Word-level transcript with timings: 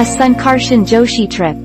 A 0.00 0.02
Sankarshan 0.02 0.86
Joshi 0.86 1.30
trip. 1.30 1.58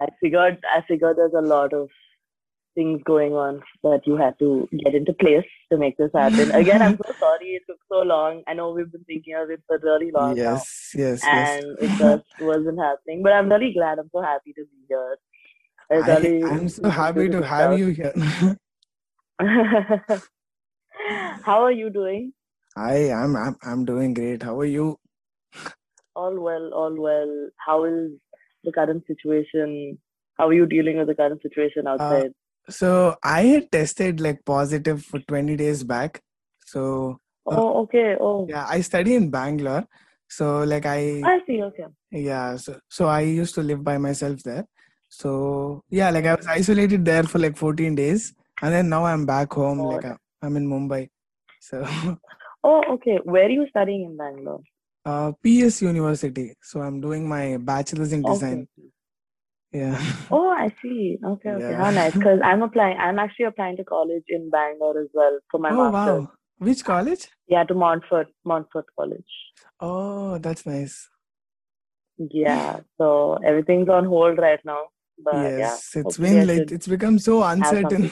I 0.00 0.06
figured 0.20 0.58
I 0.76 0.80
figured 0.88 1.18
there's 1.18 1.34
a 1.38 1.40
lot 1.40 1.72
of 1.72 1.88
things 2.74 3.00
going 3.06 3.32
on 3.32 3.62
that 3.84 4.00
you 4.06 4.16
had 4.16 4.36
to 4.40 4.68
get 4.82 4.96
into 4.96 5.12
place 5.12 5.46
to 5.70 5.78
make 5.78 5.96
this 5.98 6.10
happen. 6.12 6.50
Again, 6.62 6.82
I'm 6.82 6.96
so 6.96 7.12
sorry 7.20 7.50
it 7.50 7.62
took 7.68 7.78
so 7.88 8.00
long. 8.00 8.42
I 8.48 8.54
know 8.54 8.72
we've 8.72 8.90
been 8.90 9.04
thinking 9.04 9.36
of 9.36 9.50
it 9.50 9.62
for 9.68 9.78
really 9.84 10.10
long 10.10 10.34
now, 10.34 10.54
Yes, 10.54 10.94
yes, 10.96 11.20
yes. 11.22 11.62
and 11.62 11.78
it 11.78 11.96
just 11.96 12.24
wasn't 12.40 12.80
happening. 12.80 13.22
But 13.22 13.34
I'm 13.34 13.48
really 13.48 13.72
glad. 13.72 14.00
I'm 14.00 14.10
so 14.12 14.20
happy 14.20 14.52
to 14.54 14.64
be 14.64 14.84
here. 14.88 15.16
It's 15.90 16.08
I, 16.08 16.16
really 16.16 16.42
I'm 16.42 16.68
so 16.68 16.88
happy 16.88 17.28
to 17.28 17.40
have 17.40 17.78
you 17.78 17.86
here. 17.86 18.14
How 21.44 21.62
are 21.62 21.70
you 21.70 21.90
doing? 21.90 22.32
I 22.76 22.94
am 23.10 23.36
I'm, 23.36 23.56
I'm 23.62 23.84
doing 23.84 24.14
great. 24.14 24.42
How 24.42 24.58
are 24.60 24.64
you? 24.64 24.96
All 26.14 26.38
well, 26.38 26.72
all 26.74 26.94
well. 26.94 27.50
How 27.56 27.84
is 27.84 28.10
the 28.64 28.72
current 28.72 29.04
situation? 29.06 29.98
How 30.34 30.48
are 30.48 30.52
you 30.52 30.66
dealing 30.66 30.98
with 30.98 31.08
the 31.08 31.14
current 31.14 31.42
situation 31.42 31.86
Uh, 31.86 31.90
outside? 31.92 32.32
So 32.68 33.16
I 33.22 33.42
had 33.42 33.72
tested 33.72 34.20
like 34.20 34.44
positive 34.44 35.04
for 35.04 35.18
20 35.20 35.56
days 35.56 35.82
back. 35.84 36.20
So 36.66 37.18
uh, 37.50 37.56
oh, 37.56 37.82
okay. 37.82 38.16
Oh, 38.20 38.46
yeah, 38.48 38.66
I 38.68 38.80
study 38.82 39.14
in 39.14 39.30
Bangalore. 39.30 39.86
So 40.28 40.62
like 40.64 40.86
I 40.86 41.22
I 41.24 41.40
see. 41.46 41.62
Okay. 41.62 41.86
yeah, 42.12 42.56
so 42.56 42.78
so 42.88 43.06
I 43.06 43.20
used 43.22 43.54
to 43.56 43.62
live 43.62 43.82
by 43.82 43.98
myself 43.98 44.42
there. 44.42 44.66
So 45.08 45.82
yeah, 45.90 46.10
like 46.10 46.26
I 46.26 46.34
was 46.34 46.46
isolated 46.46 47.04
there 47.04 47.24
for 47.24 47.38
like 47.40 47.56
14 47.56 47.94
days, 47.96 48.32
and 48.62 48.72
then 48.72 48.88
now 48.88 49.04
I'm 49.04 49.26
back 49.26 49.52
home. 49.52 49.78
Like 49.78 50.02
God. 50.02 50.12
I- 50.12 50.46
I'm 50.46 50.56
in 50.56 50.66
Mumbai. 50.66 51.08
So 51.60 51.84
Oh, 52.62 52.82
okay. 52.94 53.18
Where 53.24 53.46
are 53.46 53.50
you 53.50 53.66
studying 53.70 54.04
in 54.04 54.16
Bangalore? 54.16 54.60
uh, 55.06 55.32
PES 55.42 55.82
University. 55.82 56.54
So 56.62 56.80
I'm 56.82 57.00
doing 57.00 57.26
my 57.28 57.56
bachelor's 57.56 58.12
in 58.12 58.20
Okay. 58.24 58.32
design. 58.34 58.68
Yeah. 59.72 59.98
Oh, 60.30 60.48
I 60.50 60.68
see. 60.82 61.18
Okay, 61.24 61.50
okay. 61.50 61.74
How 61.74 61.90
nice. 61.90 62.12
Because 62.12 62.38
I'm 62.44 62.62
applying. 62.62 62.96
I'm 62.98 63.18
actually 63.18 63.46
applying 63.46 63.76
to 63.78 63.84
college 63.84 64.24
in 64.28 64.50
Bangalore 64.50 65.00
as 65.00 65.08
well 65.14 65.38
for 65.50 65.58
my 65.58 65.70
Oh 65.72 65.90
master's. 65.90 66.22
wow. 66.24 66.32
Which 66.58 66.84
college? 66.84 67.28
Yeah, 67.48 67.64
to 67.64 67.74
Montfort, 67.74 68.28
Montfort 68.44 68.86
College. 68.96 69.32
Oh, 69.80 70.38
that's 70.38 70.66
nice. 70.66 71.08
Yeah. 72.18 72.80
So 72.98 73.38
everything's 73.44 73.88
on 73.88 74.04
hold 74.04 74.38
right 74.38 74.60
now. 74.64 74.82
But 75.24 75.34
yeah, 75.36 75.58
Yes, 75.58 75.90
it's 75.94 76.04
hopefully 76.04 76.28
I 76.28 76.44
been 76.44 76.46
like 76.46 76.70
it's 76.72 76.86
become 76.86 77.18
so 77.18 77.42
uncertain. 77.42 78.10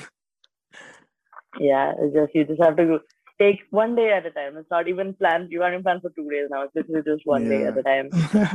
Yeah, 1.58 1.92
it's 2.00 2.14
just 2.14 2.34
you 2.34 2.44
just 2.44 2.62
have 2.62 2.76
to 2.76 2.84
go- 2.86 3.00
take 3.38 3.60
one 3.70 3.94
day 3.94 4.10
at 4.12 4.26
a 4.26 4.30
time. 4.30 4.56
It's 4.56 4.70
not 4.70 4.88
even 4.88 5.14
planned. 5.14 5.50
You 5.50 5.60
can't 5.60 5.72
even 5.74 5.82
plan 5.82 6.00
for 6.00 6.10
two 6.10 6.28
days 6.30 6.48
now. 6.50 6.64
It's 6.64 6.74
literally 6.74 7.02
just 7.04 7.26
one 7.26 7.48
day 7.48 7.64
at 7.64 7.78
a 7.78 7.82
time. 7.82 8.12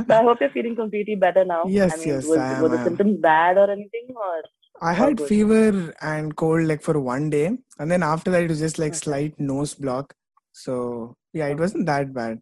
So 0.08 0.16
I 0.18 0.22
hope 0.22 0.38
you're 0.40 0.50
feeling 0.50 0.76
completely 0.76 1.16
better 1.16 1.44
now. 1.44 1.72
I 1.90 1.96
Yes, 1.96 1.96
mean, 1.96 2.08
yes, 2.08 2.24
was, 2.24 2.38
I 2.38 2.52
am. 2.54 2.60
were 2.62 2.68
the 2.68 2.80
am. 2.80 2.84
symptoms 2.84 3.18
bad 3.20 3.56
or 3.58 3.70
anything, 3.70 4.08
or 4.16 4.42
I 4.80 4.92
had 4.92 5.16
good? 5.16 5.28
fever 5.28 5.94
and 6.00 6.36
cold 6.36 6.64
like 6.66 6.82
for 6.82 6.98
one 7.00 7.30
day, 7.30 7.56
and 7.78 7.90
then 7.90 8.02
after 8.02 8.30
that 8.30 8.42
it 8.44 8.50
was 8.50 8.58
just 8.60 8.78
like 8.78 8.94
Okay. 8.94 8.98
slight 8.98 9.38
nose 9.40 9.74
block. 9.74 10.14
So 10.52 11.16
yeah, 11.32 11.46
it 11.48 11.58
wasn't 11.58 11.86
that 11.86 12.12
bad. 12.12 12.40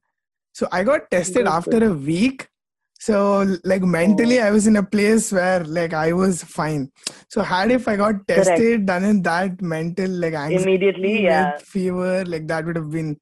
So 0.54 0.68
I 0.72 0.84
got 0.84 1.10
tested 1.10 1.46
after 1.46 1.78
good. 1.78 1.84
a 1.84 1.92
week. 1.94 2.48
So 3.02 3.44
like 3.64 3.82
mentally, 3.82 4.38
Oh, 4.38 4.44
I 4.44 4.50
was 4.52 4.68
in 4.68 4.76
a 4.76 4.82
place 4.84 5.32
where 5.32 5.64
like 5.64 5.92
I 5.92 6.12
was 6.12 6.44
fine. 6.44 6.92
So 7.28 7.42
had 7.42 7.72
if 7.72 7.88
I 7.88 7.96
got 7.96 8.28
correct. 8.28 8.28
tested, 8.28 8.86
done 8.86 9.02
in 9.02 9.22
that 9.22 9.60
mental 9.60 10.08
like 10.08 10.34
anxiety 10.34 10.62
Immediately, 10.64 11.24
yeah, 11.24 11.58
fever, 11.58 12.24
like 12.24 12.46
that 12.46 12.64
would 12.64 12.76
have 12.76 12.90
been 12.90 13.16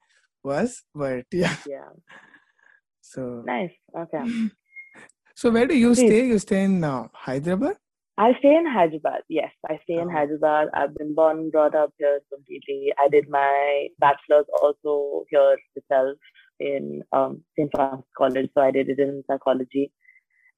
worse. 0.44 0.82
But 0.94 1.24
yeah, 1.32 1.56
yeah. 1.66 1.88
so 3.00 3.42
Nice. 3.46 3.70
Okay. 3.96 4.50
so 5.34 5.50
where 5.50 5.66
do 5.66 5.74
you 5.74 5.94
Please. 5.94 6.08
stay? 6.08 6.26
You 6.26 6.38
stay 6.38 6.64
in 6.64 6.84
uh, 6.84 7.08
Hyderabad? 7.14 7.76
I 8.18 8.32
stay 8.40 8.54
in 8.54 8.66
Hyderabad. 8.66 9.22
Yes, 9.30 9.50
I 9.70 9.78
stay 9.84 9.94
in 9.94 10.08
Oh. 10.08 10.12
Hyderabad. 10.12 10.68
I've 10.74 10.94
been 10.94 11.14
born 11.14 11.38
and 11.38 11.52
brought 11.52 11.74
up 11.74 11.94
here 11.96 12.20
completely. 12.30 12.92
I 12.98 13.08
did 13.08 13.30
my 13.30 13.88
bachelor's 13.98 14.44
also 14.60 15.24
here 15.30 15.56
itself 15.74 16.18
in 16.60 17.02
um, 17.12 17.42
St. 17.56 17.70
Francis 17.74 18.06
College. 18.16 18.50
So 18.54 18.62
I 18.62 18.70
did 18.72 18.88
it 18.90 19.00
in 19.00 19.24
psychology. 19.28 19.92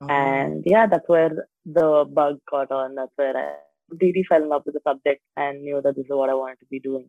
Oh, 0.00 0.08
And 0.08 0.64
yeah, 0.66 0.86
that's 0.86 1.08
where 1.08 1.30
the 1.66 2.06
bug 2.12 2.40
got 2.50 2.70
on. 2.72 2.96
That's 2.96 3.12
where 3.16 3.36
I 3.36 3.54
completely 3.90 4.24
fell 4.28 4.42
in 4.42 4.48
love 4.50 4.64
with 4.66 4.74
the 4.74 4.80
subject 4.86 5.22
and 5.36 5.62
knew 5.62 5.80
that 5.82 5.96
this 5.96 6.04
is 6.06 6.10
what 6.10 6.30
I 6.30 6.34
wanted 6.34 6.60
to 6.60 6.66
be 6.70 6.80
doing. 6.80 7.08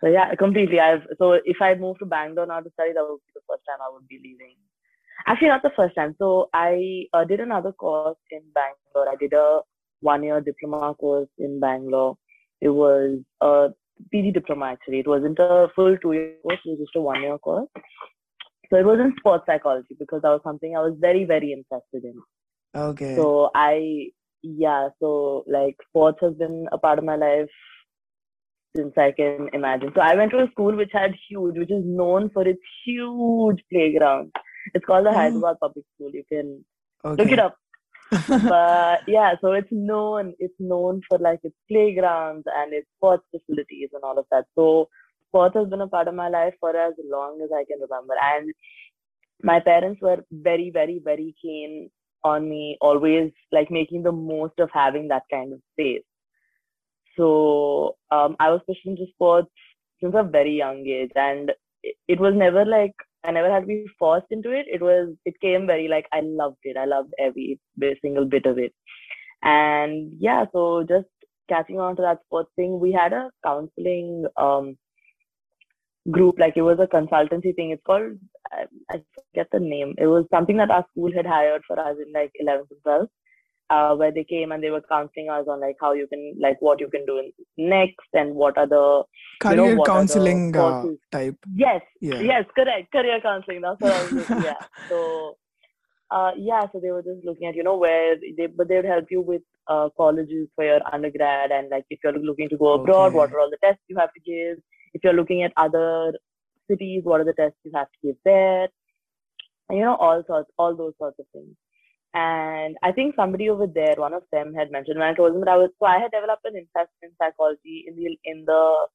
So 0.00 0.08
yeah, 0.08 0.34
completely. 0.34 0.80
I've 0.80 1.02
so 1.18 1.34
if 1.44 1.62
I 1.62 1.74
move 1.74 1.98
to 2.00 2.06
Bangalore 2.06 2.46
now 2.46 2.60
to 2.60 2.70
study, 2.72 2.92
that 2.94 3.04
would 3.08 3.20
be 3.26 3.32
the 3.34 3.42
first 3.48 3.62
time 3.68 3.78
I 3.80 3.92
would 3.92 4.08
be 4.08 4.20
leaving. 4.22 4.56
Actually, 5.26 5.48
not 5.48 5.62
the 5.62 5.70
first 5.76 5.94
time. 5.94 6.14
So 6.18 6.50
I 6.52 7.06
uh, 7.14 7.24
did 7.24 7.40
another 7.40 7.72
course 7.72 8.18
in 8.30 8.42
Bangalore. 8.54 9.12
I 9.12 9.16
did 9.16 9.32
a 9.32 9.60
one-year 10.00 10.40
diploma 10.40 10.94
course 10.94 11.28
in 11.38 11.60
Bangalore. 11.60 12.16
It 12.60 12.70
was 12.70 13.20
a 13.40 13.68
PG 14.10 14.32
diploma 14.32 14.66
actually. 14.66 15.00
It 15.00 15.06
wasn't 15.08 15.38
a 15.38 15.68
full 15.74 15.96
two-year 15.98 16.34
course. 16.42 16.58
It 16.64 16.70
was 16.70 16.78
just 16.80 16.96
a 16.96 17.00
one-year 17.00 17.38
course. 17.38 17.68
So 18.70 18.76
it 18.78 18.84
was 18.86 18.98
in 19.00 19.14
sports 19.18 19.44
psychology 19.46 19.96
because 19.98 20.22
that 20.22 20.30
was 20.30 20.40
something 20.44 20.76
I 20.76 20.80
was 20.80 20.94
very, 20.98 21.24
very 21.24 21.52
interested 21.52 22.04
in. 22.04 22.14
okay. 22.74 23.14
So 23.16 23.50
I, 23.54 24.08
yeah, 24.42 24.88
so 25.00 25.44
like 25.46 25.76
sports 25.88 26.18
has 26.22 26.34
been 26.34 26.66
a 26.72 26.78
part 26.78 26.98
of 26.98 27.04
my 27.04 27.16
life 27.16 27.48
since 28.74 28.92
I 28.96 29.12
can 29.12 29.48
imagine. 29.52 29.92
So 29.94 30.00
I 30.00 30.14
went 30.14 30.30
to 30.32 30.38
a 30.42 30.50
school 30.50 30.74
which 30.74 30.90
had 30.92 31.14
huge, 31.28 31.56
which 31.58 31.70
is 31.70 31.84
known 31.84 32.30
for 32.30 32.46
its 32.48 32.60
huge 32.86 33.62
playground. 33.70 34.32
It's 34.74 34.84
called 34.86 35.04
the 35.06 35.10
Oh. 35.10 35.14
Hyderabad 35.14 35.56
Public 35.60 35.84
School. 35.94 36.10
You 36.12 36.24
can 36.32 36.64
look 37.04 37.30
it 37.30 37.38
up. 37.38 37.56
But 38.28 39.02
yeah, 39.08 39.34
so 39.40 39.52
it's 39.52 39.72
known, 39.72 40.34
it's 40.38 40.54
known 40.58 41.00
for 41.08 41.18
like 41.18 41.40
its 41.44 41.56
playgrounds 41.70 42.44
and 42.54 42.72
its 42.74 42.86
sports 42.96 43.24
facilities 43.30 43.88
and 43.94 44.02
all 44.04 44.18
of 44.18 44.26
that. 44.30 44.46
So 44.54 44.88
sports 45.28 45.56
has 45.56 45.68
been 45.68 45.80
a 45.80 45.88
part 45.88 46.08
of 46.08 46.14
my 46.14 46.28
life 46.28 46.54
for 46.60 46.76
as 46.76 46.94
long 47.04 47.40
as 47.42 47.50
I 47.52 47.64
can 47.64 47.80
remember. 47.80 48.14
And 48.20 48.52
my 49.42 49.60
parents 49.60 50.00
were 50.02 50.24
very, 50.30 50.70
very, 50.70 51.00
very 51.02 51.34
keen 51.40 51.90
on 52.24 52.48
me 52.48 52.76
always 52.80 53.32
like 53.50 53.70
making 53.70 54.02
the 54.02 54.12
most 54.12 54.58
of 54.58 54.70
having 54.72 55.08
that 55.08 55.24
kind 55.30 55.52
of 55.52 55.60
space. 55.72 56.04
So 57.16 57.96
um, 58.10 58.36
I 58.40 58.50
was 58.50 58.60
pushed 58.66 58.86
into 58.86 59.06
sports 59.14 59.50
since 60.00 60.14
a 60.16 60.22
very 60.22 60.56
young 60.56 60.86
age, 60.86 61.12
and 61.14 61.50
it, 61.82 61.96
it 62.08 62.20
was 62.20 62.34
never 62.34 62.64
like 62.64 62.94
I 63.24 63.30
never 63.30 63.50
had 63.50 63.60
to 63.60 63.66
be 63.66 63.86
forced 63.98 64.26
into 64.30 64.50
it. 64.50 64.66
It 64.68 64.82
was 64.82 65.14
it 65.24 65.40
came 65.40 65.66
very 65.66 65.88
like 65.88 66.06
I 66.12 66.20
loved 66.20 66.58
it. 66.64 66.76
I 66.76 66.84
loved 66.86 67.12
every 67.18 67.58
single 68.02 68.24
bit 68.24 68.46
of 68.46 68.58
it, 68.58 68.74
and 69.42 70.12
yeah. 70.18 70.44
So 70.52 70.84
just 70.88 71.08
catching 71.48 71.80
on 71.80 71.96
to 71.96 72.02
that 72.02 72.20
sports 72.26 72.50
thing, 72.56 72.80
we 72.80 72.92
had 72.92 73.12
a 73.12 73.30
counseling 73.44 74.26
um, 74.36 74.76
group. 76.10 76.38
Like 76.38 76.56
it 76.56 76.62
was 76.62 76.78
a 76.80 76.86
consultancy 76.86 77.54
thing. 77.54 77.70
It's 77.70 77.82
called 77.84 78.18
I, 78.52 79.00
forget 79.14 79.48
the 79.52 79.60
name. 79.60 79.94
It 79.98 80.06
was 80.06 80.26
something 80.30 80.56
that 80.58 80.70
our 80.70 80.84
school 80.90 81.12
had 81.14 81.26
hired 81.26 81.62
for 81.66 81.78
us 81.78 81.96
in 82.04 82.12
like 82.12 82.32
11th 82.42 82.66
and 82.70 82.82
12th 82.86 83.08
uh, 83.72 83.94
where 83.94 84.12
they 84.12 84.24
came 84.24 84.52
and 84.52 84.62
they 84.62 84.70
were 84.70 84.82
counseling 84.88 85.28
us 85.30 85.46
on 85.48 85.60
like 85.60 85.76
how 85.80 85.92
you 85.92 86.06
can 86.06 86.34
like 86.38 86.60
what 86.60 86.80
you 86.80 86.88
can 86.94 87.06
do 87.06 87.20
next 87.56 88.08
and 88.12 88.34
what 88.34 88.58
are 88.58 88.66
the 88.66 89.02
you 89.50 89.56
know 89.56 89.64
Career 89.64 89.76
the 89.76 89.84
counseling 89.86 90.56
uh, 90.56 90.84
type. 91.10 91.38
Yes, 91.54 91.80
Yeah. 92.00 92.20
yes, 92.20 92.44
correct. 92.54 92.92
Career 92.92 93.20
counseling. 93.22 93.62
That's 93.62 93.80
what 93.80 93.92
I 93.92 94.02
was 94.02 94.12
looking 94.12 94.42
yeah. 94.42 94.60
So 94.90 95.36
uh 96.10 96.32
yeah, 96.36 96.66
so 96.72 96.80
they 96.80 96.90
were 96.90 97.02
just 97.02 97.24
looking 97.24 97.48
at, 97.48 97.56
you 97.56 97.64
know, 97.64 97.78
where 97.78 98.16
they 98.36 98.46
but 98.46 98.68
they 98.68 98.76
would 98.76 98.92
help 98.96 99.06
you 99.10 99.22
with 99.22 99.42
uh 99.68 99.88
colleges 99.96 100.48
for 100.54 100.64
your 100.64 100.80
undergrad 100.92 101.50
and 101.50 101.70
like 101.70 101.86
if 101.88 102.00
you're 102.04 102.12
looking 102.12 102.50
to 102.50 102.58
go 102.58 102.74
abroad, 102.74 103.14
what 103.14 103.32
are 103.32 103.40
all 103.40 103.50
the 103.50 103.62
tests 103.64 103.82
you 103.88 103.96
have 103.96 104.12
to 104.12 104.20
give? 104.20 104.58
If 104.92 105.02
you're 105.02 105.18
looking 105.20 105.42
at 105.42 105.52
other 105.56 106.12
cities, 106.70 107.02
what 107.04 107.22
are 107.22 107.24
the 107.24 107.32
tests 107.32 107.58
you 107.64 107.72
have 107.74 107.86
to 107.86 108.06
give 108.06 108.16
there? 108.26 108.68
And 109.68 109.78
you 109.78 109.84
know, 109.84 109.96
all 109.96 110.22
sorts 110.26 110.50
all 110.58 110.76
those 110.76 110.92
sorts 110.98 111.18
of 111.18 111.26
things. 111.32 111.56
And 112.14 112.76
I 112.82 112.92
think 112.92 113.14
somebody 113.16 113.48
over 113.48 113.66
there, 113.66 113.94
one 113.96 114.12
of 114.12 114.24
them 114.32 114.52
had 114.54 114.70
mentioned 114.70 114.98
when 114.98 115.08
I 115.08 115.14
told 115.14 115.32
them 115.32 115.40
that 115.40 115.48
I 115.48 115.56
was 115.56 115.70
so 115.78 115.86
I 115.86 115.98
had 115.98 116.10
developed 116.10 116.44
an 116.44 116.56
interest 116.56 116.92
in 117.02 117.10
psychology 117.20 117.84
in 117.86 117.96
the 117.96 118.16
in 118.24 118.44
the 118.46 118.86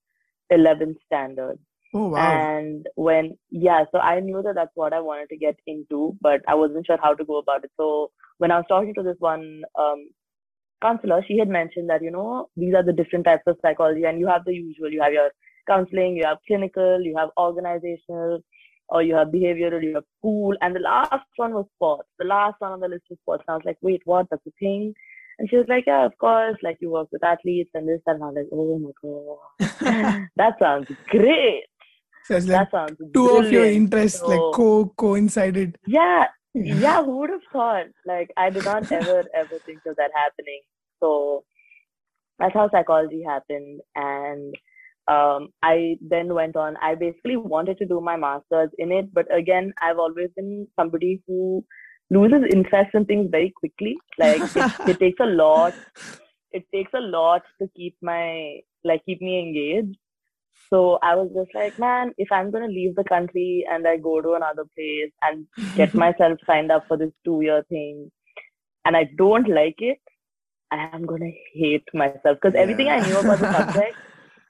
eleventh 0.52 0.98
standard. 1.06 1.58
Oh 1.94 2.10
wow. 2.10 2.20
And 2.20 2.86
when, 2.96 3.38
yeah, 3.50 3.86
so 3.92 4.00
I 4.00 4.20
knew 4.20 4.42
that 4.44 4.56
that's 4.56 4.76
what 4.76 4.94
I 4.94 5.00
wanted 5.00 5.30
to 5.30 5.38
get 5.38 5.56
into, 5.66 6.18
but 6.22 6.42
I 6.48 6.56
wasn't 6.56 6.86
sure 6.86 6.98
how 7.02 7.14
to 7.14 7.26
go 7.26 7.38
about 7.38 7.64
it. 7.64 7.72
So 7.78 8.12
when 8.40 8.52
I 8.52 8.58
was 8.58 8.66
talking 8.68 8.94
to 8.96 9.04
this 9.04 9.16
one 9.20 9.64
um, 9.80 10.10
counselor, 10.82 11.24
she 11.28 11.40
had 11.40 11.48
mentioned 11.48 11.90
that, 11.90 12.04
you 12.04 12.12
know, 12.12 12.50
these 12.58 12.76
are 12.76 12.84
the 12.84 12.94
different 12.94 13.26
types 13.26 13.44
of 13.48 13.58
psychology, 13.62 14.04
and 14.04 14.20
you 14.20 14.28
have 14.28 14.44
the 14.46 14.54
usual. 14.54 14.92
You 14.92 15.02
have 15.02 15.14
your 15.14 15.32
counseling, 15.68 16.18
you 16.18 16.26
have 16.26 16.38
clinical, 16.46 17.02
you 17.02 17.16
have 17.18 17.30
organizational, 17.38 18.42
or 18.90 19.04
you 19.04 19.16
have 19.16 19.30
behavioral, 19.30 19.84
you 19.84 19.96
have 19.96 20.04
school, 20.18 20.56
and 20.62 20.76
the 20.76 20.80
last 20.80 21.26
one 21.36 21.54
was 21.54 21.66
sports. 21.76 22.08
The 22.20 22.26
last 22.26 22.56
one 22.60 22.72
on 22.72 22.80
the 22.80 22.88
list 22.88 23.04
was 23.10 23.20
sports. 23.22 23.44
And 23.48 23.54
I 23.54 23.58
was 23.58 23.66
like, 23.66 23.78
wait, 23.82 24.02
what? 24.06 24.28
That's 24.30 24.46
a 24.48 24.52
thing? 24.60 24.94
And 25.40 25.50
she 25.50 25.58
was 25.58 25.66
like, 25.68 25.84
yeah, 25.88 26.06
of 26.06 26.18
course. 26.18 26.58
Like 26.64 26.78
you 26.80 26.92
work 26.92 27.10
with 27.12 27.24
athletes 27.24 27.72
and 27.74 27.88
this, 27.88 28.02
and 28.08 28.24
I 28.24 28.28
was 28.28 28.36
like, 28.36 28.50
oh 28.52 28.80
my 28.80 28.92
god, 29.02 30.28
that 30.36 30.54
sounds 30.60 30.88
great. 31.10 31.64
So 32.26 32.36
it's 32.36 32.48
like 32.48 32.70
that 32.70 32.72
sounds 32.72 32.98
two 33.14 33.30
of 33.30 33.52
your 33.52 33.64
brilliant. 33.64 33.76
interests 33.76 34.22
like 34.22 34.40
co 34.54 34.94
coincided. 34.98 35.78
Yeah, 35.86 36.26
yeah, 36.64 37.04
who 37.04 37.18
would 37.18 37.30
have 37.30 37.42
thought? 37.52 37.86
Like, 38.06 38.32
I 38.38 38.50
did 38.50 38.66
not 38.66 38.92
ever, 38.92 39.24
ever 39.36 39.60
think 39.66 39.80
of 39.86 39.96
that 39.98 40.12
happening. 40.16 40.62
So 41.00 41.44
that's 42.40 42.54
how 42.54 42.70
psychology 42.70 43.24
happened. 43.24 43.82
And 43.96 44.56
um, 45.08 45.50
I 45.64 45.98
then 46.02 46.34
went 46.34 46.56
on. 46.56 46.78
I 46.82 46.96
basically 46.96 47.38
wanted 47.38 47.78
to 47.80 47.86
do 47.86 48.02
my 48.02 48.16
master's 48.18 48.70
in 48.78 48.92
it, 48.92 49.14
but 49.14 49.34
again, 49.34 49.74
I've 49.82 50.00
always 50.00 50.30
been 50.36 50.68
somebody 50.80 51.22
who 51.28 51.64
loses 52.10 52.44
interest 52.52 52.92
in 52.94 53.06
things 53.06 53.30
very 53.32 53.52
quickly. 53.56 54.04
Like, 54.18 54.46
it, 54.56 54.68
it 54.86 55.00
takes 55.00 55.20
a 55.20 55.26
lot. 55.26 55.74
It 56.52 56.66
takes 56.74 56.92
a 56.94 57.00
lot 57.02 57.44
to 57.62 57.70
keep 57.76 57.96
my 58.02 58.60
like 58.84 59.04
keep 59.06 59.22
me 59.22 59.40
engaged. 59.40 59.98
So 60.74 61.00
I 61.02 61.16
was 61.16 61.30
just 61.36 61.54
like, 61.56 61.78
man, 61.78 62.14
if 62.18 62.32
I'm 62.32 62.52
gonna 62.52 62.68
leave 62.68 62.96
the 62.96 63.04
country 63.04 63.66
and 63.70 63.88
I 63.88 63.98
go 63.98 64.22
to 64.22 64.34
another 64.34 64.66
place 64.76 65.12
and 65.22 65.48
get 65.76 65.94
myself 65.96 66.40
signed 66.48 66.72
up 66.72 66.86
for 66.88 66.98
this 66.98 67.12
two 67.26 67.42
year 67.42 67.64
thing 67.70 68.12
and 68.86 68.98
I 68.98 69.06
don't 69.18 69.48
like 69.50 69.76
it, 69.80 70.00
I 70.72 70.90
am 70.94 71.06
gonna 71.06 71.32
hate 71.54 71.86
myself 71.94 72.38
because 72.42 72.56
everything 72.58 72.90
I 72.90 73.00
knew 73.00 73.18
about 73.18 73.40
the 73.40 73.48
Yeah. 73.48 73.54
subject 73.54 73.98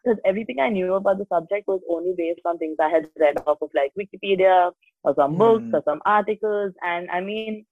because 0.07 0.19
everything 0.25 0.59
I 0.59 0.69
knew 0.69 0.93
about 0.93 1.17
the 1.17 1.25
subject 1.29 1.67
was 1.67 1.81
only 1.89 2.13
based 2.17 2.41
on 2.45 2.57
things 2.57 2.77
I 2.79 2.89
had 2.89 3.09
read 3.19 3.37
off 3.45 3.57
of 3.61 3.69
like 3.79 3.91
Wikipedia 3.99 4.71
or 5.03 5.13
some 5.15 5.35
books 5.37 5.63
Mm. 5.65 5.73
or 5.73 5.83
some 5.85 6.01
articles 6.05 6.73
and 6.81 7.09
I 7.09 7.19
mean 7.21 7.65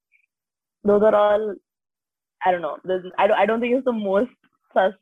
those 0.84 1.02
are 1.02 1.16
all 1.16 1.56
I 2.46 2.52
don't 2.52 2.62
know. 2.62 2.78
I 3.18 3.28
don't, 3.28 3.38
I 3.40 3.46
don't 3.48 3.60
think 3.60 3.76
it's 3.76 3.86
the 3.86 3.92
most 3.94 4.30
sus 4.74 4.94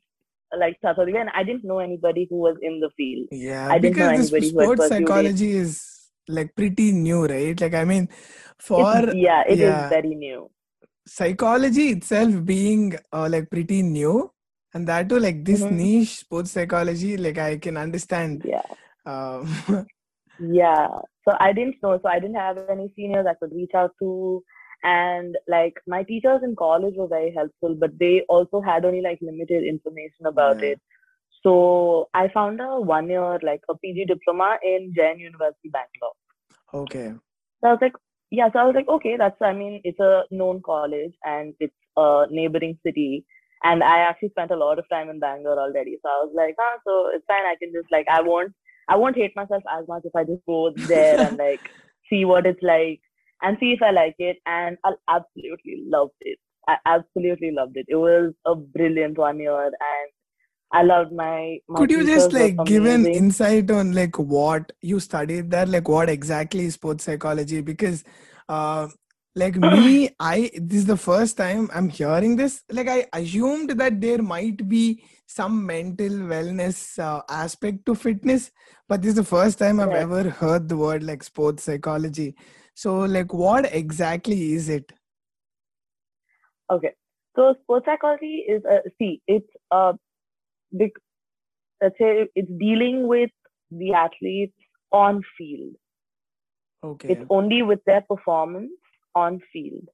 like 0.58 0.80
trustworthy 0.82 1.18
and 1.18 1.30
I 1.34 1.44
didn't 1.44 1.64
know 1.66 1.80
anybody 1.80 2.28
who 2.30 2.38
was 2.38 2.58
in 2.62 2.80
the 2.80 2.90
field 2.96 3.28
Yeah, 3.32 3.68
I 3.70 3.80
didn't 3.80 3.96
because 3.96 4.30
the 4.30 4.38
anybody 4.38 4.50
sports 4.50 4.88
psychology 4.88 5.52
is 5.52 6.10
like 6.28 6.56
pretty 6.56 6.92
new, 6.92 7.26
right? 7.26 7.60
Like, 7.60 7.74
I 7.74 7.84
mean, 7.84 8.08
for 8.60 9.00
It's- 9.00 9.16
yeah 9.16 9.44
it 9.48 9.54
is 9.54 9.60
yeah. 9.60 9.90
very 9.90 10.16
new 10.16 10.50
psychology 11.06 11.90
itself 11.90 12.46
being 12.46 12.96
uh, 13.12 13.28
like 13.30 13.50
pretty 13.50 13.82
new, 13.82 14.32
and 14.74 14.88
that 14.88 15.10
too, 15.10 15.20
like 15.20 15.44
this 15.46 15.66
Mhm. 15.66 15.72
niche 15.72 16.20
sports 16.20 16.52
psychology, 16.52 17.18
like 17.18 17.38
I 17.38 17.58
can 17.58 17.78
understand. 17.78 18.44
yeah 18.44 18.62
Um, 19.06 19.48
Yeah. 20.40 20.88
So 21.28 21.36
I 21.40 21.54
didn't 21.54 21.82
know. 21.84 22.00
So 22.02 22.10
I 22.10 22.20
didn't 22.20 22.36
have 22.36 22.58
any 22.70 22.92
seniors 22.96 23.26
I 23.28 23.34
could 23.36 23.54
reach 23.54 23.72
out 23.76 23.92
to. 24.00 24.44
And 24.84 25.38
like 25.48 25.76
my 25.88 26.04
teachers 26.04 26.42
in 26.44 26.56
college 26.56 26.96
were 26.98 27.08
very 27.08 27.34
helpful, 27.34 27.76
but 27.76 27.98
they 28.00 28.22
also 28.30 28.60
had 28.62 28.84
only 28.86 29.02
like 29.02 29.20
limited 29.22 29.64
information 29.64 30.26
about 30.26 30.62
Yeah. 30.62 30.72
it. 30.72 30.82
So 31.44 32.10
I 32.14 32.28
found 32.30 32.60
a 32.62 32.80
one 32.80 33.10
year, 33.10 33.40
like 33.44 33.62
a 33.70 33.78
PG 33.78 34.06
diploma 34.06 34.58
in 34.64 34.94
Jain 34.96 35.20
University, 35.20 35.70
Bangalore. 35.70 36.16
okay. 36.74 37.14
So 37.62 37.70
I 37.70 37.72
was 37.74 37.80
like, 37.82 37.94
yeah, 38.32 38.50
so 38.52 38.60
I 38.60 38.64
was 38.66 38.76
like, 38.76 38.88
okay, 38.90 39.16
that's, 39.18 39.42
I 39.42 39.54
mean, 39.54 39.82
it's 39.84 40.00
a 40.00 40.24
known 40.32 40.62
college 40.66 41.14
and 41.24 41.54
it's 41.60 41.74
a 41.98 42.26
neighboring 42.30 42.78
city. 42.86 43.26
And 43.64 43.84
I 43.84 44.00
actually 44.00 44.30
spent 44.30 44.52
a 44.52 44.58
lot 44.58 44.78
of 44.78 44.88
time 44.90 45.10
in 45.10 45.20
Bangalore 45.20 45.60
already. 45.60 45.98
So 46.02 46.10
I 46.10 46.26
was 46.26 46.34
like, 46.36 46.56
ah, 46.60 46.78
so 46.86 47.10
it's 47.14 47.26
fine. 47.28 47.46
I 47.46 47.56
can 47.60 47.72
just 47.74 47.92
like, 47.92 48.06
I 48.12 48.22
won't, 48.22 48.54
I 48.90 48.98
won't 48.98 49.16
hate 49.16 49.36
myself 49.36 49.64
as 49.72 49.88
much 49.88 50.04
if 50.04 50.16
I 50.16 50.24
just 50.26 50.46
go 50.46 50.72
there 50.76 51.20
and 51.20 51.38
like 51.38 51.62
see 52.10 52.26
what 52.26 52.46
it's 52.46 52.62
like 52.62 53.00
and 53.42 53.58
see 53.60 53.72
if 53.72 53.82
I 53.82 53.92
like 53.92 54.16
it. 54.20 54.38
And 54.46 54.78
I 54.84 54.92
absolutely 55.08 55.84
loved 55.88 56.12
it. 56.22 56.40
I 56.68 56.78
absolutely 56.86 57.52
loved 57.52 57.78
it. 57.78 57.86
It 57.88 57.96
was 57.96 58.34
a 58.46 58.56
brilliant 58.56 59.18
one 59.18 59.40
year 59.40 59.66
and 59.66 60.12
I 60.74 60.82
loved 60.82 61.14
my, 61.14 61.60
my 61.70 61.80
Could 61.80 61.92
you 61.92 62.04
just 62.04 62.34
like 62.34 62.58
give 62.66 62.86
an 62.86 63.06
insight 63.06 63.70
on 63.70 63.94
like 63.94 64.18
what 64.18 64.72
you 64.82 65.00
studied 65.00 65.52
there, 65.52 65.68
like 65.68 65.88
what 65.88 66.10
exactly 66.10 66.66
is 66.66 66.74
sports 66.74 67.04
psychology? 67.04 67.62
Because, 67.62 68.04
uh, 68.50 68.88
like 69.36 69.56
me, 69.56 70.10
I 70.20 70.52
this 70.56 70.80
is 70.80 70.86
the 70.86 70.98
first 70.98 71.38
time 71.38 71.70
I'm 71.74 71.90
hearing 71.90 72.36
this. 72.36 72.64
Like 72.72 72.88
I 72.88 73.06
assumed 73.14 73.72
that 73.72 74.00
there 74.00 74.22
might 74.22 74.68
be 74.68 75.04
some 75.26 75.66
mental 75.66 76.10
wellness 76.10 77.00
uh, 77.00 77.22
aspect 77.30 77.86
to 77.86 77.96
fitness, 77.96 78.52
but 78.88 79.02
this 79.02 79.10
is 79.10 79.16
the 79.16 79.24
first 79.24 79.60
time 79.60 79.80
I've 79.80 79.92
ever 79.92 80.30
heard 80.30 80.70
the 80.70 80.78
word 80.78 81.04
like 81.04 81.24
sports 81.24 81.64
psychology. 81.64 82.36
So, 82.76 83.00
like, 83.00 83.34
what 83.34 83.74
exactly 83.74 84.54
is 84.54 84.70
it? 84.70 84.92
Okay. 86.72 86.94
So 87.36 87.56
sports 87.64 87.86
psychology 87.86 88.46
is 88.48 88.64
a 88.66 88.82
see, 89.00 89.22
it's 89.28 89.50
a 89.72 89.94
big 90.76 90.92
let's 91.82 91.98
say 91.98 92.28
it's 92.36 92.52
dealing 92.60 93.08
with 93.08 93.32
the 93.72 93.94
athletes 93.94 94.56
on 94.92 95.24
field. 95.38 95.76
Okay. 96.84 97.14
It's 97.14 97.26
only 97.30 97.64
with 97.64 97.80
their 97.86 98.02
performance 98.02 98.72
on 99.16 99.40
field 99.52 99.88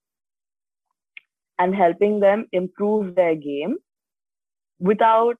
and 1.57 1.75
helping 1.75 2.19
them 2.19 2.45
improve 2.51 3.15
their 3.15 3.35
game 3.35 3.77
without 4.79 5.35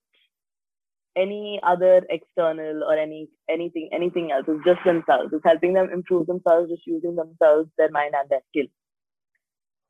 any 1.16 1.60
other 1.64 2.02
external 2.10 2.84
or 2.84 2.94
any 2.98 3.28
anything 3.50 3.90
anything 3.94 4.32
else. 4.32 4.46
It's 4.48 4.64
just 4.66 4.84
themselves. 4.86 5.32
It's 5.34 5.44
helping 5.46 5.74
them 5.74 5.90
improve 5.92 6.28
themselves, 6.28 6.70
just 6.70 6.86
using 6.86 7.16
themselves, 7.16 7.70
their 7.78 7.90
mind 7.90 8.14
and 8.16 8.30
their 8.30 8.42
skill. 8.50 8.68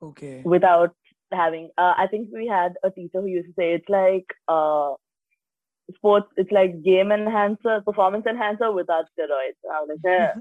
Okay. 0.02 0.42
without 0.44 0.94
having 1.32 1.68
uh, 1.78 1.94
i 1.96 2.06
think 2.06 2.28
we 2.32 2.46
had 2.46 2.72
a 2.82 2.90
teacher 2.90 3.20
who 3.20 3.26
used 3.26 3.46
to 3.46 3.54
say 3.58 3.72
it's 3.74 3.88
like 3.88 4.26
uh 4.48 4.92
sports 5.94 6.26
it's 6.36 6.50
like 6.50 6.82
game 6.82 7.12
enhancer 7.12 7.80
performance 7.84 8.24
enhancer 8.26 8.72
without 8.72 9.04
steroids 9.12 9.60
i 9.72 9.80
was 9.80 9.90
like 9.90 10.12
eh, 10.12 10.32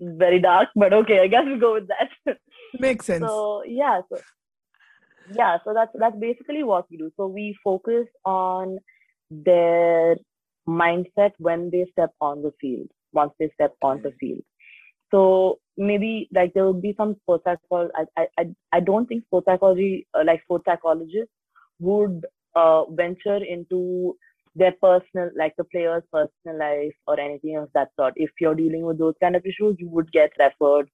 very 0.00 0.40
dark 0.40 0.68
but 0.74 0.92
okay 0.92 1.20
i 1.20 1.26
guess 1.28 1.44
we 1.46 1.58
go 1.58 1.74
with 1.74 1.88
that 1.88 2.10
Makes 2.80 3.06
sense. 3.06 3.24
so 3.24 3.62
yeah 3.66 4.00
so 4.08 4.18
yeah 5.34 5.58
so 5.64 5.72
that's 5.74 5.90
that's 5.98 6.16
basically 6.18 6.62
what 6.62 6.86
we 6.90 6.96
do. 6.96 7.10
So 7.16 7.26
we 7.26 7.56
focus 7.62 8.06
on 8.24 8.78
their 9.30 10.16
mindset 10.68 11.32
when 11.38 11.70
they 11.70 11.86
step 11.92 12.10
on 12.20 12.42
the 12.42 12.52
field 12.60 12.88
once 13.12 13.32
they 13.38 13.50
step 13.54 13.74
on 13.82 14.02
the 14.02 14.12
field. 14.18 14.42
So 15.10 15.58
maybe 15.76 16.28
like 16.32 16.52
there 16.54 16.64
will 16.64 16.80
be 16.80 16.94
some 16.96 17.16
sports 17.22 17.44
psychology 17.44 17.92
I, 18.16 18.26
I 18.38 18.44
i 18.72 18.80
don't 18.80 19.06
think 19.06 19.24
sports 19.24 19.46
psychology 19.46 20.06
uh, 20.14 20.22
like 20.24 20.42
sports 20.42 20.64
psychologists 20.66 21.32
would 21.80 22.24
uh, 22.54 22.84
venture 22.90 23.40
into 23.42 24.16
their 24.54 24.72
personal 24.80 25.30
like 25.36 25.54
the 25.56 25.64
player's 25.64 26.04
personal 26.12 26.58
life 26.58 26.94
or 27.08 27.18
anything 27.18 27.56
of 27.56 27.68
that 27.74 27.88
sort. 27.98 28.14
If 28.16 28.30
you're 28.40 28.54
dealing 28.54 28.84
with 28.86 28.98
those 28.98 29.14
kind 29.20 29.34
of 29.34 29.44
issues 29.44 29.76
you 29.78 29.88
would 29.88 30.12
get 30.12 30.30
referred 30.38 30.88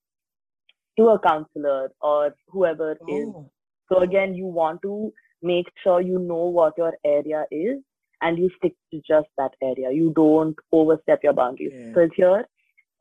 to 1.00 1.08
a 1.10 1.18
counselor 1.20 1.92
or 2.02 2.34
whoever 2.48 2.92
is 3.08 3.34
Oh, 3.36 3.50
so 3.92 4.00
again, 4.00 4.34
you 4.34 4.46
want 4.46 4.82
to 4.82 5.12
make 5.42 5.66
sure 5.82 6.00
you 6.00 6.18
know 6.18 6.44
what 6.58 6.74
your 6.78 6.94
area 7.04 7.44
is 7.50 7.78
and 8.22 8.38
you 8.38 8.50
stick 8.58 8.74
to 8.92 9.00
just 9.08 9.28
that 9.38 9.52
area. 9.62 9.90
You 9.92 10.12
don't 10.16 10.56
overstep 10.72 11.20
your 11.24 11.34
boundaries. 11.34 11.72
Yeah. 11.74 11.88
Because 11.88 12.10
here, 12.16 12.44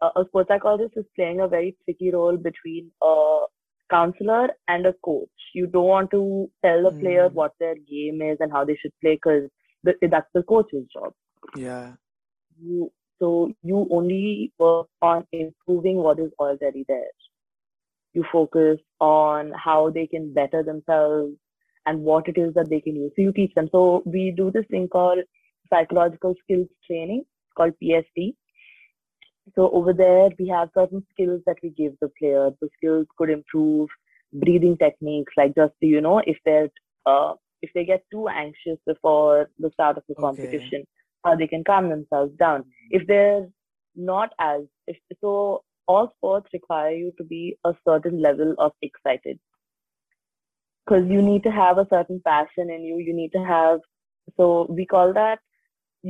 a, 0.02 0.08
a 0.22 0.26
sports 0.28 0.50
psychologist 0.50 0.94
is 0.98 1.06
playing 1.16 1.42
a 1.42 1.48
very 1.48 1.76
tricky 1.86 2.12
role 2.12 2.38
between 2.38 2.92
a 3.04 3.40
counselor 3.92 4.50
and 4.68 4.86
a 4.88 4.94
coach. 5.04 5.30
You 5.54 5.68
don't 5.68 5.86
want 5.86 6.12
to 6.12 6.50
tell 6.66 6.84
the 6.84 6.92
player 6.94 7.30
Mm. 7.30 7.34
what 7.34 7.54
their 7.60 7.76
game 7.76 8.22
is 8.22 8.38
and 8.40 8.52
how 8.52 8.66
they 8.66 8.76
should 8.76 8.94
play 9.02 9.16
because 9.16 9.50
that's 10.02 10.30
the 10.34 10.44
coach's 10.44 10.88
job. 10.94 11.14
yeah. 11.56 11.94
You 12.62 12.92
so 13.20 13.52
you 13.64 13.88
only 13.92 14.54
work 14.60 14.88
on 15.02 15.26
improving 15.32 15.98
what 15.98 16.20
is 16.20 16.32
already 16.40 16.86
there. 16.88 17.12
You 18.14 18.24
focus 18.32 18.80
on 19.00 19.52
how 19.56 19.90
they 19.90 20.08
can 20.08 20.34
better 20.34 20.64
themselves 20.64 21.34
and 21.86 22.02
what 22.02 22.28
it 22.28 22.38
is 22.38 22.54
that 22.56 22.70
they 22.70 22.82
can 22.82 22.96
use. 22.96 23.12
So 23.16 23.22
you 23.22 23.32
teach 23.34 23.54
them. 23.56 23.70
So 23.72 24.04
we 24.06 24.34
do 24.36 24.52
this 24.52 24.66
thing 24.70 24.88
called 24.88 25.20
psychological 25.70 26.36
skills 26.44 26.68
training 26.88 27.26
called 27.56 27.74
PST. 27.80 28.36
So 29.56 29.70
over 29.72 29.94
there 29.94 30.30
we 30.40 30.48
have 30.50 30.70
certain 30.74 31.06
skills 31.12 31.42
that 31.46 31.58
we 31.64 31.70
give 31.70 31.94
the 32.02 32.10
player. 32.20 32.50
The 32.62 32.70
skills 32.78 33.08
could 33.18 33.30
improve 33.30 33.90
breathing 34.34 34.78
techniques, 34.78 35.34
like 35.38 35.56
just 35.56 35.74
you 35.80 36.02
know 36.02 36.20
if 36.26 36.38
they're 36.46 36.70
uh, 37.06 37.34
if 37.62 37.72
they 37.74 37.86
get 37.86 38.04
too 38.12 38.28
anxious 38.28 38.78
before 38.86 39.50
the 39.60 39.72
start 39.74 39.98
of 39.98 40.04
the 40.08 40.16
Okay. 40.18 40.22
competition, 40.22 40.86
how 41.24 41.36
they 41.36 41.48
can 41.48 41.64
calm 41.64 41.90
themselves 41.90 42.34
down. 42.38 42.66
If 42.92 43.08
they're 43.08 43.48
not 43.96 44.32
as 44.40 44.62
if 44.88 44.98
so 45.22 45.64
all 45.94 46.10
sports 46.18 46.50
require 46.54 46.92
you 47.02 47.12
to 47.20 47.26
be 47.34 47.42
a 47.66 47.74
certain 47.88 48.22
level 48.22 48.56
of 48.60 48.74
excited 48.90 49.40
because 50.86 51.08
you 51.10 51.22
need 51.22 51.44
to 51.44 51.52
have 51.52 51.78
a 51.78 51.88
certain 51.94 52.22
passion 52.26 52.70
in 52.78 52.84
you 52.90 52.98
you 53.10 53.14
need 53.22 53.32
to 53.38 53.44
have 53.52 53.80
so 54.38 54.48
we 54.80 54.86
call 54.96 55.14
that 55.14 55.40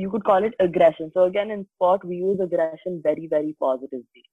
you 0.02 0.10
could 0.10 0.24
call 0.24 0.44
it 0.50 0.54
aggression 0.66 1.10
so 1.14 1.24
again 1.32 1.50
in 1.56 1.66
sport 1.74 2.04
we 2.12 2.16
use 2.16 2.40
aggression 2.48 3.00
very 3.10 3.26
very 3.36 3.56
positively 3.68 4.24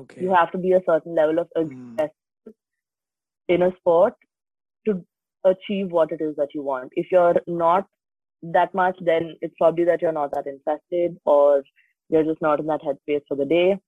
Okay. 0.00 0.22
you 0.22 0.32
have 0.34 0.50
to 0.52 0.58
be 0.58 0.72
a 0.72 0.82
certain 0.90 1.14
level 1.22 1.38
of 1.44 1.48
Mm. 1.56 2.08
in 3.48 3.62
a 3.62 3.70
sport 3.78 4.14
to 4.86 4.94
achieve 5.52 5.90
what 5.98 6.12
it 6.12 6.20
is 6.20 6.34
that 6.36 6.54
you 6.54 6.62
want 6.62 6.90
if 7.02 7.12
you're 7.12 7.36
not 7.46 7.86
that 8.56 8.74
much 8.74 8.96
then 9.10 9.36
it's 9.40 9.54
probably 9.58 9.84
that 9.84 10.02
you're 10.02 10.12
not 10.20 10.32
that 10.34 10.46
interested 10.54 11.16
or 11.24 11.62
you're 12.10 12.24
just 12.24 12.42
not 12.42 12.60
in 12.60 12.66
that 12.66 12.82
headspace 12.82 13.22
for 13.28 13.36
the 13.36 13.44
day. 13.44 13.78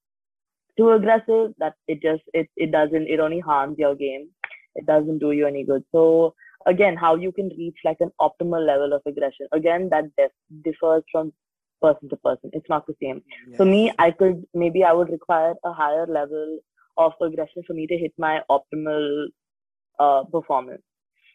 Too 0.79 0.91
aggressive, 0.93 1.55
that 1.59 1.75
it 1.89 2.01
just 2.01 2.23
it 2.33 2.49
it 2.57 2.71
doesn't 2.73 3.09
it 3.09 3.21
only 3.21 3.41
harms 3.41 3.77
your 3.79 3.95
game. 3.95 4.29
It 4.77 4.87
doesn't 4.87 5.19
do 5.19 5.33
you 5.33 5.47
any 5.47 5.65
good. 5.65 5.85
So 5.93 6.35
again, 6.67 6.97
how 6.97 7.17
you 7.17 7.33
can 7.33 7.49
reach 7.59 7.79
like 7.85 7.97
an 8.01 8.13
optimal 8.21 8.65
level 8.65 8.93
of 8.93 9.03
aggression. 9.07 9.49
Again, 9.53 9.89
that 9.91 10.05
def- 10.17 10.63
differs 10.65 11.03
from 11.11 11.33
person 11.83 12.09
to 12.11 12.17
person. 12.17 12.51
It's 12.53 12.69
not 12.69 12.87
the 12.87 12.95
same. 13.03 13.23
Yes. 13.49 13.57
For 13.57 13.65
me, 13.65 13.93
I 13.99 14.11
could 14.11 14.45
maybe 14.55 14.85
I 14.85 14.93
would 14.93 15.11
require 15.11 15.55
a 15.65 15.73
higher 15.73 16.07
level 16.07 16.61
of 16.97 17.13
aggression 17.23 17.63
for 17.67 17.75
me 17.75 17.87
to 17.87 17.97
hit 17.97 18.13
my 18.19 18.41
optimal 18.51 19.27
uh, 19.99 20.25
performance. 20.25 20.83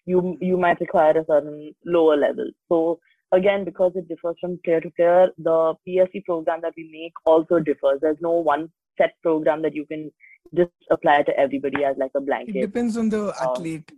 You 0.05 0.37
you 0.41 0.57
might 0.57 0.79
require 0.79 1.17
a 1.17 1.25
certain 1.25 1.73
lower 1.85 2.17
level. 2.17 2.49
So 2.69 2.99
again, 3.31 3.63
because 3.65 3.93
it 3.95 4.07
differs 4.07 4.35
from 4.39 4.59
player 4.63 4.81
to 4.81 4.89
player, 4.91 5.27
the 5.37 5.73
PST 5.85 6.25
program 6.25 6.61
that 6.61 6.73
we 6.77 6.89
make 6.91 7.13
also 7.25 7.59
differs. 7.59 7.99
There's 8.01 8.21
no 8.21 8.31
one 8.31 8.69
set 8.97 9.13
program 9.21 9.61
that 9.61 9.75
you 9.75 9.85
can 9.85 10.11
just 10.55 10.71
apply 10.91 11.23
to 11.23 11.37
everybody 11.37 11.83
as 11.83 11.97
like 11.97 12.11
a 12.15 12.21
blanket. 12.21 12.55
it 12.55 12.61
depends 12.67 12.97
on 12.97 13.09
the 13.09 13.21
Um, 13.27 13.33
athlete 13.49 13.91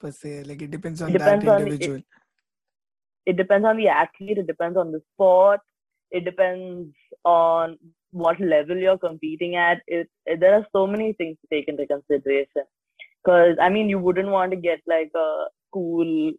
per 0.00 0.10
se. 0.10 0.42
Like 0.44 0.62
it 0.62 0.70
depends 0.70 1.02
on 1.02 1.12
depends 1.12 1.44
that 1.44 1.52
on- 1.54 1.60
it- 1.62 1.66
individual. 1.66 2.00
it 3.26 3.36
depends 3.36 3.66
on 3.70 3.76
the 3.76 3.88
athlete 3.88 4.38
it 4.42 4.46
depends 4.46 4.76
on 4.82 4.92
the 4.92 5.00
sport 5.12 5.60
it 6.18 6.24
depends 6.24 6.94
on 7.32 7.74
what 8.22 8.40
level 8.52 8.76
you're 8.84 8.98
competing 9.02 9.56
at 9.56 9.82
it, 9.86 10.08
it- 10.26 10.40
there 10.40 10.54
are 10.58 10.66
so 10.76 10.86
many 10.86 11.12
things 11.18 11.36
to 11.42 11.46
take 11.54 11.68
into 11.72 11.86
consideration 11.90 12.64
because 13.22 13.56
i 13.66 13.68
mean 13.74 13.88
you 13.94 13.98
wouldn't 14.06 14.32
want 14.36 14.50
to 14.56 14.60
get 14.68 14.80
like 14.94 15.12
a 15.24 15.28
school 15.68 16.32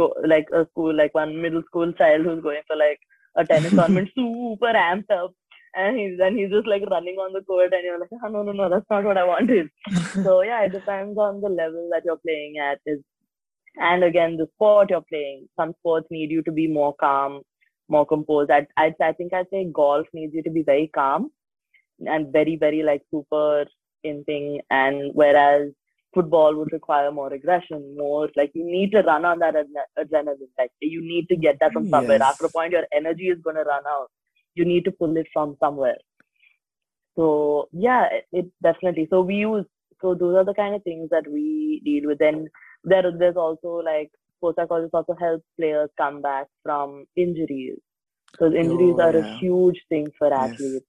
go 0.00 0.06
like 0.34 0.48
a 0.60 0.64
school 0.70 0.94
like 1.02 1.12
one 1.20 1.34
middle 1.42 1.62
school 1.72 1.92
child 2.00 2.24
who's 2.24 2.42
going 2.48 2.62
for 2.70 2.76
like 2.84 3.00
a 3.42 3.44
tennis 3.50 3.72
tournament 3.80 4.08
super 4.20 4.72
amped 4.86 5.10
up 5.18 5.34
and 5.74 5.98
he's 5.98 6.18
and 6.20 6.38
he's 6.38 6.50
just 6.50 6.66
like 6.66 6.82
running 6.90 7.16
on 7.16 7.32
the 7.32 7.42
court 7.42 7.72
and 7.72 7.84
you're 7.84 7.98
like 7.98 8.10
oh, 8.24 8.28
no 8.28 8.42
no 8.42 8.52
no 8.52 8.68
that's 8.68 8.86
not 8.90 9.04
what 9.04 9.18
i 9.18 9.24
wanted. 9.24 9.68
So 10.24 10.42
yeah 10.42 10.62
it 10.62 10.72
depends 10.72 11.18
on 11.18 11.40
the 11.40 11.48
level 11.48 11.88
that 11.92 12.02
you're 12.04 12.18
playing 12.18 12.58
at. 12.58 12.78
Is 12.86 13.00
and 13.76 14.04
again 14.04 14.36
the 14.36 14.48
sport 14.54 14.90
you're 14.90 15.02
playing. 15.08 15.48
Some 15.58 15.74
sports 15.78 16.08
need 16.10 16.30
you 16.30 16.42
to 16.42 16.52
be 16.52 16.66
more 16.66 16.94
calm 16.94 17.42
more 17.88 18.06
composed. 18.06 18.50
I 18.50 18.66
i, 18.76 18.92
I 19.00 19.12
think 19.12 19.32
i'd 19.34 19.50
say 19.50 19.68
golf 19.72 20.06
needs 20.12 20.34
you 20.34 20.42
to 20.42 20.50
be 20.50 20.62
very 20.62 20.88
calm 20.94 21.30
and 22.00 22.32
very 22.32 22.56
very 22.56 22.82
like 22.82 23.02
super 23.10 23.66
in 24.04 24.24
thing. 24.24 24.60
And 24.70 25.12
whereas 25.14 25.70
football 26.14 26.56
would 26.56 26.72
require 26.72 27.12
more 27.12 27.32
aggression 27.32 27.94
more 27.96 28.28
like 28.36 28.50
you 28.54 28.64
need 28.64 28.90
to 28.92 29.02
run 29.02 29.24
on 29.24 29.38
that 29.38 29.54
adrenaline. 29.98 30.48
Like 30.58 30.72
you 30.80 31.00
need 31.02 31.28
to 31.28 31.36
get 31.36 31.58
that 31.60 31.72
from 31.72 31.88
somewhere. 31.88 32.18
Yes. 32.18 32.30
after 32.32 32.46
a 32.46 32.50
point 32.50 32.72
your 32.72 32.86
energy 32.92 33.28
is 33.28 33.38
going 33.44 33.56
to 33.56 33.62
run 33.62 33.82
out 33.86 34.10
you 34.54 34.64
need 34.64 34.84
to 34.84 34.92
pull 34.92 35.16
it 35.16 35.26
from 35.32 35.56
somewhere. 35.60 35.98
So 37.16 37.68
yeah 37.72 38.06
it, 38.10 38.26
it 38.32 38.46
definitely. 38.62 39.06
So 39.10 39.20
we 39.22 39.36
use 39.36 39.64
so 40.00 40.14
those 40.14 40.36
are 40.36 40.44
the 40.44 40.54
kind 40.54 40.74
of 40.74 40.82
things 40.82 41.08
that 41.10 41.24
we 41.30 41.80
deal 41.84 42.06
with. 42.08 42.18
Then 42.18 42.48
there 42.84 43.04
there's 43.18 43.36
also 43.36 43.82
like 43.84 44.10
sports 44.36 44.56
psychologists 44.56 44.94
also 44.94 45.14
help 45.18 45.42
players 45.58 45.90
come 45.98 46.22
back 46.22 46.46
from 46.62 47.06
injuries. 47.16 47.78
Because 48.32 48.54
injuries 48.54 48.96
Oh, 48.96 49.00
are 49.00 49.16
yeah. 49.16 49.18
a 49.18 49.24
huge 49.40 49.80
thing 49.88 50.08
for 50.18 50.32
Yes. 50.34 50.34
athletes. 50.34 50.86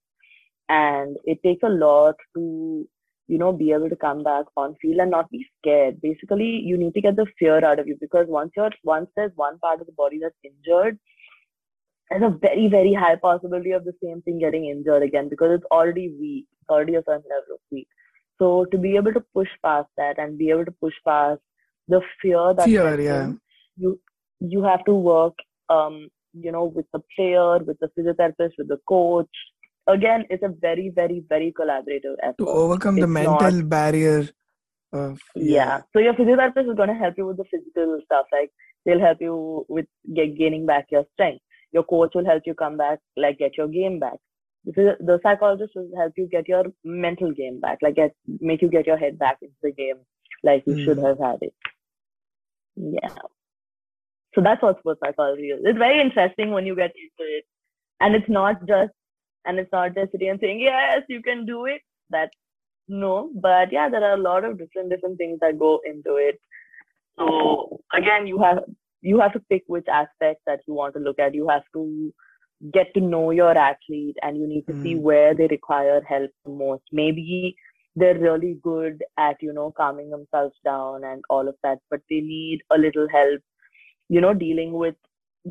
And 0.69 1.17
it 1.25 1.41
takes 1.43 1.63
a 1.63 1.69
lot 1.69 2.15
to 2.35 2.87
you 3.27 3.37
know 3.37 3.51
be 3.53 3.71
able 3.71 3.89
to 3.89 3.95
come 3.95 4.23
back 4.23 4.45
on 4.57 4.75
field 4.81 4.99
and 4.99 5.11
not 5.11 5.29
be 5.31 5.45
scared. 5.59 6.01
Basically 6.01 6.61
you 6.65 6.77
need 6.77 6.93
to 6.95 7.01
get 7.01 7.15
the 7.15 7.27
fear 7.39 7.63
out 7.65 7.79
of 7.79 7.87
you 7.87 7.97
because 7.99 8.27
once 8.27 8.51
you're 8.55 8.71
once 8.83 9.09
there's 9.15 9.31
one 9.35 9.59
part 9.59 9.81
of 9.81 9.87
the 9.87 9.93
body 9.93 10.19
that's 10.21 10.35
injured 10.43 10.99
there's 12.11 12.23
a 12.23 12.37
very 12.37 12.67
very 12.67 12.93
high 12.93 13.15
possibility 13.15 13.71
of 13.71 13.85
the 13.85 13.93
same 14.03 14.21
thing 14.21 14.39
getting 14.39 14.65
injured 14.65 15.03
again 15.03 15.29
because 15.29 15.51
it's 15.57 15.71
already 15.71 16.13
weak 16.19 16.45
it's 16.59 16.69
already 16.69 16.95
a 16.95 17.03
certain 17.07 17.23
level 17.29 17.55
of 17.55 17.59
weak 17.71 17.87
so 18.39 18.65
to 18.71 18.77
be 18.77 18.95
able 18.95 19.13
to 19.13 19.23
push 19.33 19.49
past 19.63 19.87
that 19.97 20.19
and 20.19 20.37
be 20.37 20.49
able 20.49 20.65
to 20.65 20.75
push 20.81 20.93
past 21.07 21.39
the 21.87 22.01
fear 22.21 22.53
that 22.53 22.65
Fear, 22.65 23.01
yeah. 23.01 23.23
in, 23.23 23.39
you 23.77 23.99
you 24.39 24.63
have 24.63 24.83
to 24.85 24.93
work 24.93 25.33
um 25.69 26.09
you 26.33 26.51
know 26.51 26.65
with 26.65 26.85
the 26.93 27.01
player 27.15 27.59
with 27.59 27.77
the 27.79 27.89
physiotherapist 27.97 28.53
with 28.57 28.67
the 28.67 28.79
coach 28.87 29.41
again 29.87 30.25
it's 30.29 30.43
a 30.43 30.53
very 30.59 30.91
very 30.93 31.23
very 31.29 31.53
collaborative 31.59 32.15
effort 32.23 32.37
to 32.37 32.47
overcome 32.47 32.95
the 32.95 33.07
mental 33.07 33.51
not- 33.51 33.69
barrier 33.69 34.27
of 34.93 35.19
yeah. 35.35 35.81
So 35.93 35.99
your 35.99 36.13
physiotherapist 36.13 36.69
is 36.69 36.75
going 36.75 36.89
to 36.89 36.95
help 36.95 37.15
you 37.17 37.25
with 37.25 37.37
the 37.37 37.45
physical 37.45 37.99
stuff. 38.05 38.25
Like 38.31 38.51
they'll 38.85 38.99
help 38.99 39.19
you 39.21 39.65
with 39.69 39.85
get, 40.13 40.37
gaining 40.37 40.65
back 40.65 40.87
your 40.91 41.05
strength. 41.13 41.43
Your 41.71 41.83
coach 41.83 42.11
will 42.15 42.25
help 42.25 42.43
you 42.45 42.53
come 42.53 42.77
back, 42.77 42.99
like 43.17 43.37
get 43.39 43.57
your 43.57 43.67
game 43.67 43.99
back. 43.99 44.17
The, 44.65 45.19
psychologist 45.23 45.73
will 45.75 45.89
help 45.97 46.13
you 46.17 46.27
get 46.27 46.47
your 46.47 46.65
mental 46.83 47.31
game 47.31 47.59
back, 47.59 47.79
like 47.81 47.95
get 47.95 48.13
make 48.39 48.61
you 48.61 48.69
get 48.69 48.87
your 48.87 48.97
head 48.97 49.17
back 49.19 49.37
into 49.41 49.55
the 49.63 49.71
game, 49.71 49.97
like 50.43 50.63
you 50.67 50.75
should 50.83 50.97
Hmm. 50.97 51.05
have 51.05 51.19
had 51.19 51.39
it. 51.41 51.53
Yeah. 52.75 53.09
So 54.35 54.41
that's 54.41 54.61
what 54.61 54.79
sports 54.79 54.99
psychology 55.03 55.49
is. 55.49 55.61
It's 55.63 55.77
very 55.77 55.99
interesting 56.01 56.51
when 56.51 56.65
you 56.65 56.75
get 56.75 56.91
into 56.95 57.29
it, 57.37 57.45
and 57.99 58.15
it's 58.15 58.29
not 58.29 58.65
just 58.67 58.91
and 59.45 59.59
it's 59.59 59.71
not 59.71 59.95
just 59.95 60.11
sitting 60.11 60.29
and 60.29 60.39
saying 60.39 60.59
yes, 60.61 61.03
you 61.09 61.21
can 61.21 61.45
do 61.45 61.65
it. 61.65 61.81
That 62.09 62.31
no, 62.87 63.31
but 63.35 63.71
yeah, 63.71 63.89
there 63.89 64.03
are 64.03 64.13
a 64.15 64.21
lot 64.29 64.45
of 64.45 64.57
different 64.57 64.89
different 64.89 65.17
things 65.17 65.39
that 65.41 65.59
go 65.59 65.81
into 65.85 66.15
it. 66.17 66.39
So 67.17 67.81
again, 67.93 68.27
you 68.27 68.39
have 68.39 68.63
you 69.01 69.19
have 69.19 69.33
to 69.33 69.39
pick 69.49 69.63
which 69.67 69.87
aspect 69.87 70.41
that 70.47 70.61
you 70.67 70.73
want 70.73 70.93
to 70.95 70.99
look 70.99 71.19
at. 71.19 71.33
You 71.35 71.47
have 71.49 71.63
to 71.73 72.13
get 72.73 72.93
to 72.95 73.01
know 73.01 73.31
your 73.31 73.57
athlete, 73.57 74.17
and 74.21 74.37
you 74.37 74.47
need 74.47 74.65
to 74.67 74.75
see 74.83 74.95
Mm. 74.95 75.01
where 75.09 75.33
they 75.35 75.47
require 75.47 76.01
help 76.01 76.31
the 76.45 76.51
most. 76.51 76.83
Maybe 76.91 77.55
they're 77.95 78.17
really 78.17 78.55
good 78.63 79.03
at 79.17 79.41
you 79.41 79.53
know 79.53 79.71
calming 79.77 80.09
themselves 80.09 80.55
down 80.63 81.03
and 81.03 81.23
all 81.29 81.47
of 81.47 81.55
that, 81.63 81.79
but 81.89 82.01
they 82.09 82.21
need 82.21 82.61
a 82.71 82.77
little 82.77 83.07
help. 83.09 83.41
You 84.09 84.21
know, 84.21 84.33
dealing 84.33 84.73
with 84.73 84.95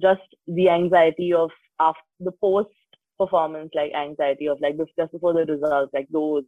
just 0.01 0.35
the 0.47 0.69
anxiety 0.71 1.33
of 1.33 1.51
after 1.81 2.03
the 2.21 2.33
post 2.33 2.71
performance, 3.19 3.71
like 3.75 3.93
anxiety 3.95 4.47
of 4.47 4.61
like 4.61 4.77
just 4.97 5.13
before 5.13 5.35
the 5.35 5.47
results, 5.47 5.93
like 5.95 6.09
those 6.11 6.45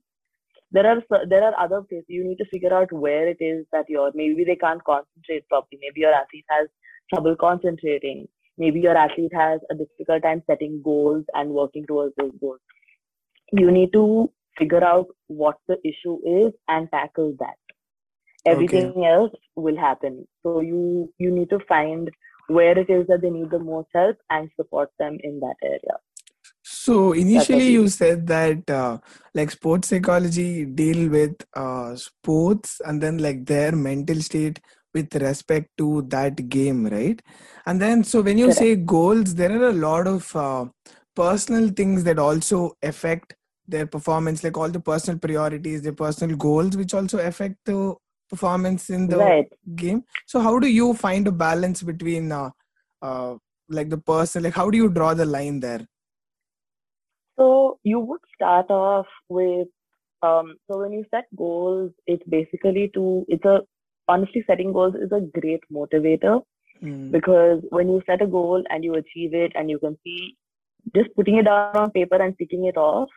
there 0.73 0.87
are 0.87 1.27
there 1.29 1.43
are 1.45 1.59
other 1.59 1.83
places 1.83 2.07
you 2.09 2.25
need 2.25 2.37
to 2.39 2.45
figure 2.47 2.73
out 2.75 2.93
where 2.93 3.29
it 3.29 3.39
is 3.41 3.67
that 3.73 3.85
you're 3.89 4.11
maybe 4.15 4.45
they 4.45 4.57
can't 4.57 4.83
concentrate 4.85 5.47
properly 5.49 5.79
maybe 5.81 6.01
your 6.01 6.13
athlete 6.13 6.45
has 6.49 6.69
trouble 7.13 7.37
concentrating. 7.37 8.29
Maybe 8.59 8.81
your 8.81 8.97
athlete 8.97 9.33
has 9.35 9.61
a 9.71 9.75
difficult 9.75 10.23
time 10.23 10.43
setting 10.47 10.81
goals 10.83 11.25
and 11.35 11.51
working 11.51 11.87
towards 11.87 12.15
those 12.17 12.33
goals. 12.41 12.61
You 13.53 13.71
need 13.71 13.93
to 13.93 14.31
figure 14.59 14.85
out 14.85 15.07
what 15.27 15.57
the 15.69 15.79
issue 15.85 16.19
is 16.27 16.53
and 16.69 16.91
tackle 16.91 17.35
that. 17.39 17.57
Everything 18.45 19.05
else 19.05 19.33
will 19.57 19.77
happen. 19.77 20.27
So 20.43 20.61
you 20.61 21.13
you 21.19 21.31
need 21.31 21.51
to 21.51 21.61
find 21.69 22.11
where 22.49 22.77
it 22.79 22.91
is 22.91 23.07
that 23.07 23.23
they 23.23 23.31
need 23.31 23.51
the 23.51 23.59
most 23.59 23.89
help 23.95 24.17
and 24.31 24.51
support 24.57 24.91
them 24.99 25.19
in 25.23 25.39
that 25.41 25.55
area. 25.63 25.99
So 26.65 27.13
initially, 27.13 27.69
you 27.71 27.89
said 27.89 28.27
that 28.27 28.69
uh, 28.69 28.99
like 29.35 29.51
sports 29.51 29.89
psychology 29.89 30.65
deal 30.65 31.09
with 31.09 31.35
uh, 31.55 31.95
sports 31.97 32.81
and 32.85 33.01
then 33.01 33.19
like 33.19 33.47
their 33.47 33.73
mental 33.73 34.21
state 34.21 34.61
with 34.95 35.15
respect 35.17 35.69
to 35.79 36.03
that 36.09 36.49
game, 36.49 36.87
right? 36.87 37.21
And 37.67 37.81
then 37.81 38.05
so 38.05 38.21
when 38.23 38.39
you 38.39 38.47
Correct. 38.47 38.59
say 38.59 38.77
goals, 38.77 39.35
there 39.35 39.53
are 39.53 39.69
a 39.69 39.73
lot 39.73 40.07
of 40.07 40.35
uh, 40.37 40.67
personal 41.15 41.69
things 41.71 42.05
that 42.05 42.19
also 42.19 42.77
affect 42.83 43.35
their 43.67 43.87
performance, 43.87 44.43
like 44.45 44.57
all 44.57 44.69
the 44.69 44.81
personal 44.81 45.19
priorities, 45.19 45.83
their 45.83 45.93
personal 45.93 46.37
goals, 46.37 46.77
which 46.77 46.95
also 46.95 47.19
affect 47.19 47.57
the 47.65 47.95
performance 48.29 48.91
in 48.91 49.09
the 49.09 49.17
right 49.17 49.53
game. 49.77 50.05
So 50.27 50.41
how 50.41 50.59
do 50.59 50.67
you 50.69 50.95
find 50.95 51.27
a 51.29 51.33
balance 51.33 51.83
between 51.83 52.33
uh, 52.33 52.51
uh, 53.01 53.37
like 53.69 53.91
the 53.91 53.99
person, 53.99 54.43
like 54.43 54.55
how 54.55 54.71
do 54.71 54.77
you 54.79 54.89
draw 54.89 55.15
the 55.15 55.25
line 55.27 55.61
there? 55.61 55.87
So 57.39 57.79
you 57.83 58.01
would 58.01 58.21
start 58.35 58.71
off 58.71 59.07
with 59.29 59.69
um, 60.23 60.57
so 60.71 60.79
when 60.79 60.93
you 60.93 61.05
set 61.11 61.25
goals, 61.37 61.91
it's 62.07 62.23
basically 62.29 62.91
to 62.95 63.25
it's 63.29 63.45
a 63.45 63.61
honestly 64.09 64.45
setting 64.47 64.73
goals 64.73 64.95
is 64.95 65.13
a 65.13 65.21
great 65.41 65.61
motivator 65.73 66.43
Mm. 66.83 67.13
because 67.13 67.61
when 67.71 67.89
you 67.89 68.03
set 68.07 68.23
a 68.23 68.27
goal 68.27 68.63
and 68.69 68.83
you 68.85 68.95
achieve 68.95 69.35
it 69.35 69.53
and 69.55 69.71
you 69.71 69.79
can 69.79 69.97
see 70.05 70.37
just 70.95 71.15
putting 71.15 71.37
it 71.37 71.45
down 71.45 71.77
on 71.77 71.91
paper 71.93 72.17
and 72.21 72.37
ticking 72.39 72.65
it 72.65 72.77
off 72.77 73.09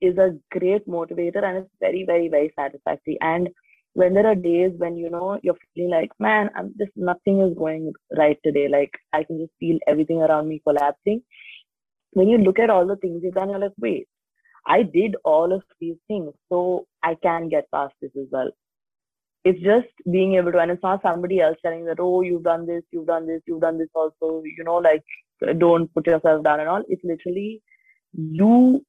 is 0.00 0.16
a 0.18 0.38
great 0.56 0.86
motivator 0.86 1.42
and 1.42 1.58
it's 1.58 1.70
very 1.80 2.04
very 2.04 2.28
very 2.28 2.52
satisfactory. 2.58 3.18
And 3.20 3.48
when 3.94 4.14
there 4.14 4.26
are 4.26 4.36
days 4.36 4.72
when 4.78 4.96
you 4.96 5.10
know 5.10 5.38
you're 5.42 5.56
feeling 5.74 5.90
like 5.90 6.10
man 6.20 6.48
i'm 6.56 6.72
just 6.78 6.92
nothing 6.96 7.40
is 7.40 7.54
going 7.58 7.92
right 8.16 8.38
today. 8.44 8.68
Like 8.68 8.92
i 9.12 9.24
can 9.24 9.38
just 9.38 9.52
feel 9.58 9.78
everything 9.88 10.22
around 10.22 10.48
me 10.48 10.60
collapsing. 10.66 11.22
When 12.12 12.28
you 12.28 12.38
look 12.38 12.58
at 12.58 12.70
all 12.70 12.86
the 12.86 12.96
things 12.96 13.22
you've 13.24 13.34
done 13.34 13.50
you're 13.50 13.58
like 13.58 13.72
wait 13.78 14.06
i 14.66 14.82
did 14.82 15.16
all 15.24 15.52
of 15.52 15.62
these 15.80 15.96
things 16.08 16.32
so 16.48 16.86
i 17.02 17.14
can 17.22 17.48
get 17.48 17.70
past 17.72 17.94
this 18.00 18.12
as 18.16 18.26
well 18.30 18.50
it's 19.44 19.60
just 19.60 19.88
being 20.10 20.34
able 20.34 20.52
to 20.52 20.58
and 20.58 20.70
it's 20.70 20.82
not 20.82 21.02
somebody 21.02 21.40
else 21.40 21.56
telling 21.62 21.84
that 21.84 21.98
oh 21.98 22.20
you've 22.22 22.44
done 22.44 22.66
this 22.66 22.82
you've 22.92 23.06
done 23.06 23.26
this 23.26 23.42
you've 23.46 23.60
done 23.60 23.78
this 23.78 23.88
also 23.94 24.42
you 24.44 24.64
know 24.64 24.76
like 24.76 25.02
don't 25.58 25.92
put 25.94 26.06
yourself 26.06 26.44
down 26.44 26.60
and 26.60 26.68
all 26.68 26.84
it's 26.88 27.02
literally 27.04 27.60
you 28.14 28.84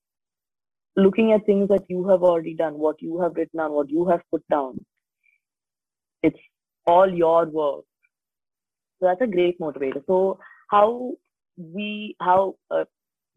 looking 0.95 1.31
at 1.33 1.45
things 1.45 1.69
that 1.69 1.85
you 1.89 2.07
have 2.07 2.23
already 2.23 2.53
done, 2.53 2.77
what 2.77 3.01
you 3.01 3.19
have 3.21 3.35
written 3.35 3.57
down, 3.57 3.71
what 3.71 3.89
you 3.89 4.07
have 4.07 4.21
put 4.29 4.47
down. 4.49 4.83
It's 6.21 6.39
all 6.85 7.11
your 7.11 7.45
work. 7.45 7.85
So 8.99 9.07
that's 9.07 9.21
a 9.21 9.27
great 9.27 9.59
motivator. 9.59 10.03
So 10.07 10.39
how 10.69 11.13
we 11.57 12.15
how 12.21 12.55
uh, 12.71 12.85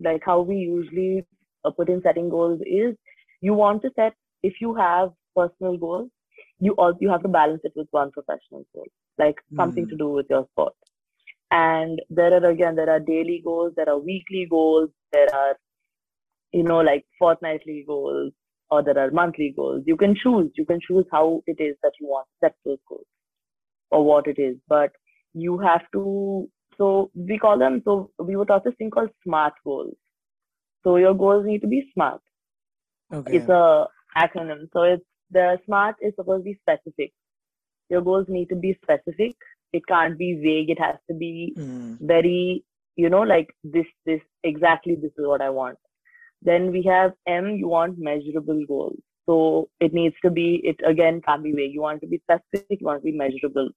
like 0.01 0.23
how 0.25 0.41
we 0.41 0.57
usually 0.57 1.25
uh, 1.65 1.71
put 1.71 1.89
in 1.89 2.03
setting 2.03 2.29
goals 2.29 2.61
is 2.65 2.95
you 3.41 3.55
want 3.55 3.83
to 3.83 3.91
set 3.97 4.15
if 4.43 4.55
you 4.61 4.75
have 4.75 5.11
personal 5.35 5.77
goals 5.77 6.11
you 6.61 6.73
also 6.75 6.99
you 7.01 7.11
have 7.11 7.23
to 7.23 7.29
balance 7.29 7.61
it 7.65 7.73
with 7.77 7.89
one 7.91 8.11
professional 8.11 8.65
goal 8.75 8.87
like 9.19 9.37
something 9.57 9.87
Mm. 9.87 9.91
to 9.91 9.97
do 9.97 10.09
with 10.09 10.27
your 10.31 10.47
sport. 10.53 10.75
And 11.51 12.01
there 12.11 12.33
are 12.35 12.45
again 12.51 12.77
there 12.77 12.91
are 12.91 13.01
daily 13.01 13.41
goals 13.45 13.75
there 13.77 13.89
are 13.89 13.99
weekly 13.99 14.47
goals 14.51 14.91
there 15.13 15.29
are 15.35 15.57
you 16.53 16.63
know 16.63 16.81
like 16.81 17.05
fortnightly 17.19 17.85
goals 17.87 18.33
or 18.71 18.83
there 18.83 18.99
are 18.99 19.11
monthly 19.11 19.53
goals. 19.57 19.83
You 19.87 19.97
can 19.97 20.15
choose 20.17 20.51
you 20.57 20.65
can 20.67 20.81
choose 20.87 21.05
how 21.13 21.43
it 21.47 21.61
is 21.61 21.77
that 21.83 21.93
you 22.01 22.09
want 22.09 22.27
to 22.29 22.47
set 22.47 22.57
those 22.65 22.79
goals 22.89 23.07
or 23.91 24.05
what 24.05 24.27
it 24.27 24.39
is. 24.39 24.57
But 24.69 24.93
you 25.35 25.59
have 25.59 25.83
to 25.93 26.49
so 26.79 27.11
we 27.15 27.39
call 27.39 27.59
them 27.59 27.83
so 27.85 28.11
we 28.19 28.37
were 28.37 28.45
taught 28.47 28.65
this 28.65 28.75
thing 28.79 28.91
called 28.91 29.11
smart 29.25 29.55
goals. 29.65 29.97
So 30.85 30.97
your 30.97 31.15
goals 31.15 31.47
need 31.47 31.61
to 31.63 31.69
be 31.69 31.91
smart. 31.95 32.21
Okay. 33.13 33.37
it's 33.37 33.49
a 33.49 33.87
acronym. 34.17 34.69
So 34.73 34.83
it's 34.83 35.05
the 35.31 35.59
smart 35.67 35.97
is 36.01 36.15
supposed 36.17 36.41
to 36.45 36.51
be 36.53 36.59
specific. 36.63 37.13
Your 37.91 38.03
goals 38.03 38.27
need 38.29 38.49
to 38.51 38.57
be 38.57 38.79
specific. 38.83 39.37
It 39.73 39.87
can't 39.87 40.17
be 40.19 40.35
vague. 40.43 40.71
It 40.71 40.79
has 40.81 40.97
to 41.11 41.15
be 41.15 41.57
Mm. 41.57 41.99
very 42.01 42.65
you 42.97 43.09
know 43.11 43.21
like 43.23 43.49
this 43.65 43.87
this 44.07 44.21
exactly 44.45 44.95
this 44.97 45.13
is 45.19 45.27
what 45.27 45.41
i 45.43 45.51
want. 45.51 45.79
Then 46.43 46.71
we 46.73 46.83
have 46.85 47.13
m 47.27 47.51
you 47.57 47.69
want 47.69 47.99
measurable 47.99 48.65
goals. 48.67 48.99
So 49.27 49.69
it 49.81 49.93
needs 49.93 50.17
to 50.25 50.31
be 50.31 50.47
it 50.65 50.81
again 50.93 51.21
can't 51.23 51.43
be 51.45 51.53
vague. 51.53 51.73
You 51.75 51.83
want 51.83 52.01
to 52.03 52.07
be 52.09 52.19
specific 52.29 52.81
you 52.81 52.87
want 52.87 53.01
to 53.03 53.05
be 53.11 53.17
measurable. 53.25 53.71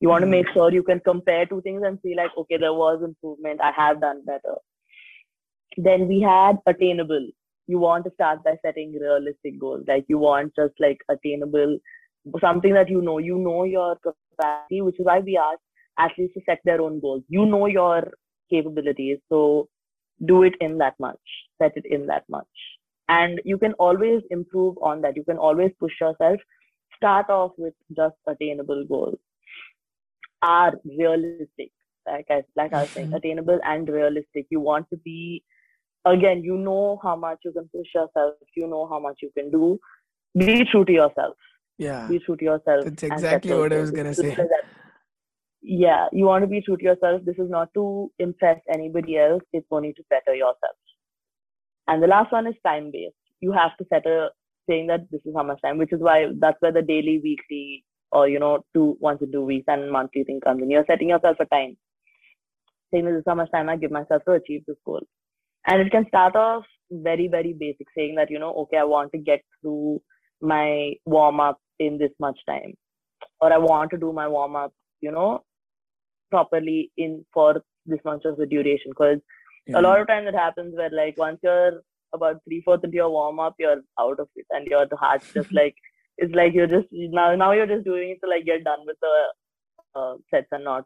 You 0.00 0.08
want 0.08 0.22
to 0.22 0.26
Mm. 0.26 0.30
make 0.36 0.48
sure 0.52 0.72
you 0.72 0.82
can 0.82 1.00
compare 1.00 1.46
two 1.46 1.60
things 1.62 1.82
and 1.84 1.98
see 2.02 2.14
like 2.14 2.36
okay 2.38 2.56
there 2.58 2.74
was 2.74 3.02
improvement. 3.02 3.60
I 3.60 3.72
have 3.72 4.00
done 4.00 4.24
better. 4.24 4.56
Then 5.76 6.08
we 6.08 6.20
had 6.20 6.58
attainable 6.66 7.28
you 7.66 7.78
want 7.78 8.04
to 8.04 8.10
start 8.14 8.42
by 8.44 8.56
setting 8.64 8.92
realistic 9.00 9.58
goals. 9.60 9.84
Like 9.88 10.04
you 10.08 10.18
want 10.18 10.54
just 10.56 10.74
like 10.80 10.98
attainable 11.08 11.78
something 12.40 12.74
that 12.74 12.88
you 12.90 13.02
know. 13.02 13.18
You 13.18 13.38
know 13.38 13.64
your 13.64 13.96
capacity 13.96 14.60
which 14.60 14.76
is 14.76 14.82
why 14.86 14.98
we 15.00 15.18
ask 15.18 15.38
athletes 15.80 16.14
to 16.14 16.22
set 16.28 16.42
their 16.48 16.66
own 16.68 16.86
goals. 17.00 17.12
You 17.28 17.44
know 17.46 17.66
your 17.66 18.02
capabilities 18.50 19.18
so 19.28 19.68
do 20.24 20.42
it 20.42 20.54
in 20.60 20.78
that 20.78 20.94
much. 20.98 21.18
Set 21.60 21.72
it 21.76 21.84
in 21.86 22.06
that 22.06 22.24
much. 22.28 22.46
And 23.08 23.40
you 23.44 23.58
can 23.58 23.72
always 23.74 24.22
improve 24.30 24.76
on 24.82 25.02
that. 25.02 25.16
You 25.16 25.24
can 25.24 25.38
always 25.38 25.72
push 25.78 25.92
yourself. 26.00 26.40
Start 26.96 27.30
off 27.30 27.52
with 27.58 27.74
just 27.96 28.16
attainable 28.26 28.84
goals. 28.86 29.18
Are 30.42 30.74
realistic. 30.84 31.56
Like 31.90 32.12
I, 32.14 32.26
like 32.40 32.56
I 32.56 32.66
was 32.66 32.76
saying 32.80 32.96
Mhm. 32.96 33.12
attainable 33.12 33.58
and 33.64 33.88
realistic. 33.88 34.46
You 34.50 34.60
want 34.60 34.88
to 34.90 34.96
be 34.96 35.42
again 36.06 36.42
you 36.42 36.56
know 36.56 36.98
how 37.02 37.16
much 37.16 37.38
you 37.44 37.52
can 37.52 37.68
push 37.74 37.88
yourself. 37.94 38.34
You 38.54 38.66
know 38.66 38.88
how 38.88 38.98
much 38.98 39.18
you 39.22 39.30
can 39.36 39.50
do. 39.50 39.78
Be 40.36 40.64
true 40.70 40.84
to 40.84 40.92
yourself. 40.92 41.34
Yeah. 41.78 42.06
be 42.08 42.18
true 42.20 42.36
to 42.36 42.44
yourself 42.44 42.84
That's 42.84 43.02
exactly 43.02 43.52
what 43.52 43.70
I 43.70 43.78
was 43.78 43.90
gonna 43.90 44.14
say. 44.14 44.34
yeah 45.60 46.06
you 46.10 46.24
want 46.24 46.42
to 46.42 46.46
be 46.46 46.62
true 46.62 46.76
to 46.76 46.84
yourself. 46.84 47.22
This 47.24 47.36
is 47.36 47.50
not 47.50 47.68
to 47.74 48.10
impress 48.18 48.60
anybody 48.72 49.18
else. 49.18 49.42
It's 49.52 49.66
only 49.70 49.92
to 49.92 50.02
better 50.08 50.34
yourself. 50.34 50.76
And 51.88 52.02
the 52.02 52.06
last 52.06 52.32
one 52.32 52.46
is 52.46 52.54
time 52.64 52.90
based. 52.92 53.14
You 53.40 53.52
have 53.52 53.76
to 53.78 53.84
set 53.92 54.06
a 54.06 54.30
saying 54.68 54.86
that 54.88 55.10
this 55.10 55.20
is 55.24 55.34
how 55.36 55.42
much 55.42 55.60
time 55.62 55.78
which 55.78 55.92
is 55.92 56.00
why 56.00 56.26
that's 56.38 56.60
where 56.60 56.72
the 56.72 56.82
daily 56.82 57.20
weekly 57.22 57.84
or 58.10 58.28
you 58.28 58.38
know 58.38 58.64
two 58.74 58.96
once 59.00 59.20
in 59.20 59.30
two 59.30 59.44
weeks 59.44 59.66
and 59.68 59.92
monthly 59.92 60.24
thing 60.24 60.40
comes 60.40 60.62
in. 60.62 60.70
You're 60.70 60.86
setting 60.86 61.10
yourself 61.10 61.36
a 61.40 61.46
time. 61.46 61.76
Saying 62.90 63.04
this 63.04 63.16
is 63.16 63.24
how 63.26 63.34
much 63.34 63.50
time 63.50 63.68
i 63.68 63.76
give 63.76 63.90
myself 63.90 64.22
to 64.24 64.32
achieve 64.32 64.62
this 64.66 64.76
goal 64.86 65.02
and 65.66 65.80
it 65.80 65.90
can 65.90 66.06
start 66.08 66.36
off 66.36 66.64
very 66.90 67.28
very 67.28 67.52
basic 67.52 67.86
saying 67.96 68.14
that 68.16 68.30
you 68.30 68.38
know 68.38 68.52
okay 68.62 68.78
i 68.78 68.84
want 68.84 69.12
to 69.12 69.18
get 69.18 69.40
through 69.60 70.00
my 70.40 70.92
warm 71.06 71.40
up 71.40 71.58
in 71.78 71.98
this 71.98 72.12
much 72.20 72.38
time. 72.48 72.74
Or 73.40 73.52
i 73.52 73.58
want 73.58 73.90
to 73.92 73.98
do 73.98 74.12
my 74.12 74.28
warm 74.28 74.56
up 74.56 74.72
you 75.00 75.10
know 75.12 75.44
properly 76.30 76.90
in 76.96 77.24
for 77.32 77.62
this 77.86 78.00
much 78.04 78.24
of 78.24 78.36
the 78.38 78.46
duration. 78.46 78.90
Because 78.92 79.20
Yeah. 79.66 79.80
a 79.80 79.82
lot 79.82 80.00
of 80.00 80.06
times 80.08 80.28
it 80.28 80.34
happens 80.34 80.74
where 80.76 80.90
like 80.90 81.16
once 81.18 81.40
you're 81.42 81.82
about 82.12 82.42
three 82.44 82.60
fourths 82.62 82.84
into 82.84 82.96
your 82.96 83.10
warm 83.10 83.40
up 83.40 83.54
you're 83.58 83.82
out 84.00 84.20
of 84.20 84.28
it. 84.36 84.46
And 84.50 84.66
your 84.66 84.86
heart 85.04 85.22
just 85.34 85.52
like 85.60 85.76
it's 86.18 86.34
like 86.34 86.54
you're 86.54 86.66
just 86.76 86.88
now 86.92 87.34
now 87.36 87.52
you're 87.52 87.72
just 87.74 87.84
doing 87.84 88.10
it 88.10 88.20
to 88.24 88.30
like 88.30 88.44
get 88.46 88.64
done 88.64 88.84
with 88.86 88.96
the 89.00 89.16
uh, 89.94 90.14
sets 90.30 90.48
and 90.52 90.64
not 90.64 90.84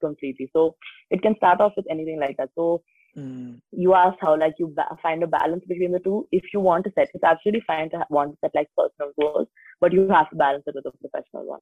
completely. 0.00 0.50
So 0.52 0.76
it 1.10 1.22
can 1.22 1.36
start 1.36 1.60
off 1.60 1.72
with 1.76 1.86
anything 1.90 2.20
like 2.20 2.36
that. 2.38 2.50
So 2.54 2.82
Mm. 3.18 3.60
you 3.70 3.94
asked 3.94 4.18
how 4.20 4.36
like 4.36 4.54
you 4.58 4.66
ba- 4.76 4.96
find 5.02 5.22
a 5.22 5.26
balance 5.28 5.64
between 5.68 5.92
the 5.92 6.00
two. 6.00 6.26
If 6.32 6.44
you 6.52 6.60
want 6.60 6.84
to 6.84 6.92
set 6.96 7.10
it's 7.14 7.22
absolutely 7.24 7.62
fine 7.66 7.90
to 7.90 7.98
ha- 7.98 8.06
want 8.10 8.32
to 8.32 8.38
set 8.44 8.54
like 8.54 8.68
personal 8.76 9.12
goals 9.20 9.46
but 9.80 9.92
you 9.92 10.08
have 10.08 10.30
to 10.30 10.36
balance 10.36 10.64
it 10.66 10.74
with 10.74 10.86
a 10.86 10.90
professional 10.98 11.46
one. 11.46 11.60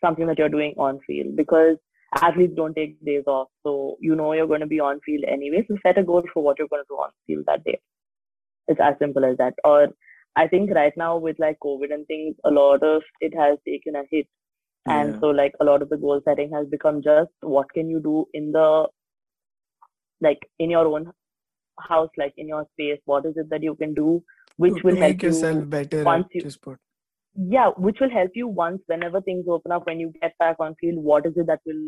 Something 0.00 0.26
that 0.28 0.38
you're 0.38 0.48
doing 0.48 0.74
on 0.78 1.00
field 1.06 1.36
because 1.36 1.76
athletes 2.22 2.54
don't 2.56 2.74
take 2.74 2.98
days 3.04 3.24
off 3.26 3.48
so 3.66 3.96
you 4.00 4.14
know 4.14 4.32
you're 4.32 4.46
going 4.46 4.60
to 4.60 4.66
be 4.66 4.80
on 4.80 5.00
field 5.00 5.24
anyway. 5.28 5.64
So 5.68 5.76
set 5.82 5.98
a 5.98 6.02
goal 6.02 6.22
for 6.32 6.42
what 6.42 6.58
you're 6.58 6.68
going 6.68 6.82
to 6.82 6.88
do 6.88 6.94
on 6.96 7.10
field 7.26 7.44
that 7.48 7.64
day. 7.64 7.78
It's 8.68 8.80
as 8.80 8.94
simple 8.98 9.24
as 9.24 9.36
that. 9.38 9.54
Or 9.64 9.88
i 10.36 10.48
think 10.48 10.70
right 10.76 10.92
now 10.96 11.16
with 11.16 11.38
like 11.38 11.56
covid 11.64 11.92
and 11.94 12.04
things 12.08 12.34
a 12.44 12.50
lot 12.50 12.82
of 12.82 13.02
it 13.20 13.34
has 13.36 13.58
taken 13.66 13.94
a 13.96 14.04
hit. 14.10 14.26
And 14.86 15.14
Yeah. 15.14 15.20
so 15.20 15.26
like 15.28 15.54
a 15.60 15.64
lot 15.64 15.82
of 15.82 15.88
the 15.90 15.96
goal 15.96 16.20
setting 16.24 16.50
has 16.52 16.66
become 16.68 17.02
just 17.02 17.30
what 17.40 17.72
can 17.72 17.88
you 17.90 18.00
do 18.00 18.26
in 18.34 18.52
the 18.52 18.86
like 20.28 20.48
in 20.66 20.70
your 20.76 20.86
own 20.94 21.10
house 21.90 22.10
like 22.22 22.34
in 22.44 22.48
your 22.54 22.64
space 22.72 23.00
what 23.12 23.26
is 23.30 23.36
it 23.42 23.48
that 23.50 23.62
you 23.68 23.74
can 23.82 23.94
do 23.94 24.08
which 24.64 24.74
to, 24.76 24.82
will 24.88 24.94
to 24.96 25.00
help 25.04 25.10
make 25.12 25.22
yourself 25.28 25.56
you 25.60 25.64
better 25.76 26.02
once 26.08 26.26
you- 26.38 26.50
sport. 26.56 26.80
yeah 27.54 27.70
which 27.86 28.00
will 28.02 28.10
help 28.16 28.36
you 28.42 28.46
once 28.58 28.82
whenever 28.92 29.20
things 29.28 29.46
open 29.58 29.72
up 29.76 29.86
when 29.90 29.98
you 30.04 30.12
get 30.22 30.36
back 30.44 30.60
on 30.66 30.76
field 30.82 31.02
what 31.12 31.26
is 31.30 31.40
it 31.44 31.48
that 31.52 31.60
will 31.70 31.82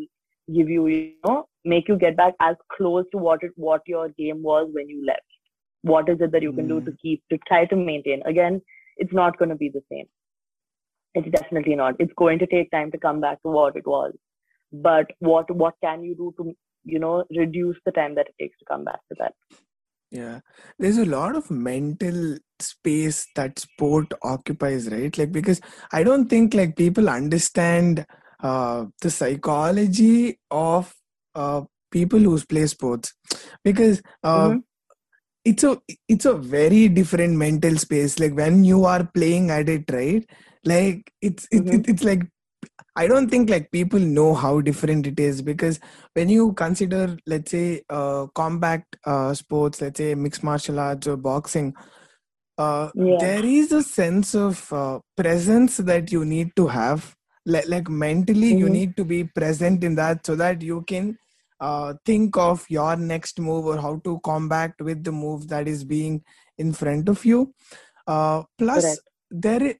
give 0.57 0.69
you 0.75 0.87
you 0.93 0.99
know 1.27 1.37
make 1.75 1.87
you 1.91 1.97
get 2.01 2.17
back 2.17 2.33
as 2.49 2.57
close 2.75 3.05
to 3.13 3.21
what 3.27 3.41
it 3.49 3.55
what 3.67 3.81
your 3.93 4.03
game 4.19 4.41
was 4.49 4.69
when 4.79 4.87
you 4.95 4.99
left. 5.05 5.21
What 5.93 6.09
is 6.11 6.21
it 6.25 6.31
that 6.35 6.41
you 6.45 6.51
can 6.59 6.67
do 6.69 6.77
to 6.85 6.91
Mm. 6.91 6.99
keep 7.01 7.23
to 7.31 7.37
try 7.47 7.59
to 7.71 7.77
maintain? 7.87 8.21
Again 8.31 8.61
it's 9.03 9.13
not 9.19 9.37
going 9.41 9.49
to 9.53 9.57
be 9.63 9.69
the 9.73 9.81
same. 9.91 10.05
It's 11.19 11.29
definitely 11.35 11.75
not. 11.81 11.95
It's 12.05 12.13
going 12.21 12.39
to 12.39 12.47
take 12.53 12.71
time 12.71 12.91
to 12.93 12.97
come 13.07 13.19
back 13.25 13.41
to 13.43 13.49
what 13.57 13.75
it 13.81 13.85
was. 13.95 14.13
But 14.87 15.11
what 15.31 15.51
what 15.63 15.75
can 15.87 16.03
you 16.09 16.15
do 16.21 16.33
to 16.39 16.47
you 16.87 16.99
know 16.99 17.25
reduce 17.37 17.77
the 17.85 17.91
time 17.91 18.15
that 18.15 18.27
it 18.29 18.35
takes 18.41 18.57
to 18.59 18.65
come 18.65 18.83
back 18.85 19.01
to 19.09 19.15
that 19.19 19.33
Yeah, 20.11 20.39
there's 20.79 20.97
a 20.97 21.05
lot 21.05 21.35
of 21.35 21.51
mental 21.51 22.37
space 22.59 23.27
that 23.35 23.59
sport 23.59 24.13
occupies, 24.23 24.89
right? 24.89 25.15
Like 25.17 25.31
because 25.31 25.59
I 25.91 26.03
don't 26.03 26.29
think 26.29 26.53
like 26.53 26.77
people 26.77 27.09
understand 27.09 28.05
uh, 28.41 28.85
the 29.01 29.09
psychology 29.09 30.39
of 30.49 30.93
uh, 31.35 31.63
people 31.91 32.19
who 32.19 32.39
play 32.45 32.67
sports 32.67 33.13
because 33.63 34.01
uh, 34.23 34.53
Mhm. 34.53 34.63
it's 35.45 35.63
a 35.63 35.79
it's 36.07 36.25
a 36.25 36.33
very 36.33 36.87
different 36.89 37.35
mental 37.37 37.77
space. 37.77 38.19
Like 38.19 38.35
when 38.35 38.63
you 38.63 38.85
are 38.85 39.05
playing 39.13 39.51
at 39.51 39.69
it, 39.69 39.85
right? 39.91 40.25
Like 40.65 41.11
it's 41.21 41.47
it, 41.51 41.65
Mhm. 41.65 41.73
it, 41.73 41.89
it's 41.89 42.03
like 42.03 42.23
I 42.95 43.07
don't 43.07 43.29
think 43.29 43.49
like 43.49 43.71
people 43.71 43.99
know 43.99 44.33
how 44.33 44.61
different 44.61 45.07
it 45.07 45.19
is 45.19 45.41
because 45.41 45.79
when 46.13 46.29
you 46.29 46.53
consider, 46.53 47.17
let's 47.25 47.51
say, 47.51 47.83
uh, 47.89 48.27
combat 48.35 48.83
uh, 49.05 49.33
sports, 49.33 49.81
let's 49.81 49.97
say 49.97 50.15
mixed 50.15 50.43
martial 50.43 50.79
arts 50.79 51.07
or 51.07 51.17
boxing, 51.17 51.75
uh, 52.57 52.89
Yeah. 52.93 53.15
there 53.19 53.45
is 53.45 53.71
a 53.71 53.83
sense 53.83 54.35
of 54.35 54.71
uh, 54.73 54.99
presence 55.15 55.77
that 55.77 56.11
you 56.11 56.25
need 56.25 56.55
to 56.55 56.67
have. 56.67 57.15
Like, 57.45 57.67
like 57.67 57.89
mentally, 57.89 58.53
you 58.53 58.67
Mhm. 58.67 58.69
need 58.69 58.97
to 58.97 59.05
be 59.05 59.23
present 59.23 59.83
in 59.83 59.95
that 59.95 60.25
so 60.25 60.35
that 60.35 60.61
you 60.61 60.83
can 60.87 61.17
uh, 61.59 61.93
think 62.05 62.37
of 62.37 62.65
your 62.69 62.95
next 62.95 63.39
move 63.39 63.65
or 63.65 63.77
how 63.81 64.01
to 64.03 64.19
combat 64.23 64.73
with 64.79 65.03
the 65.03 65.11
move 65.11 65.47
that 65.49 65.67
is 65.67 65.83
being 65.83 66.23
in 66.57 66.73
front 66.73 67.09
of 67.09 67.23
you. 67.25 67.53
Uh, 68.05 68.43
plus, 68.57 68.83
Correct. 68.83 69.01
there 69.31 69.75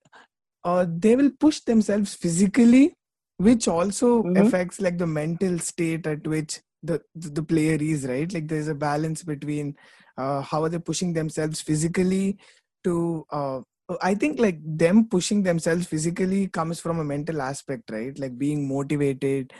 uh, 0.67 0.85
they 1.05 1.15
will 1.15 1.31
push 1.39 1.61
themselves 1.61 2.13
physically 2.13 2.93
which 3.37 3.67
also 3.67 4.09
Mhm. 4.23 4.35
affects 4.35 4.81
like 4.81 4.97
the 4.97 5.07
mental 5.07 5.59
state 5.59 6.07
at 6.07 6.27
which 6.27 6.59
the 6.83 7.01
the 7.15 7.43
player 7.43 7.77
is 7.79 8.05
right? 8.05 8.31
Like 8.33 8.47
there's 8.47 8.67
a 8.67 8.75
balance 8.75 9.23
between 9.23 9.75
uh, 10.17 10.41
how 10.41 10.63
are 10.63 10.69
they 10.69 10.79
pushing 10.79 11.13
themselves 11.13 11.61
physically 11.61 12.37
to 12.83 13.25
uh, 13.31 13.59
i 14.01 14.13
think 14.13 14.39
like 14.45 14.59
them 14.83 15.05
pushing 15.13 15.43
themselves 15.43 15.87
physically 15.87 16.47
comes 16.47 16.79
from 16.79 16.99
a 16.99 17.03
mental 17.03 17.41
aspect 17.41 17.89
right? 17.91 18.17
Like 18.19 18.37
being 18.37 18.67
motivated 18.67 19.53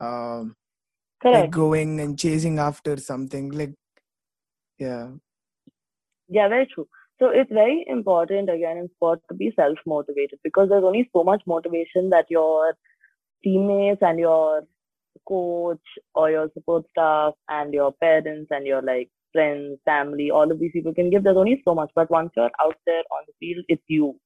um, 0.00 0.56
like 1.30 1.50
going 1.50 2.00
and 2.00 2.18
chasing 2.18 2.58
after 2.58 2.96
something 2.96 3.50
like 3.50 3.74
yeah. 4.78 5.08
Yeah 6.28 6.48
very 6.48 6.66
true 6.66 6.88
so 7.20 7.28
it's 7.28 7.52
very 7.52 7.84
important 7.88 8.50
again 8.50 8.76
in 8.78 8.88
sport 8.96 9.20
to 9.28 9.34
be 9.34 9.52
self 9.56 9.78
motivated 9.86 10.38
because 10.44 10.68
there's 10.68 10.84
only 10.84 11.08
so 11.14 11.24
much 11.24 11.42
motivation 11.46 12.10
that 12.10 12.26
your 12.30 12.74
teammates 13.44 14.02
and 14.02 14.18
your 14.18 14.62
coach 15.28 15.82
or 16.14 16.30
your 16.30 16.50
support 16.54 16.84
staff 16.90 17.34
and 17.48 17.72
your 17.74 17.92
parents 17.92 18.48
and 18.50 18.66
your 18.66 18.82
like 18.82 19.10
friends, 19.32 19.78
family, 19.84 20.30
all 20.30 20.50
of 20.50 20.58
these 20.60 20.72
people 20.72 20.94
can 20.94 21.10
give. 21.10 21.24
There's 21.24 21.36
only 21.36 21.60
so 21.64 21.74
much, 21.74 21.90
but 21.94 22.10
once 22.10 22.30
you're 22.36 22.50
out 22.64 22.76
there 22.86 23.02
on 23.12 23.24
the 23.26 23.34
field, 23.40 23.64
it's 23.68 23.82
you. 23.88 24.18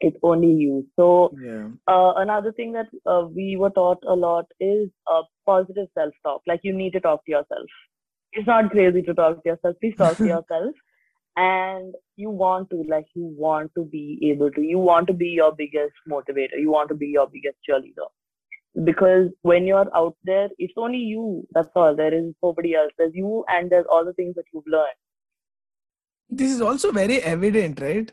It's 0.00 0.16
only 0.22 0.52
you. 0.52 0.86
So 0.96 1.34
Yeah. 1.40 1.68
uh, 1.86 2.14
another 2.16 2.52
thing 2.52 2.72
that 2.72 2.88
uh, 3.06 3.26
we 3.34 3.56
were 3.56 3.70
taught 3.70 4.02
a 4.06 4.14
lot 4.14 4.46
is 4.60 4.90
uh, 5.06 5.22
positive 5.46 5.88
self-talk. 5.94 6.42
Like 6.46 6.60
you 6.62 6.72
need 6.74 6.92
to 6.94 7.00
talk 7.00 7.24
to 7.24 7.30
yourself. 7.32 7.68
It's 8.32 8.46
not 8.46 8.70
crazy 8.70 9.02
to 9.02 9.14
talk 9.14 9.42
to 9.42 9.48
yourself. 9.50 9.76
Please 9.80 9.96
talk 9.96 10.20
to 10.22 10.28
yourself. 10.34 10.74
And 11.36 11.94
you 12.16 12.30
want 12.30 12.70
to, 12.70 12.84
like, 12.88 13.06
you 13.14 13.24
want 13.24 13.72
to 13.76 13.84
be 13.84 14.18
able 14.30 14.50
to. 14.50 14.62
You 14.62 14.78
want 14.78 15.06
to 15.06 15.12
be 15.14 15.28
your 15.28 15.54
biggest 15.54 15.94
motivator. 16.08 16.58
You 16.58 16.70
want 16.70 16.88
to 16.90 16.94
be 16.94 17.06
your 17.08 17.26
biggest 17.26 17.56
cheerleader. 17.68 18.08
Because 18.84 19.30
when 19.42 19.66
you're 19.66 19.88
out 19.94 20.16
there, 20.24 20.48
it's 20.58 20.74
only 20.76 20.98
you. 20.98 21.46
That's 21.52 21.68
all. 21.74 21.94
There 21.96 22.12
is 22.12 22.34
nobody 22.42 22.74
else. 22.74 22.92
There's 22.98 23.14
you, 23.14 23.44
and 23.48 23.70
there's 23.70 23.86
all 23.90 24.04
the 24.04 24.12
things 24.14 24.34
that 24.34 24.44
you've 24.52 24.66
learned. 24.66 24.98
This 26.28 26.50
is 26.50 26.60
also 26.60 26.92
very 26.92 27.22
evident, 27.22 27.80
right? 27.80 28.10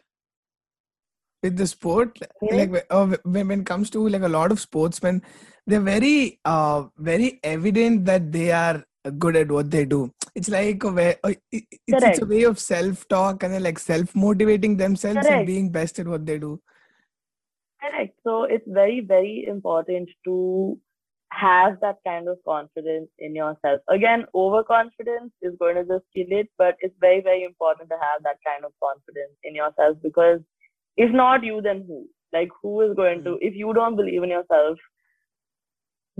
With 1.42 1.56
the 1.58 1.68
sport, 1.68 2.20
Yeah. 2.42 2.56
like 2.56 2.86
uh, 2.90 3.16
when 3.24 3.48
when 3.48 3.62
it 3.62 3.66
comes 3.66 3.90
to 3.92 4.08
like 4.10 4.22
a 4.22 4.28
lot 4.28 4.52
of 4.52 4.60
sportsmen, 4.60 5.22
they're 5.66 5.80
very, 5.80 6.40
uh, 6.44 6.88
very 6.98 7.40
evident 7.44 8.04
that 8.06 8.32
they 8.34 8.52
are 8.52 8.86
good 9.12 9.36
at 9.36 9.52
what 9.52 9.72
they 9.72 9.86
do. 9.86 10.14
It's 10.36 10.50
like 10.50 10.84
a 10.84 10.92
way, 10.92 11.16
uh, 11.24 11.34
it's, 11.52 11.68
it's 11.88 12.22
a 12.22 12.26
way 12.26 12.44
of 12.44 12.60
self-talk 12.60 13.44
and 13.44 13.64
like 13.64 13.80
self-motivating 13.80 14.78
themselves 14.78 15.26
and 15.26 15.48
being 15.48 15.72
best 15.72 16.00
at 16.00 16.08
what 16.08 16.26
they 16.26 16.38
do. 16.38 16.62
Correct. 17.82 18.16
So 18.24 18.44
it's 18.44 18.68
very, 18.68 19.00
very 19.00 19.46
important 19.48 20.10
to 20.26 20.80
have 21.32 21.80
that 21.82 21.98
kind 22.06 22.28
of 22.28 22.38
confidence 22.46 23.10
in 23.20 23.36
yourself. 23.36 23.82
Again, 23.88 24.26
overconfidence 24.34 25.32
is 25.42 25.54
going 25.60 25.76
to 25.76 25.84
just 25.84 26.06
kill 26.16 26.28
it, 26.30 26.50
but 26.58 26.76
it's 26.80 26.96
very, 27.00 27.22
very 27.22 27.44
important 27.44 27.90
to 27.90 27.96
have 27.96 28.24
that 28.24 28.38
kind 28.46 28.66
of 28.66 28.72
confidence 28.84 29.38
in 29.44 29.56
yourself 29.56 29.98
because 30.04 30.40
if 30.98 31.12
not 31.12 31.44
you, 31.44 31.62
then 31.62 31.86
who? 31.88 32.08
Like, 32.34 32.50
who 32.62 32.82
is 32.82 32.96
going 32.96 33.24
to, 33.24 33.38
if 33.42 33.56
you 33.56 33.74
don't 33.74 33.96
believe 33.96 34.24
in 34.24 34.30
yourself, 34.30 34.78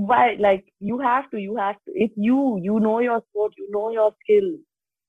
why? 0.08 0.36
Like, 0.40 0.66
you 0.80 1.00
have 1.00 1.30
to, 1.32 1.38
you 1.38 1.56
have 1.58 1.76
to. 1.86 1.92
It's 1.94 2.14
you, 2.16 2.60
you 2.62 2.80
know 2.80 3.00
your 3.00 3.22
sport, 3.30 3.54
you 3.58 3.68
know 3.72 3.92
your 3.92 4.14
skill, 4.24 4.50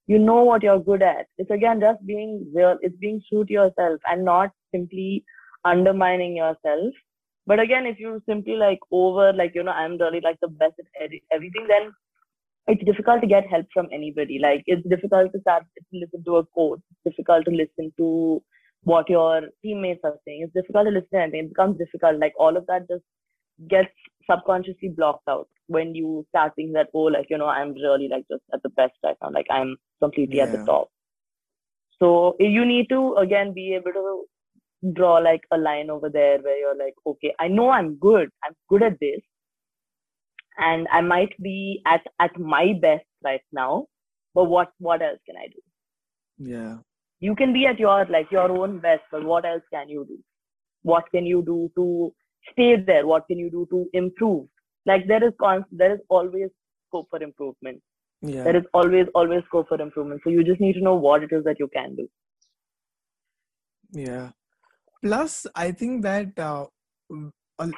you 0.07 0.19
know 0.19 0.43
what 0.43 0.63
you're 0.63 0.81
good 0.81 1.03
at. 1.03 1.27
It's 1.39 1.51
again 1.51 1.81
just 1.81 2.05
being 2.07 2.51
real, 2.55 2.77
it's 2.81 2.97
being 2.97 3.23
true 3.29 3.45
to 3.45 3.53
yourself 3.53 4.01
and 4.07 4.25
not 4.25 4.51
simply 4.75 5.25
undermining 5.65 6.37
yourself. 6.37 6.95
But 7.47 7.61
again, 7.61 7.87
if 7.87 7.99
you 7.99 8.23
simply 8.29 8.55
like 8.55 8.81
over, 8.91 9.33
like, 9.33 9.53
you 9.55 9.63
know, 9.63 9.73
I'm 9.73 9.99
really 9.99 10.21
like 10.21 10.39
the 10.41 10.49
best 10.49 10.75
at 11.01 11.11
everything, 11.33 11.67
then 11.69 11.93
it's 12.67 12.85
difficult 12.85 13.21
to 13.23 13.27
get 13.27 13.47
help 13.49 13.67
from 13.73 13.89
anybody. 13.93 14.39
Like, 14.39 14.63
it's 14.67 14.87
difficult 14.89 15.33
to 15.33 15.41
start 15.41 15.65
to 15.77 15.99
listen 15.99 16.25
to 16.25 16.37
a 16.37 16.47
coach. 16.47 16.81
It's 16.91 17.17
difficult 17.17 17.45
to 17.47 17.51
listen 17.51 17.93
to 17.97 18.43
what 18.83 19.09
your 19.09 19.43
teammates 19.63 20.01
are 20.05 20.19
saying. 20.27 20.43
It's 20.45 20.55
difficult 20.55 20.87
to 20.87 20.93
listen 20.93 21.09
to 21.13 21.23
anything. 21.23 21.45
It 21.45 21.49
becomes 21.49 21.79
difficult. 21.79 22.19
Like, 22.19 22.35
all 22.39 22.57
of 22.57 22.67
that 22.67 22.89
just 22.89 23.03
gets 23.69 23.93
subconsciously 24.31 24.89
blocked 24.89 25.29
out 25.29 25.49
when 25.67 25.95
you 25.95 26.25
start 26.31 26.53
thinking 26.57 26.73
that, 26.75 26.89
oh, 26.95 27.05
like, 27.05 27.27
you 27.31 27.39
know, 27.39 27.47
I'm 27.47 27.75
really 27.75 28.09
like 28.09 28.25
just 28.31 28.43
at 28.53 28.63
the 28.63 28.71
best 28.71 28.95
right 29.05 29.17
now. 29.23 29.31
Like, 29.31 29.47
I'm 29.51 29.77
completely 30.01 30.41
at 30.41 30.51
the 30.53 30.59
top. 30.67 30.89
So 31.99 32.37
eh, 32.41 32.47
you 32.47 32.65
need 32.65 32.89
to 32.91 33.15
again 33.17 33.53
be 33.53 33.75
able 33.75 33.93
to 33.93 34.25
draw 34.95 35.17
like 35.19 35.43
a 35.53 35.59
line 35.59 35.91
over 35.91 36.09
there 36.09 36.39
where 36.41 36.59
you're 36.59 36.77
like, 36.77 36.95
okay, 37.07 37.35
I 37.39 37.49
know 37.49 37.71
I'm 37.71 37.97
good. 37.97 38.31
I'm 38.45 38.55
good 38.69 38.83
at 38.83 38.99
this. 39.01 39.21
And 40.59 40.87
I 40.93 41.01
might 41.01 41.37
be 41.43 41.83
at, 41.87 42.07
at 42.21 42.39
my 42.39 42.75
best 42.81 43.07
right 43.25 43.43
now. 43.53 43.87
But 44.35 44.45
what 44.45 44.73
what 44.79 45.03
else 45.03 45.19
can 45.27 45.37
I 45.37 45.49
do? 45.49 45.61
Yeah. 46.39 46.79
You 47.21 47.35
can 47.35 47.53
be 47.53 47.67
at 47.67 47.79
your 47.79 48.07
like 48.07 48.31
your 48.31 48.51
own 48.51 48.79
best, 48.81 49.03
but 49.11 49.25
what 49.25 49.45
else 49.45 49.63
can 49.73 49.89
you 49.89 50.05
do? 50.07 50.19
What 50.83 51.11
can 51.11 51.27
you 51.27 51.43
do 51.43 51.71
to 51.77 52.13
stay 52.53 52.77
there? 52.77 53.07
What 53.07 53.27
can 53.27 53.39
you 53.39 53.51
do 53.51 53.67
to 53.71 53.89
improve? 53.93 54.47
Like 54.87 55.07
there 55.07 55.25
is 55.25 55.33
there 55.71 55.95
is 55.95 56.01
always 56.09 56.49
scope 56.89 57.09
for 57.11 57.23
improvement. 57.23 57.83
Yeah. 58.23 58.45
There 58.45 58.57
is 58.57 58.65
always 58.75 59.07
always 59.15 59.43
scope 59.47 59.69
for 59.69 59.81
improvement. 59.81 60.21
So 60.25 60.31
you 60.31 60.45
just 60.45 60.61
need 60.61 60.75
to 60.75 60.81
know 60.81 60.95
what 60.95 61.23
it 61.23 61.33
is 61.33 61.45
that 61.45 61.59
you 61.59 61.69
can 61.69 61.97
do. 61.97 62.09
Yeah. 63.93 64.31
Plus, 65.03 65.47
I 65.55 65.73
think 65.73 66.03
that 66.03 66.39
uh, 66.39 66.67
w- 67.09 67.33
al- 67.59 67.73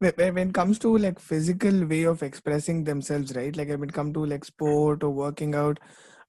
whe- 0.00 0.14
whe- 0.16 0.34
when 0.34 0.48
it 0.48 0.54
comes 0.54 0.78
to 0.80 0.96
like 0.96 1.18
physical 1.18 1.86
way 1.86 2.04
of 2.04 2.22
expressing 2.22 2.84
themselves, 2.84 3.34
right? 3.36 3.54
Like 3.54 3.68
when 3.68 3.84
it 3.84 3.92
comes 3.92 4.14
to 4.14 4.24
like 4.24 4.44
sport 4.44 5.02
or 5.02 5.10
working 5.10 5.54
out, 5.54 5.78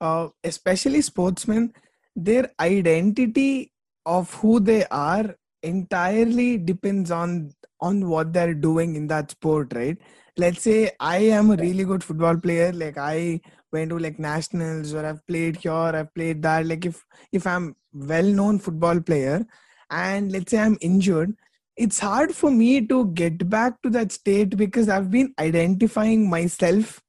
uh, 0.02 0.30
especially 0.44 1.02
sportsmen, 1.02 1.74
their 2.16 2.52
identity 2.60 3.72
of 4.06 4.34
who 4.36 4.60
they 4.60 4.86
are 4.88 5.36
entirely 5.64 6.58
depends 6.58 7.10
on 7.10 7.54
on 7.82 8.08
what 8.08 8.34
they're 8.34 8.54
doing 8.54 8.96
in 8.96 9.08
that 9.08 9.32
sport, 9.32 9.74
right? 9.74 9.98
Let's 10.38 10.62
say 10.62 10.92
I 11.00 11.18
am 11.18 11.52
a 11.52 11.56
really 11.56 11.84
good 11.84 12.04
football 12.04 12.38
player, 12.38 12.72
like 12.74 12.98
I 12.98 13.42
went 13.72 13.90
to 13.90 14.00
like 14.00 14.20
nationals 14.20 14.94
or 14.94 15.06
I've 15.06 15.26
played 15.28 15.58
here, 15.58 15.72
I've 15.72 16.14
played 16.14 16.42
that. 16.44 16.66
Like 16.66 16.86
if 16.86 17.04
if 17.32 17.46
I'm 17.46 17.76
well-known 17.94 18.60
football 18.60 19.00
player 19.00 19.46
and 19.90 20.32
let's 20.32 20.52
say 20.52 20.60
I'm 20.60 20.78
injured, 20.82 21.36
it's 21.76 22.00
hard 22.00 22.34
for 22.34 22.52
me 22.52 22.86
to 22.88 23.08
get 23.08 23.50
back 23.50 23.82
to 23.82 23.90
that 23.92 24.12
state 24.12 24.58
because 24.58 24.90
I've 24.90 25.12
been 25.12 25.34
identifying 25.40 26.30
myself 26.30 27.02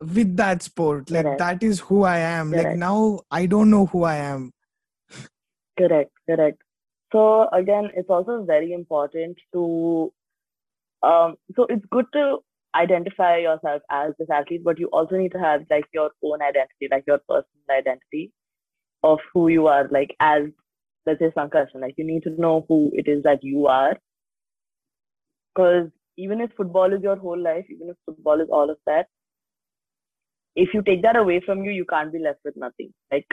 with 0.00 0.36
that 0.36 0.62
sport. 0.62 1.10
Like 1.10 1.24
Correct. 1.24 1.38
that 1.38 1.62
is 1.62 1.80
who 1.80 2.04
I 2.04 2.18
am. 2.18 2.52
Like 2.52 2.76
now 2.76 3.20
I 3.30 3.46
don't 3.46 3.70
know 3.70 3.86
who 3.86 4.04
I 4.04 4.16
am. 4.16 4.52
Correct, 5.78 6.10
correct. 6.28 6.62
So 7.12 7.48
again, 7.52 7.90
it's 7.94 8.10
also 8.10 8.44
very 8.44 8.72
important 8.72 9.38
to 9.52 10.12
um 11.02 11.36
so 11.56 11.66
it's 11.68 11.84
good 11.90 12.06
to 12.12 12.38
identify 12.74 13.36
yourself 13.38 13.82
as 13.90 14.12
this 14.18 14.28
athlete, 14.30 14.62
but 14.64 14.78
you 14.78 14.88
also 14.88 15.16
need 15.16 15.32
to 15.32 15.38
have 15.38 15.62
like 15.70 15.86
your 15.94 16.10
own 16.22 16.42
identity, 16.42 16.88
like 16.90 17.04
your 17.06 17.18
personal 17.28 17.70
identity 17.78 18.32
of 19.02 19.18
who 19.32 19.48
you 19.48 19.66
are, 19.68 19.88
like 19.90 20.14
as 20.20 20.42
let's 21.06 21.20
say 21.20 21.32
some 21.34 21.48
Sankarshan, 21.48 21.80
like 21.80 21.94
you 21.96 22.04
need 22.04 22.22
to 22.24 22.30
know 22.40 22.64
who 22.68 22.90
it 22.94 23.08
is 23.08 23.22
that 23.24 23.42
you 23.42 23.66
are. 23.66 23.96
Because 25.54 25.88
even 26.16 26.40
if 26.40 26.50
football 26.56 26.92
is 26.92 27.02
your 27.02 27.16
whole 27.16 27.38
life, 27.38 27.66
even 27.70 27.88
if 27.90 27.96
football 28.06 28.40
is 28.40 28.48
all 28.50 28.70
of 28.70 28.78
that, 28.86 29.06
if 30.56 30.74
you 30.74 30.82
take 30.82 31.02
that 31.02 31.16
away 31.16 31.40
from 31.44 31.64
you, 31.64 31.70
you 31.70 31.84
can't 31.84 32.12
be 32.12 32.18
left 32.18 32.40
with 32.44 32.56
nothing. 32.56 32.92
Like 33.12 33.26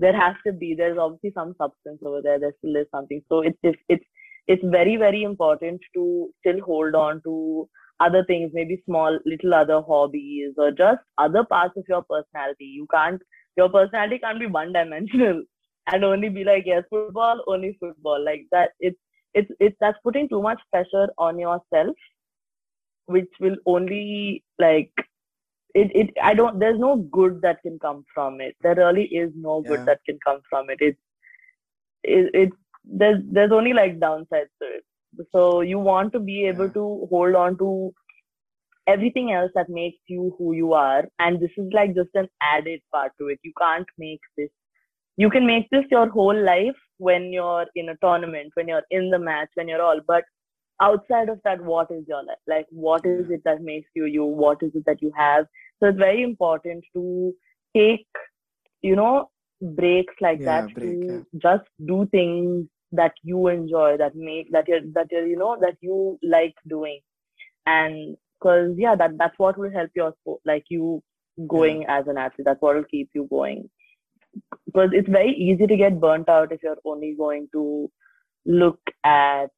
there 0.00 0.18
has 0.18 0.34
to 0.46 0.52
be 0.52 0.74
there's 0.76 0.98
obviously 0.98 1.32
some 1.34 1.54
substance 1.58 2.00
over 2.04 2.20
there 2.22 2.40
there 2.40 2.54
still 2.58 2.76
is 2.76 2.86
something. 2.90 3.22
So 3.28 3.40
it's 3.40 3.58
it's 3.62 3.82
it's 3.88 4.04
it's 4.46 4.64
very 4.64 4.96
very 4.96 5.22
important 5.22 5.80
to 5.94 6.30
still 6.40 6.60
hold 6.64 6.94
on 6.94 7.22
to 7.24 7.68
other 8.00 8.24
things 8.26 8.50
maybe 8.54 8.82
small 8.86 9.18
little 9.26 9.54
other 9.54 9.82
hobbies 9.86 10.54
or 10.56 10.70
just 10.70 11.00
other 11.18 11.44
parts 11.44 11.74
of 11.76 11.84
your 11.88 12.02
personality. 12.02 12.64
You 12.64 12.86
can't 12.92 13.20
your 13.56 13.68
personality 13.68 14.18
can't 14.18 14.40
be 14.40 14.46
one 14.46 14.72
dimensional 14.72 15.42
and 15.92 16.04
only 16.04 16.30
be 16.30 16.44
like 16.44 16.64
yes 16.66 16.84
football 16.90 17.44
only 17.46 17.76
football. 17.78 18.24
Like 18.24 18.46
that 18.52 18.70
it's 18.80 18.98
it's 19.34 19.50
it's 19.60 19.76
that's 19.80 19.98
putting 20.02 20.28
too 20.28 20.42
much 20.42 20.60
pressure 20.72 21.08
on 21.18 21.38
yourself 21.38 21.94
which 23.06 23.30
will 23.40 23.56
only 23.66 24.44
like 24.58 24.92
it, 25.74 25.90
it 25.94 26.10
I 26.22 26.34
don't 26.34 26.58
there's 26.58 26.78
no 26.78 26.96
good 26.96 27.40
that 27.42 27.62
can 27.62 27.78
come 27.78 28.04
from 28.14 28.40
it. 28.40 28.56
There 28.62 28.74
really 28.74 29.04
is 29.06 29.32
no 29.34 29.62
good 29.62 29.80
Yeah. 29.80 29.86
that 29.86 30.00
can 30.06 30.18
come 30.26 30.40
from 30.50 30.70
it. 30.70 30.78
It's 30.80 31.00
it, 32.02 32.30
it 32.34 32.50
there's 32.84 33.22
there's 33.30 33.52
only 33.52 33.72
like 33.72 33.98
downsides 34.00 34.52
to 34.60 34.66
it. 34.78 34.84
So 35.32 35.60
you 35.60 35.78
want 35.78 36.12
to 36.12 36.20
be 36.20 36.46
able 36.46 36.68
Yeah. 36.68 36.72
to 36.72 37.06
hold 37.10 37.34
on 37.34 37.58
to 37.58 37.92
everything 38.86 39.32
else 39.32 39.50
that 39.54 39.68
makes 39.68 39.98
you 40.06 40.34
who 40.38 40.52
you 40.52 40.72
are. 40.74 41.04
And 41.18 41.40
this 41.40 41.50
is 41.56 41.68
like 41.72 41.94
just 41.94 42.10
an 42.14 42.28
added 42.42 42.80
part 42.92 43.12
to 43.18 43.28
it. 43.28 43.38
You 43.42 43.52
can't 43.60 43.86
make 43.98 44.20
this 44.36 44.50
you 45.16 45.30
can 45.30 45.46
make 45.46 45.68
this 45.70 45.84
your 45.90 46.08
whole 46.08 46.38
life 46.44 46.76
when 46.98 47.32
you're 47.32 47.66
in 47.76 47.88
a 47.90 47.96
tournament, 48.02 48.50
when 48.54 48.68
you're 48.68 48.84
in 48.90 49.10
the 49.10 49.18
match, 49.18 49.48
when 49.54 49.68
you're 49.68 49.82
all, 49.82 50.00
but 50.06 50.24
outside 50.80 51.28
of 51.28 51.40
that, 51.44 51.62
what 51.62 51.90
is 51.90 52.04
your 52.08 52.24
life? 52.24 52.38
Like, 52.48 52.66
what 52.70 53.04
is 53.06 53.26
it 53.30 53.42
that 53.44 53.62
makes 53.62 53.88
you 53.94 54.06
you? 54.06 54.24
What 54.24 54.58
is 54.62 54.70
it 54.74 54.84
that 54.86 55.02
you 55.02 55.12
have? 55.16 55.46
So 55.80 55.88
it's 55.88 55.98
very 55.98 56.22
important 56.22 56.84
to 56.94 57.34
take, 57.76 58.06
you 58.82 58.96
know, 58.96 59.30
breaks 59.60 60.14
like 60.20 60.44
Yeah, 60.44 60.44
that 60.44 60.72
break, 60.74 61.06
to 61.06 61.26
just 61.38 61.64
do 61.86 62.06
things 62.10 62.66
that 62.92 63.12
you 63.22 63.48
enjoy, 63.48 63.96
that 63.98 64.14
make 64.14 64.50
that 64.52 64.68
you're 64.68 64.80
that 64.94 65.08
you're 65.10 65.26
you 65.26 65.36
know 65.36 65.56
that 65.60 65.76
you 65.80 66.18
like 66.22 66.54
doing, 66.68 67.00
and 67.66 68.16
because 68.38 68.74
yeah, 68.78 68.94
that 68.96 69.18
that's 69.18 69.38
what 69.38 69.58
will 69.58 69.70
help 69.70 69.90
your 69.94 70.14
sport, 70.20 70.40
like 70.46 70.64
you 70.70 71.02
going 71.48 71.84
as 71.88 72.06
an 72.08 72.18
athlete. 72.18 72.44
That's 72.46 72.60
what 72.62 72.76
will 72.76 72.84
keep 72.84 73.10
you 73.14 73.26
going. 73.30 73.68
because 74.66 74.90
it's 74.92 75.08
very 75.08 75.32
easy 75.32 75.66
to 75.66 75.76
get 75.76 76.00
burnt 76.00 76.28
out 76.28 76.52
if 76.52 76.62
you're 76.62 76.76
only 76.84 77.14
going 77.18 77.48
to 77.52 77.90
look 78.46 78.80
at 79.04 79.50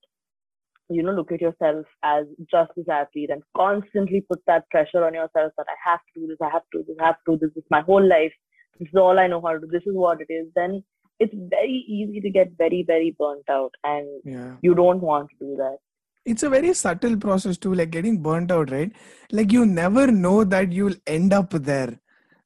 you 0.88 1.03
know 1.03 1.12
look 1.12 1.33
at 1.33 1.40
yourself 1.40 1.87
as 2.03 2.27
just 2.51 2.71
this 2.77 2.88
athlete 2.88 3.31
and 3.31 3.42
constantly 3.57 4.21
put 4.21 4.40
that 4.47 4.68
pressure 4.71 5.05
on 5.05 5.14
yourself 5.14 5.53
that 5.57 5.66
i 5.68 5.90
have 5.90 6.01
to 6.12 6.21
do 6.21 6.27
this 6.27 6.38
i 6.42 6.51
have 6.51 6.62
to 6.73 6.79
do 6.79 6.85
this 6.88 6.97
i 7.01 7.07
have 7.07 7.16
to 7.25 7.33
do 7.33 7.38
this 7.38 7.53
this 7.55 7.62
is 7.62 7.71
my 7.71 7.81
whole 7.83 8.07
life. 8.07 8.33
This 8.79 8.88
is 8.88 8.95
all 8.95 9.18
i 9.18 9.27
know 9.27 9.40
how 9.40 9.53
to 9.53 9.61
do. 9.61 9.66
This 9.66 9.87
is 9.87 9.95
what 9.95 10.21
it 10.21 10.33
is. 10.33 10.49
Then 10.55 10.83
it's 11.21 11.35
very 11.35 11.85
easy 11.87 12.21
to 12.21 12.31
get 12.31 12.53
very 12.59 12.83
very 12.87 13.14
burnt 13.18 13.49
out 13.49 13.73
and 13.85 14.07
yeah. 14.25 14.55
you 14.62 14.75
don't 14.75 15.01
want 15.01 15.31
to 15.31 15.47
do 15.47 15.57
that. 15.57 15.79
It's 16.25 16.42
a 16.42 16.51
very 16.51 16.73
subtle 16.73 17.16
process 17.16 17.59
too 17.59 17.75
like 17.75 17.90
getting 17.90 18.23
burnt 18.23 18.51
out 18.51 18.71
right? 18.71 18.92
Like 19.31 19.53
you 19.53 19.66
never 19.66 20.07
know 20.11 20.45
that 20.45 20.73
you'll 20.73 20.95
end 21.07 21.33
up 21.33 21.51
there. 21.51 21.99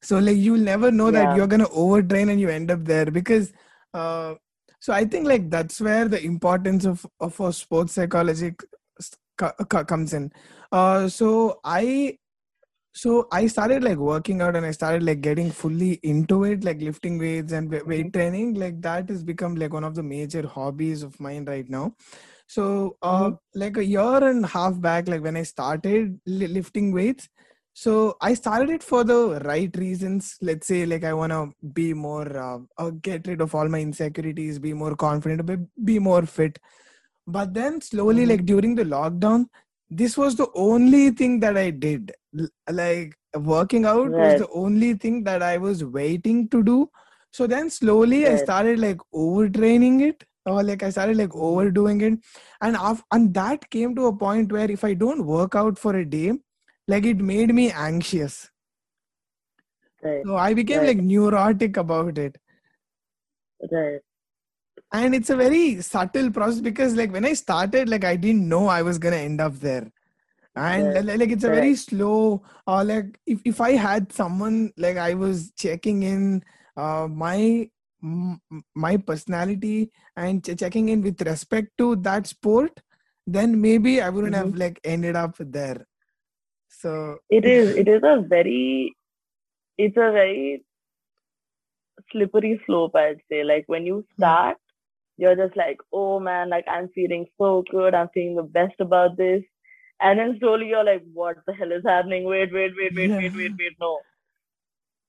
So 0.03 0.19
like 0.19 0.37
you'll 0.37 0.59
never 0.59 0.91
know 0.91 1.11
that 1.11 1.37
you're 1.37 1.47
gonna 1.47 1.69
overtrain 1.69 2.31
and 2.31 2.41
you 2.41 2.49
end 2.49 2.71
up 2.71 2.85
there 2.85 3.07
because 3.07 3.53
uh 3.95 4.35
so 4.81 4.93
i 4.93 5.05
think 5.05 5.27
like 5.27 5.51
that's 5.51 5.81
where 5.81 6.09
the 6.09 6.23
importance 6.23 6.85
of 6.85 7.07
of 7.21 7.39
a 7.41 7.53
sports 7.53 7.95
psychology 7.95 8.53
c- 9.01 9.85
comes 9.87 10.13
in. 10.15 10.33
Uh 10.73 11.09
so 11.09 11.61
i 11.65 12.17
so 12.95 13.29
i 13.31 13.47
started 13.47 13.85
like 13.85 13.99
working 13.99 14.41
out 14.41 14.57
and 14.57 14.65
i 14.67 14.71
started 14.71 15.03
like 15.03 15.21
getting 15.21 15.51
fully 15.51 16.01
into 16.03 16.45
it 16.45 16.65
like 16.65 16.81
lifting 16.81 17.19
weights 17.19 17.53
and 17.53 17.71
weight 17.87 18.13
training. 18.13 18.55
Like 18.55 18.81
that 18.83 19.09
has 19.11 19.23
become 19.23 19.55
like 19.57 19.73
one 19.73 19.85
of 19.85 19.95
the 19.95 20.03
major 20.03 20.47
hobbies 20.47 21.03
of 21.03 21.19
mine 21.21 21.45
right 21.45 21.69
now. 21.69 21.95
So 22.49 22.97
uh 23.03 23.33
like 23.55 23.77
a 23.77 23.85
year 23.85 24.25
and 24.29 24.45
a 24.45 24.49
half 24.49 24.81
back 24.81 25.09
like 25.09 25.23
when 25.23 25.37
i 25.37 25.43
started 25.43 26.21
li- 26.27 26.47
lifting 26.47 26.93
weights 26.93 27.29
so 27.83 27.93
i 28.27 28.33
started 28.41 28.71
it 28.75 28.83
for 28.83 29.05
the 29.05 29.17
right 29.45 29.77
reasons. 29.77 30.37
Let's 30.41 30.67
say 30.67 30.87
like 30.87 31.05
i 31.05 31.13
want 31.13 31.33
to 31.33 31.41
be 31.79 31.93
more 31.93 32.29
uh, 32.45 32.59
uh, 32.79 32.91
get 33.09 33.27
rid 33.27 33.41
of 33.43 33.55
all 33.55 33.69
my 33.69 33.81
insecurities 33.81 34.59
be 34.59 34.73
more 34.73 34.95
confident 34.97 35.45
be, 35.51 35.57
be 35.85 35.99
more 35.99 36.23
fit. 36.25 36.59
But 37.27 37.53
then 37.55 37.81
slowly 37.81 38.25
Mhm. 38.25 38.29
like 38.31 38.47
during 38.47 38.75
the 38.77 38.85
lockdown 38.85 39.47
this 39.91 40.17
was 40.23 40.37
the 40.37 40.49
only 40.55 41.11
thing 41.11 41.39
that 41.41 41.57
i 41.57 41.71
did. 41.71 42.13
Like 42.71 43.15
working 43.35 43.85
out 43.85 44.17
was 44.19 44.35
the 44.37 44.49
only 44.63 44.95
thing 44.95 45.23
that 45.25 45.43
i 45.43 45.57
was 45.59 45.85
waiting 45.85 46.49
to 46.49 46.63
do. 46.63 46.91
So 47.33 47.47
then 47.47 47.71
slowly 47.71 48.27
i 48.27 48.37
started 48.37 48.79
like 48.79 48.99
overtraining 49.15 50.01
it 50.09 50.25
or 50.47 50.63
like 50.63 50.83
i 50.83 50.91
started 50.91 51.17
like 51.19 51.35
overdoing 51.35 52.01
it. 52.01 52.19
And 52.63 52.77
af- 52.81 53.05
and 53.13 53.33
that 53.35 53.69
came 53.71 53.95
to 53.97 54.07
a 54.07 54.17
point 54.27 54.51
where 54.59 54.71
if 54.71 54.85
i 54.85 54.95
don't 54.95 55.27
work 55.27 55.55
out 55.55 55.79
for 55.79 55.97
a 55.97 56.05
day 56.19 56.33
like 56.89 57.05
it 57.05 57.19
made 57.19 57.55
me 57.55 57.71
anxious. 57.73 58.51
Right 60.03 60.23
so 60.27 60.37
i 60.37 60.53
became 60.55 60.81
Right. 60.81 60.89
like 60.89 60.99
neurotic 60.99 61.77
about 61.77 62.19
it. 62.19 62.37
Right. 63.73 64.01
And 64.93 65.15
it's 65.15 65.31
a 65.31 65.37
very 65.37 65.81
subtle 65.83 66.31
process 66.31 66.61
because 66.61 66.95
like 66.97 67.13
when 67.13 67.25
i 67.25 67.33
started 67.33 67.89
like 67.89 68.05
i 68.05 68.15
didn't 68.17 68.49
know 68.49 68.67
i 68.69 68.83
was 68.83 68.99
gonna 68.99 69.17
end 69.17 69.41
up 69.41 69.55
there. 69.61 69.91
And 70.55 70.95
Right. 70.95 71.19
like 71.21 71.31
it's 71.31 71.45
a 71.45 71.49
very 71.51 71.75
slow 71.77 72.43
or 72.67 72.85
like 72.85 73.19
if, 73.27 73.41
if 73.45 73.61
i 73.61 73.73
had 73.73 74.13
someone 74.13 74.73
like 74.77 74.97
i 74.97 75.15
was 75.15 75.51
checking 75.65 76.03
in 76.03 76.43
uh 76.77 77.09
my 77.11 77.69
m- 78.03 78.41
my 78.75 78.97
personality 78.99 79.91
and 80.17 80.45
ch- 80.45 80.59
checking 80.59 80.89
in 80.91 81.03
with 81.03 81.21
respect 81.23 81.69
to 81.79 81.97
that 81.97 82.27
sport 82.27 82.81
then 83.27 83.61
maybe 83.61 84.01
i 84.01 84.09
wouldn't 84.09 84.35
have 84.35 84.55
like 84.55 84.81
ended 84.85 85.17
up 85.17 85.35
there 85.39 85.87
so 86.79 87.19
it 87.31 87.45
is 87.45 87.77
it 87.77 87.89
is 87.89 88.03
a 88.05 88.21
very 88.21 88.95
it's 89.79 89.97
a 89.97 90.13
very 90.13 90.65
slippery 92.13 92.61
slope 92.67 92.95
i'd 92.95 93.21
say. 93.31 93.45
Like 93.45 93.65
when 93.67 93.87
you 93.87 93.97
hmm. 93.97 94.23
start 94.23 94.57
you're 95.17 95.37
just 95.37 95.57
like 95.57 95.79
oh 95.93 96.21
man 96.21 96.51
like 96.51 96.67
i'm 96.69 96.89
feeling 96.89 97.27
so 97.39 97.65
good. 97.71 97.95
I'm 97.95 98.09
feeling 98.13 98.37
the 98.37 98.43
best 98.43 98.75
about 98.81 99.17
this. 99.17 99.43
And 100.01 100.19
then 100.19 100.37
slowly 100.39 100.69
you're 100.69 100.85
like 100.85 101.03
what 101.13 101.37
the 101.47 101.55
hell 101.55 101.73
is 101.73 101.83
happening? 101.85 102.25
Wait 102.25 102.53
wait 102.53 102.73
wait 102.77 102.95
wait 102.95 103.11
wait 103.11 103.35
wait 103.35 103.53
wait 103.59 103.77
no. 103.81 103.99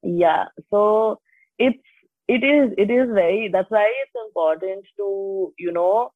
Yeah. 0.04 0.46
So 0.70 1.20
it's 1.60 1.80
it 2.28 2.44
is 2.44 2.74
it 2.78 2.90
is 2.90 3.10
very 3.14 3.50
that's 3.52 3.70
why 3.70 3.92
it's 4.04 4.16
important 4.28 4.86
to 4.98 5.54
you 5.58 5.72
know 5.72 6.12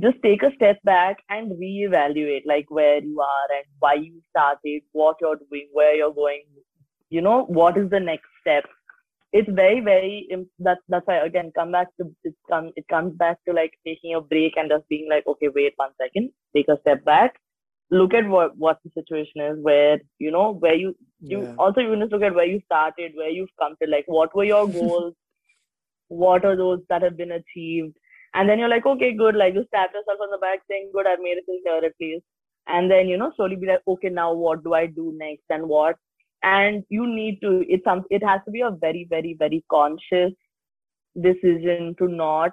just 0.00 0.16
take 0.22 0.42
a 0.42 0.52
step 0.54 0.78
back 0.84 1.18
and 1.30 1.52
reevaluate 1.52 2.42
like 2.46 2.70
where 2.70 3.02
you 3.02 3.20
are 3.20 3.56
and 3.56 3.64
why 3.78 3.94
you 3.94 4.20
started 4.30 4.82
what 4.92 5.16
you're 5.20 5.40
doing 5.50 5.68
where 5.72 5.94
you're 5.94 6.12
going 6.12 6.42
you 7.10 7.20
know 7.20 7.44
what 7.44 7.76
is 7.78 7.90
the 7.90 8.00
next 8.00 8.26
step. 8.40 8.64
It's 9.32 9.48
very 9.50 9.80
very 9.80 10.26
im- 10.30 10.50
that's 10.58 10.80
that's 10.88 11.06
why 11.06 11.16
again 11.18 11.52
come 11.54 11.72
back 11.72 11.88
to 12.00 12.10
it 12.24 12.34
come 12.50 12.72
it 12.76 12.86
comes 12.88 13.14
back 13.16 13.38
to 13.46 13.52
like 13.52 13.72
taking 13.86 14.14
a 14.14 14.20
break 14.20 14.56
and 14.56 14.70
just 14.70 14.88
being 14.88 15.08
like 15.10 15.26
okay 15.26 15.48
wait 15.54 15.74
one 15.76 15.90
second 16.00 16.30
take 16.54 16.68
a 16.68 16.78
step 16.80 17.04
back 17.04 17.34
look 17.90 18.14
at 18.14 18.26
what 18.28 18.56
what 18.56 18.78
the 18.84 18.90
situation 18.94 19.42
is 19.42 19.58
where 19.62 19.98
you 20.18 20.30
know 20.30 20.52
where 20.54 20.74
you 20.74 20.94
you 21.20 21.42
yeah. 21.42 21.54
also 21.58 21.80
you 21.80 21.96
need 21.96 22.10
to 22.10 22.16
look 22.16 22.22
at 22.22 22.34
where 22.34 22.46
you 22.46 22.60
started 22.64 23.12
where 23.14 23.30
you've 23.30 23.56
come 23.60 23.74
to 23.82 23.88
like 23.90 24.04
what 24.06 24.34
were 24.34 24.44
your 24.44 24.66
goals? 24.78 25.14
What 26.08 26.44
are 26.44 26.56
those 26.56 26.80
that 26.88 27.02
have 27.02 27.16
been 27.16 27.32
achieved 27.32 27.96
and 28.36 28.48
then 28.48 28.58
you're 28.60 28.68
like 28.70 28.86
okay 28.86 29.12
good. 29.14 29.36
Like 29.36 29.54
you 29.54 29.66
tap 29.74 29.92
yourself 29.94 30.20
on 30.22 30.30
the 30.32 30.38
back 30.38 30.60
saying 30.70 30.90
good 30.94 31.06
i've 31.06 31.20
made 31.20 31.38
it 31.42 31.46
till 31.46 31.60
here 31.64 31.86
at 31.88 31.94
least 32.00 32.24
and 32.68 32.90
then 32.90 33.08
you 33.08 33.18
know 33.18 33.32
slowly 33.36 33.56
be 33.56 33.66
like 33.66 33.82
okay 33.88 34.10
now 34.10 34.32
what 34.34 34.64
do 34.64 34.74
i 34.74 34.86
do 34.86 35.12
next 35.16 35.44
and 35.50 35.68
what? 35.68 35.96
And 36.42 36.84
you 36.90 37.06
need 37.06 37.40
to 37.42 37.64
it's 37.68 37.84
some 37.84 38.04
it 38.10 38.22
has 38.24 38.40
to 38.46 38.52
be 38.52 38.62
a 38.62 38.70
very 38.70 39.06
very 39.10 39.34
very 39.38 39.64
conscious 39.70 40.32
decision 41.20 41.94
to 41.98 42.08
not 42.08 42.52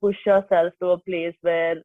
push 0.00 0.16
yourself 0.26 0.72
to 0.80 0.90
a 0.90 0.98
place 0.98 1.34
where 1.42 1.76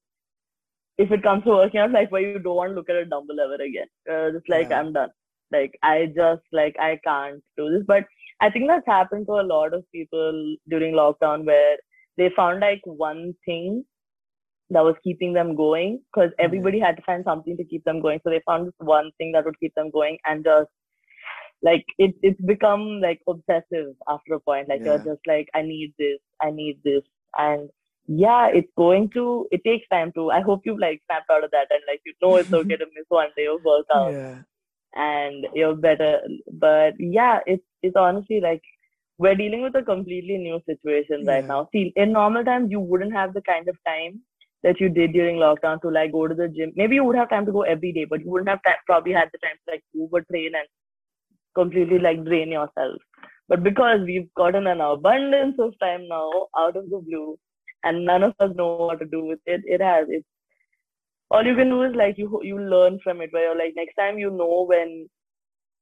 if 0.98 1.12
it 1.12 1.24
comes 1.24 1.44
to 1.44 1.52
working 1.52 1.80
out 1.80 1.92
like 1.92 2.12
where 2.12 2.22
you 2.22 2.40
don't 2.40 2.56
want 2.56 2.72
to 2.72 2.76
look 2.76 2.90
at 2.90 2.96
a 2.96 3.06
dumbbell 3.06 3.40
ever 3.40 3.62
again. 3.64 3.88
Uh, 4.12 4.32
just 4.32 4.50
like 4.50 4.68
Yeah. 4.70 4.80
i'm 4.80 4.94
done. 4.94 5.10
Like 5.52 5.78
i 5.84 6.08
just 6.16 6.44
like 6.52 6.76
i 6.80 7.00
can't 7.04 7.42
do 7.58 7.70
this. 7.72 7.84
But 7.88 8.06
i 8.42 8.50
think 8.50 8.68
that's 8.68 8.86
happened 8.88 9.28
to 9.28 9.34
a 9.42 9.48
lot 9.54 9.74
of 9.74 9.84
people 9.94 10.56
during 10.70 10.94
lockdown 10.94 11.46
where 11.46 11.78
they 12.18 12.30
found 12.36 12.60
like 12.60 12.82
one 12.86 13.34
thing 13.46 13.86
that 14.70 14.84
was 14.84 14.96
keeping 15.04 15.34
them 15.34 15.56
going 15.56 16.02
because 16.14 16.30
mm-hmm. 16.32 16.46
everybody 16.46 16.80
had 16.80 16.98
to 16.98 17.04
find 17.04 17.24
something 17.24 17.56
to 17.58 17.64
keep 17.64 17.84
them 17.86 18.02
going. 18.02 18.20
So 18.24 18.30
they 18.30 18.42
found 18.46 18.68
this 18.68 18.74
one 18.80 19.12
thing 19.18 19.32
that 19.34 19.46
would 19.46 19.60
keep 19.60 19.74
them 19.76 19.90
going 19.92 20.18
and 20.26 20.44
just 20.44 20.70
like 21.64 21.86
it, 21.98 22.16
it's 22.22 22.40
become 22.42 23.00
like 23.02 23.22
obsessive 23.28 23.96
after 24.08 24.34
a 24.34 24.40
point. 24.40 24.70
Like 24.70 24.82
Yeah. 24.82 24.86
you're 24.96 25.16
just 25.16 25.26
like 25.26 25.48
i 25.56 25.62
need 25.62 25.94
this 25.98 26.20
i 26.42 26.52
need 26.52 26.80
this. 26.84 27.04
And 27.38 27.70
yeah 28.10 28.48
it's 28.48 28.72
going 28.78 29.10
to 29.10 29.48
it 29.52 29.62
takes 29.66 29.86
time 29.90 30.14
to 30.14 30.32
i 30.32 30.40
hope 30.40 30.62
you 30.64 30.80
like 30.80 31.02
snapped 31.08 31.30
out 31.30 31.44
of 31.44 31.52
that 31.52 31.68
and 31.70 31.82
like 31.90 32.00
you 32.06 32.14
know 32.22 32.38
it's 32.38 32.54
okay 32.60 32.78
to 32.78 32.86
miss 32.96 33.06
one 33.10 33.30
day 33.36 33.48
of 33.48 33.64
workout. 33.64 34.14
Yeah. 34.14 34.40
And 34.96 35.48
you're 35.54 35.76
better 35.76 36.20
but 36.52 36.94
yeah 37.00 37.40
it's 37.46 37.64
it's 37.84 37.96
honestly 37.96 38.40
like 38.42 38.62
we're 39.18 39.36
dealing 39.36 39.64
with 39.64 39.76
a 39.76 39.84
completely 39.84 40.38
new 40.38 40.60
situation 40.66 41.26
right 41.26 41.46
now. 41.46 41.68
See 41.72 41.94
in 41.96 42.12
normal 42.12 42.44
times 42.44 42.72
you 42.72 42.80
wouldn't 42.80 43.14
have 43.14 43.34
the 43.34 43.42
kind 43.42 43.68
of 43.68 43.78
time 43.86 44.22
that 44.64 44.80
you 44.80 44.90
did 44.90 45.14
during 45.14 45.38
lockdown 45.38 45.82
to 45.82 45.90
like 45.90 46.12
go 46.12 46.28
to 46.28 46.36
the 46.36 46.48
gym. 46.48 46.72
Maybe 46.76 46.96
you 46.96 47.04
would 47.04 47.16
have 47.16 47.30
time 47.30 47.46
to 47.46 47.52
go 47.52 47.62
every 47.62 47.92
day 47.92 48.06
but 48.06 48.22
you 48.22 48.30
wouldn't 48.30 48.50
have 48.50 48.64
time, 48.64 48.76
probably 48.86 49.14
had 49.14 49.30
the 49.32 49.40
time 49.40 49.56
to 49.66 49.72
like 49.74 49.84
uber 49.94 50.22
train 50.32 50.52
and 50.56 50.68
completely 51.56 52.00
like 52.00 52.24
drain 52.26 52.52
yourself. 52.52 53.02
But 53.50 53.64
because 53.64 54.02
we've 54.06 54.34
gotten 54.36 54.68
an 54.68 54.82
abundance 54.82 55.56
of 55.60 55.74
time 55.80 56.08
now 56.08 56.48
out 56.58 56.76
of 56.76 56.90
the 56.90 57.00
blue 57.00 57.38
and 57.84 58.06
none 58.06 58.24
of 58.24 58.34
us 58.40 58.52
know 58.56 58.76
what 58.76 59.00
to 59.00 59.06
do 59.06 59.24
with 59.24 59.40
it 59.46 59.62
it 59.66 59.82
has 59.82 60.08
it's 60.10 60.26
all 61.30 61.46
you 61.46 61.56
can 61.56 61.70
do 61.70 61.84
is 61.84 61.96
like 61.96 62.18
you 62.18 62.40
you 62.44 62.60
learn 62.60 63.00
from 63.04 63.22
it 63.22 63.32
where 63.32 63.46
you're 63.46 63.58
like 63.58 63.74
next 63.76 63.96
time 63.96 64.18
you 64.18 64.30
know 64.30 64.66
when 64.66 65.08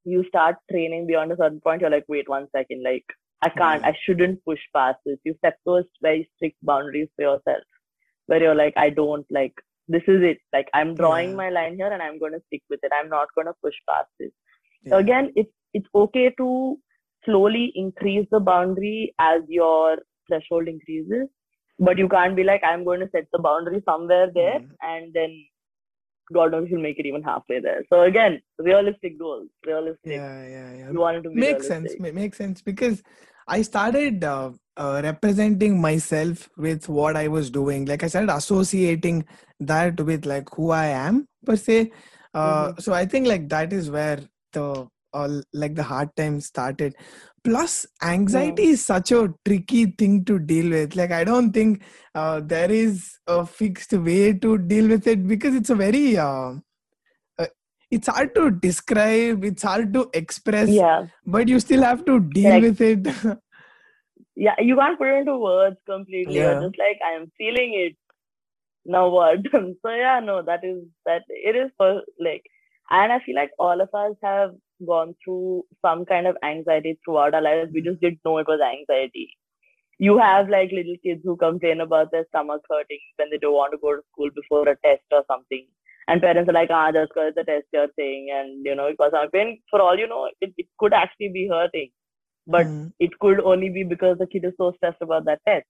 you 0.04 0.24
start 0.28 0.56
training 0.72 1.08
beyond 1.08 1.32
a 1.32 1.38
certain 1.38 1.62
point 1.62 1.82
you're 1.82 1.90
like 1.90 2.06
wait 2.08 2.30
one 2.30 2.48
second 2.56 2.84
like 2.84 3.06
i 3.46 3.50
can't 3.60 3.86
i 3.92 3.94
shouldn't 4.06 4.44
push 4.50 4.64
past 4.78 5.00
this 5.06 5.20
you 5.30 5.34
set 5.46 5.58
those 5.70 5.86
very 6.08 6.24
strict 6.36 6.58
boundaries 6.72 7.10
for 7.16 7.24
yourself 7.28 7.64
where 8.28 8.42
you're 8.46 8.60
like 8.64 8.74
i 8.86 8.90
don't 9.02 9.26
like 9.40 9.54
this 9.96 10.06
is 10.16 10.24
it 10.32 10.40
like 10.58 10.70
i'm 10.80 10.94
drawing 11.02 11.30
Yeah. 11.32 11.42
my 11.44 11.50
line 11.58 11.76
here 11.82 11.92
and 11.98 12.02
i'm 12.08 12.18
going 12.24 12.36
to 12.38 12.44
stick 12.48 12.64
with 12.76 12.80
it 12.90 12.92
i'm 13.00 13.10
not 13.18 13.34
going 13.36 13.48
to 13.52 13.56
push 13.68 13.80
past 13.90 14.10
this 14.20 14.32
yeah. 14.84 14.98
again 15.04 15.32
it's 15.36 15.54
it's 15.80 15.92
okay 16.04 16.28
to 16.44 16.50
slowly 17.26 17.66
increase 17.84 18.28
the 18.32 18.40
boundary 18.52 19.14
as 19.20 19.42
your 19.60 19.98
threshold 20.28 20.68
increases 20.76 21.28
but 21.88 21.98
you 22.02 22.08
can't 22.16 22.36
be 22.40 22.44
like 22.50 22.64
i'm 22.72 22.84
going 22.90 23.00
to 23.06 23.10
set 23.16 23.28
the 23.38 23.44
boundary 23.50 23.82
somewhere 23.92 24.28
there 24.40 24.60
Mhm. 24.60 24.90
and 24.94 25.14
then 25.20 25.36
god 26.36 26.52
knows 26.54 26.68
you'll 26.70 26.82
make 26.86 27.00
it 27.02 27.06
even 27.10 27.24
halfway 27.30 27.60
there 27.66 27.82
so 27.92 28.02
again 28.12 28.38
realistic 28.68 29.18
goals 29.24 29.48
realistic 29.72 30.14
yeah 30.14 30.38
yeah 30.54 30.70
yeah 30.78 30.92
you 30.92 31.00
want 31.06 31.18
it 31.18 31.24
to 31.26 31.30
be 31.34 31.36
makes 31.48 31.68
sense 31.68 31.92
realistic. 31.92 32.02
ma- 32.06 32.20
makes 32.22 32.38
sense 32.44 32.62
because 32.70 33.04
i 33.48 33.62
started 33.62 34.24
uh, 34.24 34.52
uh, 34.78 35.02
representing 35.04 35.80
myself 35.80 36.50
with 36.58 36.90
what 36.90 37.16
i 37.16 37.28
was 37.28 37.50
doing. 37.50 37.86
Like 37.86 38.04
i 38.04 38.08
started 38.08 38.32
associating 38.34 39.26
that 39.60 40.00
with 40.02 40.26
like 40.26 40.50
who 40.56 40.72
i 40.72 40.86
am 40.88 41.28
per 41.46 41.56
se. 41.56 41.92
Uh, 42.34 42.72
Mhm. 42.74 42.82
so 42.82 42.94
i 42.94 43.06
think 43.06 43.28
like 43.28 43.48
that 43.50 43.72
is 43.74 43.90
where 43.90 44.20
the 44.54 44.88
uh, 45.14 45.30
like 45.54 45.76
the 45.76 45.84
hard 45.84 46.10
times 46.18 46.48
started. 46.48 46.96
Plus 47.44 47.86
anxiety 48.02 48.64
is 48.76 48.84
such 48.84 49.12
a 49.12 49.34
tricky 49.46 49.86
thing 49.86 50.26
to 50.26 50.40
deal 50.40 50.70
with. 50.72 50.96
Like 50.96 51.12
i 51.12 51.24
don't 51.24 51.52
think 51.54 51.84
uh, 52.16 52.42
there 52.44 52.72
is 52.72 53.18
a 53.28 53.46
fixed 53.46 53.94
way 53.94 54.34
to 54.34 54.58
deal 54.58 54.88
with 54.90 55.08
it 55.08 55.26
because 55.28 55.56
it's 55.56 55.70
a 55.70 55.76
very 55.76 56.18
uh, 56.18 56.54
it's 57.92 58.08
hard 58.08 58.34
to 58.36 58.52
describe 58.52 59.44
it's 59.44 59.64
hard 59.64 59.94
to 59.94 60.10
express 60.14 60.70
Yeah. 60.70 61.08
but 61.26 61.48
you 61.48 61.60
still 61.60 61.84
have 61.84 62.06
to 62.06 62.20
deal 62.20 62.52
Like- 62.54 62.64
with 62.64 62.82
it 62.82 63.08
Yeah. 64.36 64.56
You 64.60 64.76
can't 64.76 64.98
put 64.98 65.08
it 65.08 65.20
into 65.20 65.38
words 65.38 65.78
completely. 65.86 66.36
Yeah. 66.36 66.60
You're 66.60 66.64
just 66.70 66.78
like, 66.78 67.00
I 67.06 67.12
am 67.16 67.32
feeling 67.38 67.74
it. 67.74 67.96
Now 68.86 69.08
what? 69.10 69.40
so 69.52 69.90
yeah, 69.90 70.20
no, 70.20 70.42
that 70.42 70.64
is 70.64 70.84
that 71.06 71.22
it 71.30 71.56
is 71.56 71.72
for 71.78 72.02
like 72.20 72.44
and 72.90 73.14
I 73.14 73.20
feel 73.26 73.36
like 73.36 73.52
all 73.58 73.80
of 73.82 73.90
us 73.94 74.16
have 74.22 74.52
gone 74.86 75.16
through 75.24 75.64
some 75.82 76.06
kind 76.06 76.28
of 76.28 76.36
anxiety 76.44 77.00
throughout 77.06 77.34
our 77.34 77.42
lives. 77.42 77.72
We 77.74 77.82
just 77.82 78.02
didn't 78.02 78.20
know 78.26 78.38
it 78.40 78.48
was 78.48 78.60
anxiety. 78.62 79.30
You 79.98 80.18
have 80.18 80.50
like 80.50 80.72
little 80.72 80.98
kids 81.02 81.22
who 81.24 81.38
complain 81.38 81.80
about 81.80 82.12
their 82.12 82.26
stomach 82.28 82.62
hurting 82.70 83.00
when 83.16 83.30
they 83.32 83.38
don't 83.38 83.54
want 83.54 83.72
to 83.72 83.78
go 83.78 83.96
to 83.96 84.02
school 84.12 84.30
before 84.36 84.68
a 84.68 84.76
test 84.86 85.04
or 85.14 85.24
something. 85.32 85.66
And 86.08 86.22
parents 86.22 86.50
are 86.50 86.54
like, 86.54 86.70
ah, 86.72 86.92
just 86.92 87.10
because 87.14 87.34
it's 87.36 87.38
a 87.38 87.46
test 87.46 87.66
you're 87.74 87.88
saying, 87.98 88.30
and 88.34 88.66
you 88.66 88.76
know, 88.76 88.90
because 88.92 89.12
I'm 89.16 89.30
pain, 89.32 89.62
for 89.70 89.82
all 89.82 89.98
you 89.98 90.08
know, 90.08 90.30
it, 90.42 90.54
it 90.58 90.68
could 90.80 90.94
actually 90.94 91.30
be 91.30 91.48
hurting. 91.48 91.92
But 92.48 92.68
Mm, 92.68 92.92
it 93.00 93.18
could 93.20 93.40
only 93.42 93.70
be 93.70 93.84
because 93.84 94.18
the 94.20 94.28
kid 94.28 94.46
is 94.46 94.54
so 94.58 94.74
stressed 94.78 95.02
about 95.02 95.26
that 95.26 95.42
test. 95.48 95.66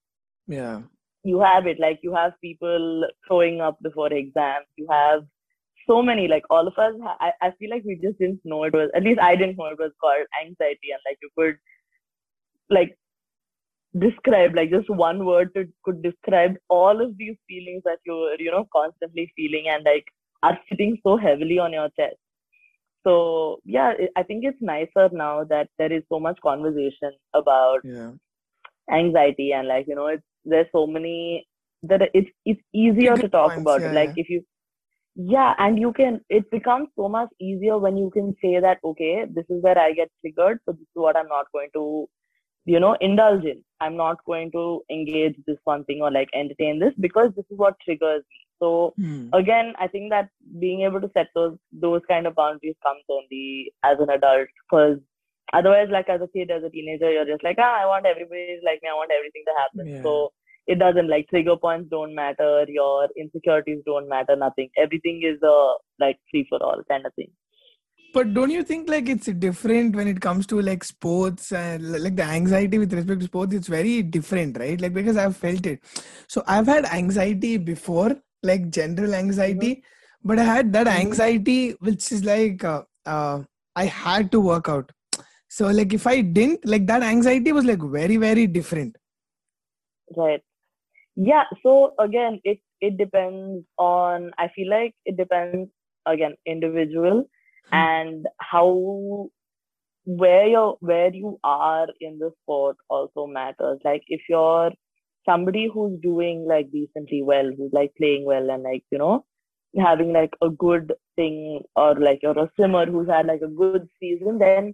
yeah 0.47 0.81
You 1.23 1.39
have 1.41 1.67
it, 1.67 1.79
like 1.79 1.99
you 2.03 2.13
have 2.15 2.33
people 2.41 3.07
throwing 3.27 3.59
up 3.61 3.77
before 3.81 4.11
exams. 4.13 4.67
You 4.77 4.87
have 4.89 5.25
so 5.87 6.01
many, 6.01 6.27
like 6.27 6.43
all 6.49 6.67
of 6.67 6.77
us. 6.77 6.93
I, 7.19 7.31
I 7.41 7.51
feel 7.59 7.69
like 7.71 7.83
we 7.85 7.95
just 8.01 8.19
didn't 8.19 8.41
know 8.45 8.63
it 8.63 8.73
was. 8.73 8.89
At 8.95 9.03
least 9.03 9.19
I 9.19 9.35
didn't 9.35 9.57
know 9.57 9.65
it 9.67 9.79
was 9.79 9.91
called 10.01 10.25
anxiety, 10.45 10.91
and 10.91 11.01
like 11.05 11.17
you 11.21 11.29
could, 11.37 11.57
like, 12.69 12.97
describe 13.99 14.55
like 14.55 14.69
just 14.71 14.89
one 14.89 15.25
word 15.25 15.53
to 15.55 15.65
could 15.83 16.01
describe 16.03 16.55
all 16.69 17.01
of 17.05 17.17
these 17.17 17.35
feelings 17.47 17.81
that 17.85 17.99
you're 18.05 18.35
you 18.39 18.51
know 18.51 18.67
constantly 18.75 19.31
feeling 19.35 19.67
and 19.69 19.83
like 19.85 20.05
are 20.45 20.60
sitting 20.69 20.97
so 21.03 21.17
heavily 21.17 21.60
on 21.60 21.73
your 21.73 21.89
chest. 21.99 22.17
So 23.08 23.60
yeah, 23.65 23.93
I- 24.15 24.23
think 24.23 24.45
it's 24.45 24.62
nicer 24.62 25.10
now 25.12 25.43
that 25.45 25.69
there 25.77 25.93
is 25.93 26.03
so 26.10 26.19
much 26.19 26.39
conversation 26.41 27.12
about 27.34 27.81
yeah 27.84 28.12
anxiety 28.91 29.51
and 29.51 29.67
like 29.67 29.88
you 29.88 29.95
know 29.95 30.08
it's 30.08 30.23
there's 30.45 30.67
so 30.71 30.86
many 30.88 31.47
that 31.84 32.01
it's 32.13 32.29
it's 32.45 32.62
easier 32.73 33.17
to 33.17 33.29
talk 33.29 33.53
points, 33.53 33.62
about 33.62 33.81
yeah, 33.81 33.91
it 33.91 33.95
like 33.95 34.12
yeah. 34.15 34.21
if 34.23 34.29
you 34.29 34.43
yeah 35.15 35.53
and 35.60 35.79
you 35.79 35.93
can 35.93 36.19
it 36.29 36.49
becomes 36.51 36.89
so 36.95 37.08
much 37.08 37.29
easier 37.39 37.77
when 37.77 37.97
you 37.97 38.10
can 38.12 38.36
say 38.41 38.60
that 38.60 38.79
okay 38.84 39.25
this 39.34 39.45
is 39.49 39.63
where 39.63 39.77
i 39.79 39.91
get 39.93 40.12
triggered 40.21 40.60
so 40.65 40.73
this 40.73 40.81
is 40.81 41.01
what 41.05 41.17
i'm 41.17 41.27
not 41.27 41.45
going 41.53 41.69
to 41.73 42.08
you 42.65 42.79
know 42.79 42.95
indulge 43.01 43.45
in 43.45 43.63
i'm 43.79 43.95
not 43.95 44.17
going 44.25 44.51
to 44.51 44.81
engage 44.91 45.36
this 45.47 45.58
one 45.63 45.84
thing 45.86 46.01
or 46.01 46.12
like 46.12 46.29
entertain 46.34 46.79
this 46.79 46.93
because 46.99 47.31
this 47.36 47.45
is 47.49 47.58
what 47.58 47.75
triggers 47.86 48.23
me 48.31 48.44
so 48.59 48.93
Hmm. 48.97 49.29
again 49.33 49.73
i 49.79 49.87
think 49.87 50.09
that 50.11 50.29
being 50.59 50.81
able 50.81 51.01
to 51.01 51.11
set 51.17 51.27
those 51.35 51.57
those 51.85 52.01
kind 52.07 52.27
of 52.27 52.35
boundaries 52.35 52.75
comes 52.85 53.03
only 53.09 53.73
as 53.83 53.97
an 53.99 54.09
adult 54.09 54.47
because 54.63 54.97
otherwise 55.53 55.87
like 55.91 56.09
as 56.09 56.21
a 56.21 56.27
kid 56.35 56.51
as 56.51 56.63
a 56.63 56.69
teenager 56.69 57.11
you're 57.11 57.25
just 57.33 57.43
like 57.43 57.57
ah 57.59 57.75
i 57.81 57.85
want 57.85 58.05
everybody 58.05 58.59
like 58.65 58.79
me 58.83 58.89
i 58.89 58.93
want 59.01 59.11
everything 59.17 59.43
to 59.49 59.55
happen 59.61 59.93
Yeah. 59.93 60.03
so 60.03 60.31
it 60.67 60.79
doesn't 60.79 61.09
like 61.09 61.27
trigger 61.29 61.55
points 61.57 61.89
don't 61.89 62.15
matter 62.15 62.65
your 62.67 63.07
insecurities 63.17 63.81
don't 63.85 64.09
matter 64.09 64.35
nothing 64.35 64.69
everything 64.77 65.21
is 65.23 65.41
a 65.43 65.57
like 65.99 66.19
free 66.31 66.45
for 66.49 66.61
all 66.63 66.81
kind 66.93 67.05
of 67.05 67.13
thing 67.15 67.31
But 68.13 68.33
don't 68.33 68.49
you 68.51 68.63
think 68.63 68.89
like 68.89 69.09
it's 69.09 69.25
different 69.25 69.95
when 69.95 70.07
it 70.07 70.19
comes 70.21 70.47
to 70.47 70.61
like 70.61 70.83
sports 70.85 71.51
and 71.51 71.91
like 72.03 72.15
the 72.15 72.23
anxiety 72.23 72.77
with 72.77 72.93
respect 72.93 73.19
to 73.19 73.25
sports? 73.25 73.53
It's 73.53 73.67
very 73.67 74.01
different, 74.03 74.57
right? 74.57 74.79
Like 74.79 74.93
because 74.93 75.17
I've 75.17 75.35
felt 75.35 75.65
it. 75.65 75.81
So 76.27 76.41
I've 76.47 76.65
had 76.65 76.85
anxiety 76.85 77.57
before, 77.57 78.15
like 78.45 78.69
general 78.71 79.15
anxiety, 79.15 79.84
but 80.23 80.39
I 80.39 80.43
had 80.45 80.73
that 80.73 80.88
Mhm. 80.89 80.97
anxiety 80.99 81.71
which 81.79 82.12
is 82.12 82.25
like 82.25 82.63
uh, 82.63 82.84
uh, 83.05 83.43
I 83.75 83.86
had 83.86 84.31
to 84.34 84.41
work 84.41 84.69
out. 84.69 84.91
So 85.49 85.67
like 85.67 85.93
if 85.93 86.08
I 86.08 86.21
didn't, 86.21 86.65
like 86.65 86.88
that 86.88 87.03
anxiety 87.03 87.51
was 87.53 87.65
like 87.65 87.81
very 87.81 88.17
very 88.17 88.47
different. 88.47 88.97
right 90.17 90.41
yeah 91.15 91.43
so 91.63 91.93
again 91.99 92.39
it 92.43 92.60
it 92.81 92.97
depends 92.97 93.65
on 93.77 94.31
i 94.38 94.47
feel 94.55 94.69
like 94.69 94.93
it 95.05 95.17
depends 95.17 95.63
again 96.05 96.36
individual 96.45 97.25
Hmm. 97.71 97.86
and 97.86 98.27
how 98.39 99.27
where 100.05 100.47
you 100.47 100.75
where 100.79 101.13
you 101.13 101.39
are 101.43 101.88
in 102.01 102.19
the 102.19 102.31
sport 102.41 102.77
also 102.89 103.25
matters 103.27 103.79
like 103.86 104.03
if 104.08 104.21
you're 104.29 104.71
somebody 105.25 105.67
who's 105.73 105.99
doing 106.01 106.45
like 106.47 106.71
decently 106.71 107.21
well 107.23 107.49
who's 107.57 107.73
like 107.73 107.93
playing 107.97 108.25
well 108.25 108.49
and 108.49 108.63
like 108.63 108.83
you 108.91 108.97
know 108.97 109.23
having 109.79 110.13
like 110.13 110.33
a 110.41 110.49
good 110.49 110.93
thing 111.15 111.61
or 111.75 111.95
like 111.95 112.19
you're 112.23 112.38
a 112.39 112.49
swimmer 112.55 112.85
who's 112.85 113.09
had 113.09 113.25
like 113.27 113.41
a 113.41 113.47
good 113.47 113.88
season 113.99 114.38
then 114.39 114.73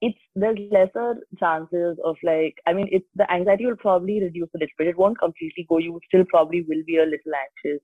it's 0.00 0.18
there's 0.34 0.58
lesser 0.60 1.14
chances 1.38 1.96
of 2.04 2.16
like 2.22 2.54
I 2.66 2.72
mean 2.72 2.88
it's 2.90 3.06
the 3.14 3.30
anxiety 3.32 3.66
will 3.66 3.76
probably 3.76 4.20
reduce 4.20 4.48
a 4.54 4.58
little 4.58 4.74
bit. 4.78 4.88
It 4.88 4.98
won't 4.98 5.18
completely 5.18 5.66
go. 5.68 5.78
You 5.78 5.98
still 6.08 6.24
probably 6.28 6.62
will 6.68 6.82
be 6.86 6.96
a 6.98 7.04
little 7.04 7.32
anxious 7.44 7.80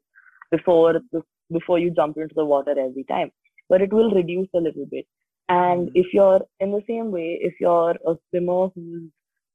before 0.51 0.95
the, 1.13 1.23
before 1.53 1.79
you 1.79 1.91
jump 1.91 2.17
into 2.17 2.35
the 2.35 2.45
water 2.45 2.73
every 2.73 3.05
time. 3.05 3.31
But 3.69 3.83
it 3.83 3.93
will 3.93 4.11
reduce 4.11 4.49
a 4.55 4.59
little 4.59 4.87
bit. 4.91 5.07
And 5.49 5.89
Mm. 5.89 5.93
if 5.95 6.13
you're 6.13 6.41
in 6.61 6.73
the 6.73 6.83
same 6.89 7.11
way, 7.13 7.39
if 7.41 7.55
you're 7.61 7.97
a 8.07 8.17
swimmer 8.31 8.69
who's 8.75 9.11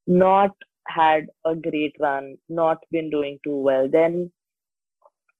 not 0.08 0.52
had 0.88 1.28
a 1.46 1.56
great 1.56 1.96
run, 2.00 2.38
not 2.50 2.78
been 2.92 3.10
doing 3.10 3.40
too 3.44 3.58
well, 3.58 3.88
then 3.90 4.32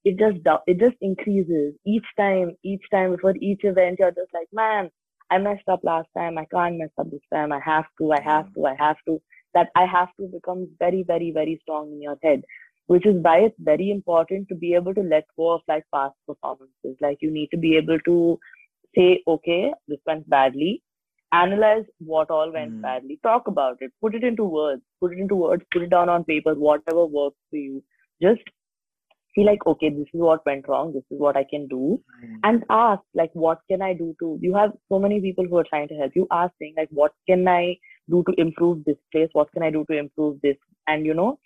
it 0.06 0.18
just 0.20 0.38
it 0.68 0.80
just 0.80 0.98
increases 1.02 1.74
each 1.86 2.06
time. 2.18 2.56
Each 2.64 2.84
time 2.92 3.12
before 3.12 3.36
each 3.40 3.64
event, 3.64 3.98
you're 4.00 4.12
just 4.12 4.34
like, 4.34 4.48
man, 4.52 4.90
I 5.32 5.38
messed 5.38 5.68
up 5.68 5.82
last 5.84 6.10
time. 6.18 6.38
I 6.38 6.46
can't 6.46 6.78
mess 6.78 6.90
up 6.98 7.10
this 7.10 7.22
time. 7.34 7.52
I 7.52 7.60
have 7.60 7.86
to. 8.00 8.12
I 8.12 8.22
have 8.22 8.54
to. 8.54 8.66
I 8.66 8.76
have 8.78 8.98
to. 9.08 9.22
That 9.54 9.70
I 9.76 9.86
have 9.86 10.10
to 10.20 10.28
becomes 10.28 10.68
very, 10.80 11.04
very, 11.04 11.32
very 11.32 11.60
strong 11.62 11.92
in 11.92 12.02
your 12.02 12.18
head. 12.22 12.44
Which 12.88 13.06
is 13.06 13.16
why 13.22 13.40
it's 13.40 13.56
very 13.60 13.92
important 13.92 14.50
to 14.50 14.56
be 14.56 14.74
able 14.74 14.94
to 14.94 15.02
let 15.02 15.24
go 15.38 15.52
of 15.54 15.62
like 15.68 15.86
past 15.94 16.16
performances. 16.28 16.98
Like 17.00 17.20
you 17.22 17.32
need 17.32 17.50
to 17.52 17.58
be 17.58 17.78
able 17.78 18.00
to 18.00 18.40
say, 18.96 19.24
okay, 19.28 19.74
this 19.88 20.00
went 20.06 20.30
badly. 20.30 20.82
Analyze 21.42 21.86
what 22.14 22.30
all 22.32 22.52
went 22.58 22.74
Mm. 22.78 22.82
badly. 22.82 23.20
Talk 23.24 23.48
about 23.54 23.78
it. 23.82 23.92
Put 24.02 24.16
it 24.16 24.24
into 24.24 24.46
words. 24.58 24.82
Put 25.02 25.14
it 25.14 25.20
into 25.20 25.36
words. 25.36 25.64
Put 25.74 25.84
it 25.84 25.90
down 26.00 26.10
on 26.10 26.24
paper. 26.34 26.54
Whatever 26.56 27.06
works 27.06 27.38
for 27.50 27.58
you. 27.58 27.84
Just 28.22 28.42
feel 29.36 29.46
like, 29.48 29.66
okay, 29.66 29.90
this 29.90 30.08
is 30.14 30.22
what 30.22 30.46
went 30.46 30.68
wrong. 30.68 30.94
This 30.94 31.04
is 31.12 31.20
what 31.20 31.36
I 31.36 31.44
can 31.44 31.68
do 31.68 32.00
and 32.44 32.64
ask 32.70 33.02
like 33.16 33.32
what 33.34 33.60
can 33.72 33.82
i 33.82 33.94
do 33.94 34.08
to 34.20 34.28
you 34.42 34.54
have 34.56 34.72
so 34.90 35.00
many 35.00 35.20
people 35.26 35.46
who 35.50 35.58
are 35.58 35.66
trying 35.70 35.88
to 35.88 35.96
help 35.96 36.12
you 36.16 36.28
ask 36.38 36.54
saying 36.60 36.74
like 36.78 36.90
what 36.92 37.14
can 37.30 37.48
i 37.48 37.76
do 38.16 38.24
to 38.30 38.34
improve 38.46 38.84
this 38.86 38.98
place 39.14 39.30
what 39.34 39.52
can 39.54 39.64
i 39.64 39.70
do 39.76 39.84
to 39.90 39.98
improve 39.98 40.40
this 40.44 40.58
and 40.88 41.06
you 41.06 41.14
know 41.20 41.40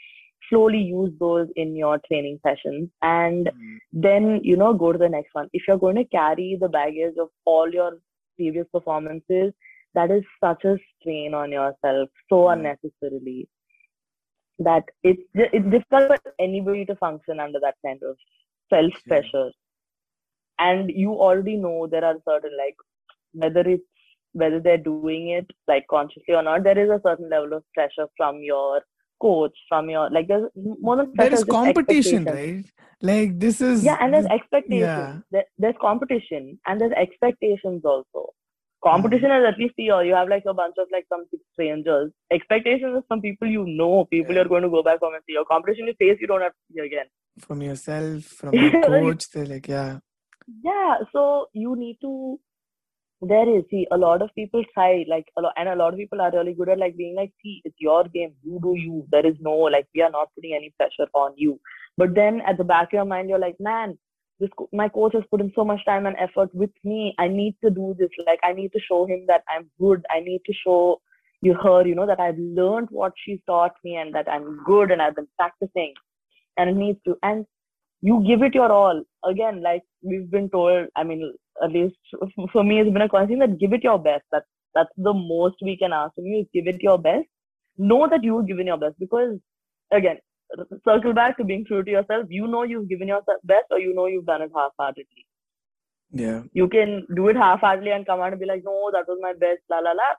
slowly 0.49 0.79
use 0.79 1.11
those 1.19 1.47
in 1.55 1.75
your 1.75 1.99
training 2.07 2.39
sessions 2.47 2.89
and 3.03 3.47
Mm. 3.53 3.77
then 4.07 4.29
you 4.51 4.57
know 4.63 4.73
go 4.73 4.91
to 4.91 4.97
the 5.05 5.09
next 5.17 5.33
one 5.39 5.49
if 5.53 5.67
you're 5.67 5.83
going 5.85 5.95
to 6.01 6.05
carry 6.17 6.49
the 6.61 6.69
baggage 6.77 7.17
of 7.25 7.29
all 7.45 7.69
your 7.79 7.91
previous 8.37 8.67
performances 8.77 9.53
that 9.97 10.11
is 10.17 10.23
such 10.45 10.63
a 10.71 10.77
strain 10.93 11.33
on 11.43 11.51
yourself 11.57 12.09
so 12.31 12.39
Mm. 12.45 12.53
unnecessarily 12.55 13.37
that 14.67 14.83
it's 15.11 15.23
it's 15.55 15.69
difficult 15.75 16.07
for 16.25 16.33
anybody 16.47 16.83
to 16.91 16.95
function 17.05 17.39
under 17.45 17.59
that 17.65 17.75
kind 17.85 18.01
of 18.11 18.15
self 18.73 18.93
pressure 19.11 19.49
and 20.67 20.89
you 21.03 21.13
already 21.27 21.55
know 21.65 21.87
there 21.87 22.05
are 22.09 22.15
certain 22.29 22.55
like 22.63 22.75
whether 23.33 23.63
it's 23.75 23.83
whether 24.33 24.59
they're 24.59 24.85
doing 24.89 25.29
it 25.29 25.49
like 25.67 25.85
consciously 25.89 26.33
or 26.39 26.43
not 26.43 26.63
there 26.63 26.79
is 26.85 26.89
a 26.89 27.01
certain 27.07 27.29
level 27.35 27.53
of 27.53 27.63
pressure 27.73 28.07
from 28.17 28.41
your 28.41 28.81
coach 29.21 29.55
from 29.69 29.89
your 29.89 30.09
like 30.09 30.27
there's 30.27 30.49
more 30.81 30.97
than 30.97 31.11
There 31.15 31.29
pressure, 31.29 31.43
is 31.43 31.43
competition, 31.45 32.25
right? 32.25 32.65
Like 33.01 33.39
this 33.39 33.61
is 33.61 33.83
yeah 33.83 33.97
and 33.99 34.13
there's 34.13 34.25
expectations 34.25 34.81
yeah. 34.81 35.17
there, 35.31 35.45
there's 35.57 35.79
competition 35.81 36.59
and 36.65 36.81
there's 36.81 36.91
expectations 36.93 37.81
also 37.83 38.33
competition 38.89 39.31
is 39.37 39.45
at 39.51 39.59
least 39.63 39.73
your 39.77 39.97
uh, 39.97 40.01
you 40.09 40.15
have 40.19 40.29
like 40.35 40.43
a 40.53 40.53
bunch 40.61 40.75
of 40.83 40.87
like 40.95 41.05
some 41.13 41.23
strangers 41.53 42.11
expectations 42.39 42.97
is 42.99 43.03
from 43.07 43.21
people 43.27 43.47
you 43.57 43.65
know 43.81 43.93
people 44.15 44.33
Yeah. 44.33 44.41
you're 44.41 44.51
going 44.55 44.63
to 44.63 44.69
go 44.77 44.83
back 44.89 44.99
home 45.05 45.15
and 45.19 45.23
see 45.27 45.37
your 45.39 45.45
competition 45.53 45.87
you 45.87 45.95
face 46.03 46.17
you 46.25 46.27
don't 46.33 46.41
have 46.47 46.53
to 46.53 46.73
see 46.73 46.85
again 46.89 47.07
from 47.45 47.61
yourself, 47.61 48.23
from 48.23 48.53
your 48.63 48.81
coach. 48.81 49.29
They're 49.29 49.45
like, 49.45 49.67
yeah, 49.67 49.99
yeah 50.63 50.95
so 51.13 51.47
you 51.53 51.75
need 51.75 51.97
to 52.01 52.39
there 53.21 53.49
is 53.57 53.63
see 53.71 53.85
a 53.91 53.97
lot 53.97 54.21
of 54.21 54.29
people 54.35 54.63
try 54.73 55.03
like 55.09 55.25
a 55.37 55.41
lot 55.41 55.53
and 55.57 55.69
a 55.69 55.75
lot 55.75 55.93
of 55.93 55.99
people 55.99 56.21
are 56.21 56.31
really 56.31 56.53
good 56.53 56.69
at 56.69 56.77
like 56.77 56.95
being 56.97 57.15
like 57.15 57.31
see 57.43 57.61
it's 57.65 57.75
your 57.79 58.03
game 58.05 58.33
you 58.43 58.59
do 58.61 58.73
you 58.77 59.05
there 59.11 59.25
is 59.25 59.35
no 59.39 59.53
like 59.75 59.87
we 59.95 60.01
are 60.01 60.11
not 60.11 60.29
putting 60.35 60.53
any 60.53 60.71
pressure 60.77 61.09
on 61.13 61.33
you 61.35 61.59
but 61.97 62.13
then 62.13 62.41
at 62.45 62.57
the 62.57 62.63
back 62.63 62.89
of 62.89 62.93
your 62.93 63.05
mind 63.05 63.27
you're 63.29 63.39
like 63.39 63.55
man 63.59 63.97
this 64.39 64.49
my 64.71 64.87
coach 64.89 65.13
has 65.13 65.23
put 65.31 65.41
in 65.41 65.51
so 65.55 65.63
much 65.65 65.83
time 65.85 66.05
and 66.05 66.15
effort 66.17 66.53
with 66.53 66.69
me 66.83 67.13
i 67.17 67.27
need 67.27 67.55
to 67.63 67.69
do 67.69 67.95
this 67.97 68.09
like 68.25 68.39
i 68.43 68.53
need 68.53 68.71
to 68.71 68.79
show 68.79 69.05
him 69.05 69.25
that 69.27 69.43
i'm 69.49 69.69
good 69.79 70.05
i 70.15 70.19
need 70.19 70.41
to 70.45 70.53
show 70.53 70.99
you 71.41 71.53
her, 71.53 71.85
you 71.85 71.95
know, 71.95 72.07
that 72.07 72.19
I've 72.19 72.37
learned 72.37 72.87
what 72.89 73.13
she 73.23 73.41
taught 73.45 73.73
me 73.83 73.95
and 73.95 74.13
that 74.15 74.27
I'm 74.29 74.63
good 74.65 74.91
and 74.91 75.01
I've 75.01 75.15
been 75.15 75.27
practicing 75.37 75.93
and 76.57 76.69
it 76.69 76.75
needs 76.75 76.99
to 77.05 77.15
and 77.23 77.45
you 78.01 78.23
give 78.27 78.41
it 78.41 78.55
your 78.55 78.71
all. 78.71 79.03
Again, 79.25 79.61
like 79.61 79.83
we've 80.01 80.29
been 80.29 80.49
told, 80.49 80.87
I 80.95 81.03
mean, 81.03 81.33
at 81.63 81.71
least 81.71 81.95
for 82.51 82.63
me 82.63 82.79
it's 82.79 82.91
been 82.91 83.01
a 83.01 83.09
constant 83.09 83.39
that 83.39 83.59
give 83.59 83.73
it 83.73 83.83
your 83.83 83.99
best. 83.99 84.23
That's 84.31 84.45
that's 84.73 84.91
the 84.97 85.13
most 85.13 85.55
we 85.61 85.77
can 85.77 85.93
ask 85.93 86.13
from 86.15 86.25
you 86.25 86.39
is 86.41 86.47
give 86.53 86.67
it 86.67 86.81
your 86.81 86.97
best. 86.97 87.25
Know 87.77 88.07
that 88.09 88.23
you've 88.23 88.47
given 88.47 88.67
your 88.67 88.77
best 88.77 88.95
because 88.99 89.37
again, 89.91 90.17
circle 90.85 91.13
back 91.13 91.37
to 91.37 91.43
being 91.43 91.65
true 91.65 91.83
to 91.83 91.91
yourself. 91.91 92.27
You 92.29 92.47
know 92.47 92.63
you've 92.63 92.89
given 92.89 93.07
your 93.07 93.21
best 93.43 93.65
or 93.71 93.79
you 93.79 93.93
know 93.93 94.05
you've 94.07 94.25
done 94.25 94.41
it 94.41 94.51
half-heartedly. 94.55 95.25
Yeah. 96.11 96.43
You 96.53 96.67
can 96.67 97.05
do 97.15 97.27
it 97.27 97.35
half-heartedly 97.35 97.91
and 97.91 98.05
come 98.05 98.21
out 98.21 98.31
and 98.31 98.39
be 98.39 98.45
like, 98.45 98.63
no, 98.63 98.89
that 98.93 99.07
was 99.07 99.19
my 99.21 99.33
best, 99.33 99.61
la 99.69 99.79
la 99.79 99.91
la. 99.91 100.09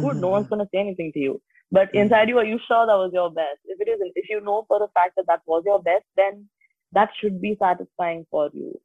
Good, 0.00 0.20
no 0.20 0.28
one's 0.30 0.46
Mhm. 0.46 0.50
gonna 0.50 0.68
say 0.72 0.78
anything 0.78 1.12
to 1.12 1.18
you. 1.18 1.42
But 1.70 1.92
Mhm. 1.92 2.00
inside 2.02 2.28
you, 2.28 2.38
are 2.38 2.44
you 2.44 2.58
sure 2.66 2.86
that 2.86 2.96
was 2.96 3.12
your 3.12 3.30
best? 3.30 3.60
If 3.64 3.80
it 3.80 3.88
isn't, 3.88 4.12
if 4.14 4.28
you 4.30 4.40
know 4.40 4.64
for 4.68 4.82
a 4.82 4.88
fact 4.88 5.16
that 5.16 5.26
that 5.26 5.42
was 5.46 5.62
your 5.66 5.82
best, 5.82 6.04
then 6.16 6.48
that 6.92 7.10
should 7.20 7.40
be 7.40 7.56
satisfying 7.60 8.26
for 8.30 8.48
you. 8.52 8.80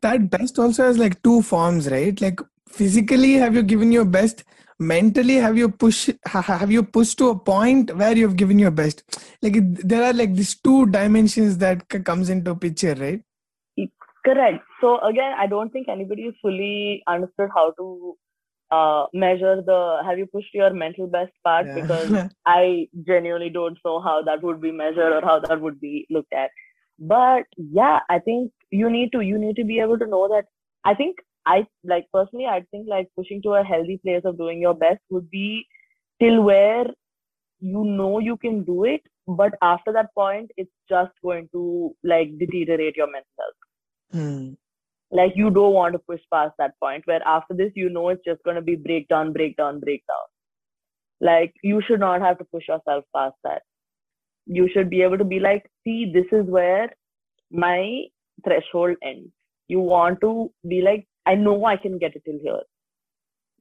That 0.00 0.30
best 0.30 0.58
also 0.58 0.84
has 0.84 0.98
like 0.98 1.22
two 1.22 1.42
forms, 1.42 1.90
right? 1.90 2.18
Like 2.20 2.40
physically, 2.68 3.34
have 3.34 3.54
you 3.54 3.62
given 3.62 3.92
your 3.92 4.04
best? 4.04 4.44
Mentally, 4.78 5.34
have 5.36 5.56
you 5.56 5.68
push 5.68 6.10
have 6.26 6.70
you 6.72 6.82
pushed 6.82 7.18
to 7.18 7.28
a 7.28 7.38
point 7.38 7.94
where 7.96 8.16
you've 8.16 8.36
given 8.36 8.58
your 8.58 8.72
best? 8.72 9.04
Like 9.40 9.54
there 9.58 10.02
are 10.02 10.12
like 10.12 10.34
these 10.34 10.56
two 10.56 10.86
dimensions 10.86 11.58
that 11.58 11.88
comes 12.04 12.28
into 12.30 12.56
picture, 12.56 12.94
right? 12.94 13.22
Correct. 14.24 14.64
So 14.80 14.98
again, 15.00 15.34
I 15.38 15.46
don't 15.46 15.70
think 15.70 15.88
anybody 15.88 16.36
fully 16.40 17.02
understood 17.06 17.50
how 17.54 17.72
to 17.72 18.16
uh, 18.70 19.06
measure 19.12 19.62
the 19.62 20.00
have 20.04 20.18
you 20.18 20.26
pushed 20.26 20.54
your 20.54 20.72
mental 20.72 21.06
best 21.06 21.32
part 21.44 21.66
Yeah. 21.66 21.74
because 21.74 22.28
I 22.46 22.88
genuinely 23.06 23.50
don't 23.50 23.78
know 23.84 24.00
how 24.00 24.22
that 24.22 24.42
would 24.42 24.60
be 24.60 24.72
measured 24.72 25.12
or 25.12 25.20
how 25.20 25.40
that 25.40 25.60
would 25.60 25.80
be 25.80 26.06
looked 26.10 26.32
at. 26.32 26.50
But 26.98 27.44
yeah, 27.56 28.00
I 28.08 28.18
think 28.18 28.52
you 28.70 28.90
need 28.90 29.12
to 29.12 29.20
you 29.20 29.38
need 29.38 29.56
to 29.56 29.64
be 29.64 29.80
able 29.80 29.98
to 29.98 30.06
know 30.06 30.28
that. 30.28 30.46
I 30.84 30.94
think 30.94 31.16
I 31.46 31.66
like 31.84 32.06
personally, 32.12 32.46
I 32.46 32.62
think 32.70 32.88
like 32.88 33.08
pushing 33.16 33.42
to 33.42 33.54
a 33.54 33.64
healthy 33.64 33.98
place 34.04 34.22
of 34.24 34.38
doing 34.38 34.60
your 34.60 34.74
best 34.74 35.00
would 35.10 35.30
be 35.30 35.66
till 36.20 36.42
where 36.42 36.86
you 37.60 37.84
know 37.84 38.18
you 38.18 38.36
can 38.36 38.64
do 38.64 38.84
it, 38.84 39.02
but 39.26 39.54
after 39.62 39.92
that 39.92 40.14
point, 40.14 40.50
it's 40.56 40.72
just 40.88 41.12
going 41.22 41.48
to 41.52 41.94
like 42.04 42.38
deteriorate 42.38 42.96
your 42.96 43.10
mental 43.10 43.30
health. 43.38 43.54
Hmm. 44.12 44.52
like 45.10 45.32
you 45.36 45.50
don't 45.50 45.72
want 45.74 45.92
to 45.94 45.98
push 45.98 46.20
past 46.32 46.54
that 46.58 46.72
point 46.80 47.06
where 47.06 47.22
after 47.26 47.54
this 47.54 47.72
you 47.74 47.88
know 47.90 48.08
it's 48.10 48.24
just 48.24 48.42
going 48.44 48.56
to 48.56 48.62
be 48.62 48.76
breakdown 48.76 49.32
breakdown 49.32 49.80
breakdown 49.80 50.26
like 51.20 51.54
you 51.62 51.80
should 51.86 52.00
not 52.00 52.20
have 52.20 52.38
to 52.38 52.44
push 52.44 52.68
yourself 52.68 53.04
past 53.14 53.36
that. 53.44 53.62
You 54.46 54.68
should 54.72 54.90
be 54.90 55.02
able 55.02 55.18
to 55.18 55.24
be 55.24 55.38
like 55.40 55.70
see 55.84 56.10
this 56.12 56.26
is 56.32 56.46
where 56.46 56.90
my 57.50 58.02
threshold 58.44 58.96
ends. 59.02 59.30
You 59.68 59.80
want 59.80 60.20
to 60.22 60.52
be 60.68 60.82
like 60.82 61.06
i 61.26 61.34
know 61.34 61.64
i 61.64 61.76
can 61.76 61.98
get 61.98 62.16
it 62.16 62.22
till 62.24 62.38
here. 62.42 62.62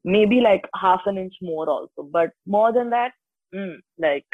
Maybe 0.04 0.40
like 0.42 0.64
half 0.82 1.02
an 1.06 1.18
inch 1.18 1.36
more 1.42 1.70
also 1.70 2.04
but 2.12 2.32
more 2.46 2.74
than 2.74 2.90
that 2.92 3.12
mm, 3.56 3.76
like 4.00 4.26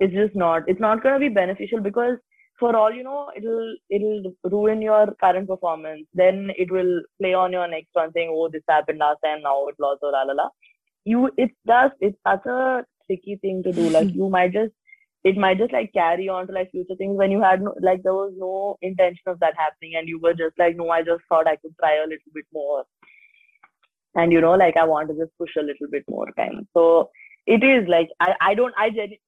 it's 0.00 0.14
just 0.14 0.34
not 0.34 0.62
it's 0.66 0.80
not 0.80 1.02
going 1.02 1.14
to 1.14 1.20
be 1.20 1.34
beneficial 1.34 1.80
because 1.80 2.18
for 2.58 2.74
all 2.76 2.92
you 2.92 3.02
know 3.02 3.30
it'll 3.36 3.76
it'll 3.90 4.32
ruin 4.44 4.82
your 4.82 5.14
current 5.20 5.48
performance. 5.48 6.06
Then 6.14 6.50
it 6.56 6.70
will 6.70 7.02
play 7.20 7.34
on 7.34 7.52
your 7.52 7.68
next 7.68 7.90
one 7.92 8.12
saying 8.12 8.30
oh 8.32 8.48
this 8.52 8.62
happened 8.68 8.98
last 8.98 9.18
time 9.24 9.42
now 9.42 9.66
it 9.68 9.76
lost 9.78 10.00
or 10.02 10.12
la 10.12 10.22
la 10.22 10.32
la. 10.32 10.48
You 11.04 11.30
it 11.36 11.50
does 11.66 11.90
it's 12.00 12.18
such 12.26 12.46
a 12.46 12.84
tricky 13.06 13.36
thing 13.42 13.62
to 13.64 13.72
do. 13.72 13.90
Like 13.90 14.14
you 14.14 14.28
might 14.28 14.52
just 14.52 14.72
it 15.24 15.36
might 15.36 15.58
just 15.58 15.72
like 15.72 15.92
carry 15.92 16.28
on 16.28 16.46
to 16.46 16.52
like 16.52 16.70
future 16.70 16.94
things 16.96 17.16
when 17.16 17.30
you 17.30 17.42
had 17.42 17.62
no 17.62 17.74
like 17.80 18.02
there 18.02 18.14
was 18.14 18.32
no 18.36 18.76
intention 18.82 19.22
of 19.26 19.40
that 19.40 19.54
happening 19.56 19.94
and 19.96 20.08
you 20.08 20.18
were 20.20 20.34
just 20.34 20.58
like 20.58 20.76
no 20.76 20.88
i 20.90 21.02
just 21.02 21.22
thought 21.28 21.48
i 21.48 21.56
could 21.56 21.74
try 21.78 21.96
a 21.96 22.02
little 22.02 22.32
bit 22.34 22.44
more. 22.52 22.84
And 24.14 24.32
you 24.32 24.40
know 24.40 24.52
like 24.52 24.76
i 24.76 24.84
want 24.84 25.08
to 25.08 25.14
just 25.14 25.36
push 25.38 25.56
a 25.58 25.62
little 25.62 25.88
bit 25.90 26.04
more 26.08 26.26
kind. 26.36 26.66
So 26.74 27.10
it 27.46 27.62
is 27.62 27.88
like 27.88 28.08
i 28.20 28.34
i 28.40 28.54
don't 28.54 28.74
i 28.78 28.88
genu- 28.90 29.18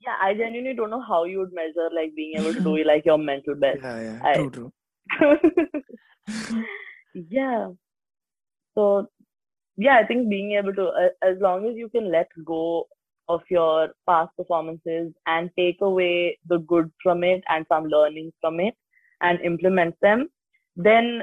yeah 0.00 0.16
i 0.22 0.32
genuinely 0.34 0.74
don't 0.74 0.90
know 0.90 1.04
how 1.06 1.24
you 1.24 1.40
would 1.40 1.52
measure 1.52 1.88
like 1.94 2.14
being 2.14 2.38
able 2.38 2.54
to 2.54 2.60
do 2.60 2.76
like 2.92 3.04
your 3.04 3.18
mental 3.18 3.54
best. 3.54 3.80
Yeah, 3.82 4.00
yeah, 4.00 4.20
I- 4.24 4.34
true, 4.34 4.72
true. 5.18 5.38
yeah. 7.14 7.68
So 8.74 9.08
yeah 9.76 9.98
i 10.02 10.04
think 10.06 10.28
being 10.28 10.52
able 10.60 10.74
to 10.74 10.86
uh, 11.02 11.10
as 11.22 11.36
long 11.40 11.66
as 11.68 11.76
you 11.76 11.88
can 11.88 12.10
let 12.10 12.28
go 12.44 12.86
of 13.28 13.40
your 13.50 13.88
past 14.06 14.30
performances 14.36 15.12
and 15.26 15.50
take 15.58 15.76
away 15.80 16.38
the 16.48 16.58
good 16.58 16.90
from 17.02 17.22
it 17.24 17.42
and 17.48 17.66
some 17.68 17.86
learnings 17.86 18.32
from 18.40 18.60
it 18.60 18.74
and 19.20 19.40
implement 19.40 19.94
them 20.00 20.28
then 20.76 21.22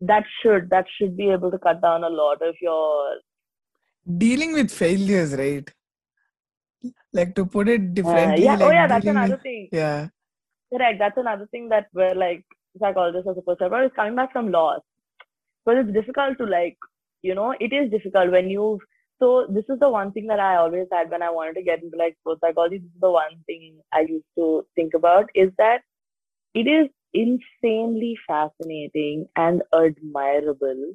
that 0.00 0.24
should 0.42 0.68
that 0.70 0.86
should 0.96 1.16
be 1.16 1.28
able 1.30 1.50
to 1.50 1.58
cut 1.58 1.80
down 1.82 2.04
a 2.04 2.08
lot 2.08 2.40
of 2.42 2.54
your 2.60 3.16
Dealing 4.16 4.54
with 4.54 4.70
failures, 4.70 5.34
right? 5.36 5.68
Like 7.12 7.34
to 7.34 7.44
put 7.44 7.68
it 7.68 7.80
uh, 7.80 7.94
differently. 7.94 8.44
yeah 8.44 8.58
oh 8.60 8.70
yeah 8.70 8.86
that's 8.86 9.06
another 9.06 9.34
with- 9.34 9.42
thing 9.42 9.68
Yeah. 9.72 10.08
Correct. 10.72 10.98
That's 10.98 11.16
another 11.16 11.46
thing 11.50 11.68
that 11.70 11.86
we're 11.94 12.14
like 12.14 12.44
psychologists 12.78 13.26
are 13.26 13.34
supposed 13.34 13.58
to 13.60 13.66
about 13.66 13.84
is 13.86 13.90
coming 13.96 14.14
back 14.14 14.32
from 14.32 14.50
loss. 14.50 14.80
Because 15.64 15.84
it's 15.84 15.92
difficult 15.94 16.38
to 16.38 16.44
like, 16.44 16.76
you 17.22 17.34
know, 17.34 17.54
it 17.58 17.72
is 17.72 17.90
difficult 17.90 18.30
when 18.30 18.48
you 18.50 18.78
so 19.20 19.46
this 19.48 19.64
is 19.68 19.78
the 19.80 19.88
one 19.88 20.12
thing 20.12 20.26
that 20.28 20.40
I 20.40 20.56
always 20.56 20.86
had 20.92 21.10
when 21.10 21.22
I 21.22 21.30
wanted 21.30 21.54
to 21.54 21.62
get 21.62 21.82
into 21.82 21.96
like 21.96 22.16
sports 22.20 22.40
psychology. 22.40 22.78
This 22.78 22.86
is 22.94 23.00
the 23.00 23.10
one 23.10 23.42
thing 23.46 23.80
I 23.92 24.00
used 24.00 24.26
to 24.36 24.66
think 24.74 24.94
about 24.94 25.26
is 25.34 25.50
that 25.58 25.82
it 26.54 26.66
is 26.66 26.88
insanely 27.12 28.16
fascinating 28.26 29.26
and 29.36 29.62
admirable 29.74 30.94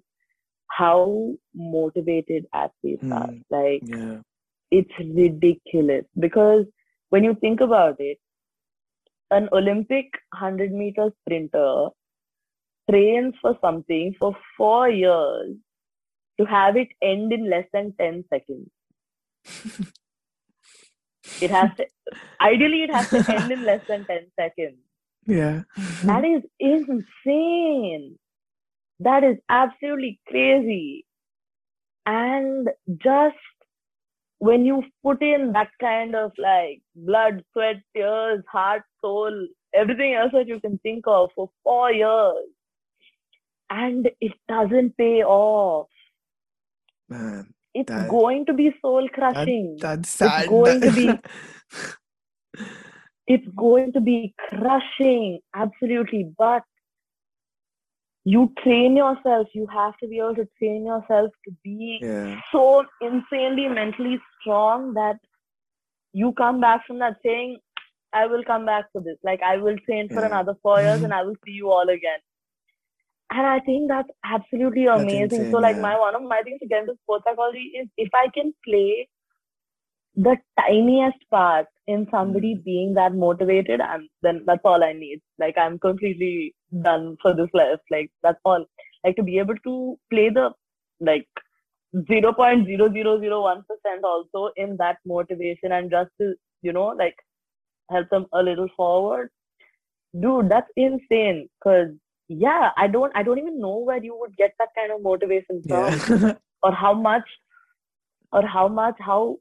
how 0.70 1.34
motivated 1.54 2.46
athletes 2.54 3.06
are. 3.12 3.34
Hmm. 3.34 3.42
Like 3.50 3.84
Yeah. 3.88 4.22
it's 4.72 4.92
ridiculous 5.00 6.06
because 6.20 6.66
when 7.10 7.24
you 7.24 7.36
think 7.36 7.62
about 7.62 8.00
it, 8.00 8.18
an 9.32 9.50
Olympic 9.52 10.08
100 10.32 10.72
meter 10.72 11.12
sprinter 11.22 11.90
trains 12.90 13.34
for 13.42 13.58
something 13.62 14.16
for 14.20 14.36
four 14.58 14.90
years 14.90 15.56
to 16.40 16.46
have 16.46 16.76
it 16.78 16.90
end 17.02 17.32
in 17.34 17.50
less 17.50 17.68
than 17.74 17.94
10 18.00 18.26
seconds. 18.30 18.70
It 21.42 21.52
has 21.52 21.70
to, 21.78 21.86
ideally, 22.42 22.84
it 22.84 22.94
has 22.94 23.10
to 23.10 23.24
end 23.32 23.52
in 23.52 23.64
less 23.64 23.82
than 23.88 24.06
10 24.06 24.32
seconds. 24.40 24.78
Yeah. 25.26 25.64
That 26.04 26.26
is 26.26 26.44
insane. 26.60 28.20
That 29.00 29.24
is 29.24 29.38
absolutely 29.50 30.20
crazy. 30.28 31.06
And 32.06 32.70
just 32.98 33.38
when 34.40 34.66
you 34.66 34.84
put 35.04 35.22
in 35.22 35.54
that 35.54 35.70
kind 35.80 36.16
of 36.16 36.34
like 36.38 36.82
blood, 36.96 37.44
sweat, 37.54 37.78
tears, 37.96 38.44
heart, 38.52 38.84
soul, 39.02 39.48
everything 39.74 40.14
else 40.14 40.32
that 40.34 40.48
you 40.48 40.60
can 40.60 40.78
think 40.80 41.06
of 41.08 41.32
for 41.34 41.50
four 41.64 41.92
years, 41.92 42.50
and 43.70 44.10
it 44.20 44.34
doesn't 44.50 44.98
pay 44.98 45.24
off, 45.24 45.88
Man, 47.10 47.54
it's 47.74 47.90
That- 47.92 48.10
going 48.10 48.46
to 48.48 48.54
be 48.54 48.74
soul 48.82 49.04
that, 49.04 49.14
crushing. 49.14 49.78
that's 49.80 50.10
sad. 50.10 50.48
going 50.48 50.82
to 50.82 50.92
be- 50.92 51.20
it's 53.28 53.48
going 53.56 53.92
to 53.94 54.02
be 54.02 54.34
crushing 54.50 55.40
absolutely 55.56 56.30
but 56.38 56.62
you 58.26 58.54
train 58.64 58.96
yourself 58.98 59.48
you 59.54 59.66
have 59.74 59.96
to 59.98 60.08
be 60.08 60.18
able 60.20 60.36
to 60.36 60.48
train 60.60 60.86
yourself 60.86 61.32
to 61.46 61.52
be 61.64 62.00
yeah. 62.02 62.40
so 62.52 62.84
insanely 63.02 63.68
mentally 63.68 64.20
strong 64.40 64.94
that 64.94 65.18
you 66.14 66.32
come 66.34 66.60
back 66.60 66.86
from 66.86 67.00
that 67.00 67.16
saying 67.26 67.58
i 68.14 68.26
will 68.26 68.44
come 68.44 68.66
back 68.66 68.86
for 68.92 69.02
this 69.02 69.18
like 69.24 69.42
i 69.42 69.56
will 69.58 69.78
train 69.86 70.08
for 70.10 70.20
Yeah. 70.22 70.28
another 70.28 70.56
four 70.62 70.82
years 70.82 71.02
and 71.08 71.14
i 71.14 71.24
will 71.24 71.36
see 71.46 71.52
you 71.54 71.72
all 71.72 71.90
again 71.90 72.20
and 73.32 73.46
i 73.48 73.60
think 73.60 73.90
that's 73.90 74.10
absolutely 74.24 74.86
That's 74.86 74.88
amazing. 74.88 75.52
So 75.52 75.58
like 75.58 75.76
yeah. 75.76 75.78
my 75.78 76.00
one 76.00 76.16
of 76.16 76.22
my 76.24 76.42
things 76.44 76.60
to 76.62 76.68
get 76.68 76.82
into 76.82 76.96
sports 77.04 77.24
psychology 77.28 77.72
is 77.82 77.88
if 77.98 78.10
i 78.14 78.28
can 78.34 78.54
play 78.66 79.08
the 80.16 80.38
tiniest 80.60 81.18
part 81.32 81.68
in 81.88 82.08
somebody 82.12 82.56
Mm. 82.56 82.64
being 82.66 82.94
that 82.96 83.14
motivated 83.16 83.82
and 83.82 84.08
then 84.22 84.44
that's 84.46 84.62
all 84.66 84.84
i 84.84 84.94
need. 84.94 85.22
Like 85.40 85.58
i'm 85.58 85.80
completely 85.80 86.54
done 86.84 87.18
for 87.22 87.34
this 87.36 87.50
life. 87.54 87.80
Like 87.92 88.12
that's 88.24 88.40
all. 88.46 88.66
Like 89.04 89.16
to 89.18 89.24
be 89.24 89.38
able 89.40 89.56
to 89.66 89.98
play 90.12 90.30
the 90.30 90.52
like 91.00 91.28
0.0001% 91.96 93.64
also 94.04 94.52
in 94.58 94.78
that 94.78 94.98
motivation 95.06 95.72
and 95.72 95.90
just 95.92 96.10
to 96.22 96.34
you 96.62 96.74
know 96.74 96.88
like 96.90 97.16
help 97.92 98.10
them 98.10 98.26
a 98.34 98.42
little 98.44 98.68
forward. 98.78 99.30
Dude 100.20 100.50
that's 100.50 100.70
insane. 100.76 101.50
Because 101.60 101.90
yeah 102.30 102.70
i 102.78 102.88
don't 102.88 103.12
i 103.16 103.24
don't 103.24 103.38
even 103.40 103.60
know 103.60 103.78
where 103.80 104.04
you 104.04 104.16
would 104.20 104.36
get 104.38 104.54
that 104.60 104.70
kind 104.76 104.92
of 104.92 105.02
motivation 105.02 105.62
from 105.68 106.20
Yeah. 106.22 106.34
or 106.64 106.72
how 106.72 106.94
much 106.94 107.28
or 108.32 108.46
how 108.48 108.68
much 108.68 108.96
how 109.00 109.38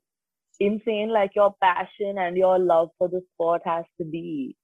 insane 0.60 1.08
like 1.10 1.30
your 1.34 1.54
passion 1.62 2.18
and 2.18 2.36
your 2.36 2.58
love 2.58 2.90
for 2.98 3.08
the 3.08 3.20
sport 3.32 3.62
has 3.64 3.84
to 4.00 4.04
be. 4.04 4.56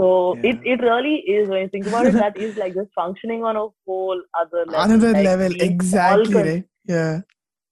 So 0.00 0.36
Yeah. 0.36 0.50
it, 0.50 0.60
it 0.64 0.82
really 0.82 1.16
is 1.16 1.48
when 1.48 1.62
you 1.62 1.68
think 1.68 1.86
about 1.86 2.06
it, 2.06 2.12
that 2.12 2.36
is 2.36 2.56
like 2.56 2.74
just 2.74 2.90
functioning 2.94 3.42
on 3.44 3.56
a 3.56 3.66
whole 3.86 4.22
other 4.40 4.64
level. 4.66 4.80
Another 4.84 5.12
like 5.12 5.24
level, 5.24 5.52
exactly, 5.60 6.32
con- 6.32 6.46
right? 6.46 6.64
Yeah. 6.86 7.20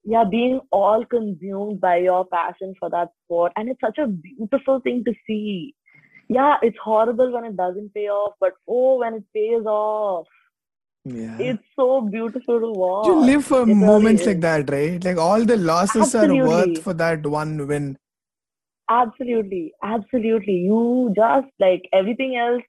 yeah, 0.04 0.24
being 0.30 0.60
all 0.72 1.04
consumed 1.04 1.80
by 1.80 1.96
your 1.98 2.24
passion 2.26 2.74
for 2.80 2.90
that 2.90 3.10
sport. 3.24 3.52
And 3.56 3.68
it's 3.68 3.80
such 3.80 3.98
a 3.98 4.06
beautiful 4.06 4.80
thing 4.80 5.04
to 5.04 5.14
see. 5.26 5.74
Yeah, 6.28 6.56
it's 6.62 6.76
horrible 6.82 7.32
when 7.32 7.44
it 7.44 7.56
doesn't 7.56 7.94
pay 7.94 8.08
off, 8.08 8.34
but 8.40 8.52
oh, 8.68 8.98
when 8.98 9.14
it 9.14 9.24
pays 9.34 9.64
off, 9.64 10.26
Yeah. 11.04 11.38
it's 11.40 11.62
so 11.74 12.02
beautiful 12.02 12.60
to 12.60 12.70
watch. 12.72 13.06
you 13.06 13.14
live 13.28 13.44
for 13.44 13.60
It 13.62 13.66
really 13.66 13.74
moments 13.74 14.26
like 14.26 14.40
that, 14.40 14.70
right? 14.70 15.02
Like 15.02 15.16
all 15.16 15.44
the 15.44 15.56
losses 15.56 16.14
are 16.14 16.34
worth 16.34 16.82
for 16.82 16.92
that 16.94 17.26
one 17.26 17.66
win. 17.66 17.96
Absolutely, 18.90 19.72
absolutely. 19.82 20.54
You 20.66 21.12
just 21.16 21.48
like 21.60 21.88
everything 21.92 22.36
else 22.36 22.62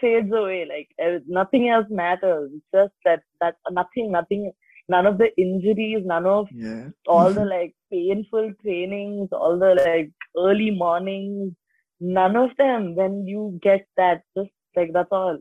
fades 0.00 0.32
away. 0.32 0.64
Like 0.68 1.22
nothing 1.28 1.68
else 1.68 1.86
matters. 1.90 2.50
It's 2.54 2.64
just 2.74 2.92
that 3.04 3.22
that 3.40 3.56
nothing, 3.70 4.10
nothing, 4.12 4.52
none 4.88 5.06
of 5.06 5.18
the 5.18 5.30
injuries, 5.36 6.04
none 6.04 6.26
of 6.26 6.48
Yeah. 6.52 6.88
all 7.06 7.32
the 7.32 7.44
like 7.56 7.74
painful 7.92 8.52
trainings, 8.62 9.28
all 9.32 9.58
the 9.58 9.74
like 9.74 10.10
early 10.36 10.70
mornings, 10.70 11.52
none 12.00 12.36
of 12.36 12.50
them. 12.56 12.94
When 12.94 13.26
you 13.26 13.58
get 13.62 13.86
that, 13.96 14.22
just 14.36 14.50
like 14.76 14.90
that's 14.92 15.08
all. 15.12 15.38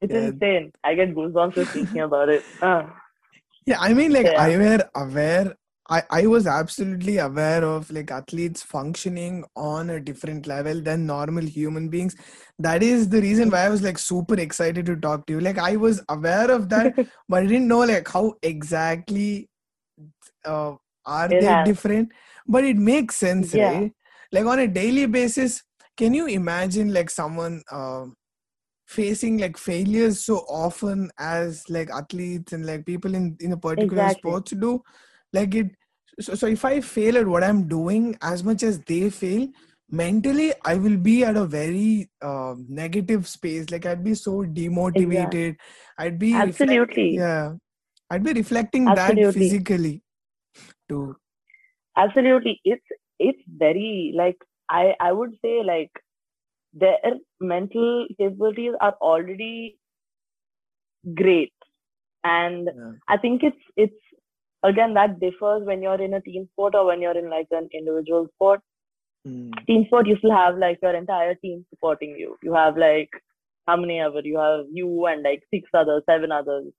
It's 0.00 0.12
Yeah. 0.12 0.28
insane. 0.28 0.72
I 0.82 0.94
get 0.94 1.14
goosebumps 1.14 1.54
just 1.54 1.70
thinking 1.72 2.00
about 2.10 2.28
it. 2.28 2.44
Ah. 2.60 2.94
Yeah, 3.66 3.78
I 3.80 3.94
mean, 3.94 4.12
like 4.12 4.26
Yeah. 4.26 4.42
I 4.42 4.56
were 4.56 4.90
aware. 4.96 5.54
I, 5.90 6.02
I 6.10 6.26
was 6.26 6.46
absolutely 6.46 7.18
aware 7.18 7.64
of 7.64 7.90
like 7.90 8.10
athletes 8.10 8.62
functioning 8.62 9.44
on 9.56 9.90
a 9.90 10.00
different 10.00 10.46
level 10.46 10.80
than 10.80 11.06
normal 11.06 11.44
human 11.44 11.88
beings. 11.88 12.16
That 12.58 12.82
is 12.82 13.08
the 13.08 13.20
reason 13.20 13.50
why 13.50 13.66
I 13.66 13.68
was 13.68 13.82
like 13.82 13.98
super 13.98 14.34
excited 14.40 14.86
to 14.86 14.96
talk 14.96 15.26
to 15.26 15.34
you. 15.34 15.40
Like 15.40 15.58
I 15.58 15.76
was 15.76 16.02
aware 16.08 16.50
of 16.50 16.68
that, 16.70 16.94
but 17.28 17.42
I 17.42 17.46
didn't 17.46 17.68
know 17.68 17.80
like 17.80 18.08
how 18.08 18.34
exactly 18.42 19.48
uh, 20.44 20.74
are 21.04 21.26
It 21.32 21.40
they 21.40 21.46
has- 21.46 21.66
different. 21.66 22.10
But 22.46 22.64
it 22.64 22.76
makes 22.76 23.16
sense, 23.16 23.54
Yeah. 23.54 23.72
right? 23.72 23.92
Like 24.32 24.46
on 24.46 24.58
a 24.60 24.66
daily 24.68 25.06
basis, 25.06 25.62
can 25.96 26.14
you 26.14 26.26
imagine 26.26 26.92
like 26.92 27.10
someone 27.10 27.62
uh, 27.70 28.06
facing 28.86 29.38
like 29.38 29.56
failures 29.56 30.24
so 30.24 30.38
often 30.48 31.10
as 31.18 31.68
like 31.68 31.90
athletes 31.90 32.52
and 32.52 32.66
like 32.66 32.86
people 32.86 33.14
in 33.14 33.36
in 33.40 33.52
a 33.52 33.56
particular 33.56 34.02
Exactly. 34.04 34.30
sports 34.30 34.52
do? 34.52 34.82
Like 35.32 35.54
it. 35.54 35.70
So, 36.20 36.34
so 36.34 36.46
if 36.46 36.64
I 36.64 36.80
fail 36.80 37.16
at 37.18 37.26
what 37.26 37.42
I'm 37.44 37.68
doing 37.68 38.16
as 38.22 38.42
much 38.44 38.62
as 38.62 38.80
they 38.80 39.10
fail, 39.10 39.48
mentally 39.90 40.52
I 40.64 40.74
will 40.76 40.96
be 40.96 41.24
at 41.24 41.36
a 41.36 41.46
very 41.46 42.10
uh, 42.22 42.54
negative 42.68 43.28
space. 43.28 43.70
Like 43.70 43.86
I'd 43.86 44.04
be 44.04 44.14
so 44.14 44.42
demotivated. 44.42 45.56
exactly. 45.56 45.56
I'd 45.98 46.18
be 46.18 46.32
reflect- 46.34 46.70
Absolutely. 46.70 47.14
yeah. 47.16 47.52
I'd 48.10 48.22
be 48.24 48.32
reflecting 48.34 48.84
that 48.84 49.14
physically 49.32 50.02
too. 50.88 51.16
absolutely 51.96 52.60
it's 52.64 52.84
it's 53.18 53.42
very 53.64 54.12
like 54.16 54.38
i 54.70 54.94
i 55.00 55.12
would 55.12 55.34
say 55.44 55.62
like 55.62 55.90
their 56.72 56.96
mental 57.40 58.06
capabilities 58.18 58.74
are 58.80 58.94
already 59.00 59.78
great. 61.14 61.52
And 62.24 62.70
Yeah. 62.74 62.92
i 63.08 63.16
think 63.16 63.42
it's 63.42 63.64
it's 63.76 64.00
again 64.62 64.94
that 64.94 65.18
differs 65.20 65.64
when 65.66 65.82
you're 65.82 66.00
in 66.06 66.14
a 66.14 66.20
team 66.20 66.48
sport 66.52 66.74
or 66.74 66.84
when 66.86 67.00
you're 67.02 67.18
in 67.18 67.30
like 67.30 67.48
an 67.52 67.68
individual 67.72 68.28
sport. 68.34 68.60
Mm. 69.26 69.66
team 69.66 69.84
sport 69.86 70.06
you 70.08 70.16
still 70.18 70.32
have 70.34 70.56
like 70.58 70.78
your 70.82 70.94
entire 70.94 71.34
team 71.34 71.64
supporting 71.70 72.16
you. 72.18 72.36
You 72.42 72.54
have 72.54 72.76
like 72.76 73.10
how 73.66 73.76
many 73.76 74.00
ever? 74.00 74.20
You 74.24 74.38
have 74.38 74.66
you 74.72 75.06
and 75.06 75.22
like 75.22 75.42
six 75.52 75.68
others 75.74 76.02
seven 76.08 76.32
others. 76.32 76.72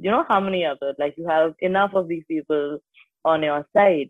You 0.00 0.10
know 0.10 0.24
how 0.28 0.40
many 0.40 0.64
others 0.64 0.96
like 0.98 1.14
you 1.16 1.26
have 1.28 1.54
enough 1.60 1.92
of 1.94 2.08
these 2.08 2.24
people 2.28 2.78
on 3.24 3.42
your 3.42 3.66
side. 3.76 4.08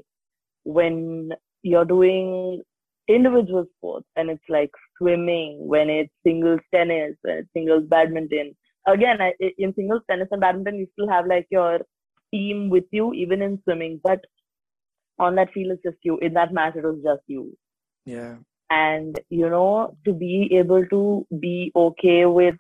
When 0.65 1.33
you're 1.65 1.85
doing 1.85 2.63
individual 3.09 3.67
sports 3.77 4.07
and 4.17 4.31
it's 4.31 4.49
like 4.49 4.71
swimming 4.99 5.59
when 5.67 5.91
it's 5.91 6.13
singles 6.27 6.61
tennis 6.75 7.17
when 7.23 7.39
it's 7.39 7.49
singles 7.57 7.85
badminton. 7.89 8.55
Again 8.87 9.19
in 9.59 9.75
singles 9.75 10.03
tennis 10.09 10.29
and 10.31 10.41
badminton 10.41 10.79
you 10.79 10.87
still 10.93 11.09
have 11.09 11.27
like 11.27 11.47
your 11.51 11.81
team 12.33 12.69
with 12.71 12.85
you 12.93 13.13
even 13.15 13.43
in 13.43 13.61
swimming 13.65 14.01
but 14.05 14.21
on 15.19 15.35
that 15.37 15.53
field 15.53 15.73
it's 15.73 15.83
just 15.83 15.97
you. 16.03 16.19
In 16.19 16.35
that 16.35 16.53
match 16.53 16.77
it 16.77 16.85
was 16.85 17.01
just 17.03 17.23
you. 17.27 17.57
Yeah. 18.07 18.37
and 18.71 19.19
you 19.31 19.49
know 19.49 19.97
to 20.07 20.13
be 20.13 20.51
able 20.53 20.85
to 20.87 21.27
be 21.41 21.73
okay 21.75 22.27
with 22.27 22.57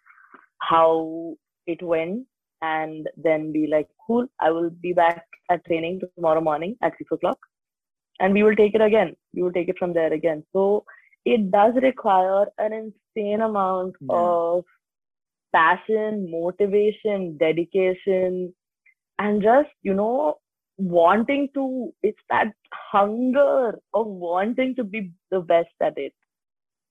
how 0.59 1.35
it 1.67 1.83
went 1.83 2.27
and 2.63 3.09
then 3.17 3.53
be 3.53 3.67
like 3.67 3.89
cool 4.07 4.27
i 4.41 4.51
will 4.51 4.71
be 4.87 4.93
back 4.93 5.25
at 5.51 5.65
training 5.67 6.01
tomorrow 6.17 6.41
morning 6.41 6.77
at 6.83 6.93
six 6.99 7.11
o'clock 7.17 7.39
and 8.21 8.33
we 8.35 8.43
will 8.43 8.57
take 8.57 8.75
it 8.75 8.81
again 8.81 9.15
we 9.35 9.43
will 9.43 9.53
take 9.53 9.69
it 9.69 9.79
from 9.79 9.93
there 9.93 10.12
again 10.12 10.45
so 10.53 10.85
it 11.25 11.51
does 11.51 11.75
require 11.83 12.47
an 12.59 12.73
insane 12.73 13.41
amount 13.41 13.95
Yeah. 14.01 14.17
of 14.19 14.65
passion 15.53 16.31
motivation 16.31 17.37
dedication 17.39 18.55
and 19.19 19.43
just 19.43 19.71
you 19.83 19.95
know 19.95 20.35
wanting 20.77 21.49
to 21.55 21.95
it's 22.03 22.23
that 22.31 22.53
hunger 22.93 23.79
of 23.95 24.07
wanting 24.07 24.75
to 24.75 24.85
be 24.85 25.12
the 25.31 25.41
best 25.41 25.69
at 25.81 25.97
it 25.97 26.12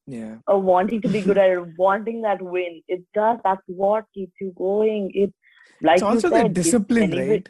Yeah. 0.07 0.37
of 0.47 0.63
wanting 0.63 1.01
to 1.01 1.09
be 1.09 1.21
good 1.21 1.37
at 1.37 1.49
it 1.49 1.67
wanting 1.77 2.21
that 2.21 2.41
win 2.41 2.81
it 2.87 3.03
does 3.13 3.39
that's 3.43 3.61
what 3.67 4.05
keeps 4.13 4.33
you 4.39 4.53
going 4.57 5.11
it's 5.13 5.33
like 5.81 5.97
it's 5.97 6.03
also 6.03 6.29
said, 6.29 6.45
the 6.45 6.49
discipline, 6.49 7.11
right? 7.11 7.49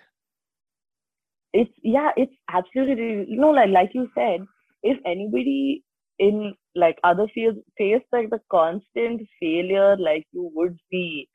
It's 1.53 1.71
yeah 1.83 2.11
it's 2.17 2.33
absolutely 2.51 3.25
you 3.29 3.39
know 3.39 3.51
like 3.51 3.69
like 3.69 3.91
you 3.93 4.07
said 4.15 4.45
if 4.83 4.97
anybody 5.05 5.83
in 6.19 6.53
like 6.75 6.97
other 7.03 7.27
fields 7.33 7.59
face 7.77 8.01
like 8.11 8.29
the 8.29 8.39
constant 8.51 9.21
failure 9.39 9.95
like 9.97 10.25
you 10.31 10.49
would 10.55 10.77
be 10.91 11.27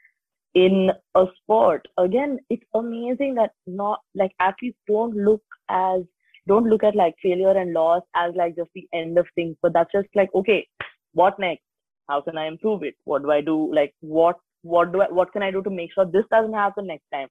in 0.54 0.90
a 1.16 1.24
sport 1.36 1.86
again 1.98 2.38
it's 2.50 2.64
amazing 2.74 3.34
that 3.34 3.50
not 3.66 4.00
like 4.14 4.32
athletes 4.40 4.78
don't 4.88 5.14
look 5.16 5.42
as 5.68 6.02
don't 6.48 6.68
look 6.68 6.82
at 6.82 6.96
like 6.96 7.14
failure 7.22 7.56
and 7.56 7.72
loss 7.72 8.02
as 8.16 8.34
like 8.36 8.56
just 8.56 8.70
the 8.74 8.88
end 8.94 9.18
of 9.18 9.26
things 9.34 9.56
but 9.62 9.72
that's 9.72 9.92
just 9.92 10.08
like 10.14 10.30
okay 10.34 10.66
what 11.12 11.38
next? 11.38 11.62
How 12.08 12.20
can 12.20 12.38
i 12.38 12.46
improve 12.46 12.82
it? 12.82 12.94
What 13.04 13.22
do 13.22 13.30
i 13.30 13.40
do? 13.40 13.74
Like 13.74 13.94
what 14.00 14.36
what 14.62 14.92
do 14.92 15.02
i 15.02 15.06
what 15.10 15.32
can 15.32 15.42
i 15.42 15.50
do 15.50 15.62
to 15.62 15.70
make 15.70 15.92
sure 15.94 16.04
this 16.06 16.24
doesn't 16.30 16.54
happen 16.54 16.86
next 16.86 17.06
time 17.12 17.28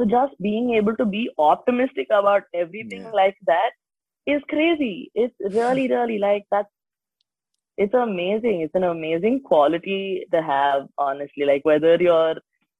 so 0.00 0.06
just 0.06 0.40
being 0.42 0.74
able 0.74 0.96
to 0.96 1.06
be 1.06 1.30
optimistic 1.38 2.08
about 2.18 2.44
everything 2.54 3.04
Yeah. 3.04 3.12
like 3.12 3.36
that 3.46 3.72
is 4.26 4.42
crazy. 4.48 5.10
It's 5.14 5.34
really, 5.54 5.88
really 5.96 6.18
like 6.18 6.44
that's 6.50 6.70
it's 7.76 7.94
amazing. 7.94 8.60
It's 8.62 8.74
an 8.74 8.84
amazing 8.84 9.42
quality 9.42 10.26
to 10.32 10.42
have, 10.42 10.86
honestly. 10.98 11.44
Like 11.46 11.64
whether 11.64 11.96
you're 11.96 12.36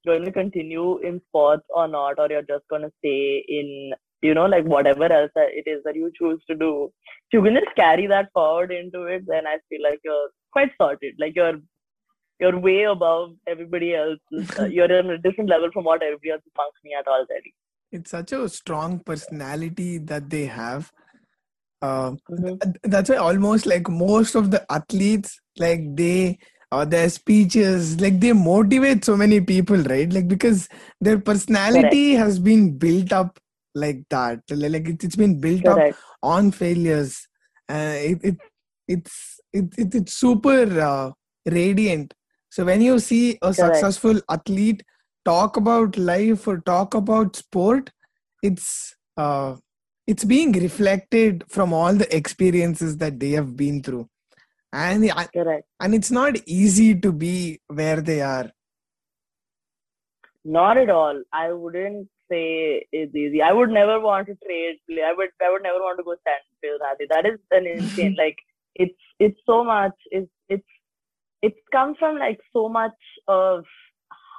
going 0.07 0.25
to 0.25 0.33
continue 0.33 0.99
in 0.99 1.21
sports 1.29 1.65
or 1.75 1.89
not, 1.89 2.19
or 2.19 2.29
you're 2.31 2.43
just 2.43 2.65
gonna 2.71 2.91
stay 2.99 3.45
in, 3.49 3.93
you 4.23 4.35
know, 4.35 4.47
like 4.47 4.65
whatever 4.65 5.05
else 5.13 5.31
that 5.35 5.49
it 5.53 5.69
is 5.71 5.83
that 5.85 5.97
you 5.97 6.11
choose 6.19 6.43
to 6.49 6.55
do. 6.57 6.93
If 7.29 7.35
you 7.35 7.43
can 7.43 7.55
just 7.55 7.75
carry 7.77 8.07
that 8.09 8.31
forward 8.35 8.73
into 8.73 9.05
it, 9.05 9.25
then 9.27 9.47
I 9.47 9.59
feel 9.69 9.83
like 9.83 10.01
you're 10.05 10.29
quite 10.53 10.73
sorted. 10.81 11.15
Like 11.19 11.35
you're 11.37 11.61
you're 12.41 12.59
way 12.59 12.83
above 12.85 13.35
everybody 13.47 13.95
else. 13.95 14.19
Uh, 14.59 14.65
you're 14.65 14.93
on 14.99 15.11
a 15.11 15.19
different 15.19 15.51
level 15.51 15.71
from 15.73 15.85
what 15.85 16.03
everybody 16.03 16.31
else 16.31 16.43
is 16.47 16.53
functioning 16.57 16.97
at 16.99 17.07
already. 17.07 17.55
It's 17.93 18.11
such 18.11 18.33
a 18.33 18.49
strong 18.49 19.01
personality 19.01 19.99
that 19.99 20.31
they 20.31 20.47
have. 20.47 20.93
Mhm. 22.31 22.61
th- 22.63 22.77
that's 22.85 23.11
why 23.11 23.17
almost 23.17 23.67
like 23.67 23.89
most 23.89 24.35
of 24.35 24.51
the 24.51 24.65
athletes, 24.71 25.41
like 25.59 25.81
they 25.97 26.39
or 26.73 26.85
their 26.87 27.09
speeches, 27.11 28.01
like 28.01 28.21
they 28.21 28.33
motivate 28.33 29.05
so 29.05 29.17
many 29.17 29.41
people, 29.41 29.77
right? 29.79 30.13
Like 30.13 30.29
because 30.29 30.69
their 31.01 31.19
personality 31.19 32.13
has 32.15 32.39
been 32.39 32.77
built 32.79 33.13
up 33.13 33.41
like 33.75 34.03
that. 34.11 34.41
Like 34.51 34.89
it, 34.89 35.03
it's 35.03 35.17
been 35.17 35.41
built 35.41 35.67
up 35.69 35.79
on 36.23 36.53
failures. 36.53 37.27
Uh, 37.69 37.95
it, 37.97 38.19
it 38.23 38.37
it's 38.89 39.41
it, 39.53 39.65
it 39.79 39.95
it's 39.95 40.15
super 40.15 40.81
uh, 40.81 41.11
radiant. 41.47 42.15
So 42.51 42.65
when 42.65 42.83
you 42.83 42.99
see 42.99 43.39
a 43.43 43.55
successful 43.55 44.21
athlete 44.29 44.83
talk 45.25 45.57
about 45.57 45.97
life 45.97 46.47
or 46.49 46.59
talk 46.61 46.95
about 46.95 47.37
sport, 47.37 47.91
it's 48.43 48.95
uh, 49.17 49.57
it's 50.07 50.25
being 50.25 50.53
reflected 50.53 51.45
from 51.49 51.73
all 51.73 51.95
the 51.95 52.15
experiences 52.15 52.97
that 52.97 53.21
they 53.21 53.31
have 53.31 53.57
been 53.57 53.83
through, 53.83 54.09
and 54.73 55.09
Correct. 55.33 55.65
and 55.79 55.95
it's 55.95 56.11
not 56.11 56.37
easy 56.47 56.99
to 57.01 57.13
be 57.13 57.61
where 57.69 58.01
they 58.01 58.21
are. 58.21 58.51
Not 60.45 60.79
at 60.79 60.91
all. 60.91 61.23
I 61.33 61.53
wouldn't 61.53 62.09
say 62.31 62.87
it's 62.91 63.15
easy. 63.15 63.43
I 63.43 63.53
would 63.53 63.71
never 63.71 64.01
want 64.01 64.27
to 64.27 64.37
trade. 64.45 64.79
I 64.91 65.13
would 65.17 65.31
I 65.41 65.51
would 65.53 65.63
never 65.63 65.79
want 65.79 65.99
to 65.99 66.05
go 66.05 66.17
stand 66.23 66.43
still. 66.59 66.79
That 67.11 67.27
is 67.27 67.39
an 67.53 67.67
insane. 67.67 68.17
like 68.19 68.39
it's 68.75 68.99
it's 69.21 69.39
so 69.47 69.63
much. 69.63 69.95
It's 70.11 70.31
it's 70.49 70.67
it 71.43 71.55
comes 71.73 71.97
from 71.99 72.19
like 72.19 72.41
so 72.53 72.69
much 72.69 72.99
of 73.29 73.65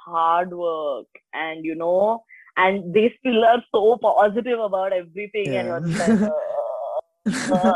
hard 0.06 0.52
work 0.52 1.06
and 1.32 1.64
you 1.64 1.74
know 1.74 2.22
and 2.56 2.92
they 2.94 3.12
still 3.18 3.44
are 3.44 3.62
so 3.74 3.98
positive 4.00 4.58
about 4.60 4.92
everything 4.92 5.52
Yeah. 5.52 5.76
and 5.76 5.98
like, 5.98 6.20
uh, 6.22 7.54
uh. 7.54 7.74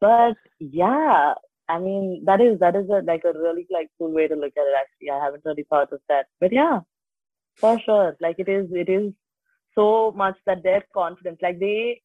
but 0.00 0.36
yeah 0.60 1.34
i 1.68 1.78
mean 1.78 2.22
that 2.26 2.40
is 2.40 2.58
that 2.60 2.76
is 2.76 2.88
a 2.90 3.00
like 3.10 3.24
a 3.24 3.32
really 3.38 3.66
like 3.70 3.88
cool 3.98 4.12
way 4.12 4.28
to 4.28 4.34
look 4.34 4.52
at 4.56 4.70
it 4.72 4.74
actually 4.80 5.10
i 5.10 5.22
haven't 5.24 5.44
really 5.44 5.66
thought 5.70 5.92
of 5.92 6.00
that 6.08 6.26
but 6.40 6.52
yeah 6.52 6.80
for 7.56 7.78
sure 7.80 8.16
like 8.20 8.36
it 8.38 8.48
is 8.48 8.66
it 8.72 8.88
is 8.88 9.12
so 9.74 10.12
much 10.12 10.36
that 10.46 10.62
they're 10.62 10.84
confident 10.94 11.42
like 11.42 11.58
they 11.58 12.00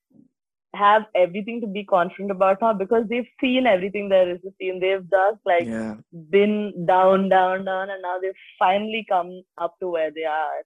have 0.76 1.04
everything 1.16 1.62
to 1.62 1.68
be 1.68 1.84
confident 1.84 2.32
about 2.32 2.62
now 2.62 2.74
because 2.74 3.06
they've 3.10 3.28
seen 3.42 3.66
everything 3.68 4.10
there 4.10 4.30
is 4.30 4.42
to 4.42 4.52
see 4.60 4.70
and 4.70 4.82
they've 4.82 5.10
just 5.10 5.40
like 5.46 5.68
yeah 5.68 5.96
been 6.30 6.86
down, 6.88 7.30
down, 7.30 7.66
down, 7.66 7.90
and 7.90 8.02
now 8.02 8.18
they've 8.22 8.44
finally 8.60 9.06
come 9.10 9.42
up 9.58 9.76
to 9.80 9.88
where 9.90 10.12
they 10.12 10.24
are. 10.26 10.62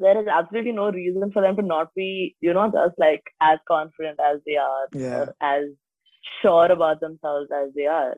There 0.00 0.20
is 0.20 0.26
absolutely 0.28 0.72
no 0.72 0.90
reason 0.90 1.30
for 1.32 1.42
them 1.42 1.56
to 1.56 1.62
not 1.62 1.94
be, 1.94 2.36
you 2.40 2.52
know, 2.52 2.70
just 2.70 2.98
like 2.98 3.22
as 3.40 3.58
confident 3.68 4.18
as 4.20 4.40
they 4.46 4.56
are 4.56 4.88
Yeah. 4.92 5.16
or 5.16 5.34
as 5.40 5.64
sure 6.42 6.70
about 6.70 7.00
themselves 7.00 7.50
as 7.52 7.72
they 7.74 7.86
are. 7.86 8.16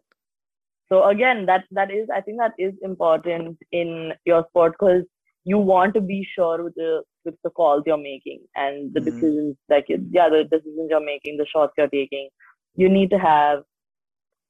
So 0.88 1.04
again, 1.08 1.46
that 1.46 1.64
that 1.72 1.90
is, 1.90 2.08
I 2.14 2.20
think 2.20 2.38
that 2.38 2.54
is 2.58 2.74
important 2.82 3.58
in 3.72 4.12
your 4.24 4.44
sport 4.48 4.72
because 4.78 5.04
you 5.44 5.58
want 5.58 5.94
to 5.94 6.00
be 6.00 6.26
sure 6.34 6.62
with 6.62 6.74
the 6.74 7.02
with 7.26 7.36
the 7.44 7.50
calls 7.50 7.84
you're 7.86 7.98
making 7.98 8.40
and 8.56 8.94
the 8.94 9.00
Mhm. 9.00 9.06
decisions 9.10 9.56
like 9.68 9.86
yeah, 10.18 10.30
the 10.30 10.44
decisions 10.44 10.88
you're 10.90 11.04
making, 11.12 11.36
the 11.38 11.46
shots 11.54 11.74
you're 11.78 11.88
taking. 11.96 12.30
You 12.76 12.88
need 12.90 13.10
to 13.10 13.18
have 13.18 13.64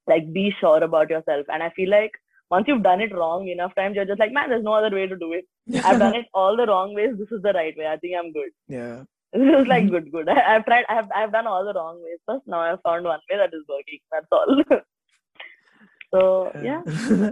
like 0.06 0.32
be 0.32 0.52
sure 0.60 0.82
about 0.82 1.10
yourself. 1.10 1.46
And 1.48 1.62
I 1.62 1.70
feel 1.70 1.90
like 1.90 2.12
once 2.50 2.66
you've 2.68 2.82
done 2.82 3.00
it 3.00 3.14
wrong 3.14 3.48
enough 3.48 3.74
times, 3.74 3.96
you're 3.96 4.04
just 4.04 4.20
like, 4.20 4.32
man, 4.32 4.50
there's 4.50 4.64
no 4.64 4.74
other 4.74 4.94
way 4.94 5.06
to 5.06 5.16
do 5.16 5.32
it. 5.32 5.46
I've 5.82 5.98
done 5.98 6.14
it 6.14 6.26
all 6.34 6.56
the 6.56 6.66
wrong 6.66 6.94
ways. 6.94 7.14
This 7.18 7.32
is 7.32 7.42
the 7.42 7.52
right 7.52 7.76
way. 7.76 7.86
I 7.86 7.96
think 7.98 8.14
I'm 8.18 8.32
good. 8.32 8.50
yeah 8.68 9.04
This 9.32 9.54
is 9.62 9.66
like 9.68 9.86
Mhm. 9.86 9.90
good, 9.90 10.12
good. 10.12 10.28
I, 10.28 10.56
I've 10.56 10.64
tried. 10.66 10.84
I've 10.88 11.10
I've 11.14 11.32
done 11.32 11.46
all 11.46 11.64
the 11.64 11.74
wrong 11.78 12.02
ways 12.02 12.20
first. 12.26 12.46
Now 12.46 12.60
I've 12.60 12.82
found 12.82 13.04
one 13.04 13.20
way 13.30 13.38
that 13.38 13.54
is 13.60 13.64
working. 13.68 14.00
That's 14.12 14.26
all. 14.32 14.62
so 16.12 16.52
yeah, 16.62 16.82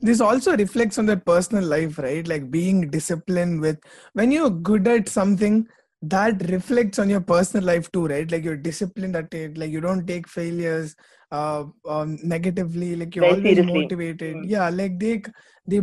this 0.00 0.20
also 0.20 0.56
reflects 0.56 0.98
on 0.98 1.06
their 1.06 1.16
personal 1.16 1.64
life 1.64 1.98
right? 1.98 2.26
Like 2.26 2.50
being 2.50 2.90
disciplined 2.90 3.60
with 3.60 3.78
when 4.12 4.30
you're 4.32 4.50
good 4.50 4.86
at 4.88 5.08
something 5.08 5.66
that 6.02 6.48
reflects 6.50 6.98
on 6.98 7.08
your 7.08 7.20
personal 7.20 7.64
life 7.66 7.90
too 7.92 8.06
right? 8.06 8.30
Like 8.30 8.44
you're 8.44 8.56
disciplined 8.56 9.16
at 9.16 9.32
it 9.34 9.56
like 9.58 9.70
you 9.70 9.80
don't 9.80 10.06
take 10.06 10.28
failures 10.28 10.94
uh 11.32 11.64
um, 11.88 12.18
negatively 12.22 12.94
like 12.94 13.16
you're 13.16 13.24
Very 13.24 13.36
always 13.36 13.56
seriously. 13.56 13.82
motivated. 13.82 14.36
Mm. 14.36 14.48
yeah 14.48 14.68
like 14.68 14.98
they 14.98 15.22
they 15.66 15.80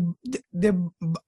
they 0.54 0.72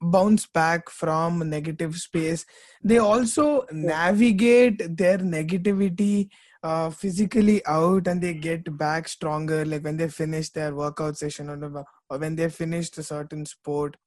bounce 0.01 0.45
back 0.45 0.89
from 0.89 1.49
negative 1.49 1.95
space. 1.97 2.45
They 2.83 2.99
also 2.99 3.65
navigate 3.71 4.95
their 4.97 5.17
negativity 5.17 6.29
uh, 6.63 6.89
physically 6.89 7.65
out 7.65 8.07
and 8.07 8.21
they 8.21 8.33
get 8.33 8.77
back 8.77 9.07
stronger 9.07 9.65
like 9.65 9.83
when 9.83 9.97
they 9.97 10.07
finish 10.09 10.49
their 10.49 10.73
workout 10.75 11.17
session 11.17 11.49
or, 11.49 11.85
or 12.09 12.17
when 12.17 12.35
they 12.35 12.49
finished 12.49 12.97
a 12.97 13.03
certain 13.03 13.45
sport 13.45 13.97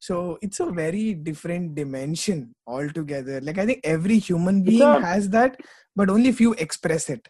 so 0.00 0.38
it's 0.42 0.60
a 0.60 0.66
very 0.70 1.14
different 1.14 1.74
dimension 1.74 2.54
altogether 2.66 3.40
like 3.42 3.58
i 3.58 3.66
think 3.66 3.80
every 3.84 4.18
human 4.18 4.64
being 4.64 4.94
a- 4.94 5.00
has 5.00 5.28
that 5.30 5.60
but 5.96 6.10
only 6.10 6.28
if 6.28 6.40
you 6.40 6.54
express 6.54 7.10
it 7.10 7.28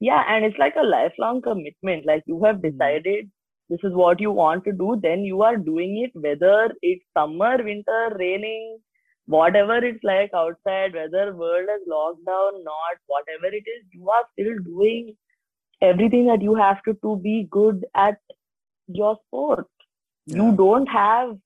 yeah, 0.00 0.22
and 0.28 0.44
it's 0.44 0.58
like 0.58 0.74
a 0.76 0.82
lifelong 0.82 1.42
commitment. 1.42 2.06
Like 2.06 2.22
you 2.26 2.42
have 2.44 2.60
Mm. 2.62 2.62
decided 2.62 3.30
this 3.68 3.80
is 3.82 3.94
what 3.94 4.20
you 4.20 4.30
want 4.30 4.64
to 4.64 4.72
do, 4.72 4.98
then 5.02 5.20
you 5.20 5.42
are 5.42 5.56
doing 5.56 5.98
it, 6.04 6.10
whether 6.14 6.72
it's 6.82 7.04
summer, 7.16 7.56
winter, 7.62 8.16
raining, 8.18 8.78
whatever 9.26 9.76
it's 9.84 10.02
like 10.04 10.30
outside, 10.34 10.94
whether 10.94 11.34
world 11.34 11.68
is 11.76 11.86
locked 11.88 12.24
down, 12.26 12.54
or 12.54 12.64
not, 12.64 12.98
whatever 13.06 13.46
it 13.54 13.64
is, 13.76 13.84
you 13.92 14.08
are 14.10 14.24
still 14.32 14.58
doing 14.64 15.16
everything 15.82 16.26
that 16.26 16.42
you 16.42 16.54
have 16.54 16.82
to 16.84 16.94
to 17.02 17.16
be 17.18 17.48
good 17.50 17.84
at 17.94 18.18
your 18.88 19.18
sport. 19.26 19.66
Yeah. 20.26 20.36
You 20.42 20.56
don't 20.56 20.86
have 20.86 21.36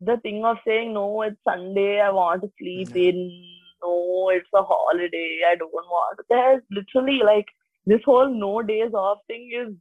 the 0.00 0.16
thing 0.18 0.44
of 0.44 0.58
saying, 0.66 0.94
no, 0.94 1.22
it's 1.22 1.36
Sunday, 1.44 2.00
I 2.00 2.10
want 2.10 2.42
to 2.42 2.50
sleep 2.58 2.92
Yeah. 2.94 3.10
in. 3.10 3.44
No, 3.82 4.30
it's 4.30 4.48
a 4.54 4.62
holiday, 4.62 5.40
I 5.50 5.54
don't 5.56 5.72
want. 5.72 6.20
There's 6.28 6.62
literally 6.70 7.20
like 7.24 7.46
this 7.86 8.00
whole 8.04 8.28
no 8.28 8.62
days 8.62 8.92
off 8.92 9.18
thing 9.28 9.50
is 9.60 9.74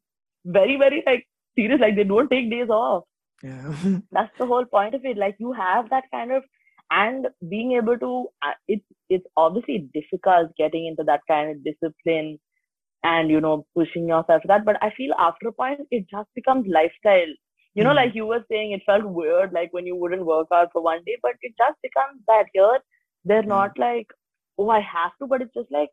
very, 0.45 0.77
very 0.77 1.03
like 1.05 1.27
serious. 1.55 1.79
Like 1.81 1.95
they 1.95 2.03
don't 2.03 2.29
take 2.29 2.49
days 2.51 2.69
off. 2.69 3.05
yeah 3.43 3.73
That's 4.11 4.31
the 4.37 4.45
whole 4.45 4.65
point 4.65 4.95
of 4.95 5.05
it. 5.05 5.17
Like 5.17 5.35
you 5.39 5.53
have 5.53 5.89
that 5.89 6.03
kind 6.11 6.31
of 6.31 6.43
and 6.91 7.27
being 7.49 7.73
able 7.73 7.97
to 7.99 8.27
uh, 8.45 8.53
it's 8.67 8.85
it's 9.09 9.25
obviously 9.37 9.89
difficult 9.93 10.51
getting 10.57 10.87
into 10.87 11.03
that 11.03 11.21
kind 11.27 11.51
of 11.51 11.63
discipline 11.63 12.39
and 13.03 13.29
you 13.29 13.41
know 13.41 13.65
pushing 13.75 14.07
yourself 14.07 14.41
to 14.43 14.47
that. 14.47 14.65
But 14.65 14.77
i 14.83 14.91
feel 14.97 15.13
after 15.19 15.47
a 15.49 15.53
point 15.53 15.81
it 15.91 16.05
just 16.09 16.29
becomes 16.35 16.67
lifestyle. 16.67 17.33
You 17.75 17.83
know 17.83 17.93
Mhm. 17.93 17.95
like 17.99 18.15
you 18.15 18.25
were 18.25 18.43
saying 18.51 18.71
it 18.73 18.83
felt 18.85 19.05
weird 19.05 19.53
like 19.53 19.73
when 19.73 19.85
you 19.87 19.95
wouldn't 19.95 20.25
work 20.25 20.47
out 20.53 20.69
for 20.73 20.81
one 20.83 21.03
day 21.05 21.17
but 21.21 21.33
it 21.41 21.53
just 21.57 21.79
becomes 21.83 22.21
that 22.27 22.45
here 22.53 22.79
they're 23.25 23.43
Yeah. 23.45 23.53
not 23.55 23.77
like 23.77 24.07
oh 24.59 24.69
i 24.69 24.79
have 24.81 25.11
to 25.19 25.27
but 25.27 25.41
it's 25.41 25.53
just 25.53 25.71
like 25.71 25.89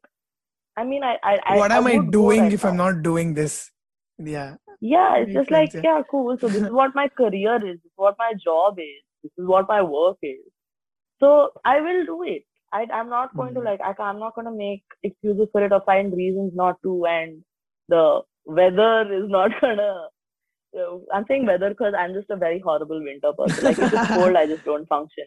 i 0.76 0.84
mean 0.84 1.04
i 1.04 1.16
i, 1.32 1.34
I 1.54 1.58
what 1.58 1.72
am 1.72 1.86
i 1.86 1.98
doing 1.98 2.42
right 2.42 2.52
if 2.52 2.64
i'm 2.64 2.76
not 2.76 3.02
doing 3.02 3.34
this? 3.34 3.70
Yeah. 4.18 4.56
Yeah 4.80 5.16
it's 5.18 5.32
just 5.32 5.50
like 5.50 5.72
yeah 5.82 6.02
cool. 6.10 6.36
So 6.40 6.48
this 6.48 6.64
is 6.64 6.70
what 6.70 6.94
my 6.94 7.08
career 7.08 7.56
is. 7.56 7.78
This 7.78 7.86
is 7.86 7.92
what 7.96 8.16
my 8.18 8.32
job 8.44 8.78
is. 8.78 9.02
This 9.22 9.32
is 9.38 9.46
what 9.48 9.68
my 9.68 9.82
work 9.82 10.18
is 10.22 10.44
so 11.24 11.30
i 11.64 11.80
will 11.80 12.04
do 12.06 12.22
it. 12.24 12.44
I, 12.72 12.86
i'm 12.98 13.10
not 13.10 13.34
going 13.36 13.54
to 13.54 13.60
Mhm. 13.60 13.66
like 13.66 13.80
I, 13.88 13.94
i'm 14.04 14.20
not 14.20 14.34
going 14.36 14.46
to 14.50 14.56
make 14.60 14.84
excuses 15.08 15.48
for 15.52 15.64
it 15.66 15.72
or 15.72 15.82
find 15.90 16.16
reasons 16.22 16.52
not 16.62 16.80
to 16.84 17.06
and 17.06 17.44
the 17.88 18.22
weather 18.46 18.92
is 19.20 19.28
not 19.38 19.52
gonna 19.60 20.08
i'm 21.14 21.24
saying 21.28 21.46
weather 21.46 21.70
because 21.70 21.94
i'm 21.98 22.14
just 22.14 22.30
a 22.30 22.36
very 22.36 22.58
horrible 22.60 23.02
winter 23.02 23.32
person. 23.38 23.64
Like 23.64 23.78
if 23.78 23.92
it's 23.92 24.04
cold 24.12 24.36
i 24.36 24.46
just 24.46 24.64
don't 24.64 24.88
function. 24.88 25.24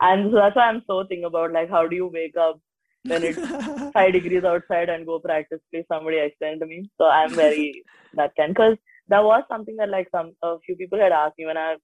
And 0.00 0.30
so 0.32 0.36
that's 0.38 0.56
why 0.56 0.68
i'm 0.68 0.82
so 0.86 1.04
thinking 1.08 1.24
about 1.24 1.52
like 1.52 1.70
how 1.70 1.86
do 1.88 1.96
you 1.96 2.08
wake 2.08 2.36
up 2.36 2.60
when 3.06 3.24
it's 3.24 3.42
five 3.94 4.12
degrees 4.14 4.44
outside 4.44 4.88
and 4.90 5.06
go 5.06 5.20
practice 5.20 5.60
please 5.72 5.86
somebody 5.88 6.18
explain 6.18 6.60
to 6.60 6.66
me? 6.66 6.90
So 6.98 7.06
i'm 7.06 7.36
very 7.36 7.84
that 8.14 8.32
kind 8.36 8.54
because 8.54 8.76
that 9.08 9.24
was 9.24 9.44
something 9.48 9.76
that 9.76 9.90
like 9.90 10.08
some 10.12 10.32
a 10.42 10.58
few 10.66 10.76
people 10.76 10.98
had 11.00 11.12
asked 11.12 11.38
me 11.38 11.46
when 11.46 11.58
i 11.58 11.76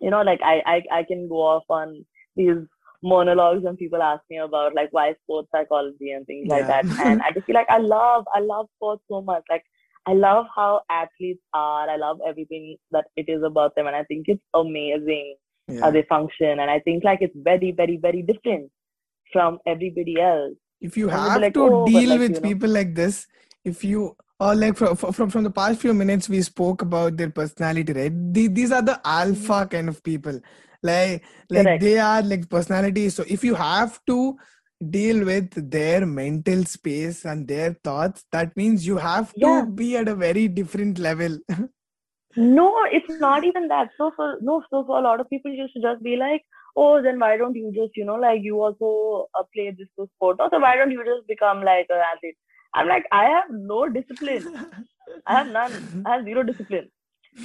you 0.00 0.10
know 0.10 0.22
like 0.22 0.40
i 0.44 0.62
i, 0.66 0.82
I 1.00 1.04
can 1.04 1.28
go 1.28 1.42
off 1.42 1.64
on 1.70 2.04
these 2.36 2.56
monologues 3.02 3.64
and 3.64 3.76
people 3.78 4.00
ask 4.02 4.22
me 4.30 4.38
about 4.38 4.74
like 4.74 4.88
why 4.92 5.14
sports 5.22 5.48
psychology 5.54 6.12
and 6.12 6.26
things 6.26 6.48
like 6.48 6.66
that. 6.66 6.84
And 7.04 7.22
i 7.22 7.30
just 7.32 7.46
feel 7.46 7.54
like 7.54 7.70
i 7.70 7.78
love 7.78 8.24
i 8.34 8.40
love 8.40 8.66
sports 8.76 9.02
so 9.10 9.20
much. 9.22 9.42
Like 9.50 9.64
i 10.06 10.12
love 10.12 10.46
how 10.54 10.80
athletes 10.90 11.42
are. 11.54 11.88
I 11.88 11.96
love 11.96 12.18
everything 12.26 12.76
that 12.90 13.06
it 13.16 13.28
is 13.28 13.42
about 13.42 13.74
them. 13.74 13.86
And 13.86 13.96
i 13.96 14.04
think 14.04 14.26
it's 14.28 14.42
amazing 14.54 15.36
how 15.80 15.90
they 15.90 16.02
function. 16.08 16.60
And 16.60 16.70
i 16.70 16.78
think 16.80 17.04
like 17.04 17.18
it's 17.22 17.36
very 17.36 17.72
very 17.72 17.96
very 17.96 18.22
different 18.22 18.70
from 19.32 19.58
everybody 19.66 20.20
else. 20.20 20.54
If 20.80 20.96
you 20.96 21.08
And 21.10 21.22
we'll 21.22 21.24
be 21.24 21.30
have 21.30 21.40
like, 21.42 21.54
to 21.54 21.60
"Oh, 21.60 21.86
deal 21.86 22.10
like, 22.10 22.18
with 22.20 22.30
you 22.30 22.40
know." 22.40 22.48
people 22.48 22.68
like 22.70 22.94
this 22.94 23.26
if 23.64 23.84
you 23.84 24.16
or 24.40 24.54
like 24.54 24.76
from, 24.76 24.96
from 24.96 25.30
from 25.30 25.44
the 25.44 25.50
past 25.50 25.80
few 25.80 25.94
minutes 25.94 26.28
we 26.28 26.42
spoke 26.42 26.82
about 26.82 27.16
their 27.16 27.30
personality 27.30 27.92
right? 27.92 28.12
The, 28.32 28.48
these 28.48 28.72
are 28.72 28.82
the 28.82 29.00
alpha 29.04 29.52
mm-hmm. 29.52 29.68
kind 29.68 29.88
of 29.88 30.02
people 30.02 30.40
like 30.82 31.24
like 31.50 31.68
Correct. 31.68 31.78
they 31.78 31.98
are 31.98 32.22
like 32.22 32.48
personalities 32.48 33.14
so 33.14 33.24
if 33.28 33.44
you 33.44 33.54
have 33.54 34.00
to 34.06 34.36
deal 34.90 35.24
with 35.24 35.70
their 35.70 36.04
mental 36.04 36.64
space 36.64 37.24
and 37.24 37.46
their 37.46 37.74
thoughts 37.84 38.24
that 38.32 38.56
means 38.56 38.86
you 38.86 38.96
have 38.96 39.38
to 39.40 39.62
Yeah. 39.62 39.66
be 39.66 39.96
at 39.96 40.08
a 40.08 40.14
very 40.14 40.48
different 40.48 40.98
level 40.98 41.38
No, 42.36 42.74
it's 42.90 43.06
not 43.18 43.44
even 43.44 43.68
that. 43.68 43.90
So 43.98 44.12
for 44.16 44.38
no, 44.40 44.62
so 44.70 44.84
for 44.86 44.98
a 44.98 45.02
lot 45.02 45.20
of 45.20 45.28
people 45.28 45.52
used 45.52 45.74
to 45.74 45.82
just 45.82 46.02
be 46.02 46.16
like, 46.16 46.42
oh, 46.76 47.02
then 47.02 47.18
why 47.18 47.36
don't 47.36 47.54
you 47.54 47.70
just, 47.74 47.96
you 47.96 48.04
know, 48.04 48.14
like 48.14 48.40
you 48.42 48.60
also 48.62 49.28
uh, 49.38 49.42
play 49.54 49.70
this 49.76 49.88
sport, 50.16 50.38
or 50.40 50.48
so 50.50 50.58
why 50.58 50.76
don't 50.76 50.90
you 50.90 51.04
just 51.04 51.26
become 51.28 51.62
like 51.62 51.86
an 51.90 52.00
athlete? 52.14 52.36
I'm 52.74 52.88
like, 52.88 53.04
I 53.12 53.24
have 53.24 53.44
no 53.50 53.88
discipline. 53.88 54.48
I 55.26 55.38
have 55.38 55.48
none. 55.48 55.80
I 56.06 56.16
have 56.16 56.24
zero 56.24 56.42
discipline. 56.42 56.90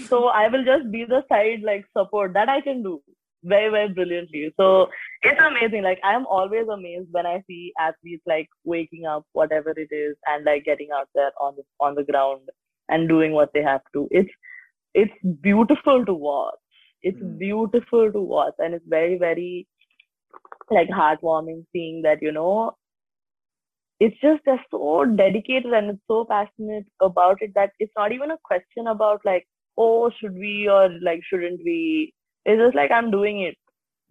So 0.09 0.27
I 0.27 0.47
will 0.49 0.63
just 0.65 0.91
be 0.91 1.05
the 1.05 1.23
side 1.29 1.61
like 1.63 1.85
support 1.97 2.33
that 2.33 2.49
I 2.49 2.61
can 2.61 2.83
do 2.83 3.01
very 3.47 3.69
very 3.71 3.89
brilliantly. 3.93 4.53
So 4.59 4.87
it's 5.23 5.41
amazing. 5.41 5.83
Like 5.83 5.99
I'm 6.03 6.25
always 6.27 6.67
amazed 6.67 7.09
when 7.11 7.25
I 7.25 7.43
see 7.47 7.73
athletes 7.79 8.23
like 8.27 8.49
waking 8.65 9.05
up, 9.05 9.25
whatever 9.33 9.71
it 9.77 9.89
is, 9.91 10.15
and 10.27 10.45
like 10.45 10.65
getting 10.65 10.89
out 10.97 11.09
there 11.15 11.31
on 11.41 11.55
the 11.57 11.63
on 11.79 11.95
the 11.95 12.03
ground 12.03 12.49
and 12.89 13.09
doing 13.09 13.33
what 13.33 13.51
they 13.53 13.63
have 13.63 13.81
to. 13.93 14.07
It's 14.11 14.31
it's 14.93 15.13
beautiful 15.41 16.05
to 16.05 16.13
watch. 16.13 16.55
It's 17.03 17.21
Mm. 17.21 17.37
beautiful 17.39 18.11
to 18.11 18.21
watch, 18.21 18.55
and 18.59 18.73
it's 18.75 18.87
very 18.87 19.17
very 19.17 19.67
like 20.71 20.89
heartwarming 20.89 21.65
seeing 21.73 22.01
that 22.03 22.21
you 22.21 22.31
know 22.31 22.75
it's 23.99 24.19
just 24.21 24.41
they're 24.45 24.63
so 24.71 25.05
dedicated 25.05 25.71
and 25.73 25.89
it's 25.91 26.03
so 26.07 26.25
passionate 26.25 26.85
about 27.01 27.37
it 27.41 27.51
that 27.55 27.71
it's 27.79 27.93
not 27.97 28.11
even 28.11 28.31
a 28.31 28.37
question 28.43 28.87
about 28.87 29.21
like 29.25 29.47
oh 29.77 30.09
should 30.19 30.33
we 30.33 30.67
or 30.69 30.89
like 31.01 31.21
shouldn't 31.29 31.59
we 31.65 32.13
it's 32.47 32.59
just 32.63 32.75
like 32.75 32.91
i'm 32.99 33.11
doing 33.11 33.41
it. 33.41 33.55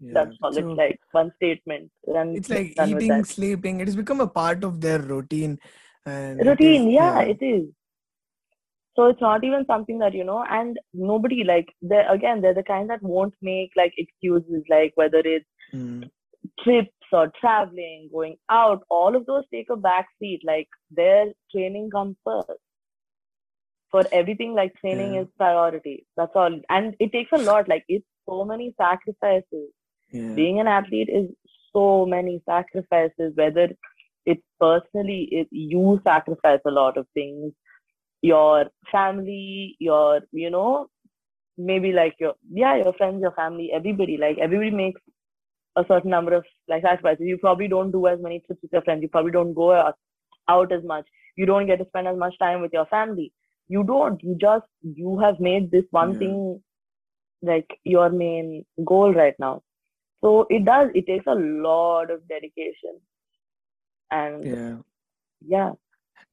Yeah. 0.06 0.12
that's 0.14 0.36
all. 0.42 0.52
So 0.52 0.58
it's 0.62 0.78
like 0.78 1.00
one 1.18 1.28
statement. 1.36 1.90
And 2.06 2.36
it's 2.38 2.50
like 2.50 2.74
eating, 2.86 3.24
sleeping. 3.28 3.80
It 3.80 3.88
has 3.88 3.96
become 4.00 4.20
a 4.24 4.26
part 4.26 4.62
of 4.68 4.80
their 4.82 4.98
routine. 5.12 5.58
And 6.04 6.44
routine. 6.48 6.88
is- 6.88 6.94
yeah, 6.96 7.20
it 7.34 7.38
is. 7.40 7.62
So 8.98 9.06
it's 9.12 9.22
not 9.26 9.42
even 9.50 9.64
something 9.70 9.98
that 10.02 10.12
you 10.18 10.24
know 10.24 10.42
and 10.58 10.78
nobody 10.92 11.44
like 11.44 11.70
they're 11.92 12.10
again 12.12 12.42
they're 12.42 12.58
the 12.58 12.62
kind 12.72 12.90
that 12.90 13.02
won't 13.14 13.34
make 13.48 13.70
like 13.80 13.94
excuses 14.04 14.62
like 14.74 14.92
whether 15.02 15.22
it's 15.36 15.46
Mm. 15.74 16.10
trips 16.64 17.10
or 17.20 17.24
traveling 17.40 18.08
going 18.12 18.36
out. 18.50 18.82
All 18.98 19.16
of 19.20 19.24
those 19.26 19.44
take 19.54 19.70
a 19.70 19.76
back 19.76 20.06
seat. 20.18 20.42
Like 20.50 20.68
their 21.00 21.24
training 21.54 21.88
comes 21.96 22.16
first. 22.24 22.60
For 23.90 24.04
everything 24.12 24.54
like 24.60 24.74
training 24.82 25.14
Yeah. 25.14 25.22
is 25.22 25.28
priority. 25.38 25.96
That's 26.16 26.36
all. 26.44 26.60
And 26.68 26.94
it 27.06 27.12
takes 27.12 27.32
a 27.32 27.42
lot. 27.48 27.68
Like 27.74 27.84
it's 27.88 28.06
so 28.28 28.44
many 28.44 28.74
sacrifices. 28.80 29.70
Yeah. 30.12 30.34
being 30.34 30.60
an 30.60 30.68
athlete 30.68 31.08
is 31.18 31.26
so 31.72 32.06
many 32.06 32.42
sacrifices 32.48 33.32
whether 33.40 33.68
it's 34.26 34.42
personally 34.60 35.28
it, 35.30 35.48
you 35.50 36.00
sacrifice 36.04 36.60
a 36.66 36.70
lot 36.70 36.96
of 36.96 37.06
things. 37.14 37.52
Your 38.22 38.66
family 38.92 39.76
your 39.78 40.20
you 40.32 40.50
know 40.50 40.88
maybe 41.56 41.92
like 41.92 42.14
your 42.18 42.34
yeah 42.52 42.76
your 42.76 42.92
friends 42.94 43.20
your 43.22 43.32
family 43.32 43.70
everybody 43.74 44.16
like 44.18 44.38
everybody 44.38 44.70
makes 44.70 45.00
a 45.76 45.84
certain 45.88 46.10
number 46.10 46.34
of 46.34 46.44
like 46.68 46.82
sacrifices. 46.82 47.26
You 47.26 47.38
probably 47.38 47.68
don't 47.68 47.92
do 47.92 48.06
as 48.06 48.18
many 48.20 48.40
trips 48.40 48.62
with 48.62 48.72
your 48.72 48.82
friends. 48.82 49.02
You 49.02 49.08
probably 49.08 49.32
don't 49.32 49.54
go 49.54 49.72
out, 49.72 49.94
out 50.48 50.72
as 50.72 50.82
much. 50.84 51.06
You 51.36 51.46
don't 51.46 51.66
get 51.66 51.78
to 51.78 51.86
spend 51.86 52.08
as 52.08 52.16
much 52.16 52.34
time 52.38 52.60
with 52.62 52.72
your 52.72 52.86
family. 52.86 53.32
You 53.68 53.84
don't. 53.84 54.22
You 54.22 54.36
just 54.40 54.66
you 54.82 55.18
have 55.18 55.40
made 55.40 55.70
this 55.70 55.84
one 55.90 56.16
Yeah. 56.16 56.18
thing 56.18 56.60
like 57.46 57.78
your 57.84 58.10
main 58.10 58.64
goal 58.84 59.12
right 59.14 59.34
now 59.38 59.62
so 60.22 60.46
it 60.50 60.64
does 60.64 60.90
it 60.94 61.06
takes 61.06 61.26
a 61.26 61.34
lot 61.34 62.10
of 62.10 62.26
dedication 62.28 63.00
and 64.10 64.44
Yeah. 64.46 64.76
yeah 65.46 65.72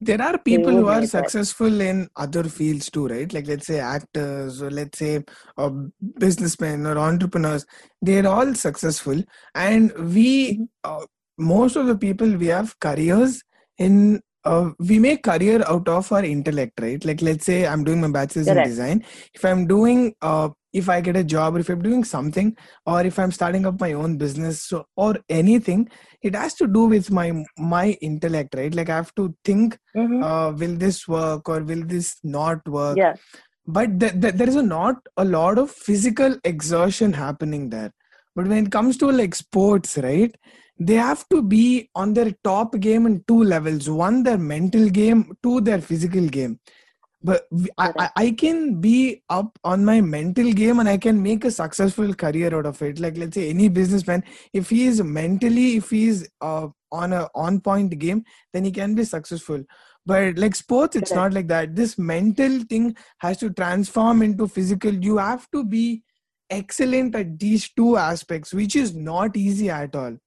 There 0.00 0.20
are 0.20 0.38
people 0.38 0.72
who 0.72 0.88
are 0.88 1.02
successful 1.06 1.80
in 1.80 2.08
other 2.16 2.44
fields 2.44 2.90
too, 2.90 3.06
right? 3.08 3.32
Like 3.32 3.46
let's 3.46 3.66
say 3.66 3.78
actors 3.80 4.60
or 4.60 4.70
let's 4.70 4.98
say 4.98 5.22
uh, 5.56 5.70
businessmen 6.18 6.86
or 6.86 6.98
entrepreneurs. 6.98 7.64
They're 8.02 8.26
all 8.26 8.54
successful, 8.54 9.22
and 9.54 9.92
we 10.16 10.28
Mhm. 10.58 10.68
uh, 10.84 11.06
most 11.38 11.76
of 11.76 11.86
the 11.86 11.96
people 11.96 12.36
we 12.36 12.48
have 12.48 12.78
careers 12.80 13.42
in. 13.78 14.20
Uh, 14.44 14.72
we 14.78 14.98
make 14.98 15.22
career 15.22 15.62
out 15.66 15.88
of 15.88 16.12
our 16.12 16.22
intellect, 16.22 16.78
right? 16.80 17.02
Like 17.02 17.22
let's 17.22 17.46
say 17.46 17.66
I'm 17.66 17.82
doing 17.82 18.02
my 18.02 18.10
bachelor's 18.10 18.50
in 18.50 18.60
design. 18.62 19.02
If 19.32 19.42
I'm 19.42 19.66
doing, 19.66 20.14
uh, 20.20 20.50
if 20.74 20.88
I 20.88 21.00
get 21.00 21.16
a 21.16 21.24
job, 21.24 21.56
or 21.56 21.60
if 21.60 21.68
I'm 21.70 21.82
doing 21.82 22.04
something, 22.04 22.56
or 22.84 23.02
if 23.10 23.18
I'm 23.18 23.32
starting 23.32 23.64
up 23.66 23.80
my 23.80 23.92
own 23.94 24.18
business, 24.18 24.62
so, 24.64 24.84
or 24.96 25.14
anything, 25.28 25.88
it 26.22 26.34
has 26.34 26.54
to 26.54 26.66
do 26.66 26.84
with 26.94 27.10
my 27.10 27.28
my 27.58 27.84
intellect, 28.10 28.54
right? 28.62 28.74
Like 28.74 28.90
I 28.90 28.96
have 28.96 29.14
to 29.22 29.34
think 29.50 29.78
Mhm. 29.96 30.22
uh, 30.30 30.52
will 30.64 30.76
this 30.84 31.06
work 31.16 31.48
or 31.48 31.60
will 31.72 31.84
this 31.94 32.16
not 32.38 32.68
work? 32.68 32.98
Yeah. 32.98 33.14
But 33.66 33.98
th- 34.00 34.20
th- 34.20 34.34
there 34.34 34.48
is 34.48 34.56
a 34.56 34.62
not 34.62 34.96
a 35.16 35.24
lot 35.24 35.58
of 35.58 35.70
physical 35.70 36.36
exertion 36.44 37.12
happening 37.14 37.70
there. 37.70 37.92
But 38.36 38.48
when 38.48 38.66
it 38.66 38.72
comes 38.72 38.96
to 38.98 39.10
like 39.10 39.34
sports 39.34 39.96
right 39.98 40.34
they 40.86 40.94
have 40.94 41.20
to 41.32 41.40
be 41.40 41.88
on 41.94 42.14
their 42.14 42.32
top 42.42 42.72
game 42.80 43.06
in 43.06 43.22
two 43.28 43.42
levels. 43.44 43.88
One 43.88 44.24
their 44.24 44.38
mental 44.38 44.88
game 44.90 45.20
two 45.42 45.60
their 45.60 45.80
physical 45.80 46.26
game 46.26 46.58
but 47.24 47.46
I, 47.78 48.10
I 48.16 48.30
can 48.32 48.82
be 48.82 49.22
up 49.30 49.58
on 49.64 49.82
my 49.82 50.02
mental 50.02 50.52
game 50.52 50.78
and 50.78 50.88
i 50.88 50.98
can 50.98 51.22
make 51.22 51.46
a 51.46 51.50
successful 51.50 52.12
career 52.12 52.54
out 52.54 52.66
of 52.66 52.80
it. 52.82 53.00
Like 53.00 53.16
let's 53.16 53.34
say 53.34 53.48
any 53.48 53.68
businessman 53.68 54.22
if 54.52 54.68
he 54.68 54.84
is 54.84 55.02
mentally 55.02 55.76
if 55.76 55.88
he 55.90 56.08
is 56.08 56.28
uh, 56.42 56.68
on 56.92 57.14
a 57.14 57.28
on 57.34 57.60
point 57.60 57.98
game 57.98 58.24
then 58.52 58.64
he 58.64 58.70
can 58.70 58.94
be 58.94 59.04
successful. 59.04 59.64
But 60.04 60.36
like 60.36 60.54
sports 60.54 60.96
it's 60.96 61.14
not 61.14 61.32
like 61.32 61.48
that. 61.48 61.74
This 61.74 61.96
mental 61.96 62.60
thing 62.64 62.94
has 63.18 63.38
to 63.38 63.48
transform 63.50 64.20
into 64.20 64.46
physical. 64.46 64.92
You 64.92 65.16
have 65.16 65.50
to 65.52 65.64
be 65.64 66.02
excellent 66.50 67.14
at 67.14 67.38
these 67.38 67.70
two 67.70 67.96
aspects 67.96 68.52
which 68.52 68.76
is 68.76 68.94
not 68.94 69.34
easy 69.34 69.70
at 69.70 69.96
all. 69.96 70.18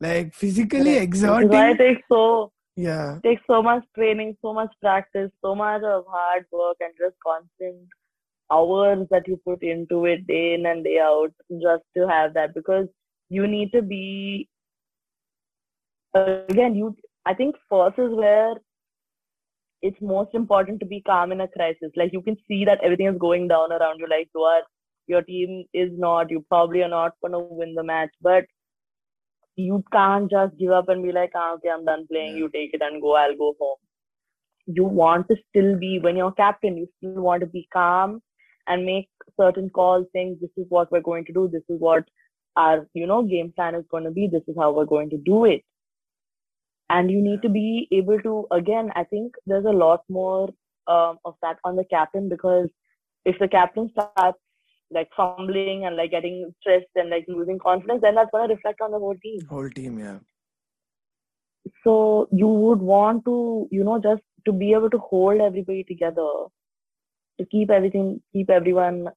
Like 0.00 0.34
physically 0.34 0.96
exerting 0.96 1.48
why 1.48 1.70
it 1.70 1.78
takes 1.78 2.02
so 2.10 2.50
yeah. 2.76 3.18
Takes 3.22 3.42
so 3.46 3.62
much 3.62 3.84
training 3.94 4.36
so 4.42 4.52
much 4.52 4.72
practice 4.80 5.30
so 5.42 5.54
much 5.54 5.82
of 5.82 6.04
hard 6.08 6.44
work 6.52 6.76
and 6.80 6.92
just 6.98 7.16
constant 7.24 7.88
hours 8.52 9.06
that 9.10 9.26
you 9.26 9.40
put 9.44 9.62
into 9.62 10.04
it 10.06 10.26
day 10.26 10.54
in 10.54 10.66
and 10.66 10.84
day 10.84 10.98
out 10.98 11.32
just 11.62 11.82
to 11.96 12.06
have 12.08 12.34
that 12.34 12.54
because 12.54 12.86
you 13.28 13.46
need 13.46 13.72
to 13.72 13.80
be 13.80 14.48
again 16.14 16.74
you 16.74 16.94
i 17.26 17.34
think 17.34 17.56
first 17.70 17.98
is 17.98 18.12
where 18.12 18.54
it's 19.84 20.00
most 20.00 20.34
important 20.34 20.80
to 20.80 20.86
be 20.86 21.02
calm 21.02 21.30
in 21.30 21.42
a 21.42 21.48
crisis. 21.48 21.92
Like 21.94 22.12
you 22.14 22.22
can 22.22 22.36
see 22.48 22.64
that 22.64 22.80
everything 22.82 23.06
is 23.06 23.18
going 23.18 23.48
down 23.48 23.70
around 23.70 23.98
you 23.98 24.08
like 24.08 24.28
you 24.34 24.40
are 24.40 24.62
your 25.06 25.20
team 25.20 25.64
is 25.74 25.90
not 26.04 26.30
you 26.30 26.42
probably 26.48 26.82
are 26.82 26.88
not 26.88 27.12
going 27.20 27.32
to 27.32 27.38
win 27.38 27.74
the 27.74 27.82
match 27.82 28.08
but 28.22 28.44
you 29.56 29.84
can't 29.92 30.30
just 30.30 30.56
give 30.58 30.70
up 30.70 30.88
and 30.88 31.02
be 31.02 31.12
like 31.12 31.32
ah, 31.34 31.54
okay 31.54 31.68
i'm 31.68 31.84
done 31.84 32.06
playing. 32.10 32.36
You 32.36 32.48
take 32.48 32.74
it 32.74 32.82
and 32.82 33.00
go. 33.00 33.16
I'll 33.16 33.36
go 33.36 33.54
home. 33.60 33.76
You 34.66 34.84
want 34.84 35.28
to 35.28 35.36
still 35.48 35.78
be 35.78 35.98
when 35.98 36.16
you're 36.16 36.32
captain 36.32 36.76
you 36.76 36.88
still 36.98 37.22
want 37.22 37.40
to 37.40 37.46
be 37.46 37.68
calm 37.72 38.22
and 38.66 38.84
make 38.86 39.08
certain 39.40 39.70
calls 39.70 40.06
saying 40.12 40.38
this 40.40 40.50
is 40.56 40.66
what 40.68 40.90
we're 40.90 41.00
going 41.00 41.24
to 41.26 41.32
do. 41.32 41.48
This 41.52 41.62
is 41.68 41.80
what 41.80 42.04
our 42.56 42.86
you 42.94 43.06
know 43.06 43.22
game 43.22 43.52
plan 43.54 43.74
is 43.74 43.84
going 43.90 44.04
to 44.04 44.10
be. 44.10 44.28
This 44.28 44.42
is 44.48 44.56
how 44.58 44.72
we're 44.72 44.86
going 44.86 45.10
to 45.10 45.18
do 45.18 45.44
it. 45.44 45.62
And 46.90 47.10
you 47.10 47.22
need 47.22 47.42
to 47.42 47.48
be 47.48 47.88
able 47.92 48.20
to 48.20 48.46
again 48.50 48.90
i 48.94 49.04
think 49.04 49.34
there's 49.46 49.64
a 49.64 49.78
lot 49.84 50.02
more 50.08 50.50
um, 50.86 51.18
of 51.24 51.34
that 51.42 51.58
on 51.64 51.76
the 51.76 51.84
captain 51.84 52.28
because 52.28 52.68
if 53.24 53.38
the 53.38 53.48
captain 53.48 53.90
starts 53.90 54.38
like 54.90 55.08
fumbling 55.16 55.84
and 55.86 55.96
like 55.96 56.10
getting 56.10 56.52
stressed 56.60 56.86
and 56.94 57.10
like 57.10 57.24
losing 57.28 57.58
confidence 57.58 58.00
then 58.02 58.14
that's 58.14 58.30
going 58.30 58.48
to 58.48 58.54
reflect 58.54 58.80
on 58.80 58.90
the 58.90 58.98
whole 58.98 59.16
team. 59.22 59.40
Whole 59.48 59.70
team 59.70 59.98
yeah. 59.98 60.18
So 61.82 62.28
you 62.32 62.46
would 62.46 62.80
want 62.80 63.24
to 63.24 63.68
you 63.70 63.84
know 63.84 64.00
just 64.00 64.22
to 64.46 64.52
be 64.52 64.72
able 64.72 64.90
to 64.90 64.98
hold 64.98 65.40
everybody 65.40 65.84
together 65.84 66.28
to 67.38 67.46
keep 67.50 67.70
everything 67.70 68.20
keep 68.32 68.50
everyone 68.50 69.08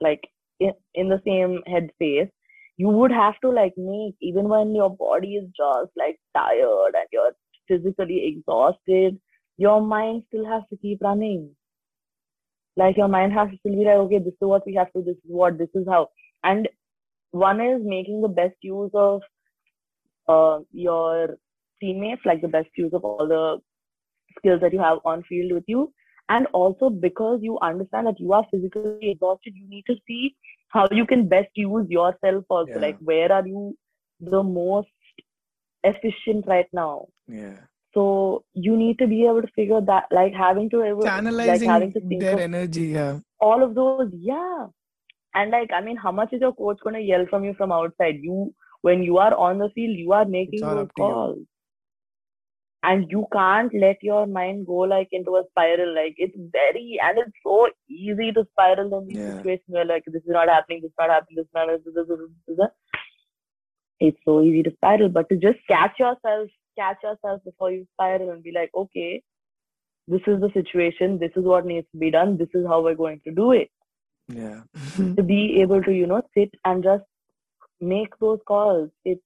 like 0.00 0.28
in, 0.60 0.72
in 0.94 1.08
the 1.08 1.20
same 1.26 1.60
headspace. 1.68 2.30
You 2.78 2.88
would 2.88 3.10
have 3.10 3.40
to 3.40 3.50
like 3.50 3.72
make 3.76 4.14
even 4.20 4.48
when 4.48 4.74
your 4.74 4.90
body 4.90 5.36
is 5.36 5.48
just 5.56 5.90
like 5.96 6.18
tired 6.36 6.94
and 6.94 7.08
you're 7.12 7.32
physically 7.68 8.26
exhausted 8.26 9.18
your 9.56 9.80
mind 9.80 10.22
still 10.28 10.44
has 10.44 10.62
to 10.70 10.76
keep 10.76 11.00
running 11.00 11.50
like 12.76 12.96
your 12.96 13.08
mind 13.08 13.32
has 13.32 13.48
to 13.50 13.70
be 13.70 13.84
like 13.84 13.96
okay 13.96 14.18
this 14.18 14.34
is 14.34 14.48
what 14.52 14.66
we 14.66 14.74
have 14.74 14.92
to 14.92 15.02
this 15.02 15.16
is 15.16 15.30
what 15.42 15.58
this 15.58 15.68
is 15.74 15.86
how 15.88 16.08
and 16.44 16.68
one 17.30 17.60
is 17.60 17.80
making 17.84 18.20
the 18.22 18.28
best 18.28 18.56
use 18.62 18.90
of 18.94 19.22
uh, 20.28 20.60
your 20.72 21.36
teammates, 21.80 22.22
like 22.24 22.40
the 22.40 22.48
best 22.48 22.68
use 22.76 22.92
of 22.92 23.04
all 23.04 23.26
the 23.28 23.58
skills 24.38 24.60
that 24.60 24.72
you 24.72 24.80
have 24.80 24.98
on 25.04 25.22
field 25.24 25.52
with 25.52 25.64
you. 25.66 25.92
And 26.28 26.46
also 26.52 26.90
because 26.90 27.40
you 27.42 27.58
understand 27.60 28.08
that 28.08 28.18
you 28.18 28.32
are 28.32 28.44
physically 28.50 29.10
exhausted, 29.10 29.54
you 29.54 29.68
need 29.68 29.84
to 29.86 29.94
see 30.06 30.34
how 30.68 30.88
you 30.90 31.06
can 31.06 31.28
best 31.28 31.50
use 31.54 31.86
yourself 31.88 32.44
also. 32.48 32.72
Yeah. 32.72 32.78
Like 32.78 32.98
where 32.98 33.30
are 33.30 33.46
you 33.46 33.76
the 34.20 34.42
most 34.42 34.88
efficient 35.84 36.46
right 36.46 36.66
now? 36.72 37.06
yeah 37.28 37.58
So 37.96 38.44
you 38.52 38.76
need 38.76 38.98
to 38.98 39.06
be 39.06 39.24
able 39.26 39.40
to 39.42 39.48
figure 39.58 39.80
that, 39.90 40.04
like 40.12 40.34
having 40.34 40.68
to 40.70 40.82
able, 40.82 41.02
like 41.02 41.62
having 41.62 41.92
to 41.94 42.00
think 42.08 42.20
their 42.20 42.34
of 42.34 42.40
energy 42.40 42.82
yeah 42.96 43.18
all 43.46 43.62
of 43.66 43.74
those 43.78 44.10
yeah 44.26 44.66
and 45.40 45.50
like 45.54 45.70
i 45.78 45.80
mean 45.86 45.96
how 46.04 46.10
much 46.18 46.32
is 46.36 46.40
your 46.44 46.52
coach 46.60 46.78
going 46.84 46.94
to 46.98 47.00
yell 47.08 47.24
from 47.30 47.44
you 47.48 47.54
from 47.58 47.72
outside 47.78 48.16
you 48.28 48.36
when 48.88 49.02
you 49.08 49.18
are 49.24 49.34
on 49.46 49.58
the 49.58 49.68
field 49.74 49.98
you 50.04 50.12
are 50.18 50.24
making 50.24 50.60
those 50.60 50.86
to 50.96 51.02
you. 51.02 51.04
calls 51.04 51.38
and 52.82 53.10
you 53.10 53.26
can't 53.32 53.74
let 53.84 54.02
your 54.08 54.26
mind 54.26 54.66
go 54.66 54.78
like 54.94 55.08
into 55.20 55.36
a 55.36 55.42
spiral 55.50 55.94
like 55.94 56.14
it's 56.26 56.36
very 56.56 56.98
and 57.08 57.18
it's 57.24 57.38
so 57.46 57.68
easy 57.90 58.32
to 58.32 58.46
spiral 58.52 58.98
in 58.98 59.06
these 59.08 59.18
Yeah. 59.18 59.36
situations 59.36 59.78
where 59.78 59.84
like 59.92 60.04
this 60.06 60.22
is 60.22 60.36
not 60.40 60.48
happening 60.56 60.80
this 60.82 60.90
is 60.94 61.00
not 61.04 61.10
happening 61.16 61.36
this 61.36 61.46
is 61.46 61.58
not 61.60 61.68
this, 61.74 61.86
is- 61.86 61.94
this, 61.94 62.08
is- 62.10 62.18
this, 62.18 62.28
is- 62.48 62.56
this. 62.58 62.68
it's 64.10 64.24
so 64.30 64.40
easy 64.42 64.62
to 64.70 64.74
spiral 64.78 65.08
but 65.18 65.28
to 65.34 65.36
just 65.48 65.58
catch 65.74 65.98
yourself 66.06 66.48
catch 66.78 67.02
yourself 67.02 67.42
before 67.44 67.70
you 67.70 67.86
spiral 67.94 68.30
and 68.30 68.42
be 68.42 68.52
like 68.52 68.70
okay 68.74 69.22
this 70.08 70.20
is 70.26 70.40
the 70.40 70.50
situation 70.54 71.18
this 71.18 71.32
is 71.36 71.44
what 71.44 71.66
needs 71.66 71.86
to 71.92 71.98
be 71.98 72.10
done 72.10 72.36
this 72.36 72.48
is 72.54 72.66
how 72.66 72.80
we're 72.82 72.94
going 72.94 73.20
to 73.24 73.32
do 73.32 73.52
it 73.52 73.68
yeah 74.28 74.60
to 75.16 75.22
be 75.22 75.60
able 75.60 75.82
to 75.82 75.92
you 75.92 76.06
know 76.06 76.22
sit 76.36 76.50
and 76.64 76.82
just 76.82 77.04
make 77.80 78.18
those 78.20 78.38
calls 78.46 78.90
it's 79.04 79.20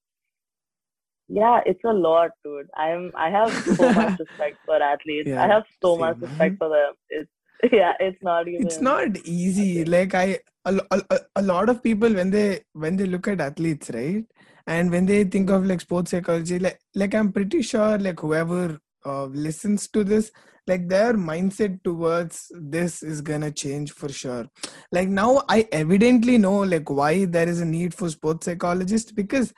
yeah, 1.33 1.61
it's 1.65 1.85
a 1.85 1.93
lot, 1.93 2.31
dude. 2.45 2.69
I'm 2.77 3.13
I 3.17 3.31
have 3.31 3.53
so 3.77 3.93
much 4.01 4.19
respect 4.19 4.59
for 4.67 4.83
athletes. 4.83 5.29
Yeah, 5.29 5.43
I 5.43 5.47
have 5.47 5.63
so 5.81 5.95
same. 5.95 6.01
much 6.01 6.17
respect 6.21 6.59
for 6.59 6.69
them. 6.69 6.95
It's 7.09 7.31
yeah, 7.73 7.93
it's 8.01 8.21
not 8.23 8.49
even. 8.49 8.67
it's 8.67 8.81
not 8.81 9.17
easy 9.25 9.85
like 9.85 10.15
i 10.15 10.39
a, 10.65 10.81
a, 10.91 11.19
a- 11.37 11.43
lot 11.43 11.69
of 11.69 11.83
people 11.83 12.13
when 12.13 12.31
they 12.31 12.61
when 12.73 12.97
they 12.97 13.07
look 13.07 13.29
at 13.29 13.41
athletes 13.41 13.91
right? 13.95 14.25
And 14.67 14.91
when 14.91 15.07
they 15.07 15.25
think 15.25 15.51
of 15.51 15.65
like 15.67 15.81
sports 15.81 16.11
psychology 16.13 16.59
like 16.59 16.79
like 16.95 17.15
i'm 17.15 17.33
pretty 17.33 17.63
sure 17.63 17.99
like 17.99 18.21
whoever 18.21 18.79
uh, 19.05 19.25
listens 19.25 19.89
to 19.89 20.05
this 20.05 20.31
like 20.67 20.89
their 20.89 21.15
mindset 21.15 21.83
towards 21.83 22.53
this 22.61 23.03
is 23.03 23.21
gonna 23.23 23.51
change 23.51 23.93
for 23.93 24.09
sure. 24.11 24.47
Like 24.93 25.09
now 25.09 25.43
i 25.49 25.67
evidently 25.73 26.39
know 26.39 26.59
like 26.61 26.91
why 26.91 27.25
there 27.25 27.49
is 27.49 27.61
a 27.61 27.65
need 27.65 27.95
for 27.95 28.09
sports 28.11 28.47
psychologists 28.47 29.11
because 29.13 29.53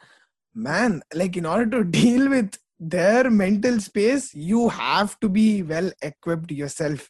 man 0.55 1.03
like 1.14 1.36
in 1.36 1.46
order 1.46 1.66
to 1.82 1.84
deal 2.00 2.28
with 2.28 2.59
their 2.78 3.30
mental 3.30 3.78
space 3.80 4.34
you 4.34 4.68
have 4.68 5.18
to 5.20 5.28
be 5.28 5.62
well 5.62 5.90
equipped 6.03 6.50
yourself. 6.50 7.09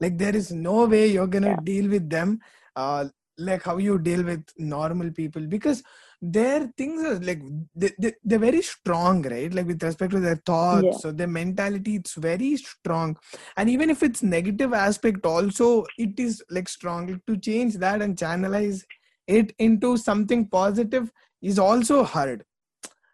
Like 0.00 0.16
there 0.18 0.34
is 0.34 0.50
no 0.50 0.86
way 0.86 1.06
you're 1.08 1.26
gonna 1.26 1.54
Yeah. 1.54 1.56
deal 1.56 1.88
with 1.90 2.08
them 2.08 2.40
uh 2.76 3.08
like 3.40 3.62
how 3.62 3.76
you 3.78 3.98
deal 3.98 4.22
with 4.22 4.44
normal 4.58 5.10
people 5.10 5.46
because 5.46 5.82
their 6.22 6.66
things 6.76 7.02
are 7.02 7.18
like 7.20 7.40
they, 7.74 7.90
they, 7.98 8.12
they're 8.22 8.38
very 8.38 8.62
strong 8.62 9.22
right 9.22 9.54
like 9.54 9.66
with 9.66 9.82
respect 9.82 10.12
to 10.12 10.20
their 10.20 10.40
thoughts 10.50 10.84
Yeah. 10.84 10.98
so 10.98 11.12
their 11.12 11.26
mentality 11.26 11.96
it's 11.96 12.14
very 12.14 12.56
strong 12.56 13.16
and 13.56 13.70
even 13.70 13.88
if 13.88 14.02
it's 14.02 14.22
negative 14.22 14.74
aspect 14.74 15.24
also 15.24 15.84
it 15.96 16.20
is 16.20 16.42
like 16.50 16.68
strong 16.68 17.06
like, 17.06 17.26
to 17.26 17.36
change 17.36 17.76
that 17.76 18.02
and 18.02 18.16
channelize 18.16 18.84
it 19.26 19.54
into 19.58 19.96
something 19.96 20.46
positive 20.46 21.10
is 21.40 21.58
also 21.58 22.04
hard 22.04 22.44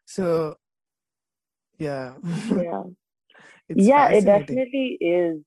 so 0.05 0.57
yeah 1.79 2.15
yeah. 2.51 2.83
it's 3.69 3.87
yeah, 3.87 4.09
it 4.09 4.25
definitely 4.25 4.99
is. 5.01 5.43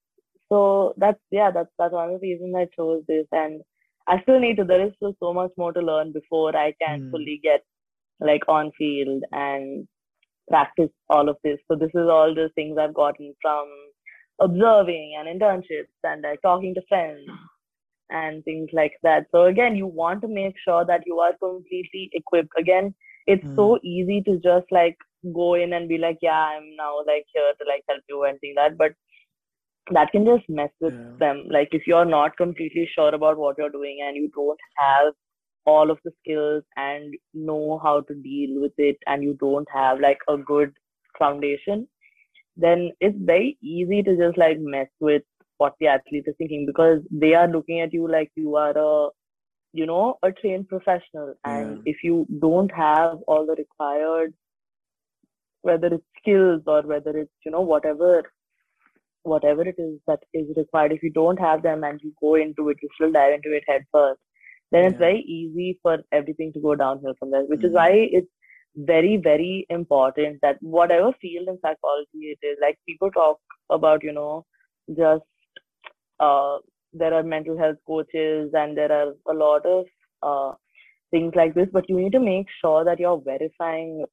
So 0.50 0.94
that's 0.98 1.20
yeah, 1.32 1.52
that's 1.52 1.70
that's 1.78 1.94
one 1.94 2.10
of 2.10 2.20
the 2.20 2.28
reasons 2.28 2.56
I 2.56 2.66
chose 2.76 3.04
this, 3.08 3.28
and 3.32 3.62
I 4.10 4.22
still 4.24 4.40
need 4.40 4.58
to. 4.58 4.66
There 4.66 4.86
is 4.86 4.94
still 4.98 5.16
so 5.20 5.34
much 5.34 5.52
more 5.58 5.74
to 5.74 5.82
learn 5.82 6.14
before 6.14 6.56
I 6.58 6.74
can 6.82 7.04
Hmm. 7.04 7.12
fully 7.12 7.40
get 7.44 7.64
like 8.20 8.44
on 8.50 8.72
field 8.78 9.24
and 9.32 9.88
practice 10.50 10.92
all 11.10 11.30
of 11.30 11.38
this. 11.44 11.60
So 11.68 11.76
this 11.76 11.92
is 11.96 12.08
all 12.10 12.34
the 12.36 12.50
things 12.56 12.78
I've 12.78 12.94
gotten 12.94 13.36
from 13.42 13.68
observing 14.42 15.16
and 15.20 15.28
internships 15.28 15.96
and 16.04 16.24
like 16.24 16.42
talking 16.42 16.76
to 16.76 16.82
friends 16.90 17.30
and 18.10 18.44
things 18.46 18.70
like 18.74 18.94
that. 19.04 19.28
So 19.32 19.46
again, 19.46 19.76
you 19.76 19.88
want 19.88 20.22
to 20.22 20.28
make 20.28 20.56
sure 20.64 20.86
that 20.86 21.04
you 21.06 21.20
are 21.20 21.34
completely 21.40 22.10
equipped. 22.14 22.54
Again, 22.58 22.96
it's 23.28 23.48
so 23.56 23.80
easy 23.84 24.22
to 24.24 24.38
just 24.40 24.68
like 24.72 24.98
go 25.34 25.56
in 25.56 25.74
and 25.74 25.88
be 25.90 25.98
like, 25.98 26.20
yeah, 26.22 26.50
I'm 26.56 26.76
now 26.78 26.98
like 27.08 27.26
here 27.34 27.54
to 27.60 27.66
like 27.68 27.84
help 27.90 28.02
you 28.10 28.24
and 28.26 28.40
things 28.40 28.56
like 28.58 28.72
that. 28.72 28.78
But 28.78 28.94
that 29.92 30.12
can 30.12 30.26
just 30.26 30.48
mess 30.50 30.72
with 30.82 30.94
Yeah. 30.94 31.20
them. 31.20 31.44
Like 31.50 31.70
if 31.72 31.88
you're 31.88 32.06
not 32.06 32.38
completely 32.38 32.90
sure 32.94 33.14
about 33.14 33.38
what 33.38 33.58
you're 33.58 33.70
doing 33.70 34.00
and 34.06 34.16
you 34.16 34.30
don't 34.36 34.60
have 34.78 35.14
all 35.66 35.92
of 35.92 36.00
the 36.04 36.12
skills 36.22 36.64
and 36.78 37.14
know 37.34 37.80
how 37.84 38.02
to 38.02 38.14
deal 38.16 38.62
with 38.62 38.74
it 38.78 38.98
and 39.08 39.24
you 39.24 39.36
don't 39.40 39.68
have 39.74 40.00
like 40.00 40.20
a 40.28 40.38
good 40.38 40.74
foundation, 41.18 41.88
then 42.58 42.92
it's 43.00 43.18
very 43.20 43.58
easy 43.62 44.04
to 44.04 44.16
just 44.18 44.38
like 44.38 44.58
mess 44.60 44.88
with 45.00 45.24
what 45.58 45.76
the 45.80 45.88
athlete 45.88 46.26
is 46.28 46.36
thinking 46.38 46.66
because 46.66 47.00
they 47.12 47.34
are 47.34 47.48
looking 47.48 47.82
at 47.82 47.94
you 47.94 48.08
like 48.10 48.32
you 48.36 48.56
are 48.56 48.78
a 48.78 49.10
you 49.74 49.86
know 49.86 50.18
a 50.24 50.32
trained 50.32 50.68
professional 50.68 51.34
and 51.46 51.80
if 51.86 51.98
you 52.04 52.26
don't 52.40 52.72
have 52.72 53.18
all 53.28 53.46
the 53.46 53.56
required 53.56 54.34
whether 55.62 55.88
it's 55.88 56.06
skills 56.20 56.62
or 56.68 56.82
whether 56.84 57.12
it's 57.18 57.32
you 57.46 57.52
know 57.52 57.62
whatever 57.62 58.24
whatever 59.24 59.62
it 59.68 59.76
is 59.78 60.00
that 60.08 60.20
is 60.34 60.48
required. 60.58 60.92
If 60.94 61.04
you 61.04 61.12
don't 61.12 61.40
have 61.40 61.62
them 61.64 61.84
and 61.84 62.00
you 62.04 62.14
go 62.22 62.36
into 62.36 62.70
it 62.70 62.78
you 62.82 62.90
still 62.96 63.12
dive 63.12 63.34
into 63.34 63.56
it 63.56 63.64
head 63.68 63.84
first 63.92 64.20
then 64.72 64.86
it's 64.86 64.98
very 65.00 65.22
easy 65.22 65.80
for 65.82 65.98
everything 66.12 66.54
to 66.54 66.60
go 66.60 66.76
downhill 66.76 67.14
from 67.20 67.32
there 67.32 67.44
which 67.46 67.64
is 67.64 67.72
Mhm. 67.72 67.76
why 67.76 67.90
it's 68.20 68.32
very 68.76 69.18
very 69.18 69.66
important 69.70 70.40
that 70.42 70.58
whatever 70.62 71.12
field 71.22 71.48
in 71.48 71.60
psychology 71.62 72.32
it 72.36 72.48
is 72.52 72.58
like 72.62 72.78
people 72.88 73.12
talk 73.12 73.40
about 73.70 74.04
you 74.04 74.12
know 74.14 74.46
just 74.96 75.26
uh 76.20 76.58
there 76.94 77.14
are 77.14 77.24
mental 77.24 77.58
health 77.58 77.78
coaches 77.86 78.52
and 78.54 78.78
there 78.78 78.92
are 78.92 79.14
a 79.30 79.34
lot 79.34 79.66
of 79.66 79.86
uh 80.24 80.52
things 81.12 81.34
like 81.36 81.54
this 81.56 81.70
but 81.74 81.90
you 81.90 81.98
need 82.00 82.12
to 82.12 82.20
make 82.20 82.48
sure 82.62 82.84
that 82.84 83.00
you're 83.00 83.22
verifying 83.26 84.06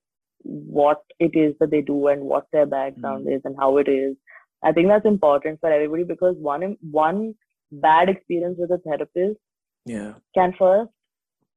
what 0.43 1.03
it 1.19 1.33
is 1.35 1.55
that 1.61 1.71
they 1.71 1.83
do 1.83 2.09
and 2.09 2.23
what 2.23 2.47
their 2.53 2.67
background 2.67 3.27
is 3.31 3.41
and 3.45 3.57
how 3.59 3.77
it 3.79 3.89
is 3.89 4.17
i 4.65 4.73
think 4.73 4.89
that's 4.89 5.07
important 5.07 5.61
for 5.61 5.71
everybody 5.71 6.05
because 6.05 6.37
one 6.39 6.77
one 6.91 7.35
bad 7.73 8.09
experience 8.09 8.57
with 8.59 8.71
a 8.71 8.79
therapist 8.79 9.39
yeah. 9.85 10.15
can 10.35 10.53
first 10.59 10.91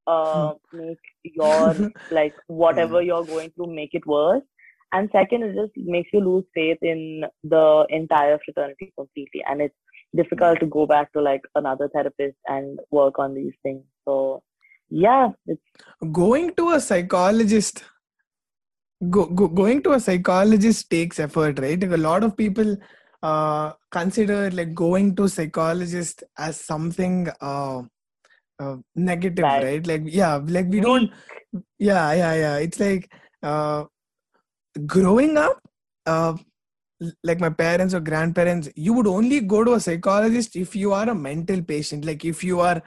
uh, 0.08 0.54
hmm. 0.72 0.78
make 0.78 0.98
your 1.24 1.92
like 2.12 2.34
whatever 2.48 3.02
Yeah. 3.02 3.08
you're 3.08 3.26
going 3.26 3.52
through 3.52 3.74
make 3.74 3.94
it 3.94 4.06
worse. 4.06 4.44
And 4.92 5.10
second 5.12 5.44
it 5.44 5.56
just 5.56 5.74
makes 5.78 6.10
you 6.14 6.20
lose 6.20 6.46
faith 6.54 6.80
in 6.82 7.26
the 7.44 7.86
entire 7.90 8.40
fraternity 8.44 8.92
completely. 8.98 9.44
And 9.48 9.62
it's 9.62 9.76
difficult 10.16 10.58
hmm. 10.58 10.66
to 10.66 10.70
go 10.70 10.86
back 10.88 11.12
to 11.14 11.22
like 11.22 11.42
another 11.56 11.90
therapist 11.90 12.38
and 12.48 12.80
work 12.92 13.20
on 13.20 13.36
these 13.36 13.54
things. 13.64 13.84
So 14.06 14.42
yeah 14.92 15.30
it's 15.46 15.62
going 16.12 16.54
to 16.56 16.72
a 16.72 16.80
psychologist 16.82 17.84
go, 19.08 19.26
go, 19.26 19.48
going 19.48 19.82
to 19.84 19.94
a 19.94 20.00
psychologist 20.00 20.90
takes 20.90 21.20
effort 21.20 21.60
right? 21.60 21.80
Like 21.80 21.92
a 21.92 21.98
lot 21.98 22.24
of 22.24 22.36
people 22.36 22.78
uh, 23.24 23.74
consider 23.92 24.50
like 24.52 24.74
going 24.74 25.16
to 25.16 25.28
psychologist 25.28 26.24
as 26.38 26.60
something 26.60 27.30
uh, 27.42 27.82
uh, 28.60 28.76
negative 28.96 29.44
Bad. 29.44 29.64
right? 29.64 29.88
Like 29.88 30.04
yeah 30.06 30.40
like 30.46 30.68
we 30.70 30.80
don't 30.80 31.12
yeah 31.78 32.14
yeah 32.14 32.34
yeah. 32.34 32.58
It's 32.58 32.80
like 32.80 33.12
uh, 33.44 33.86
growing 34.86 35.38
up 35.38 35.60
uh, 36.06 36.36
like 37.24 37.40
my 37.40 37.50
parents 37.50 37.94
or 37.94 38.02
grandparents 38.02 38.70
you 38.76 38.94
would 38.94 39.08
only 39.08 39.40
go 39.40 39.64
to 39.64 39.74
a 39.74 39.80
psychologist 39.80 40.56
if 40.56 40.76
you 40.76 40.94
are 40.94 41.10
a 41.10 41.16
mental 41.16 41.62
patient. 41.62 42.06
Like 42.06 42.26
if 42.26 42.44
you 42.44 42.60
are 42.60 42.82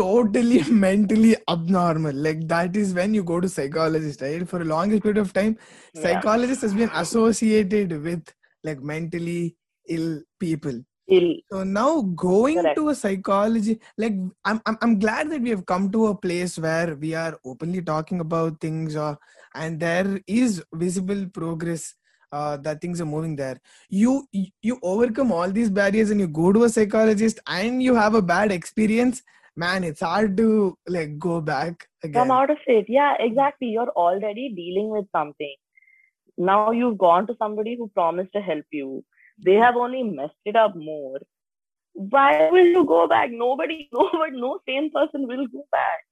totally 0.00 0.62
mentally 0.86 1.36
abnormal 1.54 2.14
like 2.28 2.46
that 2.54 2.76
is 2.82 2.92
when 3.00 3.14
you 3.14 3.24
go 3.32 3.40
to 3.40 3.48
psychologist 3.48 4.22
right 4.26 4.48
for 4.52 4.62
a 4.62 4.70
longest 4.74 5.02
period 5.02 5.18
of 5.24 5.32
time 5.32 5.56
yeah. 5.94 6.02
psychologist 6.02 6.62
has 6.62 6.74
been 6.82 6.90
associated 7.04 8.00
with 8.08 8.34
like 8.64 8.80
mentally 8.94 9.56
ill 9.88 10.20
people 10.38 10.80
ill 11.18 11.30
so 11.52 11.64
now 11.64 12.00
going 12.02 12.58
Correct. 12.58 12.76
to 12.76 12.90
a 12.90 12.94
psychology, 12.94 13.80
like 13.98 14.14
I'm, 14.44 14.60
I'm, 14.64 14.78
I'm 14.80 14.98
glad 15.00 15.30
that 15.30 15.42
we 15.42 15.50
have 15.50 15.66
come 15.66 15.90
to 15.90 16.06
a 16.06 16.14
place 16.14 16.56
where 16.58 16.94
we 16.94 17.12
are 17.14 17.36
openly 17.44 17.82
talking 17.82 18.20
about 18.20 18.60
things, 18.60 18.94
uh, 18.94 19.16
and 19.54 19.80
there 19.80 20.20
is 20.26 20.62
visible 20.72 21.26
progress. 21.32 21.94
Uh, 22.32 22.56
that 22.56 22.80
things 22.80 23.00
are 23.00 23.06
moving 23.06 23.34
there. 23.34 23.60
You 23.88 24.24
you 24.62 24.78
overcome 24.84 25.32
all 25.32 25.50
these 25.50 25.68
barriers 25.68 26.10
and 26.10 26.20
you 26.20 26.28
go 26.28 26.52
to 26.52 26.62
a 26.62 26.68
psychologist 26.68 27.40
and 27.48 27.82
you 27.82 27.96
have 27.96 28.14
a 28.14 28.22
bad 28.22 28.52
experience. 28.52 29.24
Man, 29.60 29.84
it's 29.84 30.00
hard 30.00 30.36
to 30.38 30.74
like 30.88 31.18
go 31.18 31.40
back 31.40 31.86
again. 32.02 32.14
come 32.14 32.30
out 32.30 32.50
of 32.50 32.60
it. 32.66 32.86
Yeah 32.88 33.16
exactly. 33.20 33.68
You're 33.68 33.90
already 34.04 34.44
dealing 34.58 34.88
with 34.88 35.08
something. 35.16 35.56
Now 36.38 36.70
you've 36.70 36.96
gone 37.02 37.26
to 37.26 37.34
somebody 37.38 37.76
who 37.76 37.88
promised 37.88 38.32
to 38.36 38.40
help 38.40 38.64
you. 38.70 39.04
They 39.48 39.56
have 39.64 39.76
only 39.76 40.02
messed 40.02 40.46
it 40.52 40.56
up 40.56 40.76
more. 40.76 41.18
Why 41.92 42.48
will 42.50 42.70
you 42.76 42.84
go 42.92 43.06
back? 43.06 43.30
Nobody 43.32 43.88
nobody 43.98 44.40
no 44.44 44.54
sane 44.66 44.90
person 44.94 45.26
will 45.32 45.46
go 45.48 45.66
back. 45.72 46.06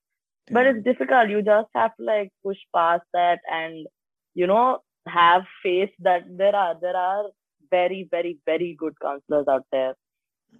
But 0.51 0.67
it's 0.67 0.85
difficult. 0.85 1.31
You 1.31 1.41
just 1.41 1.69
have 1.75 1.97
to 1.97 2.05
like 2.05 2.31
push 2.43 2.59
past 2.75 3.05
that 3.15 3.41
and 3.61 3.87
you 4.35 4.47
know 4.47 4.81
have 5.07 5.49
faith 5.63 5.97
that 6.01 6.29
there 6.43 6.55
are 6.65 6.75
there 6.83 6.97
are 6.97 7.25
very 7.71 8.07
very 8.11 8.39
very 8.45 8.75
good 8.79 9.01
counselors 9.01 9.49
out 9.49 9.67
there 9.73 9.95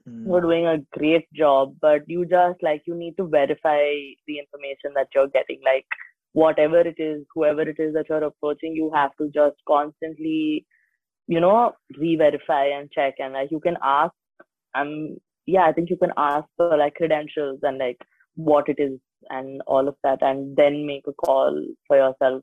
Mm. 0.09 0.25
who 0.25 0.35
are 0.35 0.41
doing 0.41 0.67
a 0.67 0.79
great 0.97 1.27
job 1.33 1.75
but 1.81 2.03
you 2.07 2.25
just 2.25 2.63
like 2.63 2.83
you 2.87 2.95
need 2.95 3.17
to 3.17 3.27
verify 3.27 3.81
the 4.27 4.39
information 4.39 4.93
that 4.95 5.09
you're 5.15 5.29
getting 5.29 5.61
like 5.65 5.87
whatever 6.33 6.81
it 6.81 6.99
is 6.99 7.25
whoever 7.35 7.63
it 7.63 7.79
is 7.79 7.95
that 7.95 8.07
you're 8.09 8.25
approaching 8.25 8.75
you 8.75 8.91
have 8.95 9.11
to 9.17 9.29
just 9.35 9.57
constantly 9.67 10.65
you 11.27 11.41
know 11.41 11.73
re-verify 11.99 12.67
and 12.67 12.91
check 12.93 13.15
and 13.19 13.35
like 13.35 13.51
you 13.51 13.61
can 13.61 13.77
ask 13.83 14.13
um 14.75 15.17
yeah 15.47 15.65
i 15.65 15.73
think 15.73 15.91
you 15.91 15.97
can 15.97 16.13
ask 16.17 16.47
for 16.57 16.77
like 16.77 16.95
credentials 16.95 17.59
and 17.63 17.79
like 17.79 17.99
what 18.37 18.69
it 18.69 18.79
is 18.79 18.99
and 19.31 19.63
all 19.67 19.89
of 19.89 19.97
that 20.05 20.23
and 20.23 20.57
then 20.57 20.87
make 20.87 21.07
a 21.09 21.13
call 21.13 21.61
for 21.87 21.97
yourself 21.97 22.43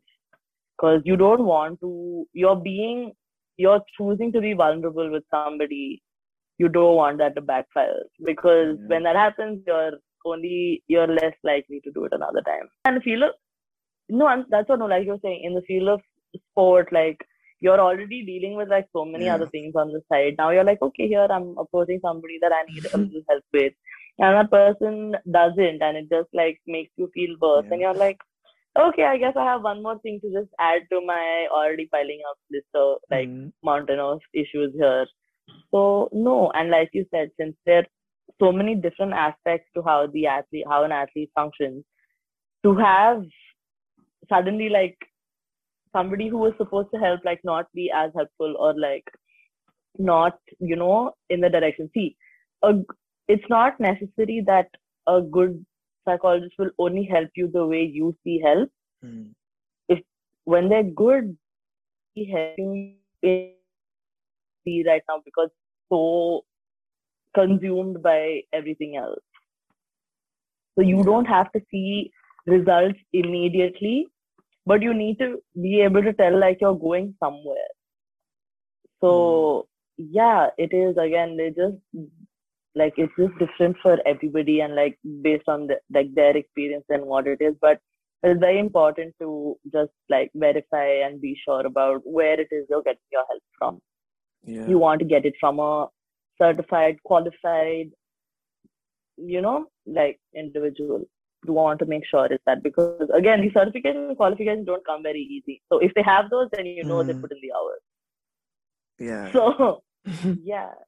because 0.78 1.02
you 1.06 1.16
don't 1.16 1.46
want 1.46 1.80
to 1.80 2.26
you're 2.34 2.56
being 2.56 3.12
you're 3.58 3.82
choosing 3.98 4.32
to 4.32 4.42
be 4.42 4.54
vulnerable 4.54 5.10
with 5.10 5.24
somebody 5.32 6.02
you 6.58 6.70
don't 6.70 6.96
want 6.96 7.18
that 7.20 7.36
to 7.36 7.42
backfire 7.42 8.02
because 8.26 8.78
Yeah. 8.80 8.88
when 8.94 9.04
that 9.04 9.16
happens 9.16 9.62
you're 9.68 9.94
only 10.26 10.84
you're 10.88 11.08
less 11.08 11.36
likely 11.44 11.80
to 11.86 11.92
do 11.92 12.06
it 12.06 12.14
another 12.14 12.42
time 12.42 12.70
and 12.86 12.98
the 12.98 13.02
field 13.02 13.24
of 13.24 13.32
no 14.10 14.28
I'm, 14.28 14.46
that's 14.50 14.70
what 14.70 14.80
no 14.80 14.86
like 14.86 15.06
you're 15.06 15.20
saying 15.24 15.42
in 15.44 15.54
the 15.54 15.62
field 15.62 15.90
of 15.90 16.02
sport, 16.52 16.92
like 16.92 17.18
you're 17.62 17.80
already 17.80 18.26
dealing 18.26 18.56
with 18.56 18.70
like 18.70 18.88
so 18.94 19.06
many 19.06 19.28
Yeah. 19.28 19.36
other 19.36 19.48
things 19.48 19.76
on 19.76 19.92
the 19.92 20.02
side. 20.12 20.36
Now 20.38 20.50
you're 20.52 20.64
like, 20.66 20.82
okay, 20.82 21.08
here 21.08 21.28
I'm 21.30 21.56
approaching 21.58 22.00
somebody 22.02 22.38
that 22.42 22.52
I 22.52 22.64
need 22.66 22.86
a 22.94 22.98
little 22.98 23.22
help 23.30 23.44
with, 23.54 23.74
and 24.20 24.36
that 24.36 24.52
person 24.52 25.16
doesn't, 25.32 25.82
and 25.82 25.98
it 25.98 26.10
just 26.10 26.30
like 26.34 26.62
makes 26.68 26.92
you 26.98 27.10
feel 27.14 27.36
worse, 27.42 27.66
and 27.72 27.82
you're 27.82 27.96
like, 27.96 28.18
okay, 28.78 29.04
I 29.04 29.18
guess 29.18 29.34
I 29.38 29.46
have 29.46 29.64
one 29.64 29.82
more 29.84 30.00
thing 30.00 30.20
to 30.22 30.32
just 30.32 30.52
add 30.60 30.84
to 30.92 31.02
my 31.06 31.48
already 31.52 31.88
piling 31.92 32.22
up 32.30 32.38
list 32.52 32.68
of 32.76 32.98
like 33.12 33.32
Mm, 33.32 33.52
mountain 33.64 34.00
of 34.00 34.20
issues 34.34 34.74
here. 34.78 35.06
So 35.72 36.10
no, 36.12 36.52
and 36.52 36.70
like 36.70 36.90
you 36.94 37.06
said, 37.12 37.32
since 37.40 37.56
there 37.66 37.80
are 37.80 37.86
so 38.40 38.52
many 38.52 38.76
different 38.76 39.14
aspects 39.14 39.70
to 39.76 39.84
how 39.84 40.08
the 40.08 40.28
athlete, 40.28 40.66
how 40.70 40.84
an 40.84 40.92
athlete 40.92 41.32
functions, 41.36 41.84
to 42.64 42.76
have 42.76 43.24
suddenly 44.30 44.70
like 44.70 44.98
somebody 45.96 46.28
who 46.28 46.38
was 46.38 46.54
supposed 46.58 46.90
to 46.94 47.00
help 47.00 47.22
like 47.24 47.40
not 47.44 47.68
be 47.74 47.92
as 47.96 48.12
helpful 48.16 48.56
or 48.60 48.74
like 48.80 49.04
not 49.98 50.38
you 50.60 50.76
know 50.76 51.14
in 51.30 51.42
the 51.42 51.50
direction. 51.50 51.90
See, 51.94 52.16
a, 52.64 52.74
it's 53.28 53.50
not 53.50 53.80
necessary 53.80 54.44
that 54.46 54.68
a 55.08 55.22
good 55.22 55.66
psychologist 56.08 56.54
will 56.58 56.72
only 56.80 57.04
help 57.04 57.30
you 57.36 57.50
the 57.52 57.66
way 57.66 57.84
you 57.84 58.16
see 58.24 58.40
help. 58.40 58.70
mm, 59.04 59.32
When 60.46 60.70
they're 60.70 60.84
good, 60.84 61.38
he 62.14 62.32
helping 62.32 62.98
you 63.22 63.55
see 64.66 64.84
right 64.88 65.04
now 65.08 65.22
because 65.24 65.50
so 65.92 66.44
consumed 67.36 68.02
by 68.02 68.42
everything 68.54 68.96
else. 68.96 69.20
So 70.76 70.84
you 70.84 71.04
don't 71.04 71.26
have 71.26 71.52
to 71.54 71.62
see 71.72 72.12
results 72.46 73.00
immediately, 73.14 74.08
but 74.66 74.82
you 74.82 74.94
need 74.94 75.20
to 75.20 75.40
be 75.62 75.82
able 75.82 76.04
to 76.04 76.14
tell 76.14 76.38
like 76.40 76.58
you're 76.62 76.78
going 76.78 77.16
somewhere. 77.24 77.72
So 79.02 79.68
hmm. 79.98 80.06
yeah, 80.12 80.48
it 80.58 80.74
is 80.74 80.98
again, 80.98 81.38
they 81.38 81.50
just 81.50 81.78
like 82.76 82.94
it's 82.98 83.14
just 83.18 83.38
different 83.40 83.78
for 83.82 83.98
everybody 84.06 84.60
and 84.60 84.76
like 84.76 84.98
based 85.22 85.48
on 85.48 85.68
the, 85.68 85.80
like 85.94 86.14
their 86.14 86.36
experience 86.36 86.86
and 86.90 87.06
what 87.06 87.28
it 87.28 87.40
is. 87.40 87.56
But 87.62 87.80
it's 88.24 88.40
very 88.40 88.60
important 88.60 89.14
to 89.22 89.56
just 89.72 89.92
like 90.10 90.32
verify 90.36 90.88
and 91.06 91.22
be 91.22 91.38
sure 91.48 91.66
about 91.66 92.02
where 92.04 92.40
it 92.40 92.48
is 92.52 92.66
you're 92.70 92.82
getting 92.82 93.12
your 93.12 93.24
help 93.30 93.44
from 93.58 93.80
yeah. 94.46 94.68
you 94.68 94.78
want 94.78 95.00
to 95.00 95.06
get 95.06 95.26
it 95.26 95.34
from 95.40 95.60
a 95.60 95.88
certified 96.42 96.98
qualified 97.04 97.92
you 99.18 99.42
know 99.42 99.66
like 99.86 100.20
individual 100.36 101.04
you 101.48 101.54
want 101.54 101.80
to 101.80 101.86
make 101.86 102.06
sure 102.06 102.26
it's 102.26 102.44
that 102.46 102.62
because 102.64 103.10
again 103.14 103.42
the 103.42 103.52
certification 103.54 104.08
and 104.10 104.18
qualifications 104.18 104.66
don't 104.66 104.86
come 104.86 105.04
very 105.04 105.22
easy 105.22 105.62
so 105.72 105.78
if 105.80 105.94
they 105.94 106.04
have 106.04 106.30
those 106.30 106.50
then 106.54 106.66
you 106.66 106.84
know 106.84 107.04
they 107.04 107.14
Mm. 107.14 107.22
put 107.22 107.32
in 107.32 107.40
the 107.42 107.52
hours 107.60 107.84
yeah. 109.00 109.32
so 109.32 109.84
yeah 110.44 110.72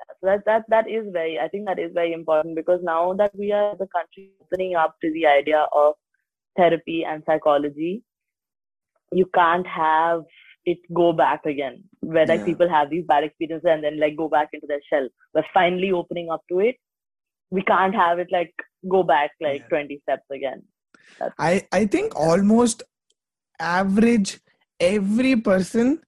Yeah, 0.00 0.14
so 0.20 0.26
that 0.26 0.44
that 0.46 0.64
that 0.72 0.88
is 0.90 1.06
very 1.12 1.38
i 1.44 1.48
think 1.48 1.66
that 1.66 1.78
is 1.78 1.92
very 1.94 2.12
important 2.12 2.54
because 2.54 2.80
now 2.82 3.12
that 3.20 3.34
we 3.42 3.50
are 3.52 3.76
the 3.80 3.86
country 3.94 4.30
opening 4.42 4.74
up 4.82 4.94
to 5.02 5.10
the 5.16 5.26
idea 5.26 5.66
of 5.72 5.94
therapy 6.56 7.04
and 7.04 7.22
psychology 7.26 8.02
you 9.20 9.26
can't 9.34 9.66
have 9.66 10.22
it 10.66 10.78
go 10.94 11.12
back 11.12 11.44
again 11.46 11.82
where 12.00 12.26
like 12.26 12.40
Yeah. 12.40 12.44
people 12.44 12.68
have 12.68 12.90
these 12.90 13.04
bad 13.06 13.24
experiences 13.24 13.68
and 13.68 13.82
then 13.84 13.98
like 13.98 14.16
go 14.16 14.28
back 14.28 14.48
into 14.52 14.66
their 14.66 14.80
shell. 14.90 15.08
We're 15.34 15.44
finally 15.54 15.92
opening 15.92 16.30
up 16.30 16.42
to 16.50 16.60
it 16.60 16.76
we 17.50 17.62
can't 17.62 17.94
have 17.94 18.18
it 18.18 18.28
like 18.30 18.52
go 18.88 19.02
back 19.02 19.32
like 19.40 19.62
Yeah. 19.62 19.68
20 19.68 20.00
steps 20.02 20.24
again. 20.30 20.62
I, 21.38 21.66
I 21.72 21.86
think 21.86 22.14
almost 22.14 22.82
average 23.58 24.40
every 24.78 25.36
person 25.36 26.00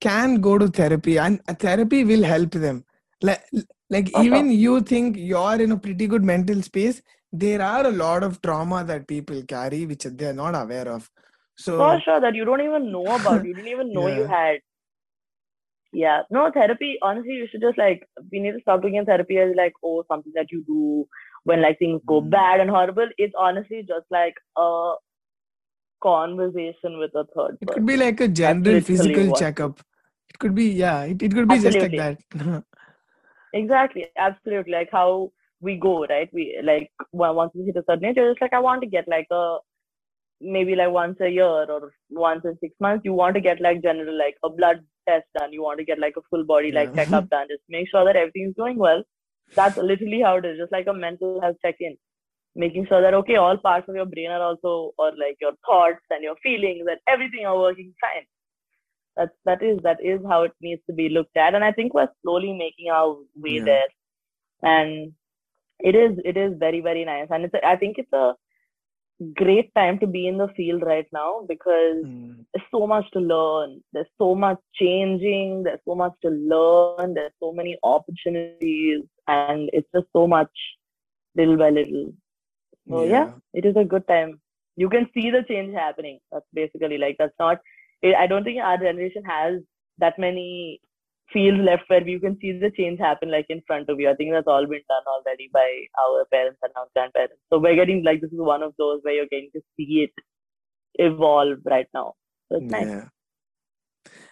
can 0.00 0.40
go 0.40 0.58
to 0.58 0.68
therapy 0.68 1.18
and 1.18 1.40
a 1.48 1.54
therapy 1.54 2.04
will 2.04 2.22
help 2.22 2.52
them. 2.52 2.84
Like 3.22 3.44
like 3.90 4.10
For 4.12 4.22
even 4.22 4.50
you 4.50 4.80
think 4.80 5.16
you're 5.16 5.60
in 5.60 5.72
a 5.72 5.76
pretty 5.76 6.06
good 6.06 6.24
mental 6.24 6.62
space 6.62 7.02
there 7.32 7.60
are 7.60 7.86
a 7.86 7.90
lot 7.90 8.22
of 8.22 8.40
trauma 8.42 8.84
that 8.84 9.08
people 9.08 9.42
carry 9.42 9.86
which 9.86 10.04
they're 10.04 10.32
not 10.32 10.54
aware 10.54 10.88
of 10.88 11.10
so 11.56 11.78
for 11.78 12.00
sure 12.04 12.20
that 12.20 12.34
you 12.34 12.44
don't 12.44 12.60
even 12.60 12.90
know 12.92 13.04
about 13.06 13.44
you 13.44 13.54
didn't 13.54 13.68
even 13.70 13.92
know 13.92 14.06
you 14.08 14.24
had. 14.24 14.58
Yeah. 15.92 16.22
No 16.30 16.50
therapy 16.52 16.98
honestly 17.02 17.34
you 17.34 17.46
should 17.50 17.60
just 17.60 17.78
like 17.78 18.08
we 18.32 18.40
need 18.40 18.52
to 18.52 18.60
stop 18.60 18.82
looking 18.82 18.98
at 18.98 19.06
therapy 19.06 19.38
as 19.38 19.54
like 19.56 19.72
oh 19.84 20.04
something 20.08 20.32
that 20.34 20.50
you 20.50 20.64
do 20.66 21.06
when 21.44 21.62
like 21.62 21.78
things 21.78 22.00
go 22.06 22.20
Mm. 22.20 22.30
bad 22.30 22.60
and 22.60 22.70
horrible. 22.70 23.08
It's 23.18 23.34
honestly 23.38 23.82
just 23.86 24.06
like 24.10 24.34
a 24.56 24.94
conversation 26.02 26.98
with 26.98 27.14
a 27.14 27.24
third 27.34 27.56
it 27.60 27.68
could 27.68 27.86
be 27.86 27.96
like 27.96 28.20
a 28.20 28.28
general 28.28 28.80
physical 28.80 29.28
what- 29.28 29.38
checkup. 29.38 29.80
It 30.28 30.38
could 30.38 30.54
be 30.54 30.64
yeah 30.70 31.02
it, 31.04 31.22
it 31.22 31.32
could 31.32 31.48
be 31.48 31.58
just 31.60 31.78
like 31.78 31.96
that. 31.96 32.64
Exactly, 33.56 34.06
absolutely. 34.18 34.72
Like 34.72 34.88
how 34.90 35.30
we 35.60 35.76
go, 35.76 36.04
right? 36.06 36.28
We 36.32 36.58
like 36.64 36.90
once 37.12 37.52
we 37.54 37.64
hit 37.66 37.76
a 37.76 37.84
certain 37.88 38.06
age, 38.06 38.16
you're 38.16 38.32
just 38.32 38.40
like 38.42 38.52
I 38.52 38.58
want 38.58 38.80
to 38.82 38.88
get 38.88 39.06
like 39.06 39.28
a 39.30 39.58
maybe 40.44 40.74
like 40.76 40.90
once 40.90 41.18
a 41.20 41.28
year 41.28 41.44
or 41.46 41.92
once 42.10 42.44
in 42.44 42.56
six 42.60 42.74
months. 42.80 43.04
You 43.04 43.14
want 43.14 43.34
to 43.36 43.40
get 43.40 43.60
like 43.60 43.82
general 43.82 44.16
like 44.18 44.36
a 44.44 44.50
blood 44.50 44.84
test 45.08 45.26
done. 45.38 45.52
You 45.52 45.62
want 45.62 45.78
to 45.78 45.84
get 45.84 45.98
like 45.98 46.16
a 46.16 46.22
full 46.30 46.44
body 46.44 46.72
like 46.72 46.90
Yeah. 46.90 47.04
checkup 47.04 47.30
done. 47.30 47.48
Just 47.50 47.62
make 47.68 47.88
sure 47.90 48.04
that 48.04 48.16
everything's 48.16 48.54
going 48.56 48.78
well. 48.78 49.02
That's 49.56 49.76
literally 49.76 50.20
how 50.22 50.36
it 50.36 50.44
is. 50.44 50.58
Just 50.58 50.72
like 50.72 50.86
a 50.86 50.92
mental 50.94 51.40
health 51.40 51.56
check-in, 51.62 51.96
making 52.56 52.86
sure 52.86 53.02
that 53.02 53.14
okay, 53.14 53.36
all 53.36 53.56
parts 53.56 53.88
of 53.88 53.94
your 53.96 54.06
brain 54.06 54.30
are 54.30 54.42
also 54.42 54.92
or 54.98 55.10
like 55.24 55.36
your 55.40 55.52
thoughts 55.66 56.04
and 56.10 56.22
your 56.22 56.36
feelings 56.42 56.86
and 56.90 57.00
everything 57.08 57.46
are 57.46 57.58
working 57.58 57.94
fine 58.00 58.26
that 59.16 59.30
that 59.44 59.62
is 59.62 59.78
that 59.84 59.98
is 60.04 60.20
how 60.28 60.42
it 60.42 60.52
needs 60.60 60.82
to 60.88 60.92
be 60.92 61.08
looked 61.08 61.36
at 61.36 61.54
and 61.54 61.64
i 61.64 61.70
think 61.70 61.94
we're 61.94 62.08
slowly 62.22 62.52
making 62.52 62.90
our 62.90 63.10
way 63.36 63.52
Yeah. 63.58 63.64
there 63.64 63.90
and 64.72 65.12
it 65.80 65.94
is 65.94 66.18
it 66.24 66.36
is 66.36 66.54
very 66.58 66.80
very 66.80 67.04
nice 67.04 67.28
and 67.30 67.44
it's 67.44 67.54
a, 67.54 67.64
i 67.66 67.76
think 67.76 67.98
it's 67.98 68.12
a 68.12 68.34
great 69.34 69.74
time 69.74 69.98
to 70.00 70.06
be 70.06 70.26
in 70.26 70.38
the 70.38 70.48
field 70.56 70.82
right 70.82 71.06
now 71.12 71.44
because 71.48 72.04
Mm, 72.04 72.44
there's 72.52 72.66
so 72.70 72.86
much 72.86 73.10
to 73.12 73.20
learn. 73.20 73.82
There's 73.92 74.10
so 74.18 74.34
much 74.34 74.58
changing. 74.74 75.62
There's 75.62 75.80
so 75.86 75.94
much 75.94 76.12
to 76.22 76.30
learn. 76.30 77.14
There's 77.14 77.32
so 77.40 77.52
many 77.52 77.78
opportunities 77.82 79.02
and 79.28 79.70
it's 79.72 79.88
just 79.94 80.06
so 80.12 80.26
much 80.26 80.50
little 81.36 81.56
by 81.56 81.70
little. 81.70 82.12
So 82.88 83.04
yeah. 83.04 83.30
it 83.52 83.64
is 83.64 83.76
a 83.76 83.84
good 83.84 84.06
time. 84.08 84.40
You 84.76 84.88
can 84.88 85.08
see 85.14 85.30
the 85.30 85.44
change 85.44 85.74
happening. 85.74 86.18
That's 86.32 86.46
basically 86.52 86.98
like 86.98 87.16
that's 87.18 87.38
not 87.38 87.60
it, 88.04 88.14
i 88.14 88.26
don't 88.26 88.44
think 88.44 88.60
our 88.60 88.76
generation 88.76 89.24
has 89.24 89.60
that 89.98 90.18
many 90.18 90.80
fields 91.32 91.60
left 91.64 91.84
where 91.88 92.06
you 92.06 92.20
can 92.20 92.38
see 92.40 92.52
the 92.58 92.70
change 92.70 92.98
happen 92.98 93.30
like 93.30 93.46
in 93.48 93.60
front 93.66 93.88
of 93.88 93.98
you 94.00 94.08
i 94.10 94.14
think 94.14 94.32
that's 94.32 94.46
all 94.46 94.66
been 94.66 94.86
done 94.88 95.06
already 95.14 95.48
by 95.52 95.66
our 96.04 96.24
parents 96.32 96.58
and 96.62 96.72
our 96.76 96.86
grandparents 96.94 97.36
so 97.52 97.58
we're 97.58 97.74
getting 97.76 98.04
like 98.04 98.20
this 98.20 98.32
is 98.32 98.38
one 98.52 98.62
of 98.62 98.74
those 98.78 99.00
where 99.02 99.14
you're 99.14 99.32
getting 99.32 99.50
to 99.54 99.60
see 99.76 100.06
it 100.06 100.12
evolve 101.08 101.58
right 101.64 101.88
now 101.94 102.14
so 102.48 102.58
it's 102.58 102.70
nice 102.70 102.88
Yeah. 102.88 103.08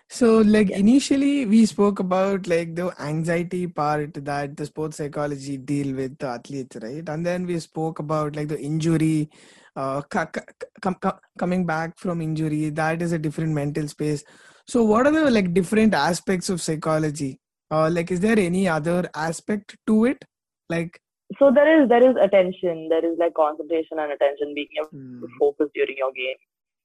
So, 0.08 0.38
like 0.40 0.68
Yeah. 0.68 0.76
initially, 0.76 1.46
we 1.46 1.64
spoke 1.66 1.98
about 1.98 2.46
like 2.46 2.74
the 2.74 2.92
anxiety 3.00 3.66
part 3.66 4.14
that 4.24 4.56
the 4.56 4.66
sports 4.66 4.98
psychology 4.98 5.56
deal 5.56 5.94
with 5.94 6.18
the 6.18 6.26
athletes, 6.28 6.76
right? 6.82 7.08
And 7.08 7.24
then 7.24 7.46
we 7.46 7.58
spoke 7.60 7.98
about 7.98 8.36
like 8.36 8.48
the 8.48 8.60
injury, 8.60 9.30
uh, 9.74 10.02
co- 10.02 10.26
co- 10.26 10.42
com- 10.82 10.96
com- 10.96 11.20
coming 11.38 11.64
back 11.66 11.98
from 11.98 12.20
injury. 12.20 12.68
That 12.70 13.00
is 13.02 13.12
a 13.12 13.18
different 13.18 13.52
mental 13.52 13.88
space. 13.88 14.24
So, 14.66 14.82
what 14.82 15.06
are 15.06 15.12
the 15.12 15.30
like 15.30 15.54
different 15.54 15.94
aspects 15.94 16.48
of 16.48 16.60
psychology? 16.60 17.40
Uh, 17.70 17.90
like, 17.90 18.10
is 18.10 18.20
there 18.20 18.38
any 18.38 18.68
other 18.68 19.08
aspect 19.14 19.76
to 19.86 20.04
it? 20.04 20.24
Like, 20.68 21.00
so 21.38 21.50
there 21.50 21.82
is 21.82 21.88
there 21.88 22.08
is 22.08 22.16
attention 22.20 22.88
there 22.88 23.04
is 23.04 23.18
like 23.18 23.34
concentration 23.34 23.98
and 23.98 24.12
attention 24.12 24.54
being 24.54 24.68
able 24.78 24.90
mm, 24.90 25.20
to 25.20 25.28
focus 25.38 25.68
during 25.74 25.96
your 25.96 26.12
game. 26.12 26.36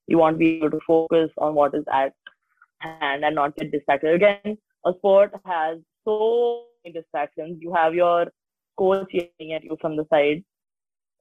You 0.08 0.18
want 0.18 0.36
to 0.36 0.40
be 0.40 0.58
able 0.58 0.72
to 0.72 0.80
focus 0.88 1.30
on 1.38 1.54
what 1.54 1.76
is 1.76 1.84
at 1.92 2.14
hand 2.80 3.26
and 3.26 3.36
not 3.36 3.56
get 3.58 3.72
distracted. 3.72 4.14
Again, 4.14 4.58
a 4.86 4.94
sport 4.98 5.34
has 5.46 5.80
so 6.06 6.64
many 6.84 6.94
distractions. 6.94 7.58
You 7.62 7.74
have 7.74 7.94
your 7.94 8.28
coach 8.78 9.10
yelling 9.12 9.54
at 9.54 9.64
you 9.64 9.78
from 9.82 9.98
the 9.98 10.06
side. 10.10 10.44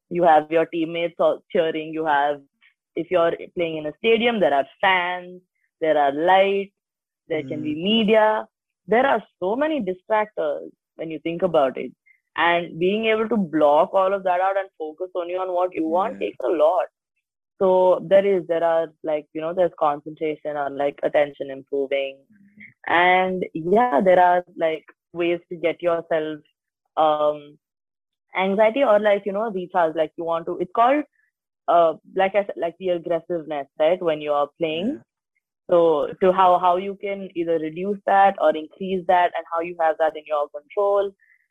You 0.08 0.22
have 0.22 0.50
your 0.50 0.66
teammates 0.66 1.16
all 1.18 1.42
cheering. 1.50 1.92
You 1.92 2.06
have, 2.06 2.40
if 2.94 3.10
you're 3.10 3.32
playing 3.56 3.78
in 3.78 3.86
a 3.86 3.92
stadium, 3.98 4.38
there 4.38 4.54
are 4.54 4.66
fans, 4.80 5.40
there 5.80 5.96
are 5.98 6.12
lights, 6.12 6.72
there 7.28 7.42
can 7.44 7.62
be 7.62 7.74
media. 7.74 8.46
There 8.86 9.06
are 9.06 9.22
so 9.40 9.56
many 9.56 9.80
distractors 9.80 10.70
when 10.96 11.10
you 11.10 11.18
think 11.20 11.42
about 11.42 11.76
it. 11.78 11.92
And 12.36 12.78
being 12.78 13.06
able 13.06 13.28
to 13.28 13.36
block 13.36 13.92
all 13.94 14.12
of 14.12 14.22
that 14.24 14.40
out 14.40 14.56
and 14.58 14.68
focus 14.78 15.10
only 15.14 15.34
on 15.36 15.52
what 15.52 15.74
you 15.74 15.86
want 15.86 16.14
Yeah. 16.14 16.20
takes 16.20 16.38
a 16.44 16.48
lot 16.48 16.86
so 17.60 18.00
there 18.08 18.26
is 18.26 18.46
there 18.48 18.64
are 18.64 18.88
like 19.04 19.26
you 19.34 19.40
know 19.40 19.52
there's 19.54 19.72
concentration 19.78 20.56
on 20.56 20.76
like 20.78 20.98
attention 21.02 21.50
improving 21.50 22.18
and 22.86 23.44
yeah 23.54 24.00
there 24.00 24.20
are 24.20 24.42
like 24.56 24.84
ways 25.12 25.40
to 25.48 25.56
get 25.56 25.80
yourself 25.82 26.38
um 26.96 27.56
anxiety 28.36 28.82
or 28.82 28.98
like 28.98 29.22
you 29.26 29.32
know 29.32 29.50
recharge 29.50 29.94
like 29.96 30.12
you 30.16 30.24
want 30.24 30.46
to 30.46 30.56
it's 30.58 30.72
called 30.74 31.04
uh 31.68 31.92
like 32.16 32.34
i 32.34 32.44
said 32.44 32.54
like 32.56 32.74
the 32.78 32.88
aggressiveness 32.90 33.66
right 33.78 34.02
when 34.02 34.20
you 34.20 34.32
are 34.32 34.48
playing 34.58 35.00
So 35.70 36.08
to 36.20 36.32
how 36.32 36.58
how 36.58 36.76
you 36.76 36.96
can 37.00 37.28
either 37.34 37.58
reduce 37.58 37.98
that 38.06 38.36
or 38.40 38.56
increase 38.56 39.04
that, 39.08 39.32
and 39.36 39.44
how 39.52 39.60
you 39.60 39.76
have 39.80 39.96
that 39.98 40.16
in 40.16 40.22
your 40.26 40.48
control. 40.48 41.10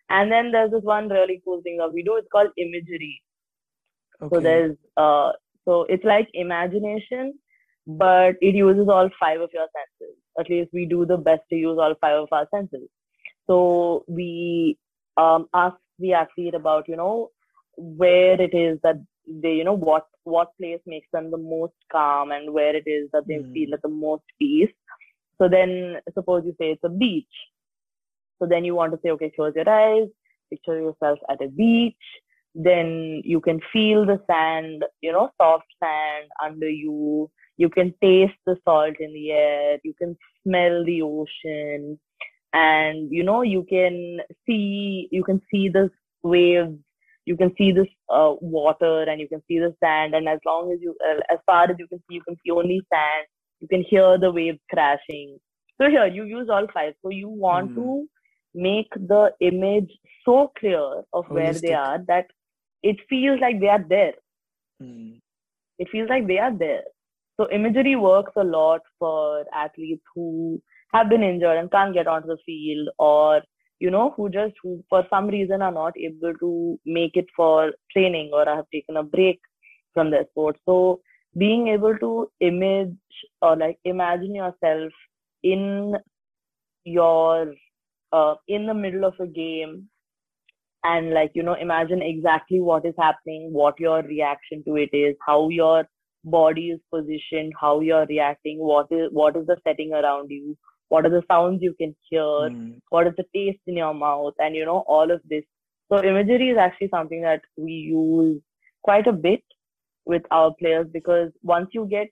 And 0.09 0.32
then 0.32 0.51
there's 0.51 0.72
this 0.72 0.84
one 0.84 1.09
really 1.09 1.41
cool 1.43 1.61
thing 1.61 1.78
that 1.78 1.91
we 1.93 2.03
do. 2.03 2.16
It's 2.16 2.28
called 2.32 2.49
imagery. 2.57 3.22
Okay. 4.22 4.36
So 4.36 4.41
there's 4.41 4.78
uh 4.97 5.32
so 5.66 5.84
it's 5.89 6.03
like 6.05 6.30
imagination, 6.34 7.34
but 7.88 8.36
it 8.41 8.55
uses 8.55 8.88
all 8.88 9.09
five 9.20 9.41
of 9.41 9.49
your 9.53 9.68
senses. 9.76 10.16
At 10.39 10.49
least 10.49 10.70
we 10.74 10.86
do 10.86 11.05
the 11.05 11.18
best 11.18 11.41
to 11.49 11.55
use 11.55 11.78
all 11.80 11.95
five 11.99 12.20
of 12.20 12.30
our 12.32 12.47
senses. 12.53 12.88
So 13.47 14.05
we 14.07 14.78
um 15.18 15.47
ask 15.53 15.76
the 15.99 16.13
athlete 16.13 16.53
about, 16.53 16.88
you 16.88 16.95
know, 16.95 17.32
where 17.78 18.39
it 18.39 18.53
is 18.53 18.80
that 18.84 19.03
they, 19.28 19.53
you 19.53 19.63
know, 19.63 19.73
what 19.78 20.07
what 20.23 20.55
place 20.57 20.82
makes 20.86 21.07
them 21.13 21.32
the 21.32 21.38
most 21.38 21.73
calm 21.91 22.32
and 22.32 22.53
where 22.53 22.76
it 22.76 22.88
is 22.88 23.09
that 23.13 23.28
they 23.28 23.39
Mm. 23.39 23.53
feel 23.53 23.73
at 23.73 23.82
the 23.82 23.89
most 23.89 24.23
peace. 24.39 24.73
So 25.38 25.49
then 25.49 25.97
suppose 26.13 26.43
you 26.45 26.55
say 26.59 26.71
it's 26.71 26.84
a 26.84 26.89
beach. 26.89 27.36
So 28.39 28.45
then 28.47 28.65
you 28.65 28.76
want 28.76 28.93
to 28.93 28.99
say, 29.03 29.09
okay, 29.11 29.32
close 29.36 29.53
your 29.55 29.69
eyes, 29.69 30.07
picture 30.49 30.80
yourself 30.80 31.19
at 31.30 31.41
a 31.41 31.47
beach. 31.49 31.95
Then 32.53 33.21
you 33.23 33.41
can 33.41 33.61
feel 33.73 34.05
the 34.05 34.21
sand, 34.28 34.84
you 35.01 35.11
know, 35.11 35.30
soft 35.38 35.65
sand 35.82 36.30
under 36.43 36.69
you. 36.69 37.30
You 37.57 37.69
can 37.69 37.93
taste 38.01 38.38
the 38.45 38.57
salt 38.65 38.95
in 38.99 39.13
the 39.13 39.32
air. 39.32 39.80
You 39.84 39.93
can 39.93 40.17
smell 40.43 40.84
the 40.86 41.01
ocean. 41.01 41.99
And, 42.53 43.11
you 43.11 43.23
know, 43.23 43.41
you 43.41 43.63
can 43.69 44.19
see, 44.45 45.07
you 45.11 45.23
can 45.23 45.41
see 45.51 45.69
the 45.69 45.91
waves. 46.23 46.78
You 47.26 47.36
can 47.38 47.53
see 47.57 47.71
this 47.71 47.88
uh, 48.09 48.34
water 48.41 49.03
and 49.03 49.19
you 49.19 49.28
can 49.28 49.41
see 49.47 49.59
the 49.59 49.76
sand. 49.84 50.15
And 50.15 50.28
as 50.30 50.39
long 50.45 50.71
as 50.71 50.80
you, 50.82 50.95
uh, 51.07 51.21
as 51.32 51.39
far 51.45 51.63
as 51.69 51.76
you 51.80 51.88
can 51.88 51.99
see, 52.07 52.15
you 52.15 52.23
can 52.23 52.36
see 52.43 52.51
only 52.51 52.82
sand. 52.93 53.28
You 53.59 53.67
can 53.67 53.84
hear 53.84 54.17
the 54.17 54.32
waves 54.32 54.59
crashing. 54.69 55.38
So 55.82 55.89
here 55.89 56.05
you 56.07 56.23
use 56.26 56.49
all 56.49 56.67
five. 56.73 56.93
So 57.01 57.09
you 57.09 57.30
want 57.30 57.71
Mhm. 57.71 57.76
to 57.76 58.07
make 58.53 58.91
the 58.95 59.34
image 59.41 59.91
so 60.26 60.51
clear 60.59 61.03
of 61.13 61.26
where 61.30 61.53
they 61.53 61.73
are 61.73 61.99
that 62.07 62.28
it 62.84 62.97
feels 63.09 63.39
like 63.39 63.59
they 63.59 63.69
are 63.69 63.84
there. 63.88 64.13
Mm. 64.82 65.19
It 65.80 65.89
feels 65.89 66.09
like 66.09 66.28
they 66.28 66.39
are 66.39 66.53
there. 66.55 66.84
So 67.38 67.49
imagery 67.51 67.95
works 67.95 68.32
a 68.36 68.43
lot 68.43 68.82
for 68.99 69.45
athletes 69.53 70.03
who 70.13 70.61
have 70.93 71.09
been 71.09 71.23
injured 71.23 71.57
and 71.57 71.71
can't 71.71 71.93
get 71.93 72.07
onto 72.07 72.28
the 72.28 72.38
field 72.45 72.89
or 72.97 73.41
you 73.80 73.91
know 73.91 74.13
who 74.15 74.30
just 74.30 74.53
who 74.63 74.84
for 74.89 75.05
some 75.09 75.28
reason 75.28 75.61
are 75.61 75.71
not 75.71 75.93
able 75.97 76.34
to 76.39 76.80
make 76.86 77.15
it 77.15 77.28
for 77.36 77.73
training 77.91 78.32
or 78.34 78.45
have 78.45 78.65
taken 78.73 78.97
a 78.97 79.03
break 79.03 79.39
from 79.93 80.11
their 80.11 80.26
sport. 80.32 80.57
So 80.65 81.01
being 81.38 81.67
able 81.67 81.97
to 81.97 82.32
image 82.39 82.95
or 83.41 83.55
like 83.57 83.80
imagine 83.86 84.36
yourself 84.36 84.91
in 85.43 85.95
your 86.86 87.53
uh, 88.11 88.36
in 88.47 88.65
the 88.67 88.73
middle 88.73 89.05
of 89.05 89.15
a 89.19 89.28
game 89.28 89.89
and 90.84 91.11
like 91.13 91.32
you 91.34 91.43
know 91.43 91.55
imagine 91.55 92.01
exactly 92.01 92.59
what 92.59 92.86
is 92.86 92.93
happening 92.97 93.49
what 93.51 93.80
your 93.80 94.01
reaction 94.03 94.63
to 94.65 94.76
it 94.76 94.89
is 94.93 95.15
how 95.26 95.49
your 95.49 95.84
body 96.23 96.69
is 96.69 96.80
positioned 96.93 97.53
how 97.59 97.80
you're 97.82 98.05
reacting 98.07 98.59
what 98.59 98.88
is 98.91 99.09
what 99.11 99.36
is 99.36 99.45
the 99.47 99.57
setting 99.63 99.93
around 99.93 100.30
you 100.30 100.57
what 100.89 101.05
are 101.05 101.09
the 101.09 101.23
sounds 101.31 101.61
you 101.61 101.73
can 101.81 101.95
hear 102.09 102.23
Mm. 102.23 102.81
what 102.89 103.07
is 103.07 103.13
the 103.17 103.25
taste 103.36 103.61
in 103.67 103.77
your 103.77 103.93
mouth 103.93 104.33
and 104.39 104.55
you 104.55 104.65
know 104.65 104.79
all 104.97 105.11
of 105.11 105.21
this 105.33 105.43
so 105.89 106.03
imagery 106.03 106.49
is 106.49 106.57
actually 106.57 106.89
something 106.89 107.21
that 107.21 107.41
we 107.57 107.71
use 107.73 108.41
quite 108.83 109.07
a 109.07 109.13
bit 109.27 109.43
with 110.05 110.23
our 110.31 110.53
players 110.59 110.88
because 110.93 111.31
once 111.43 111.69
you 111.73 111.86
get 111.88 112.09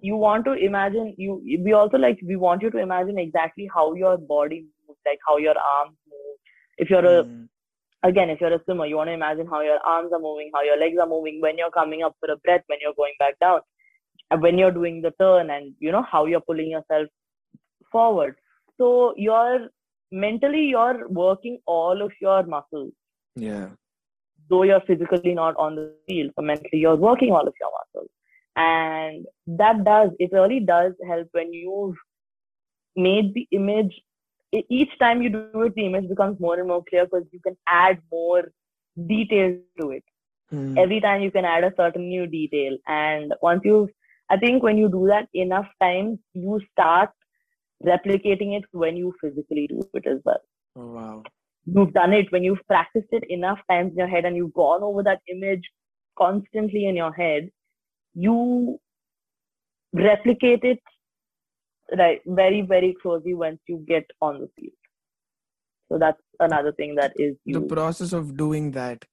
you 0.00 0.16
want 0.16 0.44
to 0.44 0.52
imagine 0.52 1.14
you 1.16 1.34
we 1.64 1.72
also 1.72 1.96
like 1.98 2.18
we 2.26 2.36
want 2.36 2.62
you 2.62 2.70
to 2.70 2.78
imagine 2.78 3.18
exactly 3.18 3.68
how 3.74 3.94
your 3.94 4.16
body 4.18 4.60
moves 4.88 5.00
like 5.06 5.18
how 5.28 5.36
your 5.38 5.56
arms 5.58 5.96
move 6.10 6.36
if 6.78 6.90
you're 6.90 7.06
a 7.14 7.24
Mm. 7.24 7.48
again 8.08 8.30
if 8.30 8.40
you're 8.40 8.54
a 8.54 8.62
swimmer 8.64 8.86
you 8.86 8.96
want 8.96 9.08
to 9.08 9.14
imagine 9.18 9.46
how 9.54 9.60
your 9.66 9.78
arms 9.92 10.12
are 10.12 10.20
moving 10.26 10.50
how 10.54 10.62
your 10.68 10.78
legs 10.82 10.98
are 11.04 11.08
moving 11.14 11.40
when 11.40 11.58
you're 11.58 11.74
coming 11.76 12.02
up 12.08 12.16
for 12.20 12.30
a 12.32 12.36
breath 12.38 12.64
when 12.66 12.78
you're 12.82 12.98
going 13.02 13.14
back 13.18 13.38
down 13.46 13.60
when 14.44 14.58
you're 14.58 14.76
doing 14.78 15.00
the 15.02 15.12
turn 15.22 15.50
and 15.50 15.74
you 15.80 15.92
know 15.92 16.02
how 16.12 16.24
you're 16.26 16.46
pulling 16.50 16.70
yourself 16.70 17.08
forward 17.96 18.36
so 18.82 18.90
you're 19.16 19.68
mentally 20.24 20.64
you're 20.74 21.08
working 21.08 21.58
all 21.66 22.02
of 22.08 22.12
your 22.26 22.42
muscles 22.54 22.92
Yeah. 23.46 23.70
though 24.50 24.62
you're 24.64 24.84
physically 24.86 25.34
not 25.34 25.56
on 25.56 25.76
the 25.76 25.84
field, 26.08 26.32
but 26.36 26.44
mentally 26.44 26.78
you're 26.84 26.96
working 26.96 27.32
all 27.32 27.46
of 27.48 27.54
your 27.60 27.70
muscles. 27.76 28.10
And 28.56 29.26
that 29.46 29.84
does, 29.84 30.10
it 30.18 30.32
really 30.32 30.60
does 30.60 30.92
help 31.08 31.28
when 31.32 31.52
you've 31.52 31.96
made 32.96 33.34
the 33.34 33.46
image, 33.52 33.94
each 34.68 34.90
time 34.98 35.22
you 35.22 35.30
do 35.30 35.62
it, 35.62 35.74
the 35.74 35.86
image 35.86 36.08
becomes 36.08 36.40
more 36.40 36.58
and 36.58 36.68
more 36.68 36.84
clear 36.88 37.04
because 37.06 37.26
you 37.32 37.40
can 37.40 37.56
add 37.66 37.98
more 38.12 38.52
detail 39.06 39.56
to 39.80 39.90
it. 39.90 40.04
Mm. 40.52 40.78
Every 40.78 41.00
time 41.00 41.22
you 41.22 41.30
can 41.30 41.44
add 41.44 41.64
a 41.64 41.72
certain 41.76 42.08
new 42.08 42.26
detail. 42.26 42.76
And 42.86 43.34
once 43.42 43.62
you, 43.64 43.88
I 44.30 44.36
think 44.36 44.62
when 44.62 44.78
you 44.78 44.88
do 44.88 45.06
that 45.08 45.28
enough 45.34 45.66
times, 45.80 46.18
you 46.34 46.60
start 46.72 47.10
replicating 47.92 48.56
it 48.58 48.64
when 48.72 48.96
you 48.96 49.12
physically 49.20 49.66
do 49.68 49.80
it 49.94 50.06
as 50.06 50.18
well 50.24 50.42
Oh, 50.76 50.86
wow. 50.96 51.22
you've 51.66 51.92
done 51.92 52.12
it 52.12 52.30
when 52.32 52.42
you've 52.44 52.66
practiced 52.66 53.08
it 53.12 53.24
enough 53.30 53.58
times 53.70 53.92
in 53.92 53.98
your 53.98 54.08
head 54.08 54.24
and 54.24 54.36
you've 54.36 54.54
gone 54.54 54.82
over 54.82 55.02
that 55.02 55.20
image 55.34 55.68
constantly 56.18 56.86
in 56.86 56.96
your 56.96 57.12
head 57.12 57.50
you 58.14 58.78
replicate 59.92 60.64
it 60.64 60.80
right 61.98 62.20
very 62.26 62.62
very 62.62 62.94
closely 63.02 63.34
once 63.34 63.60
you 63.68 63.76
get 63.86 64.04
on 64.20 64.40
the 64.40 64.48
field 64.56 64.72
so 65.90 65.98
that's 65.98 66.20
another 66.40 66.72
thing 66.72 66.94
that 66.96 67.12
is 67.16 67.36
The 67.46 67.60
process 67.60 68.12
of 68.14 68.36
doing 68.38 68.70
that, 68.72 69.04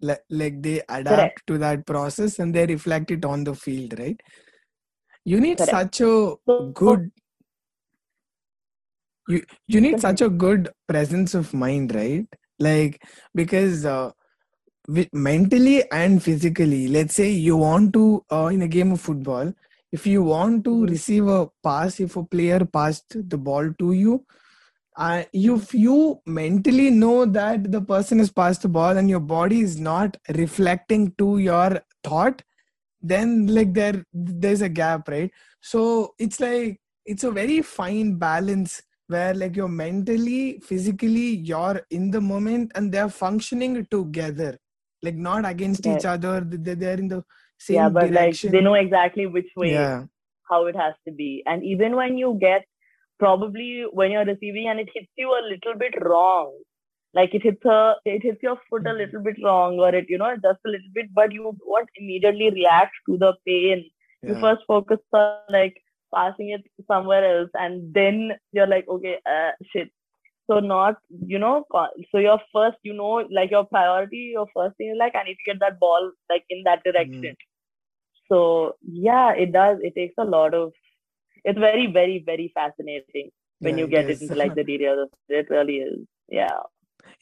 like, 0.00 0.22
like 0.30 0.62
they 0.62 0.80
adapt 0.88 1.06
Correct. 1.08 1.42
to 1.48 1.58
that 1.58 1.84
process 1.86 2.38
and 2.38 2.54
they 2.54 2.64
reflect 2.66 3.10
it 3.10 3.24
on 3.26 3.44
the 3.44 3.54
field, 3.54 3.98
right? 3.98 4.18
You 5.24 5.40
need 5.40 5.58
Correct. 5.58 5.70
such 5.70 6.00
a 6.00 6.34
So- 6.46 6.72
good 6.74 7.10
you 9.28 9.42
you 9.68 9.80
need 9.80 10.00
such 10.00 10.20
a 10.20 10.28
good 10.28 10.68
presence 10.88 11.34
of 11.34 11.52
mind 11.54 11.94
right 11.94 12.26
like 12.58 13.02
because 13.34 13.84
uh, 13.84 14.10
mentally 15.12 15.82
and 15.90 16.22
physically 16.22 16.88
let's 16.88 17.14
say 17.14 17.30
you 17.30 17.56
want 17.56 17.92
to 17.92 18.24
uh, 18.30 18.46
in 18.46 18.62
a 18.62 18.68
game 18.68 18.92
of 18.92 19.00
football 19.00 19.52
if 19.92 20.06
you 20.06 20.22
want 20.22 20.64
to 20.64 20.70
Mhm. 20.70 20.90
receive 20.90 21.26
a 21.26 21.48
pass 21.62 21.98
if 22.00 22.16
a 22.16 22.22
player 22.24 22.64
passed 22.64 23.16
the 23.34 23.38
ball 23.38 23.72
to 23.80 23.92
you 23.92 24.24
uh, 24.96 25.22
if 25.32 25.74
you 25.74 26.20
mentally 26.26 26.90
know 26.90 27.24
that 27.26 27.70
the 27.72 27.80
person 27.80 28.18
has 28.18 28.30
passed 28.30 28.62
the 28.62 28.68
ball 28.68 28.96
and 28.96 29.10
your 29.10 29.20
body 29.20 29.60
is 29.60 29.78
not 29.78 30.16
reflecting 30.36 31.12
to 31.18 31.38
your 31.38 31.80
thought 32.04 32.42
then 33.00 33.46
like 33.48 33.74
there 33.74 34.04
there's 34.12 34.62
a 34.62 34.68
gap 34.68 35.08
right 35.08 35.30
so 35.60 36.14
it's 36.18 36.40
like 36.40 36.80
it's 37.04 37.24
a 37.24 37.30
very 37.30 37.62
fine 37.62 38.14
balance 38.16 38.82
where 39.08 39.34
like 39.34 39.56
you're 39.56 39.68
mentally 39.68 40.60
physically 40.60 41.36
you're 41.50 41.80
in 41.90 42.10
the 42.10 42.20
moment 42.20 42.72
and 42.74 42.92
they're 42.92 43.08
functioning 43.08 43.86
together. 43.90 44.58
Like 45.02 45.14
not 45.14 45.48
against 45.48 45.86
each 45.86 46.04
other 46.04 46.40
they- 46.40 46.74
they're 46.74 46.98
in 46.98 47.08
the 47.08 47.24
same 47.58 47.76
yeah 47.76 47.88
but 47.88 48.10
direction. 48.10 48.48
like 48.48 48.58
they 48.58 48.64
know 48.64 48.74
exactly 48.74 49.26
which 49.26 49.50
way 49.56 49.72
yeah. 49.72 50.04
how 50.50 50.66
it 50.66 50.76
has 50.76 50.94
to 51.06 51.12
be. 51.12 51.42
And 51.46 51.64
even 51.64 51.94
when 51.96 52.18
you 52.18 52.36
get 52.40 52.64
probably 53.18 53.84
when 53.92 54.10
you're 54.10 54.24
receiving 54.24 54.68
and 54.68 54.80
it 54.80 54.88
hits 54.94 55.12
you 55.16 55.30
a 55.30 55.42
little 55.48 55.78
bit 55.78 55.94
wrong, 56.02 56.52
like 57.14 57.34
it 57.34 57.42
hits 57.42 57.64
a 57.64 57.94
it 58.04 58.22
hits 58.22 58.42
your 58.42 58.58
foot 58.68 58.86
a 58.86 58.92
little 58.92 59.22
bit 59.22 59.36
wrong 59.42 59.78
or 59.78 59.94
it 59.94 60.06
you 60.08 60.18
know 60.18 60.34
just 60.34 60.60
a 60.66 60.68
little 60.68 60.92
bit, 60.92 61.14
but 61.14 61.32
you 61.32 61.56
don't 61.66 61.88
immediately 61.96 62.50
react 62.50 62.92
to 63.08 63.16
the 63.16 63.34
pain. 63.46 63.88
You 64.22 64.34
first 64.40 64.62
focus 64.66 64.98
on 65.12 65.38
like 65.50 65.76
passing 66.14 66.50
it 66.50 66.62
somewhere 66.86 67.40
else, 67.40 67.50
and 67.54 67.92
then 67.94 68.32
you're 68.52 68.66
like, 68.66 68.86
okay, 68.88 69.18
uh, 69.26 69.52
shit. 69.72 69.90
So 70.50 70.60
not 70.60 70.96
you 71.26 71.38
know 71.38 71.64
so 72.12 72.18
your 72.18 72.40
first 72.52 72.76
you 72.84 72.92
know 72.94 73.26
like 73.32 73.50
your 73.50 73.64
priority 73.64 74.30
your 74.34 74.46
first 74.54 74.76
thing 74.76 74.90
is 74.90 74.96
like 74.98 75.14
I 75.16 75.24
need 75.24 75.34
to 75.34 75.52
get 75.52 75.60
that 75.60 75.80
ball 75.80 76.12
like 76.30 76.44
in 76.50 76.62
that 76.64 76.84
direction. 76.84 77.34
So 78.28 78.76
yeah, 78.82 79.32
it 79.32 79.52
does. 79.52 79.78
It 79.82 79.94
takes 79.94 80.14
a 80.18 80.24
lot 80.24 80.54
of. 80.54 80.72
It's 81.44 81.58
very, 81.58 81.86
very, 81.86 82.22
very 82.24 82.52
fascinating 82.54 83.30
when 83.62 83.78
Yeah, 83.78 83.78
you 83.78 83.86
get 83.88 84.10
it 84.10 84.20
into 84.22 84.34
like 84.34 84.54
the 84.54 84.64
details. 84.64 85.08
it. 85.28 85.46
It 85.46 85.50
really 85.50 85.76
is. 85.78 86.06
Yeah. 86.28 86.60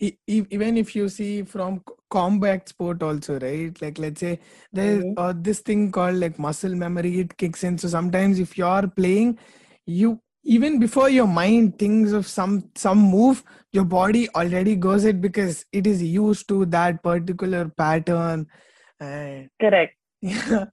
Even 0.00 0.76
if 0.76 0.94
you 0.96 1.08
see 1.08 1.42
from 1.42 1.82
combat 2.10 2.68
sport 2.68 3.02
also 3.02 3.38
right 3.40 3.80
like 3.82 3.98
let's 3.98 4.20
say 4.20 4.38
there's 4.72 5.04
Mhm. 5.04 5.14
uh, 5.16 5.32
this 5.36 5.60
thing 5.60 5.90
called 5.90 6.16
like 6.16 6.38
muscle 6.38 6.74
memory 6.74 7.20
it 7.20 7.36
kicks 7.36 7.64
in 7.64 7.78
so 7.78 7.88
sometimes 7.88 8.38
if 8.38 8.56
you're 8.58 8.86
playing 8.88 9.38
you 9.86 10.20
even 10.44 10.78
before 10.78 11.08
your 11.08 11.26
mind 11.26 11.78
thinks 11.78 12.12
of 12.12 12.26
some 12.26 12.70
some 12.76 12.98
move 12.98 13.42
your 13.72 13.84
body 13.84 14.28
already 14.30 14.76
goes 14.76 15.04
it 15.04 15.20
because 15.20 15.64
it 15.72 15.86
is 15.86 16.02
used 16.02 16.48
to 16.48 16.64
that 16.66 17.02
particular 17.02 17.68
pattern 17.68 18.46
and 19.00 19.50
Correct. 19.60 19.96
yeah 20.20 20.66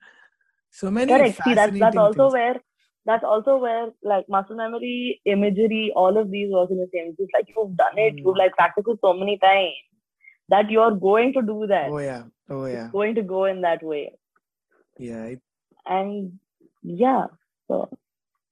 so 0.69 0.91
many 0.91 1.13
Correct. 1.13 1.43
See, 1.43 1.53
that's 1.53 1.77
that's 1.79 1.97
also 1.97 2.13
things. 2.13 2.31
where 2.31 2.61
that's 3.05 3.23
also 3.23 3.57
where 3.57 3.87
like 4.03 4.27
muscle 4.29 4.55
memory, 4.55 5.21
imagery, 5.25 5.91
all 5.95 6.17
of 6.17 6.29
these 6.31 6.51
work 6.51 6.69
in 6.71 6.77
the 6.77 6.89
same. 6.93 7.15
It's 7.17 7.31
like 7.33 7.47
you've 7.55 7.75
done 7.77 7.97
it, 7.97 8.15
Mm. 8.15 8.19
you've 8.25 8.37
like 8.37 8.53
practiced 8.53 8.87
it 8.87 8.99
so 9.01 9.13
many 9.13 9.37
times 9.39 9.73
that 10.49 10.69
you're 10.69 10.91
going 10.95 11.33
to 11.33 11.41
do 11.41 11.65
that. 11.67 11.89
Oh 11.89 11.97
yeah. 11.99 12.23
Oh 12.49 12.63
It's 12.65 12.75
yeah. 12.75 12.89
going 12.91 13.15
to 13.15 13.23
go 13.23 13.45
in 13.45 13.61
that 13.61 13.81
way. 13.83 14.13
Yeah. 14.99 15.23
It, 15.25 15.41
And 15.85 16.39
yeah, 16.83 17.25
so 17.67 17.89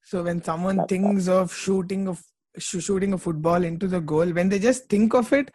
so 0.02 0.22
when 0.22 0.42
someone 0.42 0.86
thinks 0.86 1.28
of 1.28 1.54
shooting 1.54 2.08
of 2.08 2.22
sh- 2.58 2.82
shooting 2.82 3.12
a 3.12 3.18
football 3.18 3.62
into 3.64 3.86
the 3.86 4.00
goal, 4.00 4.26
when 4.32 4.48
they 4.48 4.58
just 4.58 4.88
think 4.88 5.14
of 5.14 5.32
it, 5.32 5.50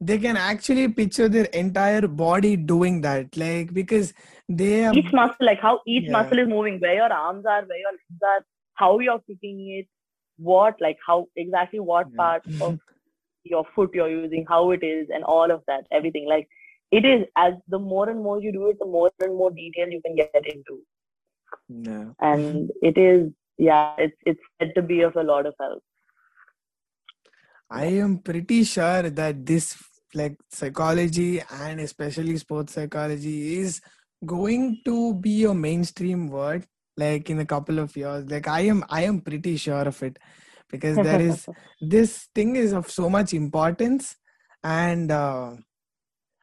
they 0.00 0.18
can 0.18 0.36
actually 0.36 0.88
picture 0.88 1.28
their 1.28 1.44
entire 1.46 2.06
body 2.08 2.56
doing 2.56 3.00
that. 3.02 3.36
Like 3.36 3.74
because 3.74 4.14
they 4.48 4.80
have 4.80 4.96
each 4.96 5.12
muscle, 5.12 5.46
like 5.50 5.60
how 5.60 5.80
each 5.86 6.04
Yeah. 6.04 6.12
muscle 6.12 6.38
is 6.38 6.48
moving, 6.48 6.78
where 6.80 6.94
your 6.94 7.12
arms 7.12 7.46
are, 7.46 7.62
where 7.64 7.78
your 7.78 7.92
legs 7.92 8.22
are, 8.22 8.44
how 8.74 8.98
you're 8.98 9.20
kicking 9.20 9.60
it, 9.78 9.86
what, 10.38 10.80
like 10.80 10.98
how 11.06 11.26
exactly 11.36 11.80
what 11.80 12.08
Yeah. 12.10 12.16
part 12.16 12.44
mm-hmm. 12.46 12.62
of 12.62 12.80
your 13.44 13.64
foot 13.74 13.90
you're 13.94 14.10
using, 14.10 14.44
how 14.48 14.70
it 14.70 14.82
is, 14.82 15.08
and 15.14 15.24
all 15.24 15.50
of 15.50 15.62
that, 15.66 15.86
everything. 15.90 16.28
Like 16.28 16.48
it 16.90 17.04
is 17.04 17.26
as 17.36 17.54
the 17.68 17.78
more 17.78 18.08
and 18.08 18.22
more 18.22 18.40
you 18.40 18.52
do 18.52 18.68
it, 18.68 18.78
the 18.78 18.86
more 18.86 19.10
and 19.20 19.34
more 19.36 19.50
detail 19.50 19.88
you 19.88 20.02
can 20.04 20.14
get 20.16 20.44
into. 20.54 20.80
yeah. 21.68 22.04
And 22.20 22.70
it 22.82 22.98
is, 22.98 23.30
yeah, 23.58 23.94
it's 23.98 24.16
it's 24.26 24.40
said 24.58 24.74
to 24.74 24.82
be 24.82 25.00
of 25.02 25.16
a 25.16 25.22
lot 25.22 25.46
of 25.46 25.54
help. 25.60 25.82
I 27.70 27.86
am 27.86 28.18
pretty 28.18 28.64
sure 28.64 29.08
that 29.10 29.46
this 29.46 29.76
like 30.14 30.36
psychology 30.50 31.40
and 31.50 31.80
especially 31.80 32.36
sports 32.36 32.74
psychology 32.74 33.58
is 33.58 33.80
going 34.24 34.80
to 34.84 35.14
be 35.14 35.44
a 35.44 35.54
mainstream 35.54 36.28
word 36.28 36.66
like 36.96 37.30
in 37.30 37.38
a 37.40 37.46
couple 37.46 37.78
of 37.78 37.96
years 37.96 38.30
like 38.30 38.46
i 38.46 38.60
am 38.60 38.84
i 38.88 39.02
am 39.02 39.20
pretty 39.20 39.56
sure 39.56 39.82
of 39.82 40.02
it 40.02 40.18
because 40.70 40.96
there 40.96 41.20
is 41.20 41.46
this 41.80 42.28
thing 42.34 42.56
is 42.56 42.72
of 42.72 42.90
so 42.90 43.08
much 43.08 43.32
importance 43.34 44.16
and 44.62 45.10
uh, 45.10 45.52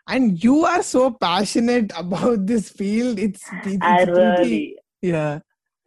and 0.08 0.44
you 0.44 0.66
are 0.66 0.84
so 0.84 1.12
passionate 1.12 1.92
about 1.98 2.46
this 2.46 2.70
field 2.70 3.20
it's, 3.20 3.44
it's 3.64 3.78
I 3.82 4.06
pretty- 4.06 4.20
really, 4.20 4.78
yeah 5.02 5.40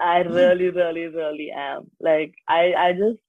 I 0.03 0.19
really, 0.23 0.71
really, 0.71 1.07
really 1.07 1.53
am. 1.57 1.91
Like 2.01 2.35
I, 2.49 2.75
I 2.77 2.93
just, 2.93 3.21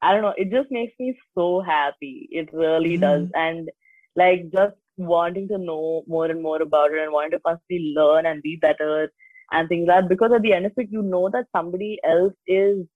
I 0.00 0.12
don't 0.12 0.22
know. 0.22 0.32
It 0.36 0.50
just 0.50 0.70
makes 0.70 0.94
me 0.98 1.18
so 1.36 1.60
happy. 1.60 2.28
It 2.30 2.48
really 2.52 2.96
does. 2.96 3.28
And 3.34 3.70
like 4.16 4.50
just 4.50 4.74
wanting 4.96 5.48
to 5.48 5.58
know 5.58 6.02
more 6.06 6.26
and 6.26 6.42
more 6.42 6.60
about 6.62 6.92
it 6.92 6.98
and 7.02 7.12
wanting 7.12 7.32
to 7.32 7.40
constantly 7.40 7.92
learn 7.96 8.26
and 8.26 8.42
be 8.42 8.56
better 8.56 9.10
and 9.52 9.68
things 9.68 9.86
like 9.88 10.02
that. 10.02 10.08
Because 10.08 10.32
at 10.34 10.42
the 10.42 10.52
end 10.52 10.66
of 10.66 10.72
it, 10.76 10.88
you 10.90 11.02
know 11.02 11.28
that 11.30 11.46
somebody 11.54 11.98
else 12.04 12.32
is 12.46 12.86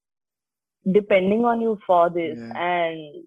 depending 0.92 1.44
on 1.44 1.60
you 1.60 1.78
for 1.86 2.08
this, 2.10 2.38
Yeah. 2.38 2.52
and 2.56 3.24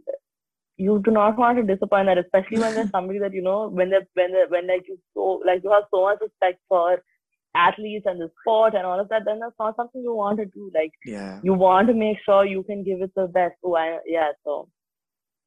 you 0.78 1.00
do 1.04 1.12
not 1.12 1.38
want 1.38 1.58
to 1.58 1.64
disappoint 1.64 2.08
that, 2.08 2.18
especially 2.18 2.60
when 2.60 2.74
there's 2.76 2.90
somebody 2.96 3.20
that 3.20 3.34
you 3.34 3.42
know 3.42 3.70
when 3.70 3.90
they 3.90 4.00
when 4.16 4.32
they 4.34 4.46
when 4.50 4.68
like 4.68 4.88
you 4.88 4.98
so 5.14 5.42
like 5.46 5.64
you 5.64 5.72
have 5.72 5.84
so 5.94 6.04
much 6.04 6.20
respect 6.22 6.60
for 6.68 7.02
athletes 7.54 8.06
and 8.06 8.20
the 8.22 8.30
sport 8.40 8.74
and 8.74 8.86
all 8.86 9.00
of 9.00 9.10
that, 9.10 9.24
then 9.26 9.40
that's 9.40 9.56
not 9.60 9.76
something 9.76 10.02
you 10.02 10.16
want 10.16 10.40
to 10.40 10.46
do. 10.46 10.72
Like 10.74 10.92
yeah 11.06 11.40
you 11.44 11.54
want 11.54 11.88
to 11.90 11.94
make 11.94 12.18
sure 12.26 12.46
you 12.46 12.64
can 12.64 12.84
give 12.84 13.02
it 13.02 13.12
the 13.16 13.28
best. 13.28 13.56
Oh, 13.64 13.76
I, 13.76 14.00
yeah. 14.06 14.32
So 14.46 14.70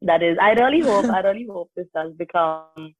that 0.03 0.23
is. 0.23 0.37
I 0.41 0.53
really 0.53 0.81
hope. 0.83 1.07
I 1.07 1.21
really 1.21 1.47
hope 1.51 1.71
this 1.75 1.87
does 1.95 2.13
become 2.15 2.95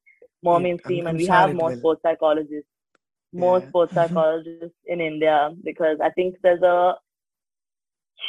more 0.45 0.61
mainstream, 0.61 1.07
I'm- 1.07 1.09
and 1.09 1.19
we 1.19 1.27
have 1.27 1.55
more 1.55 1.73
will. 1.73 1.79
sports 1.79 2.03
psychologists, 2.03 2.71
more 3.33 3.61
Yeah. 3.61 3.69
sports 3.69 3.95
psychologists 3.97 4.79
in 4.87 5.01
India 5.01 5.55
because 5.65 5.99
I 6.03 6.11
think 6.11 6.37
there's 6.43 6.63
a 6.63 6.95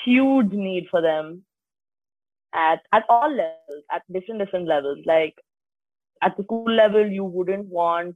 huge 0.06 0.52
need 0.52 0.88
for 0.90 1.02
them 1.02 1.44
at 2.54 2.82
at 2.94 3.04
all 3.10 3.30
levels, 3.30 3.84
at 3.92 4.04
different 4.12 4.40
different 4.42 4.68
levels. 4.68 5.00
Like 5.06 5.36
at 6.24 6.38
the 6.38 6.44
school 6.44 6.72
level, 6.72 7.06
you 7.06 7.24
wouldn't 7.24 7.68
want, 7.68 8.16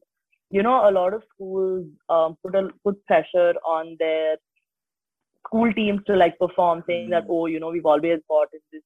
you 0.51 0.63
know, 0.63 0.89
a 0.89 0.91
lot 0.91 1.13
of 1.13 1.23
schools 1.33 1.85
um, 2.09 2.37
put 2.43 2.55
a, 2.55 2.69
put 2.83 3.03
pressure 3.05 3.53
on 3.65 3.95
their 3.99 4.37
school 5.45 5.71
teams 5.73 6.01
to 6.07 6.15
like 6.15 6.37
perform, 6.39 6.83
saying 6.87 7.09
that 7.09 7.25
Mm. 7.25 7.29
oh, 7.29 7.45
you 7.47 7.59
know, 7.59 7.69
we've 7.69 7.85
always 7.85 8.19
gotten 8.29 8.59
this 8.71 8.83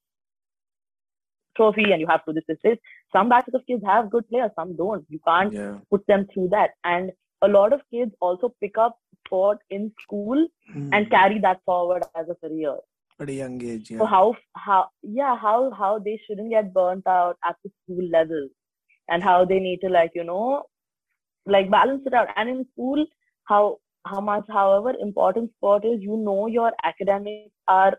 trophy 1.55 1.91
and 1.91 2.01
you 2.01 2.07
have 2.07 2.23
to 2.25 2.33
this 2.33 2.43
this 2.47 2.59
this. 2.63 2.77
Some 3.15 3.29
batches 3.29 3.53
of 3.55 3.65
kids 3.67 3.83
have 3.85 4.09
good 4.11 4.27
players, 4.29 4.51
some 4.55 4.75
don't. 4.75 5.05
You 5.09 5.19
can't 5.27 5.53
yeah 5.53 5.79
put 5.89 6.05
them 6.07 6.27
through 6.33 6.49
that, 6.49 6.71
and 6.83 7.11
a 7.41 7.47
lot 7.47 7.73
of 7.73 7.81
kids 7.91 8.11
also 8.21 8.53
pick 8.61 8.77
up 8.77 8.97
sport 9.25 9.59
in 9.69 9.91
school 10.03 10.47
and 10.91 11.05
Mm. 11.07 11.11
carry 11.11 11.39
that 11.39 11.61
forward 11.65 12.03
as 12.15 12.29
a 12.29 12.35
career. 12.45 12.75
at 13.19 13.29
a 13.29 13.33
young 13.33 13.61
age 13.63 13.89
yeah. 13.91 13.99
So 13.99 14.05
how 14.05 14.35
how 14.65 14.89
yeah 15.01 15.35
how 15.37 15.71
how 15.79 15.99
they 15.99 16.19
shouldn't 16.25 16.49
get 16.51 16.73
burnt 16.73 17.07
out 17.07 17.37
at 17.49 17.55
the 17.63 17.71
school 17.79 18.05
level, 18.17 18.47
and 19.09 19.23
how 19.23 19.45
they 19.45 19.59
need 19.59 19.79
to 19.85 19.89
like 19.89 20.11
you 20.15 20.23
know, 20.23 20.63
like 21.45 21.69
balance 21.69 22.03
it 22.05 22.13
out. 22.13 22.29
And 22.35 22.49
in 22.49 22.65
school, 22.73 23.05
how 23.45 23.79
how 24.05 24.19
much 24.21 24.45
however 24.49 24.93
important 24.99 25.51
sport 25.57 25.85
is, 25.85 26.01
you 26.01 26.17
know 26.17 26.47
your 26.47 26.71
academics 26.83 27.51
are 27.67 27.97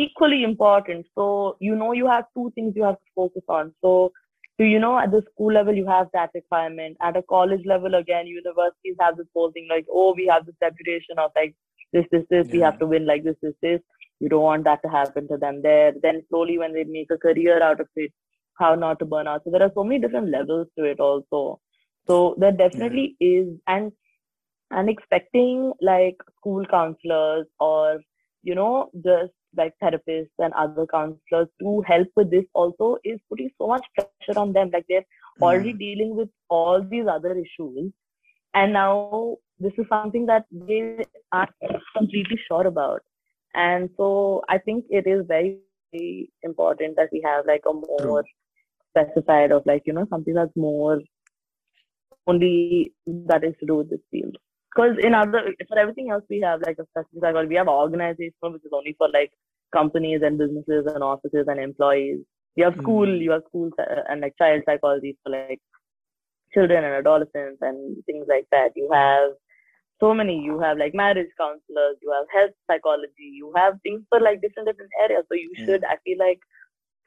equally 0.00 0.42
important. 0.44 1.06
So 1.14 1.56
you 1.60 1.76
know 1.76 1.92
you 1.92 2.06
have 2.06 2.24
two 2.34 2.50
things 2.54 2.74
you 2.76 2.84
have 2.84 2.96
to 2.96 3.12
focus 3.14 3.42
on. 3.48 3.72
So 3.82 4.12
so 4.58 4.64
you 4.64 4.78
know 4.78 4.98
at 4.98 5.10
the 5.10 5.22
school 5.32 5.52
level 5.52 5.74
you 5.74 5.86
have 5.86 6.08
that 6.12 6.30
requirement. 6.34 6.96
At 7.00 7.16
a 7.16 7.22
college 7.22 7.64
level 7.64 7.94
again, 7.94 8.26
universities 8.26 8.96
have 9.00 9.16
this 9.16 9.26
whole 9.34 9.52
thing 9.52 9.68
like 9.70 9.86
oh 9.90 10.14
we 10.16 10.26
have 10.26 10.46
this 10.46 10.56
reputation 10.60 11.18
of 11.18 11.30
like 11.36 11.54
this 11.92 12.04
this 12.12 12.24
this 12.30 12.46
we 12.52 12.60
have 12.60 12.78
to 12.80 12.86
win 12.86 13.06
like 13.06 13.24
this 13.24 13.36
this 13.42 13.54
this. 13.62 13.80
You 14.20 14.28
don't 14.28 14.42
want 14.42 14.64
that 14.64 14.82
to 14.82 14.88
happen 14.88 15.28
to 15.28 15.38
them 15.38 15.62
there. 15.62 15.92
Then 16.02 16.22
slowly 16.28 16.58
when 16.58 16.74
they 16.74 16.84
make 16.84 17.10
a 17.10 17.16
career 17.18 17.62
out 17.62 17.80
of 17.80 17.88
it, 17.96 18.12
how 18.58 18.74
not 18.74 18.98
to 18.98 19.06
burn 19.06 19.26
out. 19.26 19.42
So 19.44 19.50
there 19.50 19.62
are 19.62 19.72
so 19.74 19.82
many 19.82 20.00
different 20.00 20.28
levels 20.30 20.68
to 20.78 20.84
it 20.84 21.00
also. 21.00 21.60
So 22.06 22.34
there 22.38 22.52
definitely 22.52 23.16
is 23.20 23.48
and 23.66 23.92
and 24.70 24.88
expecting 24.88 25.72
like 25.80 26.16
school 26.36 26.64
counselors 26.66 27.46
or 27.58 28.00
you 28.42 28.54
know 28.54 28.90
just 29.04 29.32
like 29.56 29.74
therapists 29.82 30.38
and 30.38 30.52
other 30.54 30.86
counselors 30.86 31.48
to 31.60 31.82
help 31.86 32.08
with 32.16 32.30
this 32.30 32.44
also 32.54 32.98
is 33.04 33.18
putting 33.30 33.50
so 33.58 33.68
much 33.68 33.84
pressure 33.94 34.38
on 34.38 34.52
them. 34.52 34.70
Like 34.72 34.86
they're 34.88 35.06
already 35.40 35.72
Mm. 35.74 35.78
dealing 35.78 36.16
with 36.16 36.28
all 36.48 36.82
these 36.82 37.06
other 37.08 37.32
issues. 37.36 37.92
And 38.54 38.72
now 38.74 39.36
this 39.58 39.72
is 39.78 39.86
something 39.88 40.26
that 40.26 40.44
they 40.52 41.02
aren't 41.32 41.50
completely 41.96 42.38
sure 42.48 42.66
about. 42.66 43.00
And 43.54 43.88
so 43.96 44.42
i 44.48 44.58
think 44.58 44.84
it 44.90 45.06
is 45.06 45.26
very, 45.28 45.56
very 45.72 46.30
important 46.42 46.96
that 46.96 47.08
we 47.12 47.20
have 47.24 47.46
like 47.46 47.62
a 47.68 47.72
more 47.72 48.24
specified 48.90 49.52
of 49.52 49.64
like 49.66 49.82
you 49.86 49.92
know 49.92 50.06
something 50.10 50.34
that's 50.34 50.56
more 50.56 51.00
only 52.26 52.92
that 53.06 53.44
is 53.44 53.54
to 53.60 53.66
do 53.66 53.76
with 53.76 53.90
this 53.90 54.00
field 54.10 54.36
because 54.74 54.96
in 55.02 55.14
other 55.14 55.42
for 55.68 55.78
everything 55.78 56.10
else 56.10 56.24
we 56.30 56.40
have 56.40 56.60
like 56.66 56.78
a 56.78 56.86
specific 56.90 57.20
psychology 57.22 57.48
we 57.48 57.56
have 57.56 57.68
organizational 57.68 58.52
which 58.52 58.64
is 58.64 58.72
only 58.72 58.94
for 58.98 59.08
like 59.08 59.32
companies 59.72 60.20
and 60.22 60.38
businesses 60.38 60.86
and 60.94 61.02
offices 61.02 61.46
and 61.48 61.60
employees 61.60 62.20
you 62.56 62.64
have 62.64 62.76
school 62.82 63.06
Mm. 63.06 63.20
you 63.26 63.30
have 63.30 63.42
school 63.48 63.70
and 64.08 64.20
like 64.20 64.34
child 64.38 64.62
psychology 64.66 65.16
for 65.22 65.30
like 65.30 65.60
children 66.54 66.84
and 66.84 66.94
adolescents 66.94 67.58
and 67.62 68.04
things 68.06 68.26
like 68.28 68.46
that 68.50 68.70
you 68.74 68.88
have 68.92 69.30
so 70.00 70.12
many 70.14 70.38
you 70.40 70.58
have 70.60 70.78
like 70.78 70.94
marriage 70.94 71.30
counselors 71.38 71.96
you 72.02 72.10
have 72.12 72.26
health 72.36 72.54
psychology 72.70 73.28
you 73.40 73.52
have 73.56 73.74
things 73.82 74.02
for 74.08 74.20
like 74.20 74.40
different 74.40 74.68
different 74.68 74.90
areas 75.02 75.24
so 75.28 75.34
you 75.34 75.50
Yeah. 75.56 75.66
should 75.66 75.84
i 75.84 75.96
feel 76.04 76.18
like 76.18 76.40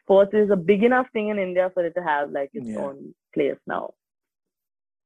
sports 0.01 0.33
is 0.33 0.49
a 0.51 0.55
big 0.55 0.83
enough 0.83 1.07
thing 1.13 1.29
in 1.29 1.39
india 1.39 1.69
for 1.73 1.85
it 1.85 1.93
to 1.95 2.03
have 2.03 2.31
like 2.31 2.49
its 2.53 2.67
Yeah. 2.69 2.79
own 2.85 3.13
place 3.33 3.59
now 3.67 3.93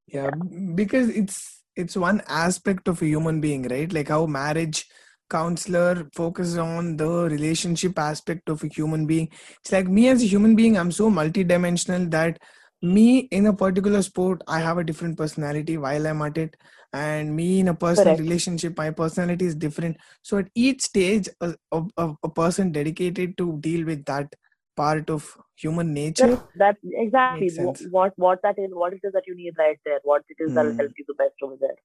yeah 0.06 0.30
b- 0.30 0.72
because 0.74 1.08
it's 1.08 1.57
it's 1.78 1.96
one 1.96 2.22
aspect 2.28 2.88
of 2.88 3.02
a 3.02 3.06
human 3.06 3.40
being 3.40 3.68
right? 3.68 3.92
Like 3.92 4.08
how 4.08 4.26
marriage 4.26 4.86
counselor 5.30 6.08
focuses 6.14 6.58
on 6.58 6.96
the 6.96 7.08
relationship 7.30 7.98
aspect 7.98 8.48
of 8.48 8.64
a 8.64 8.68
human 8.68 9.06
being. 9.06 9.28
It's 9.60 9.72
like 9.72 9.88
me 9.88 10.08
as 10.08 10.22
a 10.22 10.26
human 10.26 10.56
being 10.56 10.78
i'm 10.78 10.92
so 10.92 11.10
multidimensional 11.10 12.10
that 12.10 12.38
me 12.82 13.18
in 13.38 13.46
a 13.46 13.52
particular 13.52 14.02
sport 14.02 14.42
i 14.48 14.60
have 14.60 14.78
a 14.78 14.84
different 14.84 15.18
personality 15.18 15.76
while 15.78 16.06
i'm 16.06 16.22
at 16.22 16.38
it. 16.38 16.56
And 16.92 17.36
me 17.36 17.60
in 17.60 17.68
a 17.68 17.74
personal 17.74 18.16
Correct. 18.16 18.16
relationship 18.16 18.78
my 18.78 18.90
personality 18.90 19.44
is 19.46 19.54
different. 19.54 19.98
So 20.22 20.38
at 20.38 20.48
each 20.54 20.82
stage 20.82 21.28
a, 21.40 21.54
a, 21.72 21.82
a 21.98 22.14
a 22.24 22.30
person 22.30 22.72
dedicated 22.72 23.36
to 23.38 23.58
deal 23.60 23.84
with 23.84 24.04
that 24.06 24.34
part 24.80 25.10
of 25.16 25.28
human 25.64 25.92
nature 25.98 26.28
That, 26.28 26.48
that 26.62 26.76
exactly 27.04 27.50
Makes 27.58 27.84
what 27.96 28.12
what 28.26 28.42
that 28.48 28.58
is, 28.64 28.70
what 28.82 28.92
it 28.98 29.00
is 29.10 29.12
that 29.18 29.30
you 29.30 29.36
need 29.42 29.62
right 29.64 29.78
there, 29.90 30.00
what 30.12 30.22
it 30.34 30.42
is 30.46 30.52
Mm. 30.52 30.78
help 30.82 30.92
you 31.02 31.04
the 31.12 31.18
best 31.22 31.46
over 31.48 31.56
there. 31.66 31.78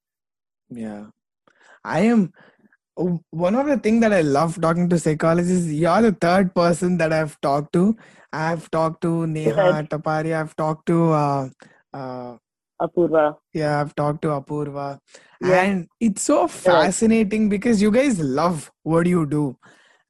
Yeah. 0.85 1.03
I 1.83 1.99
am 2.01 2.33
one 3.31 3.55
of 3.55 3.65
the 3.67 3.77
things 3.77 4.01
that 4.01 4.13
I 4.13 4.21
love 4.21 4.59
talking 4.61 4.87
to 4.89 4.99
psychologists. 4.99 5.67
You're 5.67 6.01
the 6.01 6.11
third 6.25 6.53
person 6.55 6.97
that 6.99 7.11
I've 7.11 7.39
talked 7.41 7.73
to. 7.73 7.95
I've 8.31 8.69
talked 8.71 9.01
to 9.01 9.27
Neha. 9.27 9.87
Tapari. 9.89 10.33
I've 10.39 10.55
talked 10.55 10.85
to 10.87 11.11
uh, 11.11 11.49
uh, 11.93 12.37
Apurva. 12.81 13.37
Yeah, 13.53 13.81
I've 13.81 13.95
talked 13.95 14.21
to 14.23 14.29
Apurva. 14.29 14.99
Yeah. 15.41 15.61
And 15.63 15.87
it's 15.99 16.23
so 16.23 16.47
fascinating 16.47 17.49
because 17.49 17.81
you 17.81 17.91
guys 17.91 18.19
love 18.19 18.71
what 18.83 19.07
you 19.07 19.25
do. 19.25 19.57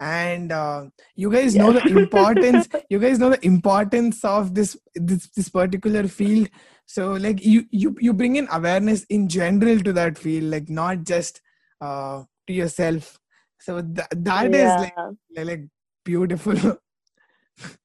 And 0.04 0.52
uh, 0.52 0.88
you 1.16 1.32
guys 1.32 1.56
know 1.56 1.72
the 1.72 1.86
importance, 1.88 2.68
you 2.90 3.00
guys 3.00 3.20
know 3.20 3.30
the 3.30 3.46
importance 3.46 4.24
of 4.26 4.54
this 4.54 4.76
this 4.96 5.30
this 5.30 5.48
particular 5.48 6.08
field. 6.10 6.50
So 6.86 7.14
like 7.14 7.46
you 7.46 7.66
you 7.72 7.96
you 8.00 8.14
bring 8.14 8.36
in 8.36 8.50
awareness 8.52 9.06
in 9.06 9.30
general 9.30 9.80
to 9.80 9.94
that 9.94 10.18
field, 10.18 10.52
like 10.56 10.70
not 10.70 11.06
just 11.06 11.42
uh 11.80 12.24
to 12.48 12.54
yourself. 12.54 13.18
So 13.62 13.82
th- 13.82 14.08
that 14.12 14.48
is 14.48 14.62
yeah. 14.62 14.80
like 14.80 15.46
like 15.52 15.64
beautiful. 16.04 16.58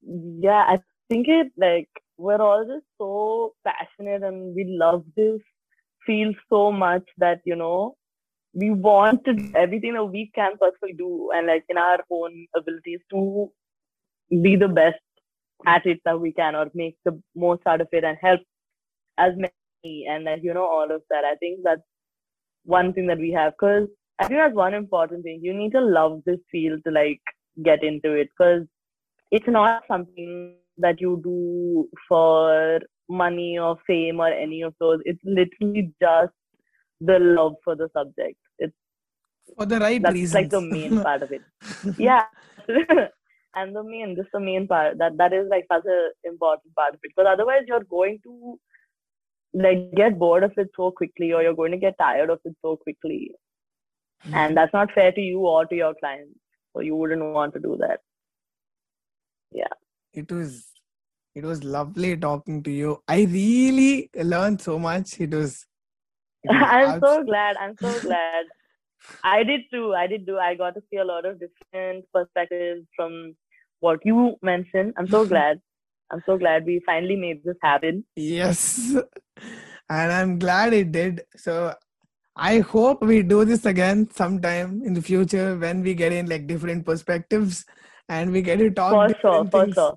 yeah, 0.02 0.64
I 0.74 0.80
think 1.08 1.28
it 1.28 1.52
like 1.56 1.88
we're 2.16 2.42
all 2.42 2.64
just 2.66 2.86
so 2.98 3.54
passionate 3.64 4.24
and 4.24 4.56
we 4.56 4.64
love 4.64 5.04
this 5.14 5.40
field 6.04 6.34
so 6.48 6.72
much 6.72 7.08
that 7.18 7.40
you 7.44 7.54
know 7.54 7.94
we 8.54 8.70
want 8.70 9.24
to 9.24 9.34
do 9.34 9.52
everything 9.54 9.94
that 9.94 10.04
we 10.04 10.30
can 10.34 10.56
possibly 10.58 10.92
do 10.92 11.30
and 11.34 11.46
like 11.46 11.64
in 11.68 11.78
our 11.78 11.98
own 12.10 12.46
abilities 12.56 13.00
to 13.10 13.50
be 14.42 14.56
the 14.56 14.68
best 14.68 14.96
at 15.66 15.86
it 15.86 16.00
that 16.04 16.20
we 16.20 16.32
can 16.32 16.54
or 16.54 16.70
make 16.74 16.96
the 17.04 17.20
most 17.34 17.62
out 17.66 17.80
of 17.80 17.88
it 17.92 18.04
and 18.04 18.16
help 18.20 18.40
as 19.18 19.32
many 19.36 20.06
and 20.08 20.24
like 20.24 20.40
you 20.42 20.54
know 20.54 20.66
all 20.66 20.90
of 20.90 21.02
that. 21.10 21.24
I 21.24 21.34
think 21.36 21.60
that's 21.62 21.82
one 22.64 22.92
thing 22.92 23.06
that 23.06 23.18
we 23.18 23.32
have 23.32 23.52
because 23.52 23.88
I 24.18 24.26
think 24.26 24.40
that's 24.40 24.54
one 24.54 24.74
important 24.74 25.24
thing. 25.24 25.40
You 25.42 25.54
need 25.54 25.72
to 25.72 25.80
love 25.80 26.22
this 26.26 26.40
field 26.50 26.80
to 26.86 26.90
like 26.92 27.20
get 27.64 27.82
into 27.82 28.12
it 28.12 28.28
because 28.36 28.66
it's 29.30 29.48
not 29.48 29.82
something 29.88 30.56
that 30.78 31.00
you 31.00 31.20
do 31.22 31.88
for 32.08 32.80
money 33.08 33.58
or 33.58 33.76
fame 33.86 34.20
or 34.20 34.28
any 34.28 34.62
of 34.62 34.74
those. 34.80 35.00
It's 35.04 35.20
literally 35.24 35.92
just 36.00 36.32
the 37.00 37.18
love 37.18 37.54
for 37.64 37.76
the 37.76 37.88
subject. 37.92 38.36
It's 38.58 38.74
For 39.56 39.66
the 39.66 39.78
right 39.78 40.02
that's 40.02 40.14
reasons. 40.14 40.34
like 40.34 40.50
the 40.50 40.60
main 40.60 41.02
part 41.08 41.22
of 41.22 41.32
it. 41.32 41.42
Yeah. 41.98 42.24
and 43.54 43.74
the 43.74 43.82
main 43.82 44.14
this 44.14 44.26
the 44.32 44.40
main 44.40 44.68
part 44.68 44.98
that 44.98 45.16
that 45.16 45.32
is 45.32 45.48
like 45.48 45.66
such 45.72 45.84
an 45.86 46.10
important 46.24 46.74
part 46.74 46.94
of 46.94 47.00
it. 47.02 47.12
Because 47.14 47.26
otherwise 47.30 47.62
you're 47.66 47.84
going 47.84 48.18
to 48.24 48.58
like 49.54 49.92
get 49.94 50.18
bored 50.18 50.44
of 50.44 50.52
it 50.56 50.68
so 50.76 50.90
quickly 50.90 51.32
or 51.32 51.42
you're 51.42 51.54
going 51.54 51.72
to 51.72 51.78
get 51.78 51.96
tired 51.98 52.30
of 52.30 52.40
it 52.44 52.54
so 52.62 52.76
quickly. 52.76 53.32
Hmm. 54.22 54.34
And 54.34 54.56
that's 54.56 54.72
not 54.72 54.92
fair 54.92 55.12
to 55.12 55.20
you 55.20 55.40
or 55.40 55.66
to 55.66 55.74
your 55.74 55.94
clients. 55.94 56.38
So 56.74 56.80
you 56.80 56.94
wouldn't 56.96 57.22
want 57.22 57.54
to 57.54 57.60
do 57.60 57.76
that. 57.80 58.00
Yeah 59.52 59.74
it 60.12 60.30
was 60.32 60.66
it 61.34 61.44
was 61.44 61.62
lovely 61.62 62.16
talking 62.16 62.62
to 62.62 62.70
you 62.70 63.02
i 63.08 63.22
really 63.22 64.10
learned 64.14 64.60
so 64.60 64.78
much 64.78 65.20
it 65.20 65.32
was 65.32 65.66
I'm 66.50 67.00
so 67.00 67.22
glad. 67.24 67.56
I'm 67.56 67.76
so 67.80 68.00
glad. 68.00 68.44
I 69.24 69.42
did 69.44 69.62
too. 69.72 69.94
I 69.94 70.06
did 70.06 70.26
too. 70.26 70.38
I 70.38 70.54
got 70.54 70.74
to 70.74 70.82
see 70.90 70.96
a 70.98 71.04
lot 71.04 71.24
of 71.24 71.38
different 71.40 72.04
perspectives 72.12 72.86
from 72.96 73.34
what 73.80 74.00
you 74.04 74.36
mentioned. 74.42 74.94
I'm 74.98 75.08
so 75.08 75.24
glad. 75.34 75.60
I'm 76.10 76.22
so 76.26 76.38
glad 76.38 76.64
we 76.64 76.80
finally 76.86 77.16
made 77.16 77.42
this 77.44 77.56
happen. 77.62 78.04
yes 78.16 78.94
and 79.90 80.12
i'm 80.12 80.38
glad 80.38 80.72
it 80.72 80.92
did 80.92 81.20
so 81.36 81.72
i 82.36 82.58
hope 82.60 83.02
we 83.02 83.22
do 83.22 83.44
this 83.44 83.64
again 83.66 84.08
sometime 84.10 84.82
in 84.84 84.92
the 84.94 85.02
future 85.02 85.56
when 85.56 85.80
we 85.82 85.94
get 85.94 86.12
in 86.12 86.26
like 86.26 86.46
different 86.46 86.84
perspectives 86.84 87.64
and 88.08 88.32
we 88.32 88.42
get 88.42 88.56
to 88.58 88.70
talk 88.70 88.92
For 88.92 89.08
sure. 89.20 89.44
For 89.50 89.64
things. 89.64 89.74
sure. 89.74 89.96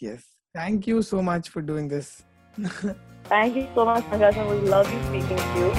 yes 0.00 0.22
thank 0.54 0.86
you 0.86 1.02
so 1.02 1.22
much 1.22 1.48
for 1.48 1.62
doing 1.62 1.88
this 1.88 2.22
Thank 3.28 3.56
you 3.56 3.66
so 3.74 3.84
much, 3.84 4.04
Pankaj. 4.04 4.36
It 4.36 4.46
was 4.46 4.62
lovely 4.68 4.98
speaking 5.08 5.36
to 5.36 5.58
you. 5.58 5.70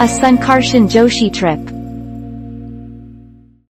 A 0.00 0.06
Sankarshan 0.06 0.88
Joshi 0.88 1.32
trip. 1.32 1.77